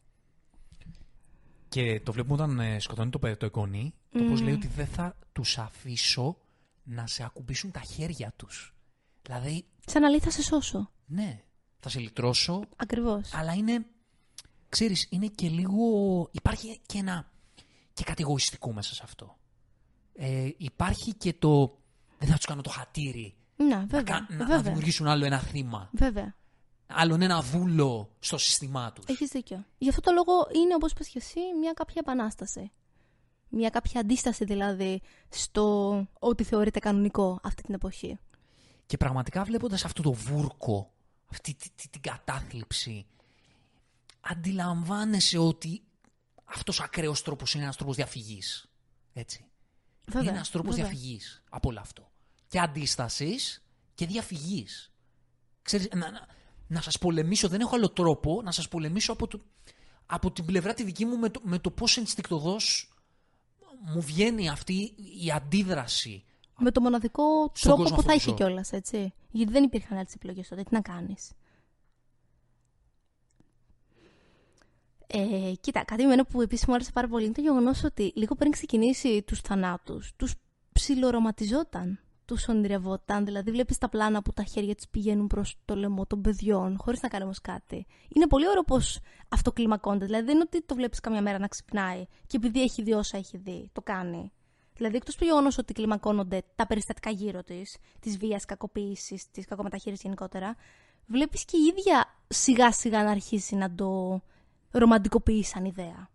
Και 1.70 2.00
το 2.02 2.12
βλέπουμε 2.12 2.34
όταν 2.34 2.60
ε, 2.60 2.80
σκοτώνει 2.80 3.10
το, 3.10 3.20
παι- 3.20 3.38
το 3.39 3.45
εγγονί, 3.45 3.93
το 4.12 4.24
πώς 4.24 4.41
λέει 4.41 4.54
ότι 4.54 4.68
δεν 4.68 4.88
θα 4.88 5.16
τους 5.32 5.58
αφήσω 5.58 6.38
να 6.84 7.08
σε 7.08 7.24
ακουμπήσουν 7.24 7.72
τα 7.72 7.80
χέρια 7.80 8.34
τους. 8.36 8.76
Δηλαδή, 9.22 9.66
Σαν 9.86 10.02
να 10.02 10.10
λέει 10.10 10.20
θα 10.20 10.30
σε 10.32 10.41
σώσω. 10.43 10.91
ναι, 11.06 11.41
θα 11.80 11.89
σε 11.89 12.00
λυτρώσω, 12.00 12.64
Ακριβώς. 12.76 13.34
αλλά 13.34 13.54
είναι, 13.54 13.86
ξέρεις, 14.70 15.08
είναι 15.10 15.28
και 15.28 15.50
λίγο, 15.50 15.84
υπάρχει 16.32 16.80
και 16.86 16.98
ένα, 16.98 17.32
και 17.93 18.04
κάτι 18.04 18.22
εγωιστικό 18.24 18.74
μέσα 18.74 18.93
σε 18.93 19.02
αυτό. 19.04 19.38
Ε, 20.14 20.50
υπάρχει 20.58 21.14
και 21.14 21.34
το, 21.34 21.78
δεν 22.20 22.30
θα 22.30 22.36
τους 22.36 22.45
κάνω 22.45 22.62
το 22.62 22.70
χατήρι, 22.70 23.36
Να, 23.58 23.66
να, 23.68 23.80
βέβαια. 23.80 24.03
κα- 24.03 24.28
να, 24.30 24.36
να 24.38 24.45
βέβαια. 24.45 24.62
δημιουργήσουν 24.62 25.08
άλλο 25.08 25.26
ένα 25.26 25.39
θύμα, 25.39 25.89
βέβαια. 25.91 26.36
άλλον 26.88 27.22
ένα 27.22 27.41
δούλο 27.41 28.10
στο 28.20 28.38
σύστημά 28.38 28.91
τους. 28.93 29.05
Έχεις 29.08 29.30
δίκιο. 29.30 29.66
Γι' 29.78 29.89
αυτό 29.89 30.01
το 30.01 30.12
λόγο 30.12 30.32
είναι, 30.55 30.76
όπως 30.76 30.91
είπες 30.91 31.08
και 31.08 31.18
εσύ, 31.18 31.39
μια 31.60 31.74
κάποια 31.74 31.95
επανάσταση. 31.97 32.72
Μια 33.49 33.70
κάποια 33.70 33.99
αντίσταση 33.99 34.45
δηλαδή 34.45 35.01
στο 35.30 36.08
ό,τι 36.20 36.43
θεωρείται 36.43 36.80
κανονικό 36.80 37.39
αυτή 37.43 37.62
την 37.62 37.74
εποχή. 37.74 38.20
Και 38.86 38.97
πραγματικά 38.97 39.43
βλέποντας 39.43 39.86
αυτό 39.86 40.01
το 40.01 40.12
βούρκο, 40.12 40.91
αυτή 41.32 41.53
τη- 41.55 41.70
τη- 41.76 41.88
την 41.89 42.01
κατάθλιψη, 42.01 43.05
αντιλαμβάνεσαι 44.22 45.38
ότι 45.38 45.84
αυτός 46.45 46.80
ο 46.80 46.84
ακραίος 46.84 47.22
τρόπος 47.22 47.53
είναι 47.53 47.64
ένας 47.64 47.76
τρόπος 47.76 47.95
διαφυγής. 47.95 48.70
Έτσι. 49.14 49.45
Βέβαια. 50.05 50.22
είναι 50.22 50.32
ένας 50.32 50.49
τρόπος 50.49 50.76
βέβαια. 50.76 50.89
διαφυγής 50.91 51.43
από 51.49 51.70
όλο 51.70 51.80
αυτό. 51.80 52.07
Και 52.48 52.60
αντίστασης 52.60 53.64
και 53.95 54.06
διαφυγής. 54.06 54.91
Ξέρεις, 55.62 55.88
να, 55.93 56.12
να, 56.12 56.28
να 56.68 56.82
σας 56.82 56.98
πολεμήσω, 56.98 57.48
δεν 57.48 57.60
έχω 57.60 57.76
άλλο 57.76 57.89
τρόπο, 57.89 58.41
να 58.43 58.52
σας 58.52 58.68
πολεμήσω 58.68 59.12
από, 59.12 59.28
το, 59.28 59.41
από 60.06 60.32
την 60.32 60.45
πλευρά 60.45 60.74
τη 60.74 60.84
δική 60.84 61.06
μου 61.06 61.18
με 61.18 61.30
το, 61.30 61.41
με 61.43 61.60
το 61.60 61.72
πώς 61.72 61.98
ενστικτοδός 61.98 62.91
μου 63.82 64.02
βγαίνει 64.02 64.50
αυτή 64.50 64.93
η 65.26 65.32
αντίδραση. 65.32 66.24
Με 66.60 66.72
το 66.72 66.82
μοναδικό 66.82 67.24
Στον 67.54 67.72
τρόπο 67.72 67.82
κόσμο 67.82 67.95
που 67.95 68.02
θα 68.02 68.14
αυτό 68.14 68.14
είχε 68.14 68.32
που 68.32 68.38
ζω. 68.38 68.45
κιόλας, 68.45 68.72
έτσι. 68.72 69.14
Γιατί 69.32 69.52
δεν 69.52 69.64
υπήρχαν 69.64 69.98
άλλες 69.98 70.14
επιλογές 70.14 70.48
τότε. 70.48 70.64
Τι 70.64 70.74
να 70.74 70.82
κάνεις. 70.82 71.32
Ε, 75.08 75.54
κοίτα, 75.62 75.84
κάτι 75.86 76.04
εμένα 76.04 76.26
που 76.26 76.41
επίσης 76.41 76.68
μου 76.68 76.74
άρεσε 76.74 76.91
πάρα 76.91 77.08
πολύ 77.08 77.24
είναι 77.26 77.34
το 77.34 77.41
γεγονός 77.41 77.84
ότι 77.84 78.12
λίγο 78.16 78.36
πριν 78.36 78.52
ξεκινήσει 78.52 79.22
τους 79.22 79.39
θανάτους, 79.41 80.14
τους 80.16 80.34
ψιλορωματιζόταν. 80.72 82.00
Του 82.28 82.38
ονειρευόταν. 82.48 83.26
Δηλαδή, 83.26 83.52
βλέπεις 83.52 83.78
τα 83.78 83.90
πλάνα 83.90 84.22
που 84.22 84.34
τα 84.34 84.44
χέρια 84.44 84.76
της 84.76 84.88
πηγαίνουν 84.90 85.28
προς 85.28 85.58
το 85.66 85.76
λαιμό 85.76 86.06
των 86.06 86.22
παιδιών, 86.22 86.78
χωρίς 86.78 87.02
να 87.02 87.08
κάνει 87.08 87.24
όμως 87.24 87.42
κάτι. 87.42 87.86
Είναι 88.16 88.28
πολύ 88.28 88.48
ωραίο 88.48 88.64
πώ 88.64 88.78
αυτό 89.30 89.52
κλιμακώνεται. 89.52 90.06
Δηλαδή, 90.06 90.26
δεν 90.26 90.36
είναι 90.36 90.44
ότι 90.48 90.66
το 90.66 90.76
βλέπεις 90.76 91.00
καμιά 91.00 91.22
μέρα 91.22 91.40
να 91.40 91.48
ξυπνάει 91.48 92.06
και 92.28 92.38
επειδή 92.38 92.62
έχει 92.62 92.84
δει 92.84 92.94
όσα 92.94 93.18
έχει 93.18 93.38
δει, 93.38 93.70
το 93.74 93.82
κάνει. 93.82 94.32
Δηλαδή, 94.76 94.96
εκτός 94.96 95.16
του 95.16 95.24
γεγονός 95.24 95.58
ότι 95.58 95.74
κλιμακώνονται 95.74 96.44
τα 96.56 96.68
περιστατικά 96.68 97.10
γύρω 97.10 97.44
της, 97.44 97.78
της 98.00 98.18
βίας, 98.18 98.46
κακοποίησης, 98.46 99.32
της 99.32 99.46
κακομεταχείρισης 99.46 100.04
γενικότερα, 100.04 100.56
βλέπεις 101.06 101.46
και 101.46 101.58
η 101.58 101.64
ίδια 101.78 102.16
σιγά 102.28 102.72
σιγά 102.72 103.04
να 103.04 103.12
αρχίσει 103.12 103.56
να 103.56 103.76
το 103.76 104.22
ρομαντικοποιείς 104.72 105.48
σαν 105.48 105.66
ιδέα. 105.66 106.10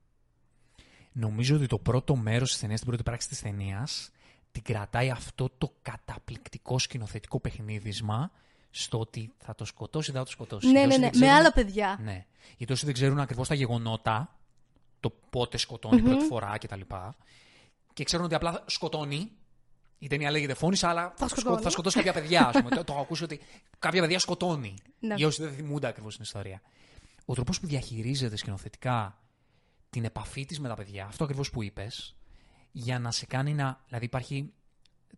Νομίζω 1.13 1.57
ότι 1.57 1.67
το 1.67 1.79
πρώτο 1.79 2.17
μέρος 2.17 2.51
της 2.51 2.61
ταινίας, 2.61 2.79
την 2.79 2.89
πρώτη 2.89 3.03
πράξη 3.03 3.29
της 3.29 3.41
ταινίας, 3.41 4.11
την 4.53 4.63
κρατάει 4.63 5.11
αυτό 5.11 5.51
το 5.59 5.73
καταπληκτικό 5.83 6.79
σκηνοθετικό 6.79 7.41
παιχνίδισμα 7.41 8.31
στο 8.71 9.01
ότι 9.01 9.33
θα 9.39 9.55
το 9.55 9.65
σκοτώσει, 9.65 10.11
δεν 10.11 10.21
θα 10.21 10.27
το 10.27 10.33
σκοτώσει. 10.33 10.67
Ναι, 10.67 10.73
Γιατί 10.73 10.89
ναι, 10.89 10.93
όσοι 10.95 11.01
ναι. 11.01 11.11
δεν 11.11 11.19
Με 11.21 11.27
ξέρουν- 11.27 11.41
άλλα 11.41 11.53
παιδιά. 11.53 11.99
Ναι. 12.03 12.27
Γιατί 12.57 12.73
όσοι 12.73 12.85
δεν 12.85 12.95
ξέρουν 12.95 13.19
ακριβώς 13.21 13.49
τα 13.49 13.55
γεγονότα, 13.55 14.37
το 15.01 15.11
πότε 15.31 15.57
σκοτώνει 15.57 16.03
πρώτη 16.03 16.25
φορά 16.25 16.59
κτλ. 16.59 16.81
Και 17.93 18.05
ξέρουν 18.05 18.25
ότι 18.25 18.35
απλά 18.35 18.65
σκοτώνει. 18.67 19.31
Η 19.99 20.07
ταινία 20.07 20.31
λέγεται 20.31 20.55
φώνησα, 20.55 20.89
αλλά 20.89 21.13
θα, 21.17 21.29
σκο- 21.29 21.41
σκοτώνει. 21.41 21.63
θα 21.63 21.71
σκοτώσει 21.71 21.97
κάποια 21.97 22.13
παιδιά. 22.13 22.47
Ας 22.49 22.57
πούμε. 22.57 22.71
το, 22.71 22.85
το 22.85 22.93
έχω 22.93 23.03
ακούσει 23.03 23.25
ότι 23.25 23.41
κάποια 23.79 24.01
παιδιά 24.01 24.19
σκοτώνει. 24.19 24.75
Ναι. 24.99 25.15
Για 25.15 25.27
όσοι 25.27 25.43
δεν 25.43 25.53
θυμούνται 25.53 25.87
ακριβώς 25.87 26.15
την 26.15 26.23
ιστορία. 26.23 26.63
Ο 27.25 27.35
τρόπος 27.35 27.61
που 27.61 27.67
διαχειρίζεται 27.67 28.37
σκηνοθετικά 28.37 29.19
την 29.91 30.05
επαφή 30.05 30.45
της 30.45 30.61
με 30.61 30.69
τα 30.69 30.75
παιδιά, 30.75 31.07
αυτό 31.07 31.25
ακριβώς 31.25 31.51
που 31.51 31.63
είπες, 31.63 32.15
για 32.73 32.99
να 32.99 33.11
σε 33.11 33.27
κάνει 33.27 33.55
να. 33.55 33.81
Δηλαδή 33.87 34.05
υπάρχει 34.05 34.53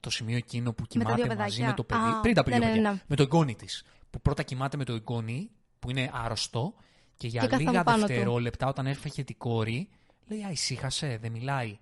το 0.01 0.11
σημείο 0.11 0.37
εκείνο 0.37 0.73
που 0.73 0.85
Με 0.95 1.05
τα 1.05 1.15
δύο 1.15 1.23
κοιμάται 1.23 1.41
μαζί 1.43 1.57
παιδάκια. 1.57 1.67
με 1.67 1.75
το 1.75 1.85
παιδί. 1.85 2.09
Α, 2.11 2.21
πριν 2.21 2.35
τα 2.35 2.43
ναι, 2.47 2.57
δύο 2.57 2.67
ναι, 2.67 2.73
παιδιά. 2.73 2.91
ναι. 2.91 3.03
Με 3.07 3.17
το 3.17 3.23
εγγόνι 3.23 3.55
της. 3.55 3.85
Που 4.11 4.21
πρώτα 4.21 4.43
κοιμάται 4.43 4.77
με 4.77 4.85
το 4.85 4.93
εγγόνι, 4.93 5.51
που 5.79 5.91
είναι 5.91 6.11
άρρωστο, 6.15 6.75
και 7.17 7.27
για 7.27 7.41
Και 7.41 7.47
κάθεται 7.49 7.71
λίγα 7.71 7.83
πάνω 7.85 8.01
του. 8.01 8.07
δευτερόλεπτα 8.07 8.67
όταν 8.67 8.87
έφεγε 8.87 9.25
την 9.25 9.37
κόρη, 9.39 9.89
λέει 10.27 10.43
Α, 10.45 10.51
ησύχασε, 10.51 11.19
δεν 11.21 11.33
μιλάει. 11.33 11.79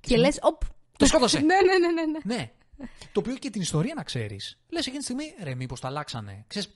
Και 0.00 0.16
λες, 0.16 0.38
οπ. 0.42 0.62
Το 0.96 1.06
σκότωσε. 1.06 1.38
ναι, 1.50 1.54
ναι, 1.54 1.78
ναι, 1.78 1.92
ναι, 1.92 2.06
ναι. 2.06 2.34
Ναι. 2.36 2.50
Το 3.12 3.20
οποίο 3.20 3.34
και 3.34 3.50
την 3.50 3.60
ιστορία 3.60 3.94
να 3.94 4.02
ξέρεις. 4.02 4.58
Λες 4.68 4.80
εκείνη 4.86 4.98
τη 4.98 5.04
στιγμή, 5.04 5.24
ρε, 5.42 5.54
μήπως 5.54 5.80
τα 5.80 5.88
αλλάξανε. 5.88 6.44
Ξέρεις, 6.46 6.70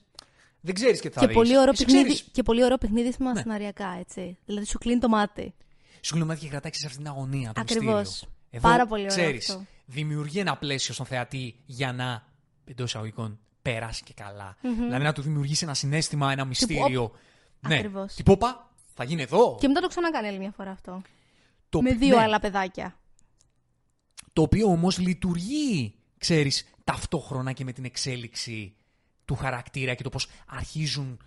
δεν 0.61 0.73
ξέρεις 0.75 0.99
και 1.01 1.07
τι 1.07 1.13
θα 1.13 1.19
Και 1.19 1.27
δεις. 1.27 1.35
πολύ, 1.35 1.57
ωραίο 1.57 1.71
Εσύ 1.71 1.85
παιχνίδι, 1.85 2.03
ξέρεις. 2.13 2.29
και 2.31 2.43
πολύ 2.43 2.63
ωραίο 2.63 2.77
παιχνίδι 2.77 3.13
με 3.19 3.31
Ναι. 3.31 3.39
σεναριακά, 3.39 3.95
έτσι. 3.99 4.37
Δηλαδή 4.45 4.65
σου 4.65 4.77
κλείνει 4.77 4.99
το 4.99 5.09
μάτι. 5.09 5.53
Σου 6.01 6.11
κλείνει 6.13 6.25
το 6.25 6.31
μάτι 6.31 6.39
και 6.45 6.49
κρατάει 6.49 6.71
σε 6.73 6.85
αυτήν 6.85 7.03
την 7.03 7.11
αγωνία. 7.11 7.51
Το 7.53 7.61
Ακριβώς. 7.61 7.97
μυστήριο. 8.07 8.33
Εδώ, 8.49 8.69
Πάρα 8.69 8.85
πολύ 8.87 9.01
ωραίο 9.01 9.15
ξέρεις, 9.15 9.49
αυτό. 9.49 9.65
Δημιουργεί 9.85 10.39
ένα 10.39 10.57
πλαίσιο 10.57 10.93
στον 10.93 11.05
θεατή 11.05 11.55
για 11.65 11.93
να 11.93 12.23
εντό 12.65 12.83
εισαγωγικών 12.83 13.39
περάσει 13.61 14.03
και 14.03 14.13
καλα 14.13 14.57
Δηλαδή 14.61 15.03
να 15.03 15.13
του 15.13 15.21
δημιουργήσει 15.21 15.63
ένα 15.63 15.73
συνέστημα, 15.73 16.31
ένα 16.31 16.45
μυστήριο. 16.45 17.11
ναι. 17.59 17.75
Ακριβώς. 17.75 18.13
Τύπου, 18.13 18.31
όπα, 18.31 18.69
θα 18.93 19.03
γίνει 19.03 19.21
εδώ. 19.21 19.57
Και 19.59 19.67
μετά 19.67 19.79
το 19.79 19.87
ξανακάνει 19.87 20.27
άλλη 20.27 20.37
μια 20.37 20.51
φορά 20.51 20.71
αυτό. 20.71 21.01
Το, 21.69 21.81
με 21.81 21.93
δύο 21.93 22.15
ναι. 22.15 22.23
άλλα 22.23 22.39
παιδάκια. 22.39 22.95
Το 24.33 24.41
οποίο 24.41 24.67
όμως 24.67 24.97
λειτουργεί, 24.97 25.93
ξέρεις, 26.17 26.65
ταυτόχρονα 26.83 27.51
και 27.51 27.63
με 27.63 27.71
την 27.71 27.85
εξέλιξη 27.85 28.75
του 29.25 29.35
χαρακτήρα 29.35 29.93
και 29.93 30.03
το 30.03 30.09
πώς 30.09 30.27
αρχίζουν 30.47 31.19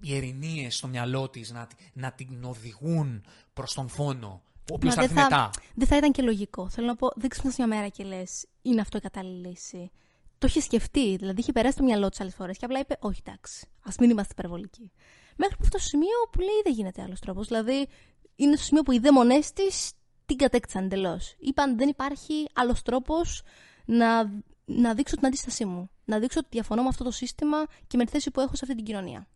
οι 0.00 0.16
ερηνίες 0.16 0.76
στο 0.76 0.86
μυαλό 0.86 1.28
της 1.28 1.50
να, 1.50 1.68
να 1.92 2.12
την 2.12 2.44
οδηγούν 2.44 3.24
προς 3.52 3.74
τον 3.74 3.88
φόνο, 3.88 4.42
ο 4.70 4.74
οποίος 4.74 4.94
θα 4.94 5.00
Μα 5.00 5.06
έρθει 5.06 5.22
μετά. 5.22 5.50
δεν 5.74 5.86
θα 5.86 5.96
ήταν 5.96 6.12
και 6.12 6.22
λογικό. 6.22 6.68
Θέλω 6.68 6.86
να 6.86 6.96
πω, 6.96 7.08
δεν 7.16 7.28
ξυπνάς 7.28 7.56
μια 7.56 7.66
μέρα 7.66 7.88
και 7.88 8.04
λες, 8.04 8.46
είναι 8.62 8.80
αυτό 8.80 8.96
η 8.98 9.00
κατάλληλη 9.00 9.48
λύση. 9.48 9.90
Το 10.38 10.46
είχε 10.46 10.60
σκεφτεί, 10.60 11.16
δηλαδή 11.16 11.40
είχε 11.40 11.52
περάσει 11.52 11.76
το 11.76 11.82
μυαλό 11.82 12.08
της 12.08 12.20
άλλες 12.20 12.34
φορές 12.34 12.58
και 12.58 12.64
απλά 12.64 12.78
είπε, 12.78 12.96
Όχι, 13.00 13.22
εντάξει, 13.26 13.66
ας 13.84 13.96
μην 13.96 14.10
είμαστε 14.10 14.32
υπερβολικοί. 14.38 14.92
Μέχρι 15.36 15.56
που 15.56 15.62
αυτό 15.64 15.78
στο 15.78 15.88
σημείο 15.88 16.28
που 16.30 16.40
λέει 16.40 16.60
δεν 16.64 16.72
γίνεται 16.72 17.02
άλλος 17.02 17.20
τρόπος. 17.20 17.46
Δηλαδή 17.46 17.88
είναι 18.36 18.56
στο 18.56 18.64
σημείο 18.64 18.82
που 18.82 18.92
οι 18.92 18.98
δαίμονές 18.98 19.52
της 19.52 19.92
την 20.26 20.36
κατέκτησαν 20.36 20.84
εντελώς. 20.84 21.34
Είπαν 21.38 21.76
δεν 21.78 21.88
υπάρχει 21.88 22.46
άλλος 22.52 22.82
τρόπος 22.82 23.42
να, 23.84 24.30
να 24.64 24.94
δείξω 24.94 25.16
την 25.16 25.26
αντίστασή 25.26 25.64
μου. 25.64 25.90
Να 26.04 26.18
δείξω 26.18 26.38
ότι 26.38 26.48
διαφωνώ 26.50 26.82
με 26.82 26.88
αυτό 26.88 27.04
το 27.04 27.10
σύστημα 27.10 27.56
και 27.86 27.96
με 27.96 28.04
τη 28.04 28.10
θέση 28.10 28.30
που 28.30 28.40
έχω 28.40 28.54
σε 28.56 28.60
αυτή 28.62 28.76
την 28.76 28.84
κοινωνία. 28.84 29.26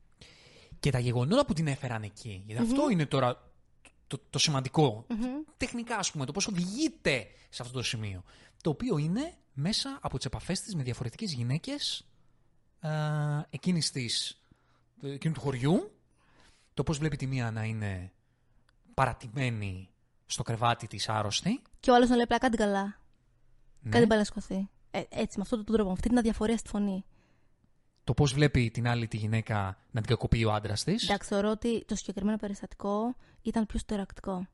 Και 0.81 0.91
τα 0.91 0.99
γεγονότα 0.99 1.47
που 1.47 1.53
την 1.53 1.67
έφεραν 1.67 2.03
εκεί. 2.03 2.43
Γιατί 2.47 2.63
αυτό 2.63 2.91
είναι 2.91 3.07
τώρα 3.07 3.50
το, 4.11 4.21
το 4.31 4.39
σημαντικο 4.39 5.07
Τεχνικά, 5.57 5.97
ας 5.97 6.11
πούμε, 6.11 6.25
το 6.25 6.33
πώς 6.33 6.47
οδηγείται 6.47 7.27
σε 7.49 7.63
αυτό 7.63 7.75
το 7.75 7.83
σημείο. 7.83 8.23
Το 8.63 8.71
οποίο 8.71 8.99
είναι 8.99 9.35
μέσα 9.53 9.99
από 10.03 10.17
τις 10.17 10.27
επαφές 10.27 10.61
της 10.61 10.75
με 10.75 10.83
διαφορετικές 10.83 11.33
γυναίκες 11.33 12.07
εκείνης 13.51 13.91
της, 13.91 14.41
εκείνου 15.03 15.35
του 15.35 15.41
χωριού. 15.41 15.95
Το 16.75 16.83
πώς 16.83 16.99
βλέπει 16.99 17.17
τη 17.17 17.27
μία 17.27 17.51
να 17.51 17.65
είναι 17.65 18.13
παρατημένη 18.95 19.89
στο 20.27 20.43
κρεβάτι 20.43 20.87
της 20.87 21.09
άρρωστη. 21.09 21.63
Και 21.81 21.91
ο 21.91 21.95
άλλος 21.95 22.09
να 22.09 22.15
λέει 22.15 22.25
απλά 22.25 22.39
κάτι 22.39 22.57
καλά. 22.57 23.01
Ναι. 23.81 23.91
Κάτι 23.91 24.07
πάει 24.07 24.19
να 24.19 24.25
σηκωθεί. 24.25 24.69
Ε, 24.91 25.03
έτσι, 25.09 25.37
με 25.37 25.43
αυτόν 25.43 25.65
τον 25.65 25.75
τρόπο, 25.75 25.89
με 25.89 25.93
αυτή 25.93 26.09
την 26.09 26.19
αδιαφορία 26.19 26.57
στη 26.57 26.69
φωνή. 26.69 27.05
Το 28.05 28.15
πώς 28.15 28.33
βλέπει 28.33 28.71
την 28.71 28.89
άλλη 28.89 29.09
τη 29.09 29.17
γυναίκα 29.17 29.79
να 29.91 30.01
την 30.01 30.09
κακοποιεί 30.09 30.45
ο 30.47 30.53
άντρας 30.53 30.85
της. 30.85 31.09
Εντάξει, 31.09 31.29
θεωρώ 31.29 31.51
ότι 31.51 31.85
το 31.85 31.95
συγκεκριμένο 31.95 32.37
περιστατικό 32.37 33.17
ήταν 33.43 33.67
πιο 33.67 33.79
στερεακτικό. 33.79 34.47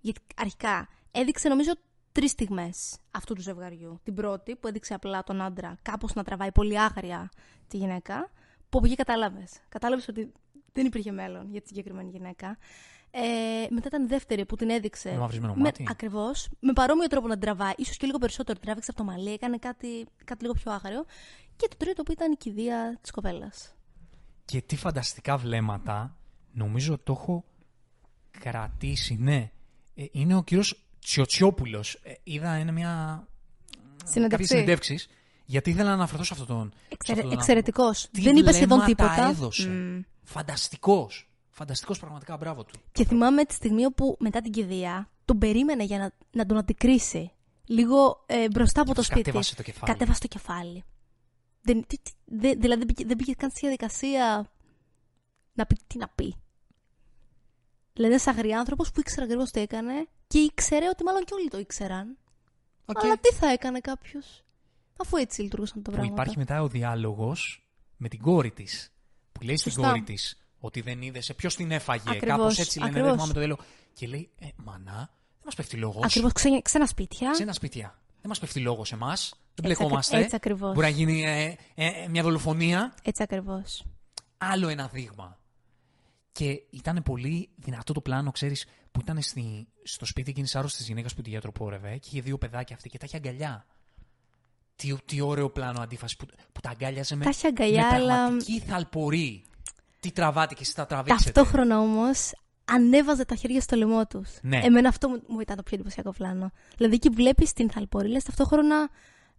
Γιατί 0.00 0.20
αρχικά 0.36 0.88
έδειξε 1.10 1.48
νομίζω 1.48 1.72
τρεις 2.12 2.30
στιγμές 2.30 2.96
αυτού 3.10 3.34
του 3.34 3.40
ζευγαριού. 3.40 4.00
Την 4.02 4.14
πρώτη 4.14 4.56
που 4.56 4.68
έδειξε 4.68 4.94
απλά 4.94 5.22
τον 5.22 5.40
άντρα 5.42 5.78
κάπως 5.82 6.14
να 6.14 6.24
τραβάει 6.24 6.52
πολύ 6.52 6.80
άγρια 6.80 7.30
τη 7.68 7.76
γυναίκα. 7.76 8.30
Που 8.68 8.78
από 8.78 8.86
εκεί 8.86 8.96
κατάλαβες. 8.96 9.60
Κατάλαβες 9.68 10.08
ότι 10.08 10.32
δεν 10.72 10.86
υπήρχε 10.86 11.10
μέλλον 11.10 11.50
για 11.50 11.60
τη 11.60 11.68
συγκεκριμένη 11.68 12.10
γυναίκα. 12.10 12.58
Ε, 13.18 13.66
μετά 13.70 13.86
ήταν 13.86 14.02
η 14.02 14.06
δεύτερη 14.06 14.46
που 14.46 14.56
την 14.56 14.70
έδειξε. 14.70 15.10
Με 15.10 15.18
μαυρισμένο 15.18 15.54
μάτι. 15.56 15.86
Ακριβώς. 15.90 16.48
Με 16.60 16.72
παρόμοιο 16.72 17.06
τρόπο 17.06 17.26
να 17.26 17.32
την 17.32 17.42
τραβάει. 17.42 17.72
ίσως 17.76 17.96
και 17.96 18.06
λίγο 18.06 18.18
περισσότερο. 18.18 18.58
Την 18.58 18.66
τράβηξε 18.66 18.90
από 18.90 19.04
το 19.04 19.10
μαλλί. 19.10 19.32
Έκανε 19.32 19.58
κάτι, 19.58 20.06
κάτι 20.24 20.42
λίγο 20.42 20.54
πιο 20.54 20.72
άγριο. 20.72 21.04
Και 21.56 21.68
το 21.68 21.76
τρίτο 21.76 22.02
που 22.02 22.12
ήταν 22.12 22.32
η 22.32 22.36
κηδεία 22.36 22.98
της 23.00 23.10
κοπέλας. 23.10 23.74
Και 24.44 24.60
τι 24.60 24.76
φανταστικά 24.76 25.36
βλέμματα 25.36 26.16
Νομίζω 26.56 26.98
το 26.98 27.12
έχω 27.12 27.44
κρατήσει, 28.40 29.16
ναι. 29.20 29.50
Ε, 29.94 30.04
είναι 30.10 30.34
ο 30.34 30.42
κύριος 30.42 30.84
Τσιοτσιόπουλος. 30.98 31.94
Ε, 32.02 32.12
είδα 32.22 32.58
είναι 32.58 32.72
μια... 32.72 33.26
Συνέντευξη. 34.04 34.28
κάποιες 34.28 34.48
συνεντεύξεις, 34.48 35.08
γιατί 35.44 35.70
ήθελα 35.70 35.88
να 35.88 35.94
αναφερθώ 35.94 36.24
σε 36.24 36.32
αυτόν 36.32 36.46
τον... 36.46 36.72
σε 36.72 36.86
Εξαιρε... 36.88 37.18
αυτόν 37.18 37.30
τον 37.30 37.38
Εξαιρετικός. 37.38 38.08
Τι 38.10 38.20
Δεν 38.20 38.36
είπε 38.36 38.52
σχεδόν 38.52 38.80
βλέμματα 38.80 39.14
τίποτα. 39.14 39.28
έδωσε. 39.28 39.68
Μμ. 39.68 40.00
Φανταστικός. 40.22 41.28
Φανταστικός 41.58 41.98
πραγματικά, 41.98 42.36
μπράβο 42.36 42.64
του. 42.64 42.78
Και 42.92 43.04
θυμάμαι 43.04 43.44
τη 43.44 43.54
στιγμή 43.54 43.84
όπου 43.84 44.16
μετά 44.20 44.40
την 44.40 44.52
κηδεία 44.52 45.10
τον 45.24 45.38
περίμενε 45.38 45.84
για 45.84 45.98
να, 45.98 46.10
να 46.30 46.46
τον 46.46 46.56
αντικρίσει. 46.56 47.32
Λίγο 47.66 48.24
ε, 48.26 48.48
μπροστά 48.48 48.80
από 48.80 48.94
το 48.94 49.02
σπίτι. 49.02 49.22
Κατέβασε 49.22 49.54
το 49.54 49.62
κεφάλι. 49.62 49.92
Κατέβασε 49.92 50.20
το 50.20 50.26
κεφάλι. 50.26 50.84
Δεν, 51.62 51.86
τι- 51.86 51.98
τι- 52.02 52.12
δεν- 52.24 52.60
δηλαδή 52.60 52.78
δεν 52.84 52.86
πήγε, 52.94 53.08
δεν 53.08 53.16
πήγε 53.16 53.32
καν 53.32 53.50
στη 53.50 53.60
διαδικασία 53.60 54.50
να 55.52 55.66
πει 55.66 55.76
τι 55.86 55.98
να 55.98 56.08
πει. 56.08 56.34
Δηλαδή 57.92 58.12
ένας 58.14 58.26
αγριάνθρωπο 58.26 58.82
που 58.82 59.00
ήξερε 59.00 59.22
ακριβώς 59.24 59.50
τι 59.50 59.60
έκανε 59.60 60.06
και 60.26 60.38
ήξερε 60.38 60.88
ότι 60.88 61.04
μάλλον 61.04 61.24
και 61.24 61.34
όλοι 61.34 61.48
το 61.48 61.58
ήξεραν. 61.58 62.16
Οκ. 62.84 63.04
Αλλά 63.04 63.18
τι 63.18 63.34
θα 63.34 63.46
έκανε 63.52 63.80
κάποιος. 63.80 64.44
Αφού 64.96 65.16
έτσι 65.16 65.42
λειτουργούσαν 65.42 65.82
τα 65.82 65.90
Που 65.90 65.96
πράγματα. 65.96 66.14
υπάρχει 66.22 66.38
μετά 66.38 66.62
ο 66.62 66.68
διάλογος 66.68 67.66
με 67.96 68.08
την 68.08 68.20
κόρη 68.20 68.50
της. 68.50 68.92
Που 69.32 69.42
λέει 69.42 69.56
στην 69.56 69.72
Σωστά. 69.72 69.88
κόρη 69.88 70.02
της 70.02 70.45
ότι 70.58 70.80
δεν 70.80 71.02
είδε 71.02 71.20
σε 71.20 71.34
ποιος 71.34 71.56
την 71.56 71.70
έφαγε. 71.70 72.10
Ακριβώς, 72.10 72.36
Κάπως 72.38 72.58
έτσι 72.58 72.78
λένε, 72.78 72.90
ακριβώς. 72.90 73.08
δεν 73.08 73.18
θυμάμαι 73.18 73.32
το 73.32 73.38
διάλογο. 73.38 73.60
Και 73.92 74.06
λέει, 74.06 74.30
ε, 74.38 74.46
μανά, 74.56 74.94
δεν 75.30 75.44
μας 75.44 75.54
πέφτει 75.54 75.76
λόγος. 75.76 76.04
Ακριβώς 76.04 76.32
ξένα, 76.32 76.62
ξένα 76.62 76.86
σπίτια. 76.86 77.30
Ξένα 77.30 77.52
σπίτια. 77.52 77.98
Δεν 78.20 78.28
μας 78.28 78.38
πέφτει 78.38 78.60
λόγος 78.60 78.92
εμάς. 78.92 79.28
Δεν 79.54 79.64
Έτσι 79.64 79.76
μπλεκόμαστε. 79.82 80.12
ακρι- 80.16 80.24
έτσι 80.32 80.36
ακριβώς. 80.36 80.74
Μπορεί 80.74 80.86
να 80.86 80.92
γίνει 80.92 81.22
ε, 81.24 81.44
ε, 81.74 81.86
ε, 81.86 82.08
μια 82.08 82.22
δολοφονία. 82.22 82.94
Έτσι 83.02 83.22
ακριβώς. 83.22 83.84
Άλλο 84.38 84.68
ένα 84.68 84.86
δείγμα. 84.92 85.38
Και 86.32 86.62
ήταν 86.70 87.02
πολύ 87.02 87.48
δυνατό 87.56 87.92
το 87.92 88.00
πλάνο, 88.00 88.30
ξέρεις, 88.30 88.66
που 88.92 89.00
ήταν 89.00 89.22
στη, 89.22 89.68
στο 89.82 90.04
σπίτι 90.04 90.30
εκείνης 90.30 90.56
άρρωστης 90.56 90.86
γυναίκας 90.86 91.14
που 91.14 91.22
τη 91.22 91.30
γιατροπόρευε 91.30 91.96
και 91.96 92.08
είχε 92.10 92.20
δύο 92.20 92.38
παιδάκια 92.38 92.76
αυτή 92.76 92.88
και 92.88 92.98
τα 92.98 93.04
είχε 93.08 93.16
αγκαλιά. 93.16 93.66
Τι, 94.76 94.94
τι 95.04 95.20
ωραίο 95.20 95.50
πλάνο 95.50 95.80
αντίφασης 95.80 96.16
που, 96.16 96.26
που 96.52 96.60
τα 96.60 96.70
αγκάλιαζε 96.70 97.16
με, 97.16 97.24
Τα 97.24 97.30
είχε 97.30 97.46
αγκαλιά, 97.46 97.82
με 97.88 97.94
αλλά- 97.94 98.06
πραγματική 98.14 98.60
θαλπορή. 98.60 99.44
Τι 100.06 100.12
τραβάτε 100.12 100.54
και 100.54 100.60
εσείς 100.62 100.74
τα 100.74 100.86
τραβήξετε. 100.86 101.30
Ταυτόχρονα 101.30 101.78
όμως 101.78 102.32
ανέβαζε 102.64 103.24
τα 103.24 103.34
χέρια 103.34 103.60
στο 103.60 103.76
λαιμό 103.76 104.06
τους. 104.06 104.38
Ναι. 104.42 104.60
Εμένα 104.62 104.88
αυτό 104.88 105.08
μου, 105.08 105.22
μου 105.26 105.40
ήταν 105.40 105.56
το 105.56 105.62
πιο 105.62 105.74
εντυπωσιακό 105.74 106.10
πλάνο. 106.10 106.50
Δηλαδή 106.76 106.94
εκεί 106.94 107.08
βλέπεις 107.08 107.52
την 107.52 107.70
θαλπορή, 107.70 108.08
λε 108.08 108.20
ταυτόχρονα 108.20 108.88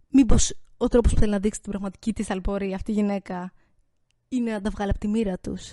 μήπως 0.08 0.54
ο 0.76 0.88
τρόπος 0.88 1.12
που 1.12 1.18
θέλει 1.18 1.30
να 1.30 1.38
δείξει 1.38 1.60
την 1.60 1.70
πραγματική 1.70 2.12
της 2.12 2.26
θαλπορή 2.26 2.74
αυτή 2.74 2.90
η 2.90 2.94
γυναίκα 2.94 3.52
είναι 4.28 4.52
να 4.52 4.60
τα 4.60 4.70
βγάλει 4.70 4.90
από 4.90 4.98
τη 4.98 5.08
μοίρα 5.08 5.38
τους. 5.38 5.72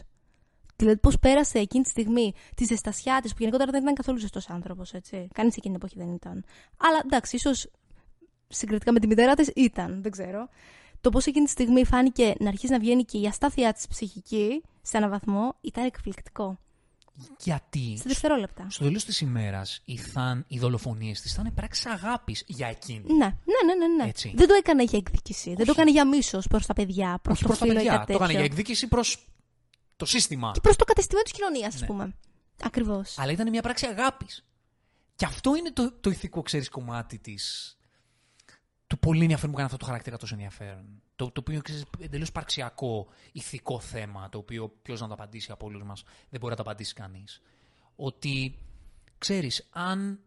Δηλαδή 0.75 0.99
πώς 0.99 1.19
πέρασε 1.19 1.59
εκείνη 1.59 1.83
τη 1.83 1.89
στιγμή 1.89 2.33
τη 2.55 2.63
ζεστασιά 2.63 3.19
της, 3.21 3.31
που 3.31 3.37
γενικότερα 3.39 3.71
δεν 3.71 3.81
ήταν 3.81 3.93
καθόλου 3.93 4.17
ζεστός 4.17 4.49
άνθρωπος, 4.49 4.93
έτσι. 4.93 5.27
Κανείς 5.33 5.57
εκείνη 5.57 5.77
την 5.77 5.85
εποχή 5.85 6.05
δεν 6.05 6.15
ήταν. 6.15 6.43
Αλλά 6.77 7.01
εντάξει, 7.05 7.35
ίσως 7.35 7.67
συγκριτικά 8.47 8.91
με 8.91 8.99
τη 8.99 9.07
μητέρα 9.07 9.33
της 9.33 9.51
ήταν, 9.55 10.01
δεν 10.01 10.11
ξέρω. 10.11 10.49
Το 11.06 11.12
πώς 11.12 11.26
εκείνη 11.26 11.45
τη 11.45 11.51
στιγμή 11.51 11.86
φάνηκε 11.86 12.34
να 12.39 12.47
αρχίσει 12.47 12.72
να 12.72 12.80
βγαίνει 12.80 13.03
και 13.03 13.18
η 13.18 13.26
αστάθειά 13.28 13.74
της 13.74 13.88
ψυχική 13.88 14.64
σε 14.82 14.97
έναν 14.97 15.10
βαθμό 15.10 15.56
ήταν 15.62 15.86
εκπληκτικό. 15.86 16.60
Γιατί 17.39 17.97
Σε 17.97 18.03
δευτερόλεπτα. 18.08 18.66
στο 18.70 18.84
τέλος 18.84 19.06
της 19.06 19.22
ημέρας 19.22 19.82
οι, 19.86 19.97
θαν, 19.97 20.45
οι 20.47 20.60
δολοφονίες 20.60 21.22
της 21.22 21.34
ήταν 21.34 21.53
πράξεις 21.53 21.86
αγάπης 21.86 22.43
για 22.47 22.68
εκείνη. 22.68 23.03
Ναι, 23.14 23.16
ναι, 23.16 23.74
ναι, 23.76 23.88
ναι. 23.88 24.03
ναι. 24.03 24.10
Έτσι. 24.10 24.34
Δεν 24.36 24.47
το 24.47 24.53
έκανε 24.53 24.84
για 24.84 24.97
εκδίκηση. 24.97 25.53
Δεν 25.56 25.66
το 25.66 25.72
έκανε 25.72 25.91
για 25.91 26.08
μίσος 26.08 26.47
προς 26.47 26.66
τα 26.66 26.74
παιδιά, 26.74 27.20
προς 27.22 27.34
Όχι 27.34 27.41
το 27.41 27.47
προς 27.47 27.60
τα 27.60 27.66
φίλο 27.66 27.80
ή 27.80 27.84
παιδιά. 27.84 27.97
κάτι 27.97 28.12
Το 28.12 28.14
έκανε 28.14 28.32
για 28.32 28.41
τέτοιο. 28.41 28.53
εκδίκηση 28.60 28.88
προς 28.88 29.28
το 29.95 30.06
σύστημα. 30.06 30.51
Και 30.53 30.62
προς 30.62 30.76
το 30.76 30.84
κατεστημένο 30.84 31.24
της 31.24 31.34
κοινωνίας, 31.34 31.74
ας 31.76 31.82
Ναι. 31.82 31.88
πούμε. 31.88 32.16
Ακριβώς. 32.64 33.18
Αλλά 33.20 33.32
ήταν 33.32 33.49
μια 33.49 33.62
πράξη 33.62 33.86
αγάπης. 33.86 34.45
Και 35.16 35.26
αυτό 35.26 35.56
είναι 35.56 35.72
το, 35.72 35.91
το 36.01 36.10
ηθικό, 36.10 36.41
ξέρεις, 36.41 36.70
κομμάτι 36.70 37.18
της, 37.20 37.74
του 38.88 38.99
πολύ 38.99 39.21
ενδιαφέρον 39.21 39.49
που 39.51 39.55
κάνει 39.55 39.65
αυτό 39.65 39.77
το 39.79 39.86
χαρακτήρα 39.86 40.17
τόσο 40.17 40.33
ενδιαφέρον. 40.33 41.01
Το, 41.15 41.25
το 41.31 41.39
οποίο 41.39 41.61
ξέρεις 41.61 41.83
εντελώς 41.99 42.31
παρξιακό 42.31 43.07
ηθικό 43.31 43.79
θέμα, 43.79 44.29
το 44.29 44.38
οποίο 44.38 44.69
ποιος 44.81 45.01
να 45.01 45.07
το 45.07 45.13
απαντήσει 45.13 45.51
από 45.51 45.65
όλους 45.65 45.83
μας 45.83 46.03
δεν 46.29 46.39
μπορεί 46.39 46.55
να 46.55 46.63
το 46.63 46.69
απαντήσει 46.69 46.93
κανείς. 46.93 47.41
Ότι 47.95 48.57
ξέρεις, 49.17 49.67
αν. 49.71 50.19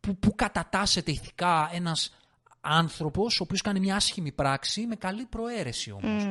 Που, 0.00 0.16
που 0.16 0.34
κατατάσσεται 0.34 1.10
ηθικά 1.10 1.70
ένας 1.72 2.14
άνθρωπος 2.60 3.40
ο 3.40 3.42
οποίος 3.42 3.60
κάνει 3.60 3.80
μια 3.80 3.96
άσχημη 3.96 4.32
πράξη 4.32 4.86
με 4.86 4.94
καλή 4.96 5.24
προαίρεση 5.24 5.90
όμως. 5.90 6.26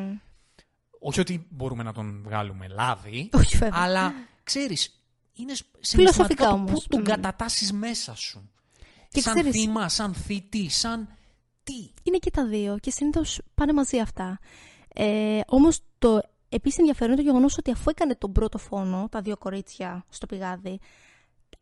Όχι 0.99 1.19
ότι 1.19 1.47
μπορούμε 1.49 1.83
να 1.83 1.93
τον 1.93 2.21
βγάλουμε 2.23 2.67
λάδι, 2.67 3.29
Όχι, 3.33 3.57
βέβαια. 3.57 3.79
αλλά 3.81 4.13
ξέρεις, 4.43 5.03
είναι 5.33 5.53
Φιλοσοφικά 5.53 5.79
συναισθηματικά 5.81 6.45
το 6.45 6.53
όμως. 6.53 6.71
Πού 6.71 6.87
τον 6.87 6.99
Μμμ. 6.99 7.05
κατατάσσεις 7.05 7.73
μέσα 7.73 8.15
σου. 8.15 8.51
Και 9.09 9.21
σαν 9.21 9.33
ξέρεις- 9.33 9.61
θύμα, 9.61 9.89
σαν 9.89 10.13
θήτη, 10.13 10.69
σαν. 10.69 11.07
Τι; 11.63 11.91
Είναι 12.03 12.17
και 12.17 12.31
τα 12.31 12.45
δύο 12.45 12.77
και 12.79 12.91
συνήθως 12.91 13.41
πάνε 13.55 13.73
μαζί 13.73 13.99
αυτά. 13.99 14.39
Ε, 14.93 15.39
Όμως 15.47 15.79
το 15.99 16.19
επίσης 16.49 16.79
ενδιαφέρον 16.79 17.13
είναι 17.13 17.21
το 17.21 17.27
γεγονός 17.27 17.57
ότι 17.57 17.71
αφού 17.71 17.89
έκανε 17.89 18.15
τον 18.15 18.31
πρώτο 18.31 18.57
φόνο, 18.57 19.07
τα 19.11 19.21
δύο 19.21 19.37
κορίτσια 19.37 20.05
στο 20.09 20.25
πηγάδι, 20.25 20.79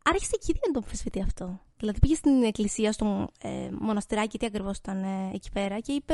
άρχισε 0.03 0.31
και 0.31 0.45
η 0.47 0.49
ίδια 0.49 0.61
να 0.67 0.73
το 0.73 0.79
αμφισβητεί 0.83 1.21
αυτό. 1.21 1.59
Δηλαδή 1.77 1.99
πήγε 1.99 2.15
στην 2.15 2.43
εκκλησία, 2.43 2.91
στο 2.91 3.27
ε, 3.39 3.69
μοναστηράκι, 3.79 4.37
τι 4.37 4.45
ακριβώς 4.45 4.77
ήταν 4.77 5.03
ε, 5.03 5.31
εκεί 5.33 5.49
πέρα, 5.51 5.79
και 5.79 5.91
είπε: 5.91 6.13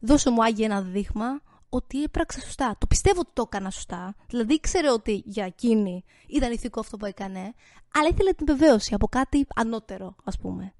Δώσε 0.00 0.30
μου 0.30 0.44
Άγιε 0.44 0.64
ένα 0.64 0.82
δείγμα 0.82 1.40
ότι 1.74 2.02
έπραξα 2.02 2.40
σωστά. 2.40 2.76
Το 2.78 2.86
πιστεύω 2.86 3.20
ότι 3.20 3.30
το 3.32 3.42
έκανα 3.46 3.70
σωστά. 3.70 4.14
Δηλαδή 4.28 4.54
ήξερε 4.54 4.90
ότι 4.90 5.22
για 5.26 5.44
εκείνη 5.44 6.04
ήταν 6.26 6.52
ηθικό 6.52 6.80
αυτό 6.80 6.96
που 6.96 7.06
έκανε, 7.06 7.54
αλλά 7.94 8.08
ήθελε 8.10 8.32
την 8.32 8.46
βεβαίωση 8.46 8.94
από 8.94 9.06
κάτι 9.08 9.46
ανώτερο, 9.54 10.14
ας 10.24 10.38
πούμε, 10.38 10.72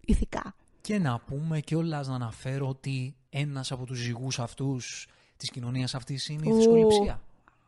ηθικά. 0.00 0.54
Και 0.80 0.98
να 0.98 1.18
πούμε 1.18 1.60
κιόλα 1.60 2.02
να 2.02 2.14
αναφέρω 2.14 2.68
ότι 2.68 3.14
ένας 3.30 3.72
από 3.72 3.84
τους 3.86 3.98
ζυγούς 3.98 4.38
αυτούς 4.38 5.08
της 5.36 5.50
κοινωνίας 5.50 5.94
αυτής 5.94 6.28
είναι 6.28 6.42
η 6.46 6.50
Ου. 6.50 6.54
θρησκοληψία. 6.54 7.20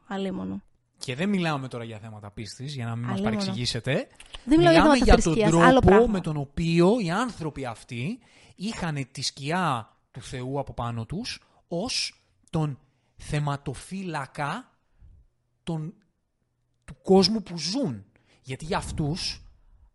Αλίμονο. 0.06 0.62
Και 0.98 1.14
δεν 1.14 1.28
μιλάμε 1.28 1.68
τώρα 1.68 1.84
για 1.84 1.98
θέματα 1.98 2.30
πίστης, 2.30 2.74
για 2.74 2.84
να 2.86 2.96
μην 2.96 3.04
μας 3.04 3.12
Αλίμονο. 3.12 3.36
παρεξηγήσετε. 3.36 3.92
Δεν 4.44 4.58
μιλάω 4.58 4.72
για 4.72 4.82
Μιλάμε 4.82 4.98
θέματα 4.98 5.04
για 5.04 5.14
τον 5.14 5.22
θρησκείας, 5.22 5.52
άλλο 5.68 5.80
τρόπο 5.80 5.96
πράγμα. 5.96 6.12
με 6.12 6.20
τον 6.20 6.36
οποίο 6.36 7.00
οι 7.00 7.10
άνθρωποι 7.10 7.64
αυτοί 7.64 8.18
είχαν 8.56 9.06
τη 9.12 9.22
σκιά 9.22 9.88
του 10.10 10.20
Θεού 10.22 10.58
από 10.58 10.72
πάνω 10.72 11.06
τους 11.06 11.40
ως 11.68 12.21
τον 12.52 12.78
θεματοφύλακα 13.16 14.78
των, 15.62 15.94
του 16.84 16.96
κόσμου 17.02 17.42
που 17.42 17.58
ζουν. 17.58 18.04
Γιατί 18.42 18.64
για 18.64 18.76
αυτούς, 18.76 19.42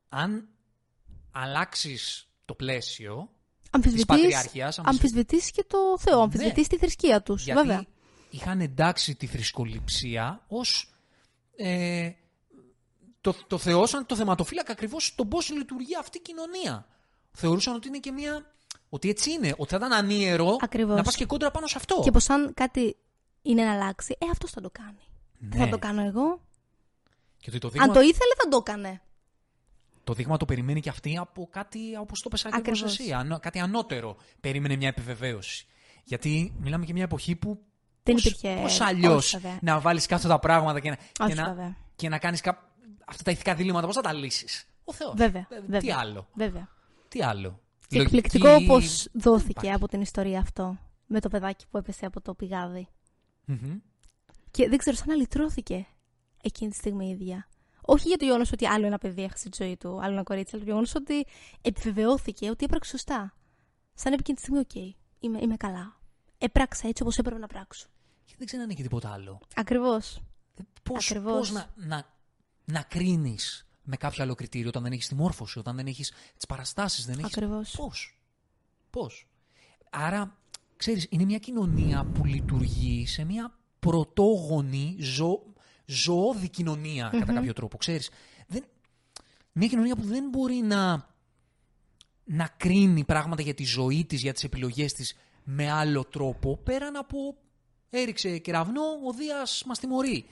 αν 0.09 0.49
αλλάξεις 1.31 2.27
το 2.45 2.53
πλαίσιο 2.53 3.29
της 3.61 3.69
Αμφισβητείς, 3.71 4.05
πατριαρχίας, 4.05 4.79
αμφισβητείς 4.79 5.51
και 5.51 5.65
το 5.67 5.77
Θεό, 5.99 6.21
αμφισβητείς 6.21 6.67
τη 6.67 6.77
θρησκεία 6.77 7.21
τους, 7.21 7.43
γιατί 7.43 7.59
βέβαια. 7.59 7.85
είχαν 8.29 8.61
εντάξει 8.61 9.15
τη 9.15 9.25
θρησκοληψία 9.25 10.45
ως 10.47 10.93
ε, 11.55 12.11
το, 13.21 13.33
το 13.47 13.57
Θεό 13.57 13.85
σαν 13.85 14.05
το 14.05 14.15
θεματοφύλακα 14.15 14.71
ακριβώς 14.71 15.15
τον 15.15 15.27
πώς 15.27 15.49
λειτουργεί 15.49 15.95
αυτή 15.97 16.17
η 16.17 16.21
κοινωνία. 16.21 16.87
Θεωρούσαν 17.31 17.75
ότι 17.75 17.87
είναι 17.87 17.99
και 17.99 18.11
μια... 18.11 18.55
Ότι 18.89 19.09
έτσι 19.09 19.31
είναι, 19.31 19.53
ότι 19.57 19.69
θα 19.69 19.75
ήταν 19.77 19.93
ανίερο 19.93 20.55
Ακριβώς. 20.61 20.95
να 20.95 21.03
πας 21.03 21.15
και 21.15 21.25
κόντρα 21.25 21.51
πάνω 21.51 21.67
σε 21.67 21.73
αυτό. 21.77 22.01
Και 22.03 22.11
πως 22.11 22.29
αν 22.29 22.53
κάτι 22.53 22.95
είναι 23.41 23.63
να 23.63 23.71
αλλάξει, 23.73 24.15
ε, 24.19 24.25
αυτός 24.31 24.51
θα 24.51 24.61
το 24.61 24.69
κάνει. 24.69 24.97
Δεν 25.39 25.59
Ναι. 25.59 25.65
θα 25.65 25.71
το 25.71 25.77
κάνω 25.77 26.01
εγώ; 26.01 26.41
Και 27.37 27.49
ότι 27.49 27.57
το 27.59 27.69
δείγμα, 27.69 27.83
Αν 27.87 27.93
το 27.93 27.99
ήθελε, 28.01 28.33
θα 28.43 28.47
το 28.49 28.57
έκανε. 28.67 29.01
το 30.03 30.13
δείγμα 30.13 30.37
το 30.37 30.45
περιμένει 30.45 30.79
και 30.81 30.89
αυτή 30.89 31.17
από 31.17 31.47
κάτι, 31.51 31.79
όπως 31.99 32.21
το 32.21 32.29
πες 32.29 32.45
ακριβώς 32.45 32.79
Ακριβώς. 32.81 32.99
εσύ, 32.99 33.13
ανώ- 33.13 33.39
κάτι 33.39 33.59
ανώτερο. 33.59 34.17
Περίμενε 34.41 34.75
μια 34.75 34.87
επιβεβαίωση. 34.87 35.65
Γιατί 36.03 36.53
μιλάμε 36.59 36.85
για 36.85 36.93
μια 36.93 37.03
εποχή 37.03 37.35
που 37.35 37.59
Δεν 38.03 38.15
πώς, 38.15 38.25
υπήρχε- 38.25 38.61
πώς 38.61 38.71
όχι, 38.79 38.83
αλλιώς 38.83 39.31
βέβαια. 39.31 39.59
να 39.61 39.79
βάλεις 39.79 40.05
κάτω 40.05 40.27
τα 40.27 40.39
πράγματα 40.39 40.79
και 40.79 40.89
να, 40.89 40.97
Όχι, 41.19 41.33
και 41.33 41.41
να, 41.41 41.47
βέβαια. 41.47 41.75
και 41.95 42.09
να 42.09 42.17
κάνεις 42.17 42.41
κά... 42.41 42.71
αυτά 43.05 43.23
τα 43.23 43.31
ηθικά 43.31 43.55
διλήμματα, 43.55 43.85
πώς 43.85 43.95
θα 43.95 44.01
τα 44.01 44.13
λύσεις; 44.13 44.65
Ο 44.83 44.93
Θεός. 44.93 45.13
Βέβαια, 45.15 45.47
Ε, 45.49 45.55
Τι 45.59 45.65
βέβαια. 45.67 45.97
άλλο; 45.99 46.27
Βέβαια. 46.33 46.67
Τι 47.07 47.21
άλλο; 47.23 47.61
Και 47.87 47.97
Λογική- 47.97 48.15
εκπληκτικό 48.17 48.65
πως 48.65 49.07
δόθηκε 49.13 49.49
υπάρχει. 49.51 49.71
από 49.71 49.87
την 49.87 50.01
ιστορία 50.01 50.39
αυτό. 50.39 50.77
Με 51.05 51.19
το 51.19 51.29
παιδάκι 51.29 51.65
που 51.71 51.77
έπεσε 51.77 52.05
από 52.05 52.21
το 52.21 52.33
πηγάδι. 52.33 52.87
Μμμ. 53.45 53.77
Και 54.51 54.69
δεν 54.69 54.77
ξέρω, 54.77 54.95
σαν 54.95 55.07
να 55.07 55.15
λυτρώθηκε 55.15 55.87
εκείνη 56.41 56.69
τη 56.71 56.75
στιγμή 56.77 57.05
η 57.07 57.09
ίδια. 57.09 57.47
Όχι 57.81 58.07
για 58.07 58.17
το 58.17 58.25
γεγονός 58.25 58.51
ότι 58.51 58.65
άλλο 58.65 58.85
ένα 58.85 58.97
παιδί 58.97 59.23
έχασε 59.23 59.49
τη 59.49 59.63
ζωή 59.63 59.77
του, 59.77 59.99
άλλο 60.01 60.13
ένα 60.13 60.23
κορίτσι, 60.23 60.51
αλλά 60.55 60.63
το 60.63 60.69
γεγονός 60.69 60.95
ότι 60.95 61.25
επιβεβαιώθηκε 61.61 62.49
ότι 62.49 62.65
έπραξε 62.65 62.89
σωστά. 62.91 63.33
Σαν 63.93 64.11
να 64.11 64.17
είπε 64.17 64.19
εκείνη 64.19 64.35
τη 64.37 64.41
στιγμή, 64.41 64.59
οκ, 64.59 64.95
είμαι, 65.19 65.39
είμαι 65.41 65.55
καλά. 65.57 65.99
Έπραξα 66.37 66.87
έτσι 66.87 67.01
όπως 67.03 67.17
έπρεπε 67.17 67.39
να 67.39 67.47
πράξω. 67.47 67.87
Και 68.25 68.33
δεν 68.37 68.47
ξέρω 68.47 68.61
αν 68.63 68.69
είναι 68.69 68.77
και 68.77 68.83
τίποτα 68.83 69.09
άλλο. 69.11 69.39
Ακριβώς. 69.55 70.19
Πώς, 70.83 71.05
Ακριβώς. 71.11 71.37
πώς 71.37 71.51
να, 71.51 71.69
να, 71.75 72.03
να 72.65 72.81
κρίνεις 72.81 73.66
με 73.89 73.97
κάποιο 73.97 74.23
άλλο 74.23 74.35
κριτήριο 74.35 74.67
όταν 74.67 74.83
δεν 74.83 74.91
έχεις 74.91 75.07
τη 75.07 75.15
μόρφωση, 75.15 75.59
όταν 75.59 75.75
δεν 75.75 75.87
έχεις 75.87 76.11
τις 76.35 76.45
παραστάσεις, 76.45 77.05
δεν 77.05 77.19
έχεις... 77.19 77.37
Ακριβώς. 77.37 77.75
Πώς; 77.77 78.19
Πώς; 78.89 79.27
Άρα, 79.89 80.37
ξέρεις, 80.77 81.07
είναι 81.09 81.23
μια 81.23 81.37
κοινωνία 81.37 82.05
που 82.05 82.25
λειτουργεί 82.25 83.05
σε 83.07 83.23
μια 83.23 83.57
πρωτόγονη 83.79 84.97
ζω... 84.99 85.43
ζωώδη 85.85 86.49
κοινωνία, 86.49 87.09
κατά 87.19 87.33
κάποιο 87.33 87.53
τρόπο. 87.53 87.77
Ξέρεις, 87.77 88.09
δεν, 88.47 88.63
μια 89.51 89.67
κοινωνία 89.67 89.95
που 89.95 90.03
δεν 90.03 90.29
μπορεί 90.29 90.55
να, 90.55 91.09
να 92.23 92.47
κρίνει 92.57 93.03
πράγματα 93.03 93.41
για 93.41 93.53
τη 93.53 93.63
ζωή 93.63 94.05
της, 94.05 94.21
για 94.21 94.33
τις 94.33 94.43
επιλογές 94.43 94.93
της 94.93 95.15
με 95.43 95.71
άλλο 95.71 96.05
τρόπο, 96.05 96.57
πέραν 96.57 96.95
από 96.95 97.37
έριξε 97.89 98.37
κεραυνό, 98.37 98.81
ο 99.07 99.13
Δίας 99.13 99.63
μας 99.65 99.79
τιμωρεί. 99.79 100.25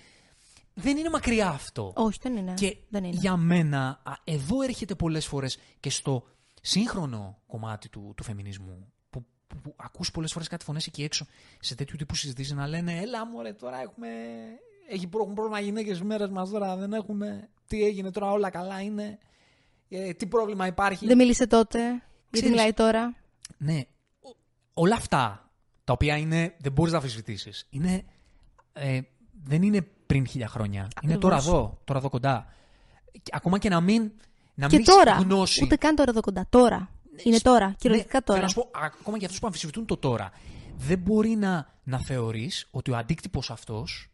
Δεν 0.77 0.97
είναι 0.97 1.09
μακριά 1.09 1.47
αυτό. 1.47 1.93
Όχι, 1.95 2.19
δεν 2.21 2.35
είναι. 2.35 2.53
Και 2.53 2.77
δεν 2.89 3.03
είναι. 3.03 3.17
για 3.17 3.37
μένα, 3.37 3.99
α, 4.03 4.13
εδώ 4.23 4.61
έρχεται 4.61 4.95
πολλές 4.95 5.25
φορές 5.25 5.57
και 5.79 5.89
στο 5.89 6.23
σύγχρονο 6.61 7.37
κομμάτι 7.47 7.89
του, 7.89 8.13
του 8.17 8.23
φεμινισμού, 8.23 8.93
που, 9.09 9.25
που, 9.47 9.57
που 9.61 9.73
ακούς 9.77 10.11
πολλές 10.11 10.31
φορές 10.31 10.47
κάτι 10.47 10.65
φωνές 10.65 10.87
εκεί 10.87 11.03
έξω 11.03 11.25
σε 11.59 11.75
τέτοιου 11.75 11.95
τύπου 11.97 12.15
συζητήσεις 12.15 12.53
να 12.53 12.67
λένε 12.67 12.99
«Έλα 12.99 13.25
μωρέ, 13.27 13.53
τώρα 13.53 13.81
έχουμε... 13.81 14.07
Έχει, 14.89 15.09
έχουν 15.13 15.33
πρόβλημα 15.33 15.59
οι 15.59 15.63
γυναίκες 15.63 15.95
στις 15.95 16.07
μέρες 16.07 16.29
μας 16.29 16.49
τώρα, 16.49 16.75
δεν 16.75 16.93
έχουμε... 16.93 17.49
Τι 17.67 17.83
έγινε 17.83 18.11
τώρα, 18.11 18.31
όλα 18.31 18.49
καλά 18.49 18.81
είναι... 18.81 19.17
Ε, 19.89 20.13
τι 20.13 20.25
πρόβλημα 20.27 20.67
υπάρχει». 20.67 21.05
Δεν 21.07 21.17
μίλησε 21.17 21.47
τότε, 21.47 21.79
γιατί 21.79 22.01
Ξέρεις- 22.31 22.49
μιλάει 22.49 22.73
τώρα. 22.73 23.15
Ναι, 23.57 23.81
ο- 24.21 24.35
όλα 24.73 24.95
αυτά 24.95 25.49
τα 25.83 25.93
οποία 25.93 26.17
είναι, 26.17 26.55
δεν 26.59 26.71
μπορείς 26.71 26.91
να 26.91 26.97
αμφισβητήσεις, 26.97 27.67
είναι, 27.69 28.03
ε, 28.73 28.99
δεν 29.43 29.61
είναι 29.61 29.87
πριν 30.05 30.27
χίλια 30.27 30.47
χρόνια. 30.47 30.79
Είναι 30.79 30.87
Ακριβώς. 30.95 31.21
τώρα 31.21 31.35
εδώ, 31.35 31.77
τώρα 31.83 31.99
εδώ 31.99 32.09
κοντά. 32.09 32.53
Και 33.11 33.31
ακόμα 33.33 33.57
και 33.57 33.69
να 33.69 33.81
μην, 33.81 34.11
να 34.53 34.67
Και 34.67 34.75
μην 34.75 34.85
τώρα. 34.85 35.11
έχεις 35.11 35.23
γνώση. 35.23 35.63
Ούτε 35.63 35.75
καν 35.75 35.95
τώρα 35.95 36.09
εδώ 36.11 36.21
κοντά. 36.21 36.45
Τώρα. 36.49 36.89
Είναι 37.23 37.37
τώρα. 37.39 37.75
Κυριολεκτικά 37.79 38.17
Ναι, 38.17 38.23
τώρα. 38.23 38.39
θέλω 38.39 38.51
να 38.55 38.61
σου 38.63 38.69
πω, 38.71 38.79
ακόμα 38.85 39.17
και 39.17 39.25
αυτούς 39.25 39.39
που 39.39 39.45
αμφισβητούν 39.47 39.85
το 39.85 39.97
τώρα, 39.97 40.31
δεν 40.77 40.99
μπορεί 40.99 41.29
να, 41.29 41.67
να 41.83 41.99
θεωρείς 41.99 42.67
ότι 42.71 42.91
ο 42.91 42.97
αντίκτυπος 42.97 43.51
αυτός 43.51 44.09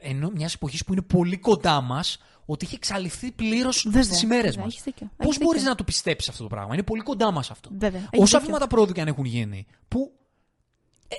ενώ 0.00 0.30
μιας 0.34 0.54
εποχής 0.54 0.84
που 0.84 0.92
είναι 0.92 1.02
πολύ 1.02 1.38
κοντά 1.38 1.80
μας, 1.80 2.18
ότι 2.46 2.64
έχει 2.66 2.74
εξαλειφθεί 2.74 3.30
πλήρως 3.32 3.82
Βέβαια, 3.86 4.02
στις 4.02 4.22
ημέρες 4.22 4.44
βέβαια, 4.44 4.64
μας. 4.64 4.72
έχεις 4.72 4.84
δίκιο, 4.84 5.10
Πώς 5.16 5.26
έχεις 5.26 5.38
μπορείς 5.38 5.52
δίκιο. 5.58 5.68
να 5.70 5.74
το 5.76 5.84
πιστέψεις 5.84 6.28
αυτό 6.30 6.42
το 6.42 6.48
πράγμα, 6.48 6.74
Είναι 6.74 6.82
πολύ 6.82 7.02
κοντά 7.02 7.30
μας 7.30 7.50
αυτό. 7.50 7.70
Βέβαια, 7.78 8.00
έχεις 8.00 8.10
Όσα 8.22 8.38
δίκιο. 8.38 8.40
βήματα 8.46 8.66
πρόοδου 8.66 8.92
και 8.92 9.00
αν 9.00 9.06
έχουν 9.06 9.24
γίνει, 9.24 9.66
που 9.88 10.12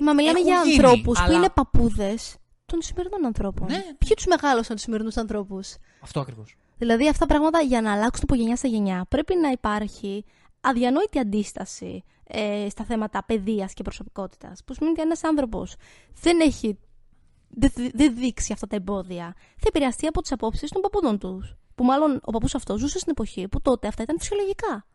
Μα 0.02 0.14
μιλάμε 0.14 0.40
έχουν 0.40 0.52
για 0.52 0.62
γίνει, 0.64 0.74
ανθρώπους 0.86 1.18
που 1.18 1.24
αλλά- 1.26 1.36
είναι 1.38 1.50
παππούδες 1.50 2.36
των 2.68 2.82
σημερινών 2.82 3.26
ανθρώπων. 3.26 3.68
Ναι. 3.68 3.84
Ποιοι 3.98 4.14
τους 4.16 4.26
μεγάλωσαν 4.26 4.76
τους 4.76 4.84
σημερινούς 4.84 5.18
ανθρώπους; 5.18 5.76
Αυτό 6.02 6.20
ακριβώς. 6.20 6.56
Δηλαδή 6.78 7.10
αυτά 7.10 7.26
τα 7.26 7.26
πράγματα 7.26 7.60
για 7.60 7.82
να 7.82 7.92
αλλάξουν 7.94 8.24
από 8.24 8.36
γενιά 8.36 8.56
σε 8.56 8.68
γενιά 8.68 9.06
πρέπει 9.10 9.36
να 9.36 9.50
υπάρχει 9.50 10.26
αδιανόητη 10.62 11.20
αντίσταση 11.20 12.04
ε, 12.24 12.68
στα 12.70 12.84
θέματα 12.84 13.24
παιδείας 13.26 13.74
και 13.74 13.84
προσωπικότητας. 13.84 14.64
Που 14.64 14.74
σημαίνει 14.74 14.92
ότι 14.92 15.02
ένας 15.02 15.24
άνθρωπος 15.24 15.76
δεν 16.22 16.40
έχει 16.40 16.80
δεν, 17.50 17.72
δεν 17.94 18.16
δείξει 18.16 18.54
αυτά 18.54 18.68
τα 18.68 18.76
εμπόδια, 18.76 19.36
θα 19.38 19.66
επηρεαστεί 19.68 20.08
από 20.08 20.22
τις 20.22 20.32
απόψεις 20.32 20.70
των 20.70 20.82
παππούδων 20.82 21.20
τους. 21.20 21.56
Που 21.76 21.84
μάλλον 21.84 22.20
ο 22.24 22.32
παππούς 22.32 22.56
αυτός 22.56 22.80
ζούσε 22.80 23.00
στην 23.00 23.12
εποχή 23.12 23.48
που 23.48 23.62
τότε 23.62 23.88
αυτά 23.88 24.04
ήταν 24.04 24.20
φυσιολογικά. 24.20 24.86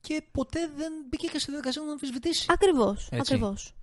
Και 0.00 0.22
ποτέ 0.32 0.70
δεν 0.76 0.92
μπήκε 1.08 1.26
και 1.26 1.38
στη 1.38 1.50
διαδικασία 1.50 1.82
να 1.82 1.90
αμφισβητήσει. 1.90 2.46
Ακριβώς, 2.48 3.08
Έτσι. 3.10 3.34
ακριβώς. 3.34 3.74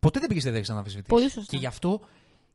Ποτέ 0.00 0.18
δεν 0.18 0.28
πήγες 0.28 0.42
στη 0.42 0.50
διαδικασία 0.52 0.74
να 0.74 0.80
αμφισβητήσεις. 0.80 1.18
Πολύ 1.18 1.30
σωστά. 1.30 1.50
Και 1.50 1.56
γι' 1.56 1.66
αυτό 1.66 2.00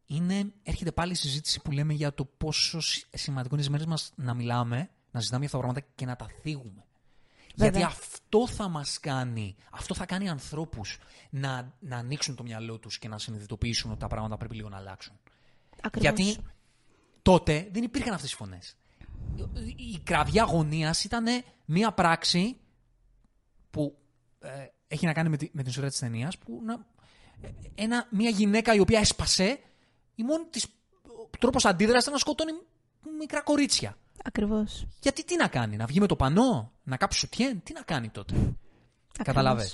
είναι, 0.06 0.54
έρχεται 0.64 0.92
πάλι 0.92 1.12
η 1.12 1.16
συζήτηση 1.16 1.62
που 1.62 1.72
λέμε 1.72 1.94
για 1.94 2.14
το 2.14 2.26
πόσο 2.26 2.80
σι- 2.80 3.18
σημαντικό 3.18 3.56
είναι 3.56 3.64
στις 3.64 3.76
μέρες 3.76 3.92
μας 3.92 4.12
να 4.16 4.34
μιλάμε, 4.34 4.90
να 5.12 5.20
συζητάμε 5.20 5.46
για 5.46 5.56
αυτά 5.56 5.58
τα 5.58 5.58
πράγματα 5.58 5.82
και 5.96 6.06
να 6.06 6.16
τα 6.16 6.28
θίγουμε. 6.42 6.86
Βέβαια. 7.56 7.80
Γιατί 7.80 7.94
αυτό 7.96 8.48
θα 8.48 8.68
μας 8.68 9.00
κάνει, 9.00 9.56
αυτό 9.72 9.94
θα 9.94 10.06
κάνει 10.06 10.30
ανθρώπους 10.30 11.00
να, 11.30 11.74
να 11.80 11.98
ανοίξουν 11.98 12.36
το 12.36 12.44
μυαλό 12.44 12.80
τους 12.80 13.00
και 13.00 13.08
να 13.08 13.18
συνειδητοποιήσουν 13.20 13.92
ότι 13.92 14.00
τα 14.00 14.08
πράγματα 14.08 14.38
πρέπει 14.38 14.56
λίγο 14.56 14.70
να 14.70 14.78
αλλάξουν. 14.78 15.20
ακριβώς. 15.82 16.20
Γιατί 16.20 16.38
τότε 17.22 17.70
δεν 17.72 17.84
υπήρχαν 17.84 18.14
αυτές 18.14 18.32
οι 18.32 18.36
φωνές. 18.36 18.76
Η 19.76 20.00
κραυγή 20.04 20.40
αγωνίας 20.40 21.04
ήταν 21.04 21.26
μία 21.66 21.92
πράξη 21.92 22.58
που 23.70 23.98
ε, 24.40 24.66
έχει 24.88 25.06
να 25.06 25.14
κάνει 25.14 25.30
με, 25.30 25.38
τη, 25.38 25.50
με 25.54 25.62
την 25.62 25.70
ιστορία 25.70 25.90
της 25.90 26.00
ταινίας. 26.00 26.38
Που 26.38 26.62
να, 26.66 26.74
ε, 26.74 26.78
ένα, 27.76 28.08
μια 28.12 28.30
γυναίκα 28.30 28.74
η 28.74 28.80
οποία 28.80 29.00
έσπασε, 29.00 29.60
η 30.16 30.24
μόνη 30.24 30.46
της 30.50 30.66
τρόπος 31.40 31.66
αντίδρασης 31.66 32.02
ήταν 32.02 32.14
να 32.14 32.20
σκοτώνει 32.20 32.52
μικρά 33.18 33.42
κορίτσια. 33.42 33.98
Ακριβώς. 34.24 34.88
Γιατί 35.02 35.24
τι 35.24 35.36
να 35.36 35.48
κάνει, 35.48 35.76
να 35.76 35.86
βγει 35.86 36.00
με 36.00 36.08
το 36.08 36.16
πανό, 36.16 36.72
να 36.84 36.98
κάψει 36.98 37.20
σουτιέν, 37.20 37.64
τι 37.64 37.74
να 37.74 37.82
κάνει 37.82 38.10
τότε. 38.10 38.56
Καταλαβέ. 39.24 39.70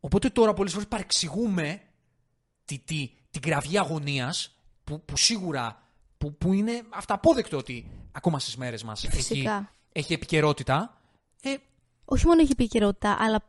Οπότε 0.00 0.30
τώρα 0.30 0.54
πολλές 0.54 0.72
φορές 0.72 0.88
παρεξηγούμε 0.88 1.80
τη, 2.64 2.78
τη, 2.78 3.10
την 3.30 3.40
κραυγή 3.40 3.78
αγωνίας 3.78 4.56
που, 4.84 5.04
που 5.04 5.16
σίγουρα 5.16 5.82
που, 6.18 6.34
που 6.34 6.52
είναι 6.52 6.82
αυταπόδεκτο 6.88 7.56
ότι 7.56 7.90
ακόμα 8.12 8.38
στις 8.38 8.56
μέρες 8.56 8.82
μας 8.82 9.04
έχει, 9.04 9.14
Φυσικά. 9.14 9.74
έχει 9.92 10.12
επικαιρότητα. 10.12 11.00
Ε, 11.42 11.54
όχι 12.04 12.26
μόνο 12.26 12.40
έχει 12.40 12.52
επικαιρότητα, 12.52 13.16
αλλά 13.20 13.44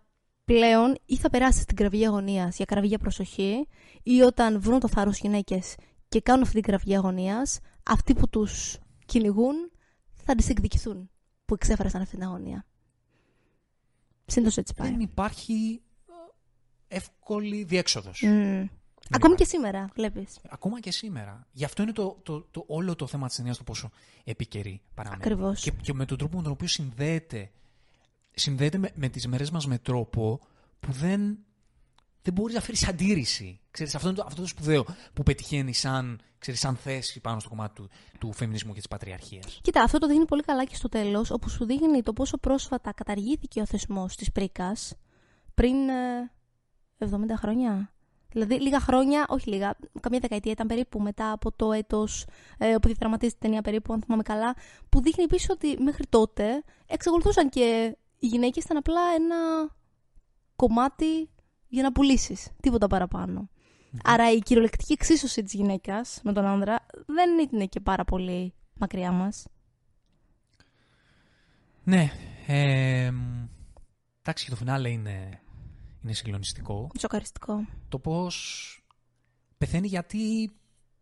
πλέον 0.53 0.97
ή 1.05 1.17
θα 1.17 1.29
περάσει 1.29 1.61
στην 1.61 1.75
κραυγή 1.75 2.05
αγωνίας 2.05 2.55
για 2.55 2.65
κραυγή 2.65 2.87
για 2.87 2.97
προσοχή, 2.97 3.67
ή 4.03 4.21
όταν 4.21 4.61
βρουν 4.61 4.79
το 4.79 4.87
θάρρος 4.87 5.19
γυναίκες 5.19 5.75
και 6.09 6.21
κάνουν 6.21 6.41
αυτή 6.41 6.53
την 6.53 6.63
κραυγή 6.63 6.95
αγωνίας, 6.95 7.59
αυτοί 7.83 8.13
που 8.13 8.29
τους 8.29 8.77
κυνηγούν 9.05 9.71
θα 10.13 10.35
τις 10.35 10.49
εκδικηθούν 10.49 11.09
που 11.45 11.53
εξέφρασαν 11.53 12.01
αυτή 12.01 12.15
την 12.15 12.25
αγωνία. 12.25 12.65
Σύντομα 14.25 14.51
έτσι 14.55 14.73
πάει. 14.73 14.89
δεν 14.89 14.99
υπάρχει 14.99 15.81
ε, 16.89 16.95
εύκολη 16.95 17.63
διέξοδος. 17.63 18.21
Μμμ. 18.21 18.67
Ακόμη 19.11 19.35
και 19.35 19.45
σήμερα, 19.45 19.89
βλέπεις. 19.93 20.39
Ακόμα 20.49 20.79
και 20.79 20.91
σήμερα. 20.91 21.47
Γι' 21.51 21.65
αυτό 21.65 21.83
είναι 21.83 21.91
το, 21.91 22.19
το, 22.23 22.41
το, 22.51 22.63
όλο 22.67 22.95
το 22.95 23.07
θέμα 23.07 23.27
της 23.27 23.35
ταινίας 23.35 23.57
το 23.57 23.63
πόσο 23.63 23.89
επικαιρή 24.23 24.81
παραμένει. 24.93 25.21
Ακριβώς. 25.21 25.61
Και, 25.61 25.71
και 25.71 25.93
με 25.93 26.05
τον 26.05 26.17
τρόπο 26.17 26.37
με 26.37 26.43
τον 26.43 26.51
οποίο 26.51 26.67
συνδέεται, 26.67 27.51
συνδέεται 28.39 28.77
με, 28.77 28.91
με 28.93 29.09
τις 29.09 29.27
μέρες 29.27 29.51
μας 29.51 29.67
με 29.67 29.77
τρόπο 29.77 30.39
που 30.79 30.91
δεν, 30.91 31.37
δεν 32.21 32.33
μπορείς 32.33 32.55
να 32.55 32.61
φέρεις 32.61 32.87
αντίρρηση. 32.87 33.59
Ξέρεις, 33.71 33.95
αυτό 33.95 34.07
είναι 34.07 34.17
το, 34.17 34.23
αυτό 34.23 34.41
είναι 34.41 34.49
το 34.49 34.55
σπουδαίο 34.57 34.85
που 35.13 35.23
πετυχαίνει 35.23 35.73
σαν, 35.73 36.19
ξέρεις, 36.37 36.59
σαν 36.59 36.75
θέση 36.75 37.19
πάνω 37.19 37.39
στο 37.39 37.49
κομμάτι 37.49 37.73
του, 37.73 37.89
του 38.19 38.33
φεμινισμού 38.33 38.71
και 38.71 38.77
της 38.77 38.87
πατριαρχίας. 38.87 39.59
Κοίτα, 39.61 39.81
αυτό 39.81 39.97
το 39.97 40.07
δείχνει 40.07 40.25
πολύ 40.25 40.41
καλά 40.41 40.65
και 40.65 40.75
στο 40.75 40.89
τέλος, 40.89 41.31
όπου 41.31 41.49
σου 41.49 41.65
δείχνει 41.65 42.03
το 42.03 42.13
πόσο 42.13 42.37
πρόσφατα 42.37 42.93
καταργήθηκε 42.93 43.61
ο 43.61 43.65
θεσμός 43.65 44.15
της 44.15 44.31
πρίκας 44.31 44.93
πριν 45.53 45.89
ε, 45.89 46.31
70 46.99 47.05
χρόνια. 47.35 47.93
Δηλαδή, 48.31 48.61
λίγα 48.61 48.79
χρόνια, 48.79 49.25
όχι 49.29 49.49
λίγα, 49.49 49.77
καμία 49.99 50.19
δεκαετία 50.19 50.51
ήταν 50.51 50.67
περίπου 50.67 51.01
μετά 51.01 51.31
από 51.31 51.51
το 51.51 51.71
έτος 51.71 52.25
ε, 52.57 52.75
όπου 52.75 52.87
διαδραματίζεται 52.87 53.37
η 53.37 53.41
ταινία 53.41 53.61
περίπου, 53.61 53.93
αν 53.93 54.01
θυμάμαι 54.01 54.23
καλά, 54.23 54.55
που 54.89 55.01
δείχνει 55.01 55.23
επίση 55.23 55.51
ότι 55.51 55.77
μέχρι 55.81 56.03
τότε 56.09 56.63
εξακολουθούσαν 56.85 57.49
και 57.49 57.97
οι 58.19 58.27
γυναίκες 58.27 58.63
ήταν 58.63 58.77
απλά 58.77 59.01
ένα 59.15 59.69
κομμάτι 60.55 61.29
για 61.67 61.83
να 61.83 61.91
πουλήσεις. 61.91 62.49
Τίποτα 62.61 62.87
παραπάνω. 62.87 63.49
Άρα 64.03 64.31
η 64.31 64.39
κυριολεκτική 64.39 64.93
εξίσωση 64.93 65.43
της 65.43 65.53
γυναίκας 65.53 66.19
με 66.23 66.33
τον 66.33 66.45
άνδρα 66.45 66.85
δεν 67.05 67.39
ήταν 67.39 67.69
και 67.69 67.79
πάρα 67.79 68.03
πολύ 68.03 68.53
μακριά 68.73 69.11
μας. 69.11 69.47
Ναι. 71.83 72.11
Ε, 72.47 73.11
μ, 73.11 73.47
εντάξει, 74.19 74.43
και 74.43 74.49
το 74.49 74.55
φινάλε 74.55 74.89
είναι, 74.89 75.41
είναι 76.03 76.13
συγκλονιστικό. 76.13 76.89
Σοκαριστικό. 76.99 77.67
Το 77.89 77.99
πώς 77.99 78.73
πεθαίνει 79.57 79.87
γιατί 79.87 80.51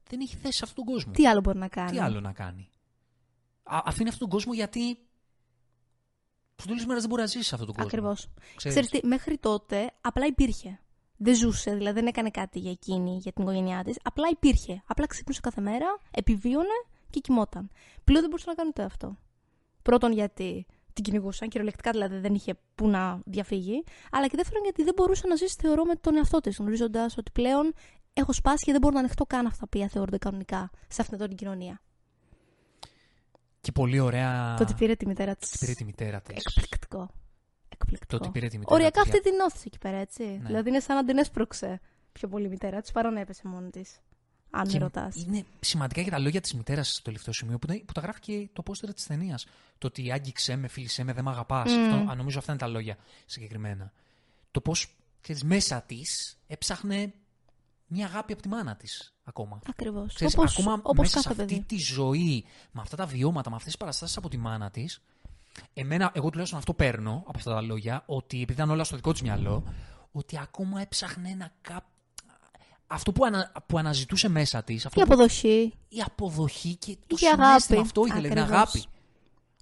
δεν 0.09 0.19
έχει 0.19 0.35
θέση 0.35 0.57
σε 0.57 0.63
αυτόν 0.63 0.85
τον 0.85 0.93
κόσμο. 0.93 1.11
Τι 1.11 1.27
άλλο 1.27 1.41
μπορεί 1.41 1.57
να 1.57 1.67
κάνει; 1.67 1.91
Τι 1.91 1.99
άλλο 1.99 2.19
να 2.19 2.31
κάνει; 2.31 2.69
Α, 3.63 3.81
αφήνει 3.85 4.09
αυτόν 4.09 4.29
τον 4.29 4.37
κόσμο 4.37 4.53
γιατί. 4.53 5.06
Στο 6.59 6.67
τέλο 6.67 6.79
τη 6.79 6.87
μέρα 6.87 6.99
δεν 6.99 7.09
μπορεί 7.09 7.21
να 7.21 7.27
ζήσει 7.27 7.43
σε 7.43 7.55
αυτόν 7.55 7.73
τον 7.73 7.75
κόσμο. 7.75 7.89
Ακριβώς. 7.89 8.29
Ξέρεις. 8.55 8.77
Ξέρεις 8.77 9.01
τι, 9.01 9.07
μέχρι 9.07 9.37
τότε 9.37 9.91
απλά 10.01 10.25
υπήρχε. 10.25 10.79
Δεν 11.17 11.35
ζούσε, 11.35 11.75
δηλαδή 11.75 11.99
δεν 11.99 12.07
έκανε 12.07 12.29
κάτι 12.29 12.59
για 12.59 12.71
εκείνη, 12.71 13.17
για 13.21 13.31
την 13.31 13.43
οικογένειά 13.43 13.83
της. 13.83 13.99
Απλά 14.03 14.27
υπήρχε. 14.31 14.83
Απλά 14.85 15.05
ξύπνησε 15.05 15.39
κάθε 15.39 15.61
μέρα, 15.61 15.85
επιβίωνε 16.11 16.77
και 17.09 17.19
κοιμόταν. 17.19 17.69
Πλέον 18.03 18.21
δεν 18.21 18.29
μπορούσε 18.29 18.49
να 18.49 18.55
κάνει 18.55 18.71
το 18.71 18.83
αυτό. 18.83 19.17
Πρώτον 19.81 20.11
γιατί 20.11 20.65
την 20.93 21.03
κυνηγούσαν, 21.03 21.49
κυριολεκτικά 21.49 21.91
δηλαδή 21.91 22.17
δεν 22.17 22.33
είχε 22.33 22.53
που 22.75 22.87
να 22.87 23.21
διαφύγει. 23.25 23.83
Αλλά 24.11 24.27
και 24.27 24.35
δεύτερον 24.35 24.63
γιατί 24.63 24.83
δεν 24.83 24.93
μπορούσε 24.95 25.27
να 25.27 25.35
ζήσει, 25.35 25.55
θεωρώ, 25.59 25.83
με 25.83 25.95
τον 25.95 26.15
εαυτό 26.15 26.39
της, 26.39 26.57
γνωρίζοντας 26.57 27.17
ότι 27.17 27.31
πλέον 27.31 27.73
έχω 28.13 28.33
σπάσει 28.33 28.65
και 28.65 28.71
δεν 28.71 28.81
μπορώ 28.81 28.93
να 28.93 28.99
ανοιχτώ 28.99 29.25
καν 29.25 29.45
αυτά 29.45 29.67
που 29.67 29.87
θεωρούνται 29.89 30.17
κανονικά 30.17 30.69
σε 30.87 31.01
αυτήν 31.01 31.15
εδώ 31.15 31.27
την 31.27 31.37
κοινωνία. 31.37 31.81
Και 33.67 33.73
πολύ 33.73 33.99
ωραία. 33.99 34.53
Το 34.57 34.63
ότι 34.63 34.73
πήρε 34.73 34.95
τη 34.95 35.05
μητέρα 35.07 35.35
τη. 35.35 35.47
Πήρε 35.59 35.73
τη 35.73 35.83
μητέρα 35.83 36.21
τη. 36.21 36.33
Εκπληκτικό. 36.37 37.09
Εκπληκτικό. 37.69 38.17
Το 38.17 38.23
ότι 38.23 38.29
πήρε 38.29 38.47
τη 38.47 38.57
μητέρα 38.57 38.75
Οριακά 38.75 39.01
της, 39.01 39.09
αυτή 39.11 39.21
την 39.29 39.35
νόθησε 39.35 39.63
εκεί 39.67 39.77
πέρα, 39.77 39.97
έτσι. 39.97 40.23
Ναι. 40.23 40.47
Δηλαδή 40.47 40.69
είναι 40.69 40.79
σαν 40.79 40.95
να 40.95 41.05
την 41.05 41.17
έσπρωξε 41.17 41.79
πιο 42.11 42.27
πολύ 42.27 42.45
η 42.45 42.49
μητέρα 42.49 42.81
της 42.81 42.91
παρά 42.91 43.11
να 43.11 43.19
έπεσε 43.19 43.41
μόνη 43.47 43.69
της. 43.69 43.99
Αν 44.49 44.65
με 44.65 44.71
Και 44.71 44.79
ρωτάς. 44.79 45.15
Είναι 45.15 45.45
σημαντικά 45.59 46.01
και 46.01 46.09
τα 46.09 46.19
λόγια 46.19 46.41
της 46.41 46.53
μητέρας 46.53 46.89
στο 46.89 47.01
τελευταίο 47.01 47.33
σημείο 47.33 47.57
που, 47.59 47.67
τα- 47.67 47.81
που 47.85 47.91
τα 47.93 48.01
γράφει 48.01 48.19
και 48.19 48.49
το 48.53 48.61
πόστερ 48.61 48.93
της 48.93 49.05
ταινίας. 49.05 49.45
Το 49.77 49.87
ότι 49.87 50.11
άγγιξε 50.11 50.55
με, 50.55 50.67
φίλησε 50.67 51.03
με, 51.03 51.13
δεν 51.13 51.23
με 51.23 51.29
αγαπάς. 51.29 51.71
Μμμ. 51.71 52.15
Νομίζω 52.17 52.39
αυτά 52.39 52.51
είναι 52.51 52.61
τα 52.61 52.67
λόγια 52.67 52.97
συγκεκριμένα. 53.25 53.91
Το 54.51 54.61
πώς 54.61 54.95
μέσα 55.43 55.81
της 55.81 56.37
έψαχνε 56.47 57.13
μια 57.87 58.05
αγάπη 58.05 58.33
από 58.33 58.41
τη 58.41 58.47
μάνα 58.47 58.75
της 58.75 59.13
ακόμα. 59.23 59.59
Ακριβώς. 59.69 60.13
Ξέρεις, 60.13 60.33
Όπως, 60.33 60.59
ακόμα 60.59 60.73
όπως 60.83 60.97
μέσα 60.97 61.15
κάθε 61.21 61.35
σε 61.35 61.41
αυτή 61.41 61.53
παιδί. 61.53 61.65
τη 61.65 61.77
ζωή, 61.77 62.45
με 62.71 62.81
αυτά 62.81 62.95
τα 62.95 63.05
βιώματα, 63.05 63.49
με 63.49 63.55
αυτές 63.55 63.71
τις 63.71 63.81
παραστάσεις 63.81 64.17
από 64.17 64.29
τη 64.29 64.37
μάνα 64.37 64.71
της, 64.71 65.01
εμένα, 65.73 66.11
εγώ 66.13 66.29
τουλάχιστον 66.29 66.59
αυτό 66.59 66.73
παίρνω 66.73 67.23
από 67.27 67.37
αυτά 67.37 67.53
τα 67.53 67.61
λόγια, 67.61 68.03
ότι 68.05 68.35
επειδή 68.41 68.53
ήταν 68.53 68.69
όλα 68.69 68.83
στο 68.83 68.95
δικό 68.95 69.11
της 69.11 69.21
μυαλό, 69.21 69.63
ότι 70.11 70.39
ακόμα 70.39 70.81
έψαχνε 70.81 71.29
ένα 71.29 71.51
κάπου. 71.61 71.87
Αυτό 72.87 73.11
που, 73.11 73.25
ανα, 73.25 73.51
που 73.65 73.77
αναζητούσε 73.77 74.29
μέσα 74.29 74.63
της, 74.63 74.83
Η 74.83 75.01
αποδοχή. 75.01 75.73
η 75.89 76.01
αποδοχή 76.05 76.75
και 76.75 76.97
το 77.07 77.15
Η 77.19 77.25
αγάπη. 77.25 77.41
συνέστημα 77.43 77.81
αυτό 77.81 78.05
ήθελε, 78.05 78.27
την 78.29 78.39
Ακριβώς. 78.39 78.57
αγάπη. 78.59 78.83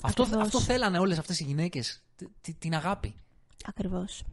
Αυτό, 0.02 0.24
Ακριβώς. 0.24 0.46
αυτό 0.46 0.60
θέλανε 0.60 1.00
όλες 1.00 1.18
αυτές 1.18 1.40
οι 1.40 1.44
γυναίκες, 1.44 2.02
τη- 2.16 2.28
τη- 2.42 2.54
την 2.54 2.76
αγάπη. 2.76 3.16
Ακριβώς. 3.66 4.24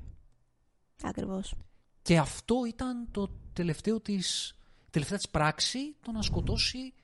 Ακριβώς. 1.02 1.55
Και 2.02 2.19
αυτό 2.19 2.55
ήταν 2.69 3.09
το 3.10 3.31
τελευταίο 3.52 4.00
της, 4.00 4.54
τελευταία 4.90 5.18
της 5.18 5.28
πράξη, 5.28 5.78
το 6.02 6.12
να 6.12 6.22
σκοτώσει 6.22 6.94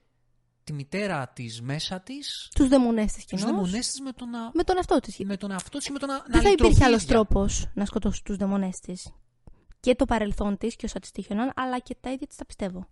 τη 0.64 0.72
μητέρα 0.72 1.28
της 1.28 1.62
μέσα 1.62 2.00
της, 2.00 2.48
Τους 2.54 2.68
δαιμονές 2.68 3.12
της 3.12 3.24
τους 3.26 3.40
κοινώς. 3.40 3.44
δαιμονές 3.54 3.86
της 3.90 4.00
με 4.00 4.12
το 4.12 4.24
να, 4.26 4.50
Με 4.54 4.62
τον 4.62 4.76
εαυτό 4.76 5.00
της. 5.00 5.18
με 5.18 5.36
τον 5.36 5.50
εαυτό 5.50 5.76
της 5.78 5.86
και 5.86 5.92
με 5.92 5.98
το 5.98 6.06
να, 6.06 6.12
να 6.16 6.22
Δεν 6.28 6.42
θα 6.42 6.48
λυτρωθεί 6.48 6.70
υπήρχε 6.72 6.84
άλλος 6.84 7.02
ίδια. 7.02 7.14
τρόπος 7.14 7.66
να 7.74 7.84
σκοτώσει 7.84 8.24
τους 8.24 8.36
δαιμονές 8.36 8.80
της. 8.80 9.12
Και 9.80 9.94
το 9.94 10.04
παρελθόν 10.04 10.56
της 10.58 10.76
και 10.76 10.84
όσα 10.86 10.98
τη 11.00 11.10
τύχαιναν, 11.10 11.52
αλλά 11.56 11.78
και 11.78 11.96
τα 12.00 12.10
ίδια 12.12 12.26
της 12.26 12.36
τα 12.36 12.44
πιστεύω. 12.46 12.88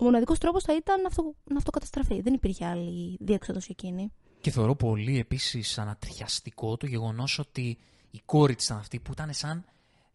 Ο 0.00 0.04
μοναδικός 0.04 0.38
τρόπος 0.38 0.62
θα 0.64 0.74
ήταν 0.76 1.00
να, 1.00 1.06
αυτο, 1.06 1.34
να 1.44 1.56
αυτοκαταστραφεί. 1.56 2.20
Δεν 2.20 2.34
υπήρχε 2.34 2.64
άλλη 2.66 3.16
διέξοδος 3.20 3.68
εκείνη. 3.68 4.12
Και 4.40 4.50
θεωρώ 4.50 4.76
πολύ 4.76 5.18
επίσης 5.18 5.78
ανατριχιαστικό 5.78 6.76
το 6.76 6.86
γεγονός 6.86 7.38
ότι 7.38 7.78
η 8.10 8.20
κόρη 8.24 8.54
της 8.54 8.64
ήταν 8.64 8.78
αυτή 8.78 9.00
που 9.00 9.12
ήταν 9.12 9.32
σαν, 9.32 9.64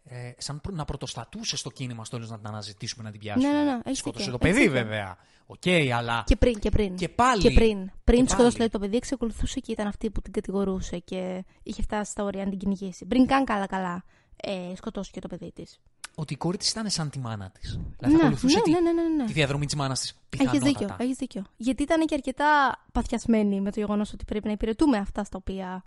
ε, 0.03 0.31
σαν 0.37 0.61
προ- 0.61 0.75
να 0.75 0.85
πρωτοστατούσε 0.85 1.57
στο 1.57 1.69
κίνημα 1.71 2.05
στο 2.05 2.15
τέλος 2.15 2.31
να 2.31 2.37
την 2.37 2.47
αναζητήσουμε, 2.47 3.03
να 3.03 3.11
την 3.11 3.19
πιάσουμε. 3.19 3.47
Ναι, 3.53 3.63
ναι, 3.63 3.63
ναι, 3.71 3.79
έχεις 3.83 3.97
Σκότωσε 3.99 4.23
δίκιο, 4.23 4.37
το 4.39 4.45
παιδί 4.45 4.59
έχεις 4.59 4.71
δίκιο. 4.71 4.83
βέβαια. 4.87 5.17
Οκ, 5.45 5.93
αλλά 5.95 6.23
Και 6.25 6.35
πριν, 6.35 6.59
και 6.59 6.69
πριν. 6.69 6.95
Και 6.95 7.09
πάλι. 7.09 7.41
Και 7.41 7.51
πριν. 7.51 7.91
Πριν 8.03 8.19
Και 8.19 8.25
τη 8.25 8.31
σκοτώσει 8.31 8.57
πάλι. 8.57 8.69
το 8.69 8.79
παιδί, 8.79 8.95
εξακολουθούσε 8.95 9.59
και 9.59 9.71
ήταν 9.71 9.87
αυτή 9.87 10.09
που 10.11 10.21
την 10.21 10.33
κατηγορούσε 10.33 10.97
και 10.99 11.45
είχε 11.63 11.81
φτάσει 11.81 12.11
στα 12.11 12.23
όρια 12.23 12.43
να 12.43 12.49
την 12.49 12.59
κυνηγήσει. 12.59 13.05
Πριν 13.05 13.25
καν 13.25 13.45
καλά-καλά 13.45 14.03
ε, 14.35 14.75
σκοτώσει 14.75 15.11
και 15.11 15.19
το 15.19 15.27
παιδί 15.27 15.51
της. 15.51 15.79
ότι 16.15 16.33
η 16.33 16.37
κόρη 16.37 16.57
της 16.57 16.69
ήταν 16.69 16.89
σαν 16.89 17.09
τη 17.09 17.19
μάνα 17.19 17.49
της. 17.51 17.69
Δηλαδή 17.97 18.13
Ναι, 18.13 18.19
θα 18.19 18.25
ακολουθούσε 18.25 18.55
ναι, 18.57 18.61
τη, 18.63 18.71
ναι, 18.71 18.79
ναι, 18.79 18.91
ναι, 18.91 19.07
ναι. 19.15 19.25
τη 19.25 19.33
διαδρομή 19.33 19.65
της 19.65 19.75
μάνας 19.75 19.99
της. 19.99 20.09
Έχεις 20.09 20.19
Πιθανότατα. 20.29 20.65
δίκιο, 20.79 20.95
έχεις 21.05 21.17
δίκιο. 21.17 21.43
Γιατί 21.57 21.83
ήταν 21.83 22.05
και 22.05 22.13
αρκετά 22.13 22.81
παθιασμένη 22.91 23.61
με 23.61 23.71
το 23.71 23.79
γεγονός 23.79 24.13
ότι 24.13 24.25
πρέπει 24.25 24.45
να 24.45 24.51
υπηρετούμε 24.51 24.97
αυτά 24.97 25.23
στα 25.23 25.37
οποία 25.37 25.83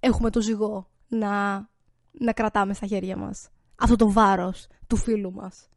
έχουμε 0.00 0.30
το 0.30 0.40
ζυγό 0.40 0.88
να, 1.08 1.54
να 2.18 2.32
κρατάμε 2.32 2.74
στα 2.74 2.86
χέρια 2.86 3.16
μας. 3.16 3.48
Αυτό 3.76 3.96
το 3.96 4.12
βάρος 4.12 4.66
του 4.86 4.96
φίλου 4.96 5.32
μας. 5.32 5.68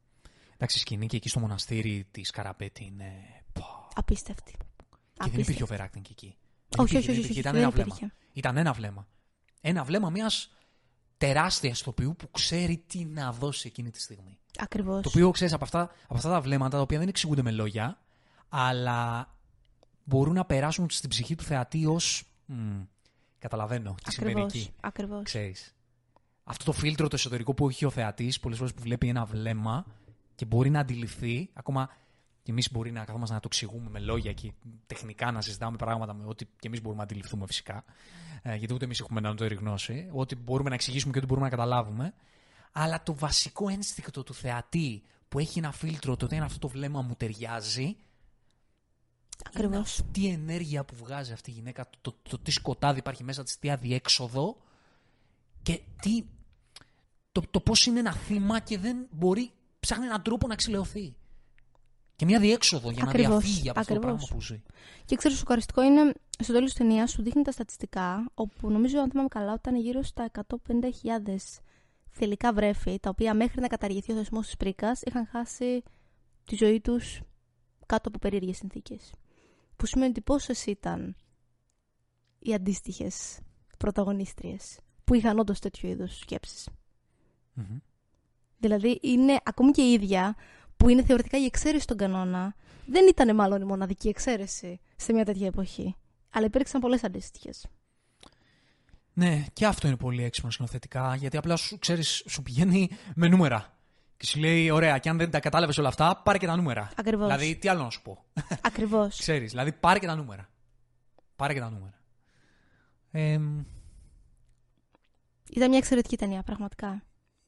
Εντάξει, 0.54 0.78
η 0.78 0.80
σκηνή 0.80 1.06
και 1.08 1.16
εκεί 1.16 1.30
στο 1.30 1.40
μοναστήρι 1.40 2.08
της 2.12 2.32
Καραπέτη 2.32 2.86
είναι... 2.86 3.12
πω. 3.54 3.88
Απίστευτη. 3.96 4.56
Και 5.14 5.30
δεν 5.30 5.40
υπήρχε 5.40 5.64
over 5.70 5.80
acting 5.80 6.10
εκεί. 6.10 6.38
Δεν 6.70 6.86
Όχι, 6.86 6.94
υπήρχε, 6.98 6.98
όχι, 6.98 7.06
δεν 7.06 7.18
όχι, 7.18 7.20
υπήρχε. 7.20 7.32
όχι, 7.32 7.40
Ήταν 7.40 7.54
δεν 7.54 7.62
ένα 7.62 7.72
βλέμμα. 7.72 7.96
υπήρχε. 7.96 8.14
Ήταν 8.34 8.58
ένα 8.58 8.74
βλέμμα. 8.74 9.08
Ένα 9.62 9.84
βλέμμα 9.84 10.10
μιας 10.10 10.52
τεράστιας 11.18 11.80
ηθοποιού 11.80 12.16
που 12.16 12.32
ξέρει 12.32 12.84
τι 12.88 13.06
να 13.06 13.32
δώσει 13.32 13.68
εκείνη 13.68 13.90
τη 13.90 14.02
στιγμή. 14.02 14.40
Ακριβώς. 14.58 15.02
Το 15.02 15.10
οποίο 15.10 15.32
ξέρεις 15.32 15.54
από 15.54 15.64
αυτά, 15.64 15.82
από 15.82 16.14
αυτά 16.16 16.30
τα 16.30 16.42
βλέμματα, 16.42 16.76
τα 16.76 16.82
οποία 16.82 17.00
δεν 17.00 17.08
εξηγούνται 17.08 17.42
με 17.42 17.52
λόγια, 17.52 18.00
αλλά 18.50 19.30
μπορούν 20.04 20.34
να 20.34 20.46
περάσουν 20.46 20.90
στην 20.90 21.10
ψυχή 21.10 21.36
του 21.36 21.44
θεατή 21.44 21.86
ως. 21.86 22.24
Καταλαβαίνω 23.40 23.96
τι 24.04 24.14
συμβαίνει 24.14 24.42
εκεί. 24.42 24.74
Ακριβώς. 24.82 25.24
Ξέρεις. 25.24 25.76
Αυτό 26.50 26.66
το 26.66 26.72
φίλτρο 26.72 27.08
το 27.08 27.16
εσωτερικό 27.16 27.54
που 27.54 27.70
έχει 27.70 27.86
ο 27.86 27.90
θεατής, 27.90 28.40
πολλές 28.40 28.58
φορές 28.58 28.74
που 28.74 28.82
βλέπει 28.82 29.08
ένα 29.08 29.26
βλέμμα 29.26 29.86
και 30.36 30.46
μπορεί 30.46 30.70
να 30.70 30.80
αντιληφθεί, 30.80 31.50
ακόμα 31.54 31.90
και 32.44 32.52
εμείς 32.52 32.72
μπορεί 32.72 32.92
να 32.92 33.04
καθόμαστε 33.06 33.34
να 33.34 33.40
το 33.40 33.48
εξηγούμε 33.52 33.90
με 33.90 34.00
λόγια 34.00 34.34
και 34.34 34.52
τεχνικά 34.86 35.32
να 35.32 35.42
συζητάμε 35.42 35.78
πράγματα 35.78 36.14
με 36.14 36.24
ό,τι 36.26 36.46
και 36.46 36.68
εμείς 36.68 36.82
μπορούμε 36.82 36.98
να 36.98 37.04
αντιληφθούμε 37.04 37.46
φυσικά. 37.46 37.86
Ε, 38.42 38.56
γιατί 38.56 38.74
ούτε 38.74 38.86
εμείς 38.86 39.00
έχουμε 39.00 39.20
νεότερη 39.20 39.56
γνώση. 39.56 40.10
Ό,τι 40.12 40.36
μπορούμε 40.36 40.70
να 40.70 40.76
εξηγήσουμε 40.76 41.12
και 41.12 41.18
ό,τι 41.18 41.28
μπορούμε 41.28 41.46
να 41.46 41.56
καταλάβουμε. 41.56 42.14
Αλλά 42.72 43.04
το 43.04 43.16
βασικό 43.16 43.70
ένστικτο 43.70 44.24
του 44.24 44.34
θεατή 44.34 45.04
που 45.30 45.40
έχει 45.40 45.60
ένα 45.60 45.72
φίλτρο, 45.72 46.16
το 46.16 46.26
ότι 46.26 46.36
αν 46.36 46.44
αυτό 46.44 46.60
το 46.60 46.68
βλέμμα 46.68 47.02
μου 47.02 47.16
ταιριάζει, 47.16 47.96
Ακριβώς. 49.48 49.72
είναι 49.72 49.80
αυτή 49.80 50.22
η 50.22 50.30
ενέργεια 50.30 50.84
που 50.84 50.96
βγάζει 50.96 51.34
αυτή 51.34 51.50
η 51.50 51.54
γυναίκα, 51.54 51.90
το, 52.02 52.12
το, 52.12 52.18
το 52.30 52.40
τι 52.40 52.52
σκοτάδι 52.52 53.00
υπάρχει 53.00 53.24
μέσα 53.24 53.44
της, 53.44 53.60
τι 53.60 53.70
αδιέξοδο 53.70 54.58
και 55.62 55.82
τι, 56.02 56.24
το, 57.42 57.44
το 57.52 57.60
πώς 57.60 57.86
είναι 57.86 58.00
ένα 58.00 58.14
θύμα 58.14 58.60
και 58.60 58.78
δεν 58.78 59.08
μπορεί, 59.12 59.52
ψάχνει 59.80 60.06
έναν 60.06 60.22
τρόπο 60.22 60.48
να 60.48 60.56
ξυλαιωθεί. 60.56 61.16
Και 62.16 62.26
μια 62.26 62.40
διέξοδο 62.40 62.92
για 62.92 63.04
Ακριβώς, 63.04 63.34
να 63.34 63.40
διαφύγει 63.40 63.70
από 63.70 63.80
αυτό 63.80 63.94
το 63.94 64.00
ακριβώς. 64.00 64.28
πράγμα 64.28 64.36
που 64.36 64.42
ζει. 64.46 64.62
Και 65.06 65.16
ξέρω, 65.16 65.36
σοκαριστικό 65.36 65.84
είναι 65.84 66.14
στο 66.40 66.54
τέλος 66.54 66.70
της 66.70 66.80
ταινίας 66.80 67.12
σου 67.12 67.22
δείχνει 67.22 67.42
τα 67.42 67.52
στατιστικά, 67.52 68.32
όπου 68.34 68.70
νομίζω, 68.70 69.00
αν 69.00 69.10
θυμάμαι 69.10 69.28
καλά, 69.28 69.52
ότι 69.52 69.60
ήταν 69.70 69.82
γύρω 69.82 70.04
στα 70.04 70.32
150.000 70.32 71.62
θηλυκά 72.12 72.54
βρέφη, 72.54 73.00
τα 73.00 73.10
οποία 73.10 73.34
μέχρι 73.34 73.62
να 73.62 73.68
καταργηθεί 73.68 74.12
ο 74.12 74.16
θεσμός 74.16 74.46
της 74.46 74.58
πρίκας 74.58 75.02
είχαν 75.02 75.28
χάσει 75.28 75.84
τη 76.44 76.56
ζωή 76.56 76.82
τους 76.82 77.22
κάτω 77.86 78.10
από 78.10 78.20
περίεργες 78.20 78.58
συνθήκες. 78.58 79.12
Που 79.76 79.86
σημαίνει 79.86 80.10
ότι 80.10 80.22
πόσες 80.22 80.66
ήταν 80.66 81.16
οι 82.40 82.54
αντίστοιχες 82.54 83.40
πρωταγωνίστριες 83.78 84.80
που 85.04 85.14
είχαν 85.14 85.40
όντως 85.40 85.60
τέτοιου 85.60 85.90
είδους 85.90 86.18
σκέψεις. 86.18 86.68
Μμμ. 87.58 87.78
Δηλαδή, 88.60 89.00
είναι 89.02 89.40
ακόμη 89.44 89.72
και 89.72 89.82
η 89.82 89.92
ίδια, 89.92 90.36
που 90.78 90.90
είναι 90.90 91.04
θεωρητικά 91.04 91.38
η 91.38 91.46
εξαίρεση 91.46 91.84
στον 91.84 91.98
κανόνα, 91.98 92.56
δεν 92.86 93.08
ήταν 93.08 93.36
μάλλον 93.36 93.62
η 93.62 93.66
μοναδική 93.66 94.08
εξαίρεση 94.08 94.80
σε 94.96 95.14
μια 95.14 95.26
τέτοια 95.26 95.48
εποχή. 95.48 95.96
Αλλά 96.30 96.46
υπήρξαν 96.46 96.82
πολλές 96.82 97.04
αντίστοιχες. 97.04 97.68
Ναι, 99.14 99.46
και 99.54 99.66
αυτό 99.66 99.88
είναι 99.88 99.98
πολύ 99.98 100.24
έξυπνο 100.24 100.52
σκηνοθετικά, 100.52 101.16
γιατί 101.16 101.38
απλά 101.38 101.56
σου, 101.56 101.80
ξέρεις, 101.80 102.24
σου 102.28 102.42
πηγαίνει 102.42 102.90
με 103.16 103.28
νούμερα. 103.28 103.78
Και 104.18 104.26
σου 104.26 104.40
λέει, 104.40 104.70
ωραία, 104.70 104.98
και 104.98 105.10
αν 105.10 105.18
δεν 105.18 105.32
τα 105.32 105.40
κατάλαβες 105.40 105.78
όλα 105.78 105.88
αυτά, 105.88 106.22
πάρε 106.26 106.38
και 106.38 106.46
τα 106.46 106.56
νούμερα. 106.56 106.90
Ακριβώς. 106.96 107.26
Δηλαδή, 107.26 107.56
τι 107.56 107.68
άλλο 107.68 107.84
να 107.84 107.90
σου 107.90 108.02
πω; 108.02 108.26
Ακριβώς. 108.62 109.18
Ξέρεις, 109.24 109.52
δηλαδή 109.52 109.72
πάρε 109.72 110.00
και 110.00 110.06
τα 110.06 110.16
νούμερα. 110.16 110.50
Πάρε 111.36 111.54
και 111.54 111.60
τα 111.60 111.70
νούμερα. 111.70 112.02
Ε, 113.12 113.40
Ήταν 115.50 115.70
μια 115.70 115.78
εξαιρετική 115.78 116.18
ταινία, 116.18 116.44
πραγματικά. 116.44 117.04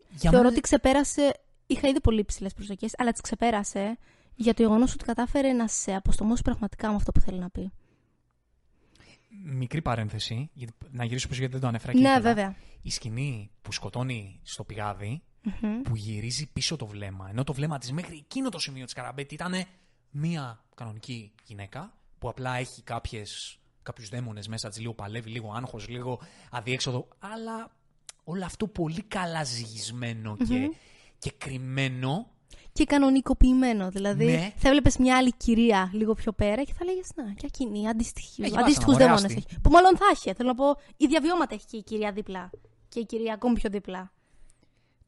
Για 0.09 0.19
Θεωρώ 0.19 0.37
μένα- 0.37 0.49
ότι 0.49 0.59
ξεπέρασε. 0.61 1.39
Είχα 1.67 1.87
ήδη 1.87 2.01
πολύ 2.01 2.25
ψηλές 2.25 2.53
προσδοκίες, 2.53 2.93
αλλά 2.97 3.11
τις 3.11 3.21
ξεπέρασε 3.21 3.97
για 4.35 4.53
το 4.53 4.61
γεγονός 4.61 4.93
ότι 4.93 5.03
κατάφερε 5.03 5.51
να 5.51 5.67
σε 5.67 5.93
αποστομώσει 5.95 6.41
πραγματικά 6.41 6.89
με 6.89 6.95
αυτό 6.95 7.11
που 7.11 7.19
θέλει 7.19 7.39
να 7.39 7.49
πει. 7.49 7.71
Μικρή 9.43 9.81
παρένθεση, 9.81 10.49
γιατί- 10.53 10.73
να 10.91 11.03
γυρίσω 11.03 11.27
πίσω 11.27 11.39
γιατί 11.39 11.53
δεν 11.53 11.61
το 11.61 11.67
ανέφερα 11.67 11.91
και 11.93 11.99
Ναι, 11.99 12.07
ήθελα. 12.09 12.21
βέβαια. 12.23 12.55
Η 12.81 12.89
σκηνή 12.89 13.51
που 13.61 13.71
σκοτώνει 13.71 14.39
στο 14.43 14.63
πηγάδι, 14.63 15.21
Μμμ. 15.61 15.81
που 15.81 15.95
γυρίζει 15.95 16.51
πίσω 16.53 16.75
το 16.75 16.85
βλέμμα, 16.87 17.29
ενώ 17.29 17.43
το 17.43 17.53
βλέμμα 17.53 17.77
της 17.77 17.91
μέχρι 17.91 18.15
εκείνο 18.17 18.49
το 18.49 18.59
σημείο 18.59 18.85
της 18.85 18.93
Καραμπέτη 18.93 19.33
ήταν 19.33 19.53
μία 20.09 20.63
κανονική 20.75 21.31
γυναίκα, 21.43 21.93
που 22.19 22.29
απλά 22.29 22.55
έχει 22.55 22.81
κάποιες, 22.81 23.59
κάποιους 23.83 24.09
δαίμονες 24.09 24.47
μέσα 24.47 24.69
της, 24.69 24.79
λίγο 24.79 24.93
παλεύει, 24.93 25.29
λίγο 25.29 25.51
άγχος, 25.53 25.87
λίγο 25.87 26.19
αδιέξοδο, 26.51 27.07
αλλά 27.19 27.71
όλο 28.31 28.45
αυτό 28.45 28.67
πολύ 28.67 29.01
καλά 29.01 29.43
ζυγισμένο 29.43 30.37
και, 30.47 30.71
και 31.17 31.31
κρυμμένο. 31.37 32.27
Και 32.73 32.83
κανονικοποιημένο. 32.85 33.89
Δηλαδή, 33.89 34.25
Ναι. 34.25 34.53
θα 34.57 34.67
έβλεπες 34.67 34.97
μια 34.97 35.17
άλλη 35.17 35.33
κυρία 35.37 35.89
λίγο 35.93 36.13
πιο 36.13 36.31
πέρα 36.31 36.63
και 36.63 36.73
θα 36.73 36.85
λέγες 36.85 37.09
Να, 37.15 37.33
και 37.33 37.45
εκείνη, 37.45 37.87
αντίστοιχη. 37.87 38.41
Έχει 38.43 38.57
Αντίστοιχου 38.57 38.91
βάσει 38.91 38.99
να 38.99 39.05
δαίμονες 39.05 39.23
αγοράσει. 39.31 39.45
έχει. 39.49 39.59
Που 39.61 39.69
μάλλον 39.71 39.97
θα 39.97 40.05
έχει. 40.11 40.33
Θέλω 40.33 40.49
να 40.49 40.55
πω, 40.55 40.65
ίδια 40.97 41.21
βιώματα 41.21 41.55
έχει 41.55 41.65
και 41.65 41.77
η 41.77 41.83
κυρία 41.83 42.11
δίπλα. 42.11 42.49
Και 42.89 42.99
η 42.99 43.05
κυρία 43.05 43.33
ακόμη 43.33 43.55
πιο 43.55 43.69
δίπλα. 43.69 44.11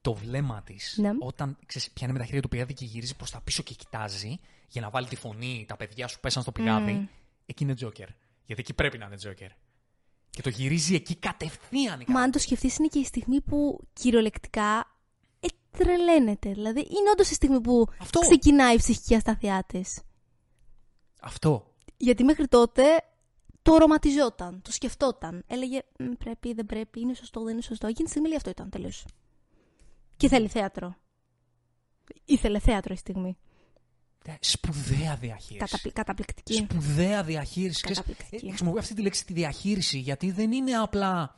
Το 0.02 0.14
βλέμμα 0.14 0.62
της, 0.66 0.96
Ναι. 1.02 1.12
όταν 1.20 1.58
ξέρεις, 1.66 1.92
πιάνει 1.92 2.14
με 2.14 2.20
τα 2.20 2.26
χέρια 2.26 2.42
του 2.42 2.48
πηγάδι 2.48 2.74
και 2.74 2.86
γυρίζει 2.86 3.16
προς 3.16 3.32
τα 3.32 3.42
πίσω 3.42 3.64
και 3.64 3.74
κοιτάζει, 3.74 4.40
για 4.68 4.82
να 4.82 4.90
βάλει 4.90 5.08
τη 5.08 5.16
φωνή, 5.16 5.66
τα 5.68 5.76
παιδιά 5.78 6.08
σου 6.08 6.20
πέσαν 6.20 6.42
στο 6.42 6.52
πηγάδι, 6.52 7.10
εκεί 7.46 7.64
είναι 7.64 7.74
Τζόκερ. 7.74 8.08
Γιατί 8.46 8.62
εκεί 8.62 8.74
πρέπει 8.74 8.98
να 8.98 9.06
είναι 9.06 9.16
Τζόκερ. 9.16 9.50
Και 10.32 10.42
το 10.42 10.50
γυρίζει 10.50 10.96
εκεί 10.96 11.16
κατευθείαν. 11.16 11.84
η 11.84 11.86
Μα 11.86 11.96
αν 12.00 12.06
Καραμπέτη. 12.06 12.32
το 12.32 12.40
σκεφτείς, 12.40 12.78
είναι 12.78 12.88
και 12.88 13.00
η 13.00 13.04
στιγμή 13.04 13.42
που 13.42 13.80
κυριολεκτικά 13.94 14.96
ε, 15.40 15.48
τρελαίνεται. 15.78 16.52
Δηλαδή, 16.52 16.80
είναι 16.80 17.10
όντως 17.12 17.30
η 17.30 17.34
στιγμή 17.34 17.62
που 17.62 17.88
Αυτό. 18.00 18.20
ξεκινάει 18.20 18.74
η 18.74 18.78
ψυχική 18.78 19.16
αστάθειά 19.16 19.64
της. 19.68 20.00
Αυτό. 21.22 21.74
Γιατί 21.98 22.24
μέχρι 22.24 22.48
τότε 22.48 22.84
το 23.62 23.74
οραματιζόταν, 23.74 24.62
το 24.62 24.72
σκεφτόταν. 24.72 25.44
Έλεγε 25.48 25.82
«Μ, 26.00 26.12
πρέπει, 26.20 26.54
δεν 26.54 26.66
πρέπει, 26.66 27.00
είναι 27.00 27.14
σωστό, 27.14 27.44
δεν 27.44 27.54
είναι 27.54 27.62
σωστό. 27.62 27.88
Εκείνη 27.88 28.04
τη 28.04 28.10
στιγμή 28.10 28.28
λέει, 28.28 28.38
αυτό 28.38 28.50
ήταν 28.50 28.70
τελείως. 28.70 29.06
Και 30.18 30.28
θέλει 30.28 30.48
θέατρο. 30.48 30.96
Ήθελε 32.26 32.60
θέατρο 32.60 32.94
η 32.94 32.98
στιγμή. 32.98 33.38
Ε, 34.26 34.32
Σπουδαία 34.40 35.16
διαχείριση. 35.16 35.58
Καταπλη- 35.66 35.94
καταπληκτική. 35.94 36.54
Σπουδαία 36.54 37.24
διαχείριση. 37.24 37.82
Ξέρεις, 37.82 37.98
Καταπληκτική. 37.98 38.46
ε, 38.46 38.50
χρησιμοποιώ 38.50 38.80
αυτή 38.80 38.94
τη 38.94 39.02
λέξη 39.02 39.26
τη 39.26 39.34
διαχείριση 39.34 39.98
γιατί 39.98 40.32
δεν 40.32 40.52
είναι 40.52 40.72
απλά 40.72 41.36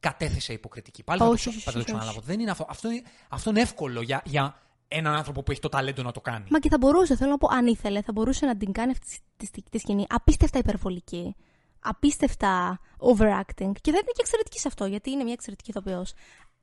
κατέθεσε 0.00 0.52
υποκριτική. 0.52 1.02
Πάλι 1.02 1.22
Όχι, 1.22 1.28
θα 1.30 1.34
όχι, 1.34 1.44
το, 1.44 1.50
όχι, 1.50 1.60
θα 1.64 1.72
το 1.72 1.78
όχι, 1.78 1.86
ξαναλάβω. 1.86 2.18
όχι. 2.18 2.26
Δεν 2.26 2.40
είναι 2.40 2.50
αυτό. 2.50 2.66
Αυτό 2.68 2.90
είναι, 2.90 3.02
αυτό 3.28 3.50
είναι 3.50 3.60
εύκολο 3.60 4.00
για, 4.02 4.22
για 4.24 4.60
έναν 4.88 5.14
άνθρωπο 5.14 5.42
που 5.42 5.50
έχει 5.50 5.60
το 5.60 5.68
ταλέντο 5.68 6.02
να 6.02 6.12
το 6.12 6.20
κάνει. 6.20 6.44
Μα 6.50 6.58
και 6.58 6.68
θα 6.68 6.78
μπορούσε, 6.78 7.16
θέλω 7.16 7.30
να 7.30 7.38
πω, 7.38 7.48
αν 7.50 7.66
ήθελε, 7.66 8.02
θα 8.02 8.12
μπορούσε 8.12 8.46
να 8.46 8.56
την 8.56 8.72
κάνει 8.72 8.90
αυτή 8.90 9.06
τη, 9.36 9.50
τη, 9.50 9.62
τη 9.70 9.78
σκηνή 9.78 10.04
απίστευτα 10.08 10.58
υπερβολική. 10.58 11.36
Απίστευτα 11.80 12.80
overacting. 12.98 13.72
Και 13.80 13.90
θα 13.90 13.98
ήταν 13.98 14.12
και 14.14 14.20
εξαιρετική 14.20 14.58
σε 14.58 14.68
αυτό, 14.68 14.86
γιατί 14.86 15.10
είναι 15.10 15.22
μια 15.24 15.32
εξαιρετική 15.32 15.70
ηθοποιός. 15.70 16.12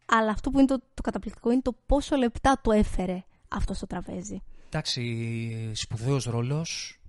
Αλλά 0.06 0.32
αυτό 0.32 0.50
που 0.50 0.58
είναι 0.58 0.68
το, 0.68 0.80
το 0.94 1.02
καταπληκτικό 1.02 1.52
είναι 1.52 1.62
το 1.62 1.76
πόσο 1.86 2.16
λεπτά 2.16 2.60
το 2.64 2.72
έφερε 2.72 3.24
αυτό 3.48 3.74
στο 3.74 3.88
τραπέζι. 3.88 4.42
Εντάξει, 4.78 5.72
σπουδαίος 5.76 6.26
ρόλος. 6.26 7.00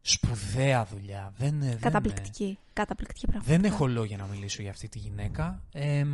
Σπουδαία 0.00 0.84
δουλειά. 0.84 1.32
Δεν, 1.36 1.60
δεν- 1.60 1.80
Καταπληκτική. 1.80 2.58
Καταπληκτική 2.72 3.26
πραγματικά. 3.26 3.56
Δεν 3.56 3.72
έχω 3.72 3.86
λόγια 3.86 4.16
να 4.16 4.26
μιλήσω 4.26 4.62
για 4.62 4.70
αυτή 4.70 4.88
τη 4.88 4.98
γυναίκα. 4.98 5.62
Ε, 5.72 6.04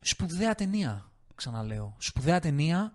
σπουδαία 0.00 0.54
ταινία, 0.54 1.10
ξαναλέω. 1.34 1.96
Σπουδαία 1.98 2.40
ταινία 2.40 2.92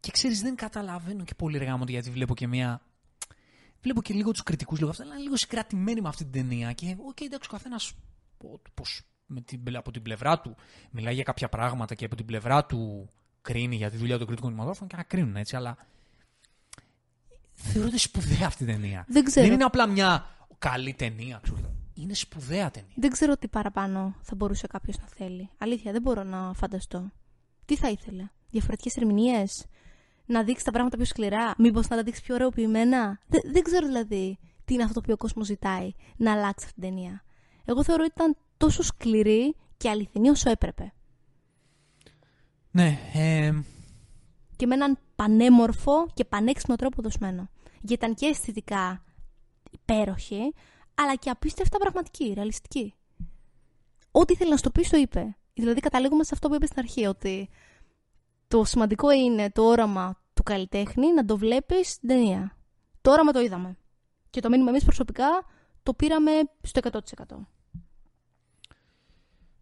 και 0.00 0.10
ξέρεις 0.10 0.40
δεν 0.40 0.54
καταλαβαίνω 0.54 1.24
και 1.24 1.34
πολύ 1.34 1.58
ρε 1.58 1.64
γαμώ, 1.64 1.84
γιατί 1.88 2.10
βλέπω 2.10 2.34
και 2.34 2.46
μια... 2.46 2.80
Βλέπω 3.80 4.02
και 4.02 4.14
λίγο 4.14 4.30
τους 4.30 4.42
κριτικούς 4.42 4.78
λίγο 4.78 4.90
αυτά, 4.90 5.02
αλλά 5.02 5.12
είναι 5.14 5.22
λίγο 5.22 5.36
συγκρατημένοι 5.36 6.00
με 6.00 6.08
αυτή 6.08 6.24
την 6.24 6.32
ταινία 6.32 6.72
και 6.72 6.96
οκ, 7.08 7.20
εντάξει, 7.20 7.48
ο 7.48 7.52
καθένας 7.52 7.92
πω- 8.38 8.60
πως, 8.74 9.02
με 9.26 9.40
την, 9.40 9.76
από 9.76 9.90
την 9.90 10.02
πλευρά 10.02 10.40
του 10.40 10.56
μιλάει 10.90 11.14
για 11.14 11.22
κάποια 11.22 11.48
πράγματα 11.48 11.94
και 11.94 12.04
από 12.04 12.16
την 12.16 12.24
πλευρά 12.26 12.66
του 12.66 13.08
κρίνει 13.44 13.76
για 13.76 13.90
τη 13.90 13.96
δουλειά 13.96 14.16
των 14.16 14.26
κριτικών 14.26 14.50
κινηματογράφων 14.50 14.88
και 14.88 14.96
να 14.96 15.02
κρίνουν 15.02 15.36
έτσι, 15.36 15.56
αλλά 15.56 15.76
θεωρώ 17.52 17.80
ότι 17.80 17.88
είναι 17.88 17.98
σπουδαία 17.98 18.46
αυτή 18.46 18.62
η 18.62 18.66
ταινία. 18.66 19.04
Δεν 19.08 19.24
ξέρω. 19.24 19.46
Δεν 19.46 19.54
είναι 19.54 19.64
απλά 19.64 19.86
μια 19.86 20.26
καλή 20.58 20.94
ταινία. 20.94 21.40
ξέρω. 21.42 21.74
Είναι 21.94 22.14
σπουδαία 22.14 22.70
ταινία. 22.70 22.92
Δεν 22.94 23.10
ξέρω 23.10 23.36
τι 23.36 23.48
παραπάνω 23.48 24.14
θα 24.22 24.34
μπορούσε 24.34 24.66
κάποιος 24.66 24.98
να 24.98 25.06
θέλει. 25.06 25.50
Αλήθεια, 25.58 25.92
δεν 25.92 26.02
μπορώ 26.02 26.22
να 26.22 26.52
φανταστώ. 26.54 27.12
Τι 27.64 27.76
θα 27.76 27.88
ήθελε, 27.88 28.28
Διαφορετικές 28.50 28.96
ερμηνείες, 28.96 29.64
Να 30.26 30.42
δείξει 30.42 30.64
τα 30.64 30.70
πράγματα 30.70 30.96
πιο 30.96 31.04
σκληρά, 31.04 31.54
Μήπως 31.58 31.88
να 31.88 31.96
τα 31.96 32.02
δείξει 32.02 32.22
πιο 32.22 32.34
ωραιοποιημένα; 32.34 33.20
Δεν, 33.26 33.40
δεν 33.52 33.62
ξέρω 33.62 33.86
δηλαδή 33.86 34.38
τι 34.64 34.74
είναι 34.74 34.82
αυτό 34.82 34.94
το 34.94 35.00
οποίο 35.02 35.14
ο 35.14 35.16
κόσμος 35.16 35.46
ζητάει 35.46 35.90
να 36.16 36.32
αλλάξει 36.32 36.64
αυτή 36.66 36.80
την 36.80 36.82
ταινία. 36.82 37.24
Εγώ 37.64 37.84
θεωρώ 37.84 38.02
ότι 38.04 38.12
ήταν 38.16 38.36
τόσο 38.56 38.82
σκληρή 38.82 39.56
και 39.76 39.88
αληθινή 39.88 40.28
όσο 40.28 40.50
έπρεπε. 40.50 40.92
Ναι, 42.74 42.98
ε, 43.14 43.52
Και 44.56 44.66
με 44.66 44.74
έναν 44.74 44.98
πανέμορφο 45.16 46.06
και 46.14 46.24
πανέξυπνο 46.24 46.76
τρόπο 46.76 47.02
δοσμένο. 47.02 47.48
Γιατί 47.80 47.92
ήταν 47.92 48.14
και 48.14 48.26
αισθητικά 48.26 49.04
υπέροχη, 49.70 50.54
αλλά 50.94 51.14
και 51.14 51.30
απίστευτα 51.30 51.78
πραγματική, 51.78 52.32
ρεαλιστική. 52.34 52.94
Ό,τι 54.10 54.32
ήθελε 54.32 54.50
να 54.50 54.56
στο 54.56 54.70
πεις, 54.70 54.88
το 54.88 54.96
είπε. 54.96 55.36
Δηλαδή, 55.54 55.80
καταλήγουμε 55.80 56.24
σε 56.24 56.30
αυτό 56.32 56.48
που 56.48 56.54
είπες 56.54 56.68
στην 56.68 56.80
αρχή, 56.80 57.06
ότι 57.06 57.48
το 58.48 58.64
σημαντικό 58.64 59.10
είναι 59.10 59.50
το 59.50 59.62
όραμα 59.62 60.22
του 60.34 60.42
καλλιτέχνη 60.42 61.12
να 61.12 61.24
το 61.24 61.38
βλέπεις 61.38 61.90
στην 61.90 62.08
ταινία. 62.08 62.56
Το 63.00 63.10
όραμα 63.10 63.32
το 63.32 63.40
είδαμε. 63.40 63.76
Και 64.30 64.40
το 64.40 64.48
μήνυμα 64.48 64.70
εμείς 64.70 64.84
προσωπικά 64.84 65.44
το 65.82 65.94
πήραμε 65.94 66.30
στο 66.62 66.80
100%. 66.92 67.00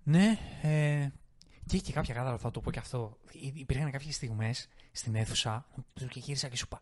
ναι. 0.03 0.39
Ε, 0.63 1.09
και 1.73 1.79
έχει 1.79 1.85
και 1.85 1.93
κάποια 1.93 2.15
κάδρα, 2.15 2.39
θα 2.39 2.51
το 2.51 2.61
πω 2.61 2.71
και 2.71 2.79
αυτό. 2.79 3.19
Υ- 3.33 3.59
Υπήρχαν 3.59 3.91
κάποιες 3.91 4.15
στιγμές 4.15 4.69
στην 4.93 5.15
αίθουσα 5.15 5.67
που 5.75 5.85
και 6.09 6.19
γύρισα 6.21 6.49
και 6.49 6.57
σου 6.57 6.65
είπα 6.67 6.81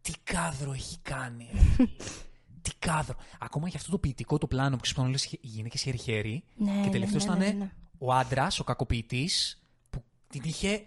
Τι 0.00 0.12
κάδρο 0.24 0.72
έχει 0.72 0.98
κάνει, 1.02 1.48
ρε 1.52 1.58
φίλε. 1.60 1.88
Τι 2.62 2.70
κάδρο. 2.78 3.16
Ακόμα 3.38 3.68
και 3.68 3.76
αυτό 3.76 3.90
το 3.90 3.98
ποιητικό 3.98 4.38
το 4.38 4.46
πλάνο 4.46 4.76
που 4.76 4.82
ξέρει 4.82 5.00
όλες 5.06 5.24
οι 5.24 5.38
γυναίκες 5.42 5.82
χέρι-χέρι. 5.82 6.44
Ναι, 6.56 6.80
και 6.82 6.88
τελευταίο 6.88 7.20
ναι, 7.24 7.38
ναι, 7.38 7.44
ήταν 7.46 7.58
ναι, 7.58 7.64
ναι. 7.64 7.70
ο 7.98 8.12
άντρας, 8.12 8.58
ο 8.60 8.64
κακοποιητής, 8.64 9.62
που 9.90 10.04
την 10.28 10.40
είχε 10.44 10.86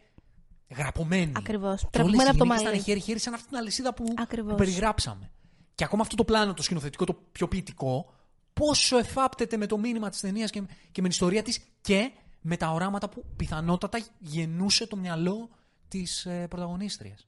γραπωμένη. 0.69 1.31
Ακριβώς. 1.35 1.61
Και 1.81 1.85
όλες 1.85 1.91
Τραβηγμένη 1.91 2.27
οι 2.27 2.29
από 2.29 2.37
το 2.37 2.43
γυναίκες 2.43 2.63
μαλλί. 2.63 2.75
ήταν 2.77 2.85
χέρι-χέρι 2.87 3.19
σαν 3.19 3.33
αυτή 3.33 3.47
την 3.47 3.57
αλυσίδα 3.57 3.93
που, 3.93 4.03
Ακριβώς. 4.17 4.51
που 4.51 4.57
περιγράψαμε. 4.57 5.31
Και 5.75 5.83
ακόμα 5.83 6.01
αυτό 6.01 6.15
το 6.15 6.23
πλάνο, 6.25 6.53
το 6.53 6.63
σκηνοθετικό, 6.63 7.05
το 7.05 7.13
πιο 7.31 7.47
ποιητικό, 7.47 8.13
πόσο 8.53 8.97
εφάπτεται 8.97 9.57
με 9.57 9.65
το 9.65 9.77
μήνυμα 9.77 10.09
της 10.09 10.19
ταινίας 10.19 10.49
και, 10.49 10.59
και 10.59 11.01
με 11.01 11.07
την 11.07 11.09
ιστορία 11.09 11.41
της 11.43 11.59
και 11.81 12.11
με 12.45 12.57
τα 12.57 12.71
οράματα 12.71 13.09
που 13.09 13.25
πιθανότατα 13.35 13.99
γεννούσε 14.19 14.87
το 14.87 14.95
μυαλό 14.95 15.49
της 15.87 16.25
ε, 16.25 16.47
πρωταγωνίστριας. 16.49 17.27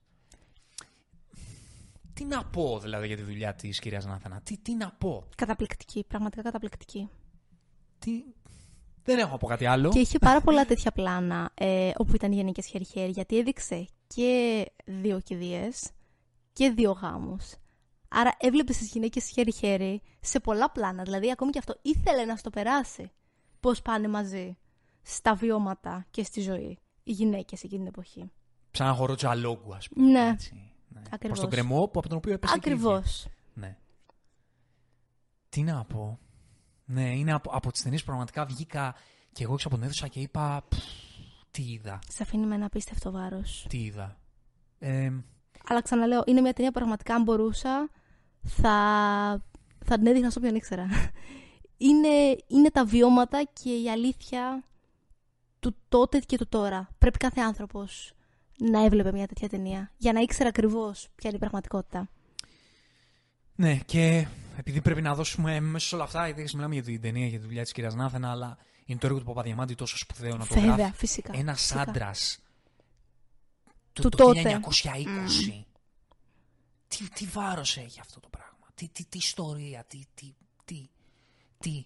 Τι 2.14 2.26
να 2.26 2.46
πω 2.46 2.80
δηλαδή 2.80 3.08
για 3.08 3.16
τη 3.16 3.22
δουλειά 3.22 3.54
της 3.54 3.80
κυρίας 3.80 4.06
Νάθανα, 4.06 4.42
τι, 4.42 4.58
τι 4.58 4.76
να 4.76 4.92
πω; 4.92 5.28
Καταπληκτική, 5.36 6.06
πραγματικά 6.08 6.42
καταπληκτική. 6.42 7.10
Τι... 8.00 8.24
Δεν 9.04 9.18
έχω 9.20 9.32
να 9.32 9.38
πω 9.38 9.48
κάτι 9.48 9.66
άλλο. 9.66 9.90
Και 9.90 10.00
είχε 10.00 10.20
πάρα 10.20 10.42
πολλά 10.42 10.66
τέτοια 10.66 10.92
πλάνα 10.92 11.52
ε, 11.54 11.92
όπου 11.98 12.16
ήταν 12.16 12.32
γυναίκε 12.32 12.62
χέρι-χέρι, 12.62 13.12
γιατί 13.12 13.38
έδειξε 13.38 13.88
και 14.08 14.66
δύο 14.86 15.20
κηδείες 15.20 15.92
και 16.54 16.70
δύο 16.70 16.92
γάμους. 16.92 17.54
Άρα 18.08 18.36
έβλεπες 18.40 18.78
τις 18.78 18.90
γυναίκες 18.90 19.30
χέρι-χέρι 19.30 20.02
σε 20.20 20.40
πολλά 20.40 20.72
πλάνα. 20.72 21.04
Δηλαδή, 21.04 21.32
ακόμη 21.32 21.52
και 21.52 21.60
αυτό 21.60 21.76
ήθελε 21.82 22.26
να 22.26 22.36
στο 22.36 22.50
περάσει. 22.50 23.12
Πώς 23.60 23.82
πάνε 23.82 24.08
μαζί 24.08 24.58
στα 25.06 25.36
βιώματα 25.36 26.06
και 26.11 26.23
στη 26.23 26.41
ζωή 26.41 26.80
οι 27.03 27.11
γυναίκες 27.11 27.64
εκείνη 27.64 27.80
την 27.80 27.88
εποχή. 27.88 28.32
Σαν 28.72 28.88
ένα 28.88 28.95
χορό 28.95 29.15
τζαλόγκου, 29.15 29.73
ας 29.76 29.88
πούμε. 29.88 30.11
Ναι. 30.11 30.30
έτσι. 30.30 30.72
ναι. 30.88 30.99
Ακριβώς. 30.99 31.19
Προς 31.27 31.40
τον 31.40 31.49
κρεμό 31.49 31.88
που 31.88 31.99
από 31.99 32.07
τον 32.10 32.18
οποίο 32.18 32.34
έπεσε 32.34 32.60
και 32.60 32.69
η 32.69 32.72
ίδια. 32.72 32.88
Ακριβώς. 32.90 33.27
Ναι. 33.53 33.77
Τι 35.49 35.64
να 35.64 35.84
πω. 35.86 36.19
Ναι, 36.86 37.15
είναι 37.15 37.34
από, 37.34 37.49
από 37.53 37.72
τις 37.72 37.82
ταινίες 37.82 37.99
που 38.02 38.06
πραγματικά 38.07 38.45
βγήκα 38.45 38.95
και 39.32 39.44
εγώ 39.44 39.53
έξω 39.53 39.68
από 39.68 39.76
την 39.77 39.86
αίθουσα 39.86 40.07
και 40.07 40.19
είπα. 40.19 40.65
«Πφ, 40.69 40.77
Τι 41.52 41.64
είδα, 41.64 41.99
Σε 42.07 42.23
αφήνει 42.23 42.45
με 42.45 42.56
ένα 42.56 42.65
απίστευτο 42.65 43.11
βάρος. 43.11 43.65
τι 43.69 43.84
είδα. 43.84 44.18
Ε, 44.80 45.11
Αλλά 45.68 45.82
ξαναλέω, 45.82 46.23
είναι 46.26 46.41
μια 46.41 46.53
ταινία 46.53 46.72
που 46.72 46.77
πραγματικά 46.77 47.15
αν 47.15 47.23
μπορούσα 47.23 47.90
θα, 48.44 48.72
θα 49.86 49.95
την 49.95 50.07
έδειχνα 50.07 50.30
σε 50.30 50.38
όποιον 50.40 50.56
ήξερα. 50.56 50.88
Είναι, 51.77 52.38
είναι 52.48 52.69
τα 52.72 52.86
βιώματα 52.86 53.44
και 53.53 53.69
η 53.69 53.90
αλήθεια 53.90 54.64
του 55.70 55.76
τότε 55.90 56.20
και 56.20 56.38
του 56.38 56.48
τώρα. 56.48 56.90
Πρέπει 56.98 57.18
κάθε 57.18 57.42
άνθρωπος 57.42 58.14
να 58.58 58.84
έβλεπε 58.86 59.12
μια 59.12 59.28
τέτοια 59.28 59.50
ταινία 59.50 59.92
για 59.98 60.14
να 60.14 60.20
ήξερε 60.20 60.50
ακριβώς 60.50 61.08
ποια 61.16 61.30
είναι 61.30 61.36
η 61.36 61.40
πραγματικότητα. 61.40 62.10
ναι, 63.56 63.76
και 63.86 64.28
επειδή 64.58 64.82
πρέπει 64.82 65.02
να 65.02 65.16
δώσουμε 65.16 65.60
μέσα 65.60 65.88
σε 65.88 65.96
όλα 65.96 66.04
αυτά, 66.04 66.28
γιατί 66.30 66.56
μιλάμε 66.56 66.74
για 66.74 66.84
την 66.84 67.02
ταινία 67.02 67.28
για 67.28 67.40
τη 67.40 67.46
δουλειά 67.46 67.64
της 67.64 67.72
κυρίας 67.72 67.96
Νάθενα, 67.96 68.32
αλλά 68.32 68.58
είναι 68.86 69.00
το 69.00 69.06
έργο 69.08 69.20
του 69.20 69.26
Παπαδιαμάντη 69.26 69.76
τόσο 69.76 69.98
σπουδαίο 69.98 70.38
να 70.38 70.46
το 70.48 70.54
Βέβαια, 70.54 70.76
γράφει. 70.76 70.98
φυσικά. 70.98 71.32
Ένας 71.36 71.62
φυσικά. 71.62 71.82
άντρας 71.82 72.40
Του 73.94 74.02
του 74.02 74.10
το 74.10 74.18
τότε. 74.18 74.60
1920. 75.54 75.66
Τι, 76.88 77.10
τι 77.10 77.26
βάρος 77.26 77.78
έχει 77.78 78.00
αυτό 78.00 78.20
το 78.20 78.30
πράγμα; 78.30 78.68
Τι, 78.76 78.88
τι, 78.90 79.06
τι 79.06 79.18
ιστορία, 79.18 79.84
τι, 79.88 80.04
τι, 80.14 80.34
τι, 80.66 80.90
τι. 81.58 81.86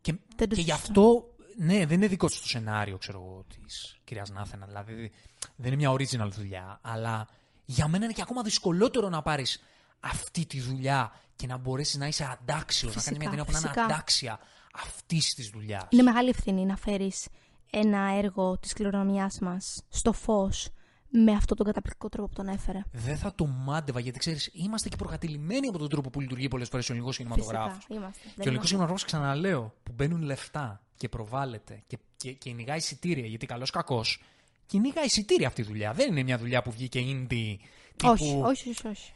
Και, 0.00 0.14
Δεν 0.36 0.48
το 0.48 0.54
και 0.54 0.60
γι' 0.60 0.70
συζητώ. 0.70 0.74
αυτό, 0.74 1.34
ναι, 1.62 1.86
δεν 1.86 1.96
είναι 1.96 2.06
δικό 2.06 2.26
τους 2.26 2.40
το 2.40 2.48
σενάριο, 2.48 2.98
ξέρω 2.98 3.18
εγώ, 3.18 3.44
της 3.64 3.98
κυρίας 4.04 4.30
Νάθενα. 4.30 4.66
Δηλαδή, 4.66 5.12
δεν 5.56 5.72
είναι 5.72 5.76
μια 5.76 5.90
original 5.92 6.30
δουλειά, 6.30 6.78
αλλά 6.82 7.28
για 7.64 7.88
μένα 7.88 8.04
είναι 8.04 8.12
και 8.12 8.22
ακόμα 8.22 8.42
δυσκολότερο 8.42 9.08
να 9.08 9.22
πάρεις 9.22 9.62
αυτή 10.00 10.46
τη 10.46 10.60
δουλειά 10.60 11.12
και 11.36 11.46
να 11.46 11.56
μπορέσεις 11.56 11.96
να 11.96 12.06
είσαι 12.06 12.24
αντάξιος, 12.24 12.94
να 12.94 13.02
κάνεις 13.02 13.18
μια 13.18 13.30
Φυσικά, 13.30 13.30
ταινία 13.30 13.44
που 13.44 13.52
να 13.52 13.58
είναι 13.58 13.68
φυσικά. 13.68 13.84
αντάξια 13.84 14.38
αυτής 14.72 15.34
της 15.34 15.48
δουλειάς. 15.48 15.86
Είναι 15.88 16.02
μεγάλη 16.02 16.28
ευθύνη 16.28 16.64
να 16.64 16.76
φέρεις 16.76 17.28
ένα 17.70 17.98
έργο 17.98 18.58
της 18.58 18.72
κληρονομιάς 18.72 19.38
μας 19.38 19.82
στο 19.88 20.12
φως 20.12 20.68
με 21.10 21.32
αυτόν 21.32 21.56
τον 21.56 21.66
καταπληκτικό 21.66 22.08
τρόπο 22.08 22.28
που 22.28 22.34
τον 22.34 22.48
έφερε. 22.48 22.80
Δεν 22.92 23.16
θα 23.16 23.34
το 23.34 23.46
μάντευα 23.46 24.00
γιατί 24.00 24.18
ξέρεις, 24.18 24.50
είμαστε 24.52 24.88
και 24.88 24.96
προκατηλημένοι 24.96 25.66
από 25.68 25.78
τον 25.78 25.88
τρόπο 25.88 26.10
που 26.10 26.20
λειτουργεί 26.20 26.48
πολλές 26.48 26.68
φορές 26.68 26.88
ο 26.88 26.92
ελληνικός 26.92 27.16
κινηματογράφος. 27.16 27.74
Φυσικά, 27.74 27.94
είμαστε. 27.94 28.20
Και 28.22 28.28
ο 28.28 28.32
Δεν 28.36 28.46
ελληνικός 28.46 28.70
είμαστε. 28.70 28.94
κινηματογράφος, 28.96 29.04
ξαναλέω, 29.04 29.74
που 29.82 29.92
μπαίνουν 29.94 30.22
λεφτά 30.22 30.80
και 30.96 31.08
προβάλλεται 31.08 31.82
και, 31.86 31.98
και, 32.16 32.28
και 32.28 32.32
κυνηγά 32.32 32.76
εισιτήρια. 32.76 33.26
Γιατί 33.26 33.46
καλός 33.46 33.70
κακός 33.70 34.22
κυνηγά 34.66 35.04
εισιτήρια 35.04 35.46
αυτή 35.46 35.60
η 35.60 35.64
δουλειά. 35.64 35.92
Δεν 35.92 36.10
είναι 36.10 36.22
μια 36.22 36.38
δουλειά 36.38 36.62
που 36.62 36.70
βγήκε 36.70 37.00
indie. 37.04 37.56
Τύπου, 37.96 38.10
Όχι, 38.12 38.40
όχι, 38.44 38.68
όχι, 38.68 38.86
όχι. 38.88 39.12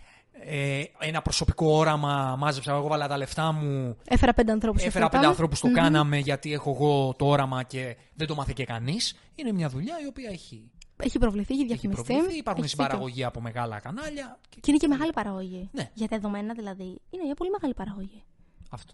Ε, 0.46 0.82
ένα 0.98 1.22
προσωπικό 1.22 1.66
όραμα, 1.76 2.36
μάζεψα 2.38 2.72
εγώ, 2.72 2.88
βάλα 2.88 3.08
τα 3.08 3.16
λεφτά 3.16 3.52
μου. 3.52 3.96
Έφερα 4.04 4.34
πέντε 4.34 4.52
ανθρώπους. 4.52 4.80
και 4.82 4.86
Έφερα 4.88 5.04
αυτό 5.04 5.16
πέντε 5.18 5.30
είπαμε. 5.30 5.40
ανθρώπους, 5.40 5.60
το 5.60 5.66
Μμμ. 5.66 5.74
κάναμε 5.74 6.18
γιατί 6.18 6.52
έχω 6.52 6.70
εγώ 6.70 7.14
το 7.18 7.26
όραμα 7.26 7.62
και 7.62 7.96
δεν 8.14 8.26
το 8.26 8.34
μάθε 8.34 8.52
και 8.54 8.64
κανείς. 8.64 9.18
Είναι 9.34 9.52
μια 9.52 9.68
δουλειά 9.68 9.94
η 10.02 10.06
οποία 10.06 10.30
έχει, 10.30 10.70
Έχει 10.96 11.18
προβληθεί, 11.18 11.52
έχει 11.52 11.62
έχει 11.62 11.70
διαφημιστεί. 11.70 12.04
προβληθεί. 12.12 12.38
Υπάρχουν 12.38 12.64
έχεις 12.64 12.76
δίκιο. 12.76 12.86
συμπαραγωγοί 12.90 13.24
από 13.24 13.40
μεγάλα 13.40 13.78
κανάλια. 13.80 14.38
Και... 14.48 14.60
Και 14.60 14.70
είναι 14.70 14.78
και 14.78 14.88
μεγάλη 14.88 15.12
παραγωγή. 15.12 15.68
Ναι. 15.72 15.90
Για 15.94 16.08
τα 16.08 16.16
δεδομένα 16.16 16.54
δηλαδή. 16.54 16.84
Είναι 17.10 17.22
μια 17.24 17.34
πολύ 17.34 17.50
μεγάλη 17.50 17.74
παραγωγή. 17.74 18.22
Αυτό. 18.70 18.92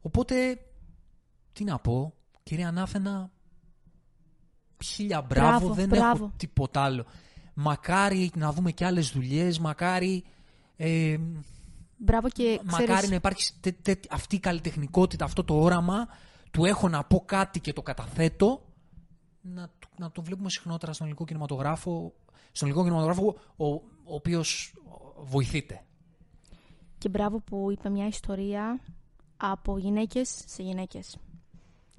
Οπότε, 0.00 0.58
τι 1.52 1.64
να 1.64 1.78
πω, 1.78 2.14
κυρία 2.42 2.68
Ανάφενα, 2.68 3.30
χίλια 4.84 5.22
μπράβο, 5.22 5.48
Μπράβο, 5.58 5.74
δεν 5.74 5.88
μπράβο. 5.88 6.24
έχω 6.24 6.32
τίποτα 6.36 6.80
άλλο. 6.82 7.04
Μακάρι 7.54 8.30
να 8.34 8.52
δούμε 8.52 8.70
και 8.72 8.84
άλλες 8.84 9.10
δουλειές, 9.10 9.58
μακάρι, 9.58 10.24
ε, 10.76 11.16
Μπράβο 11.96 12.28
και 12.28 12.60
ξέρεις, 12.66 12.88
μακάρι 12.88 13.08
να 13.08 13.14
υπάρχει 13.14 13.52
τε- 13.60 13.82
τε- 13.82 14.12
αυτή 14.12 14.36
η 14.36 14.40
καλλιτεχνικότητα, 14.40 15.24
αυτό 15.24 15.44
το 15.44 15.60
όραμα, 15.60 16.08
του 16.50 16.64
έχω 16.64 16.88
να 16.88 17.04
πω 17.04 17.22
κάτι 17.26 17.60
και 17.60 17.72
το 17.72 17.82
καταθέτω, 17.82 18.62
να, 19.40 19.68
του- 19.68 19.77
να 19.98 20.10
τον 20.10 20.24
βλέπουμε 20.24 20.50
συχνότερα 20.50 20.92
στον 20.92 21.06
ελληνικό 21.06 21.26
κινηματογράφο, 21.26 22.14
στον 22.52 22.68
ελληνικό 22.68 22.88
κινηματογράφο 22.88 23.38
ο, 23.56 23.66
ο 23.66 24.14
οποίος 24.14 24.74
βοηθείται. 25.18 25.82
Και 26.98 27.08
μπράβο 27.08 27.40
που 27.40 27.70
είπε 27.70 27.88
μια 27.88 28.06
ιστορία 28.06 28.80
από 29.36 29.78
γυναίκες 29.78 30.42
σε 30.46 30.62
γυναίκες. 30.62 31.16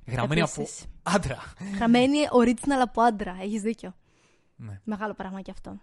Γραμμένη 0.05 0.41
Επίσης. 0.41 0.83
από 0.83 1.15
άντρα. 1.15 1.37
Γραμμένη 1.75 2.17
original 2.41 2.81
από 2.81 3.01
άντρα. 3.01 3.37
Έχεις 3.41 3.61
δίκιο. 3.61 3.95
Ναι. 4.55 4.79
Μεγάλο 4.83 5.13
πράγμα 5.13 5.41
και 5.41 5.51
αυτό. 5.51 5.79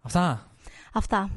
Αυτά. 0.00 0.50
Αυτά. 0.92 1.30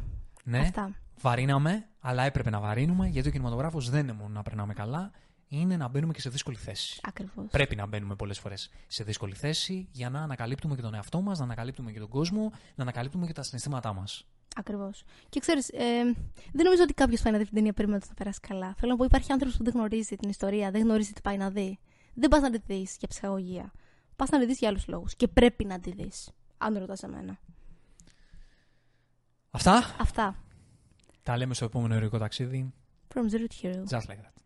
Ναι. 0.43 0.59
Αυτά. 0.59 0.95
Βαρύναμε, 1.21 1.87
αλλά 1.99 2.23
έπρεπε 2.23 2.49
να 2.49 2.59
βαρύνουμε 2.59 3.07
γιατί 3.07 3.27
ο 3.27 3.31
κινηματογράφος 3.31 3.89
δεν 3.89 3.99
είναι 3.99 4.13
μόνο 4.13 4.29
να 4.29 4.41
περνάμε 4.41 4.73
καλά, 4.73 5.11
είναι 5.49 5.77
να 5.77 5.87
μπαίνουμε 5.87 6.13
και 6.13 6.21
σε 6.21 6.29
δύσκολη 6.29 6.57
θέση. 6.57 6.99
Ακριβώς. 7.03 7.45
Πρέπει 7.51 7.75
να 7.75 7.85
μπαίνουμε 7.85 8.15
πολλές 8.15 8.39
φορές 8.39 8.69
σε 8.87 9.03
δύσκολη 9.03 9.35
θέση 9.35 9.87
για 9.91 10.09
να 10.09 10.21
ανακαλύπτουμε 10.21 10.75
και 10.75 10.81
τον 10.81 10.93
εαυτό 10.93 11.21
μας, 11.21 11.37
να 11.37 11.43
ανακαλύπτουμε 11.43 11.91
και 11.91 11.99
τον 11.99 12.09
κόσμο, 12.09 12.51
να 12.75 12.83
ανακαλύπτουμε 12.83 13.25
και 13.27 13.33
τα 13.33 13.43
συναισθήματά 13.43 13.93
μας. 13.93 14.25
Ακριβώς. 14.55 15.03
Και 15.29 15.39
ξέρεις, 15.39 15.69
ε, 15.69 16.03
δεν 16.51 16.63
νομίζω 16.63 16.83
ότι 16.83 16.93
κάποιος 16.93 17.21
πάει 17.21 17.31
να 17.31 17.37
δει 17.37 17.45
την 17.45 17.53
ταινία 17.53 17.73
περίμενε 17.73 17.97
ότι 17.97 18.07
θα 18.07 18.13
περάσει 18.13 18.39
καλά. 18.39 18.73
Θέλω 18.77 18.91
να 18.91 18.97
πω, 18.97 19.03
υπάρχει 19.03 19.31
άνθρωπος 19.31 19.57
που 19.57 19.63
δεν 19.63 19.73
γνωρίζει 19.73 20.15
την 20.15 20.29
ιστορία, 20.29 20.71
δεν 20.71 20.81
γνωρίζει 20.81 21.11
τι 21.11 21.21
πάει 21.21 21.37
να 21.37 21.49
δει. 21.49 21.79
Δεν 22.13 22.29
πας 22.29 22.41
να 22.41 22.49
τη 22.49 22.57
δεις 22.65 22.95
για 22.99 23.07
ψυχαγωγία. 23.07 23.71
Πας 24.15 24.29
να 24.29 24.39
τη 24.39 24.45
δεις 24.45 24.57
για 24.57 24.69
άλλους 24.69 24.87
λόγους. 24.87 25.15
Και 25.15 25.27
πρέπει 25.27 25.65
να 25.65 25.79
τη 25.79 25.91
δεις. 25.91 26.29
Αν 26.57 26.77
ρωτάς 26.77 27.03
εμένα. 27.03 27.39
Αυτά. 29.51 29.95
Αυτά. 29.99 30.43
Τα 31.23 31.37
λέμε 31.37 31.53
στο 31.53 31.65
επόμενο 31.65 31.93
ερωτικό 31.93 32.17
ταξίδι. 32.17 32.73
From 33.13 33.21
Zero 33.21 33.47
to 33.47 33.63
Hero. 33.63 33.83
Just 33.97 34.07
like 34.07 34.21
that. 34.21 34.38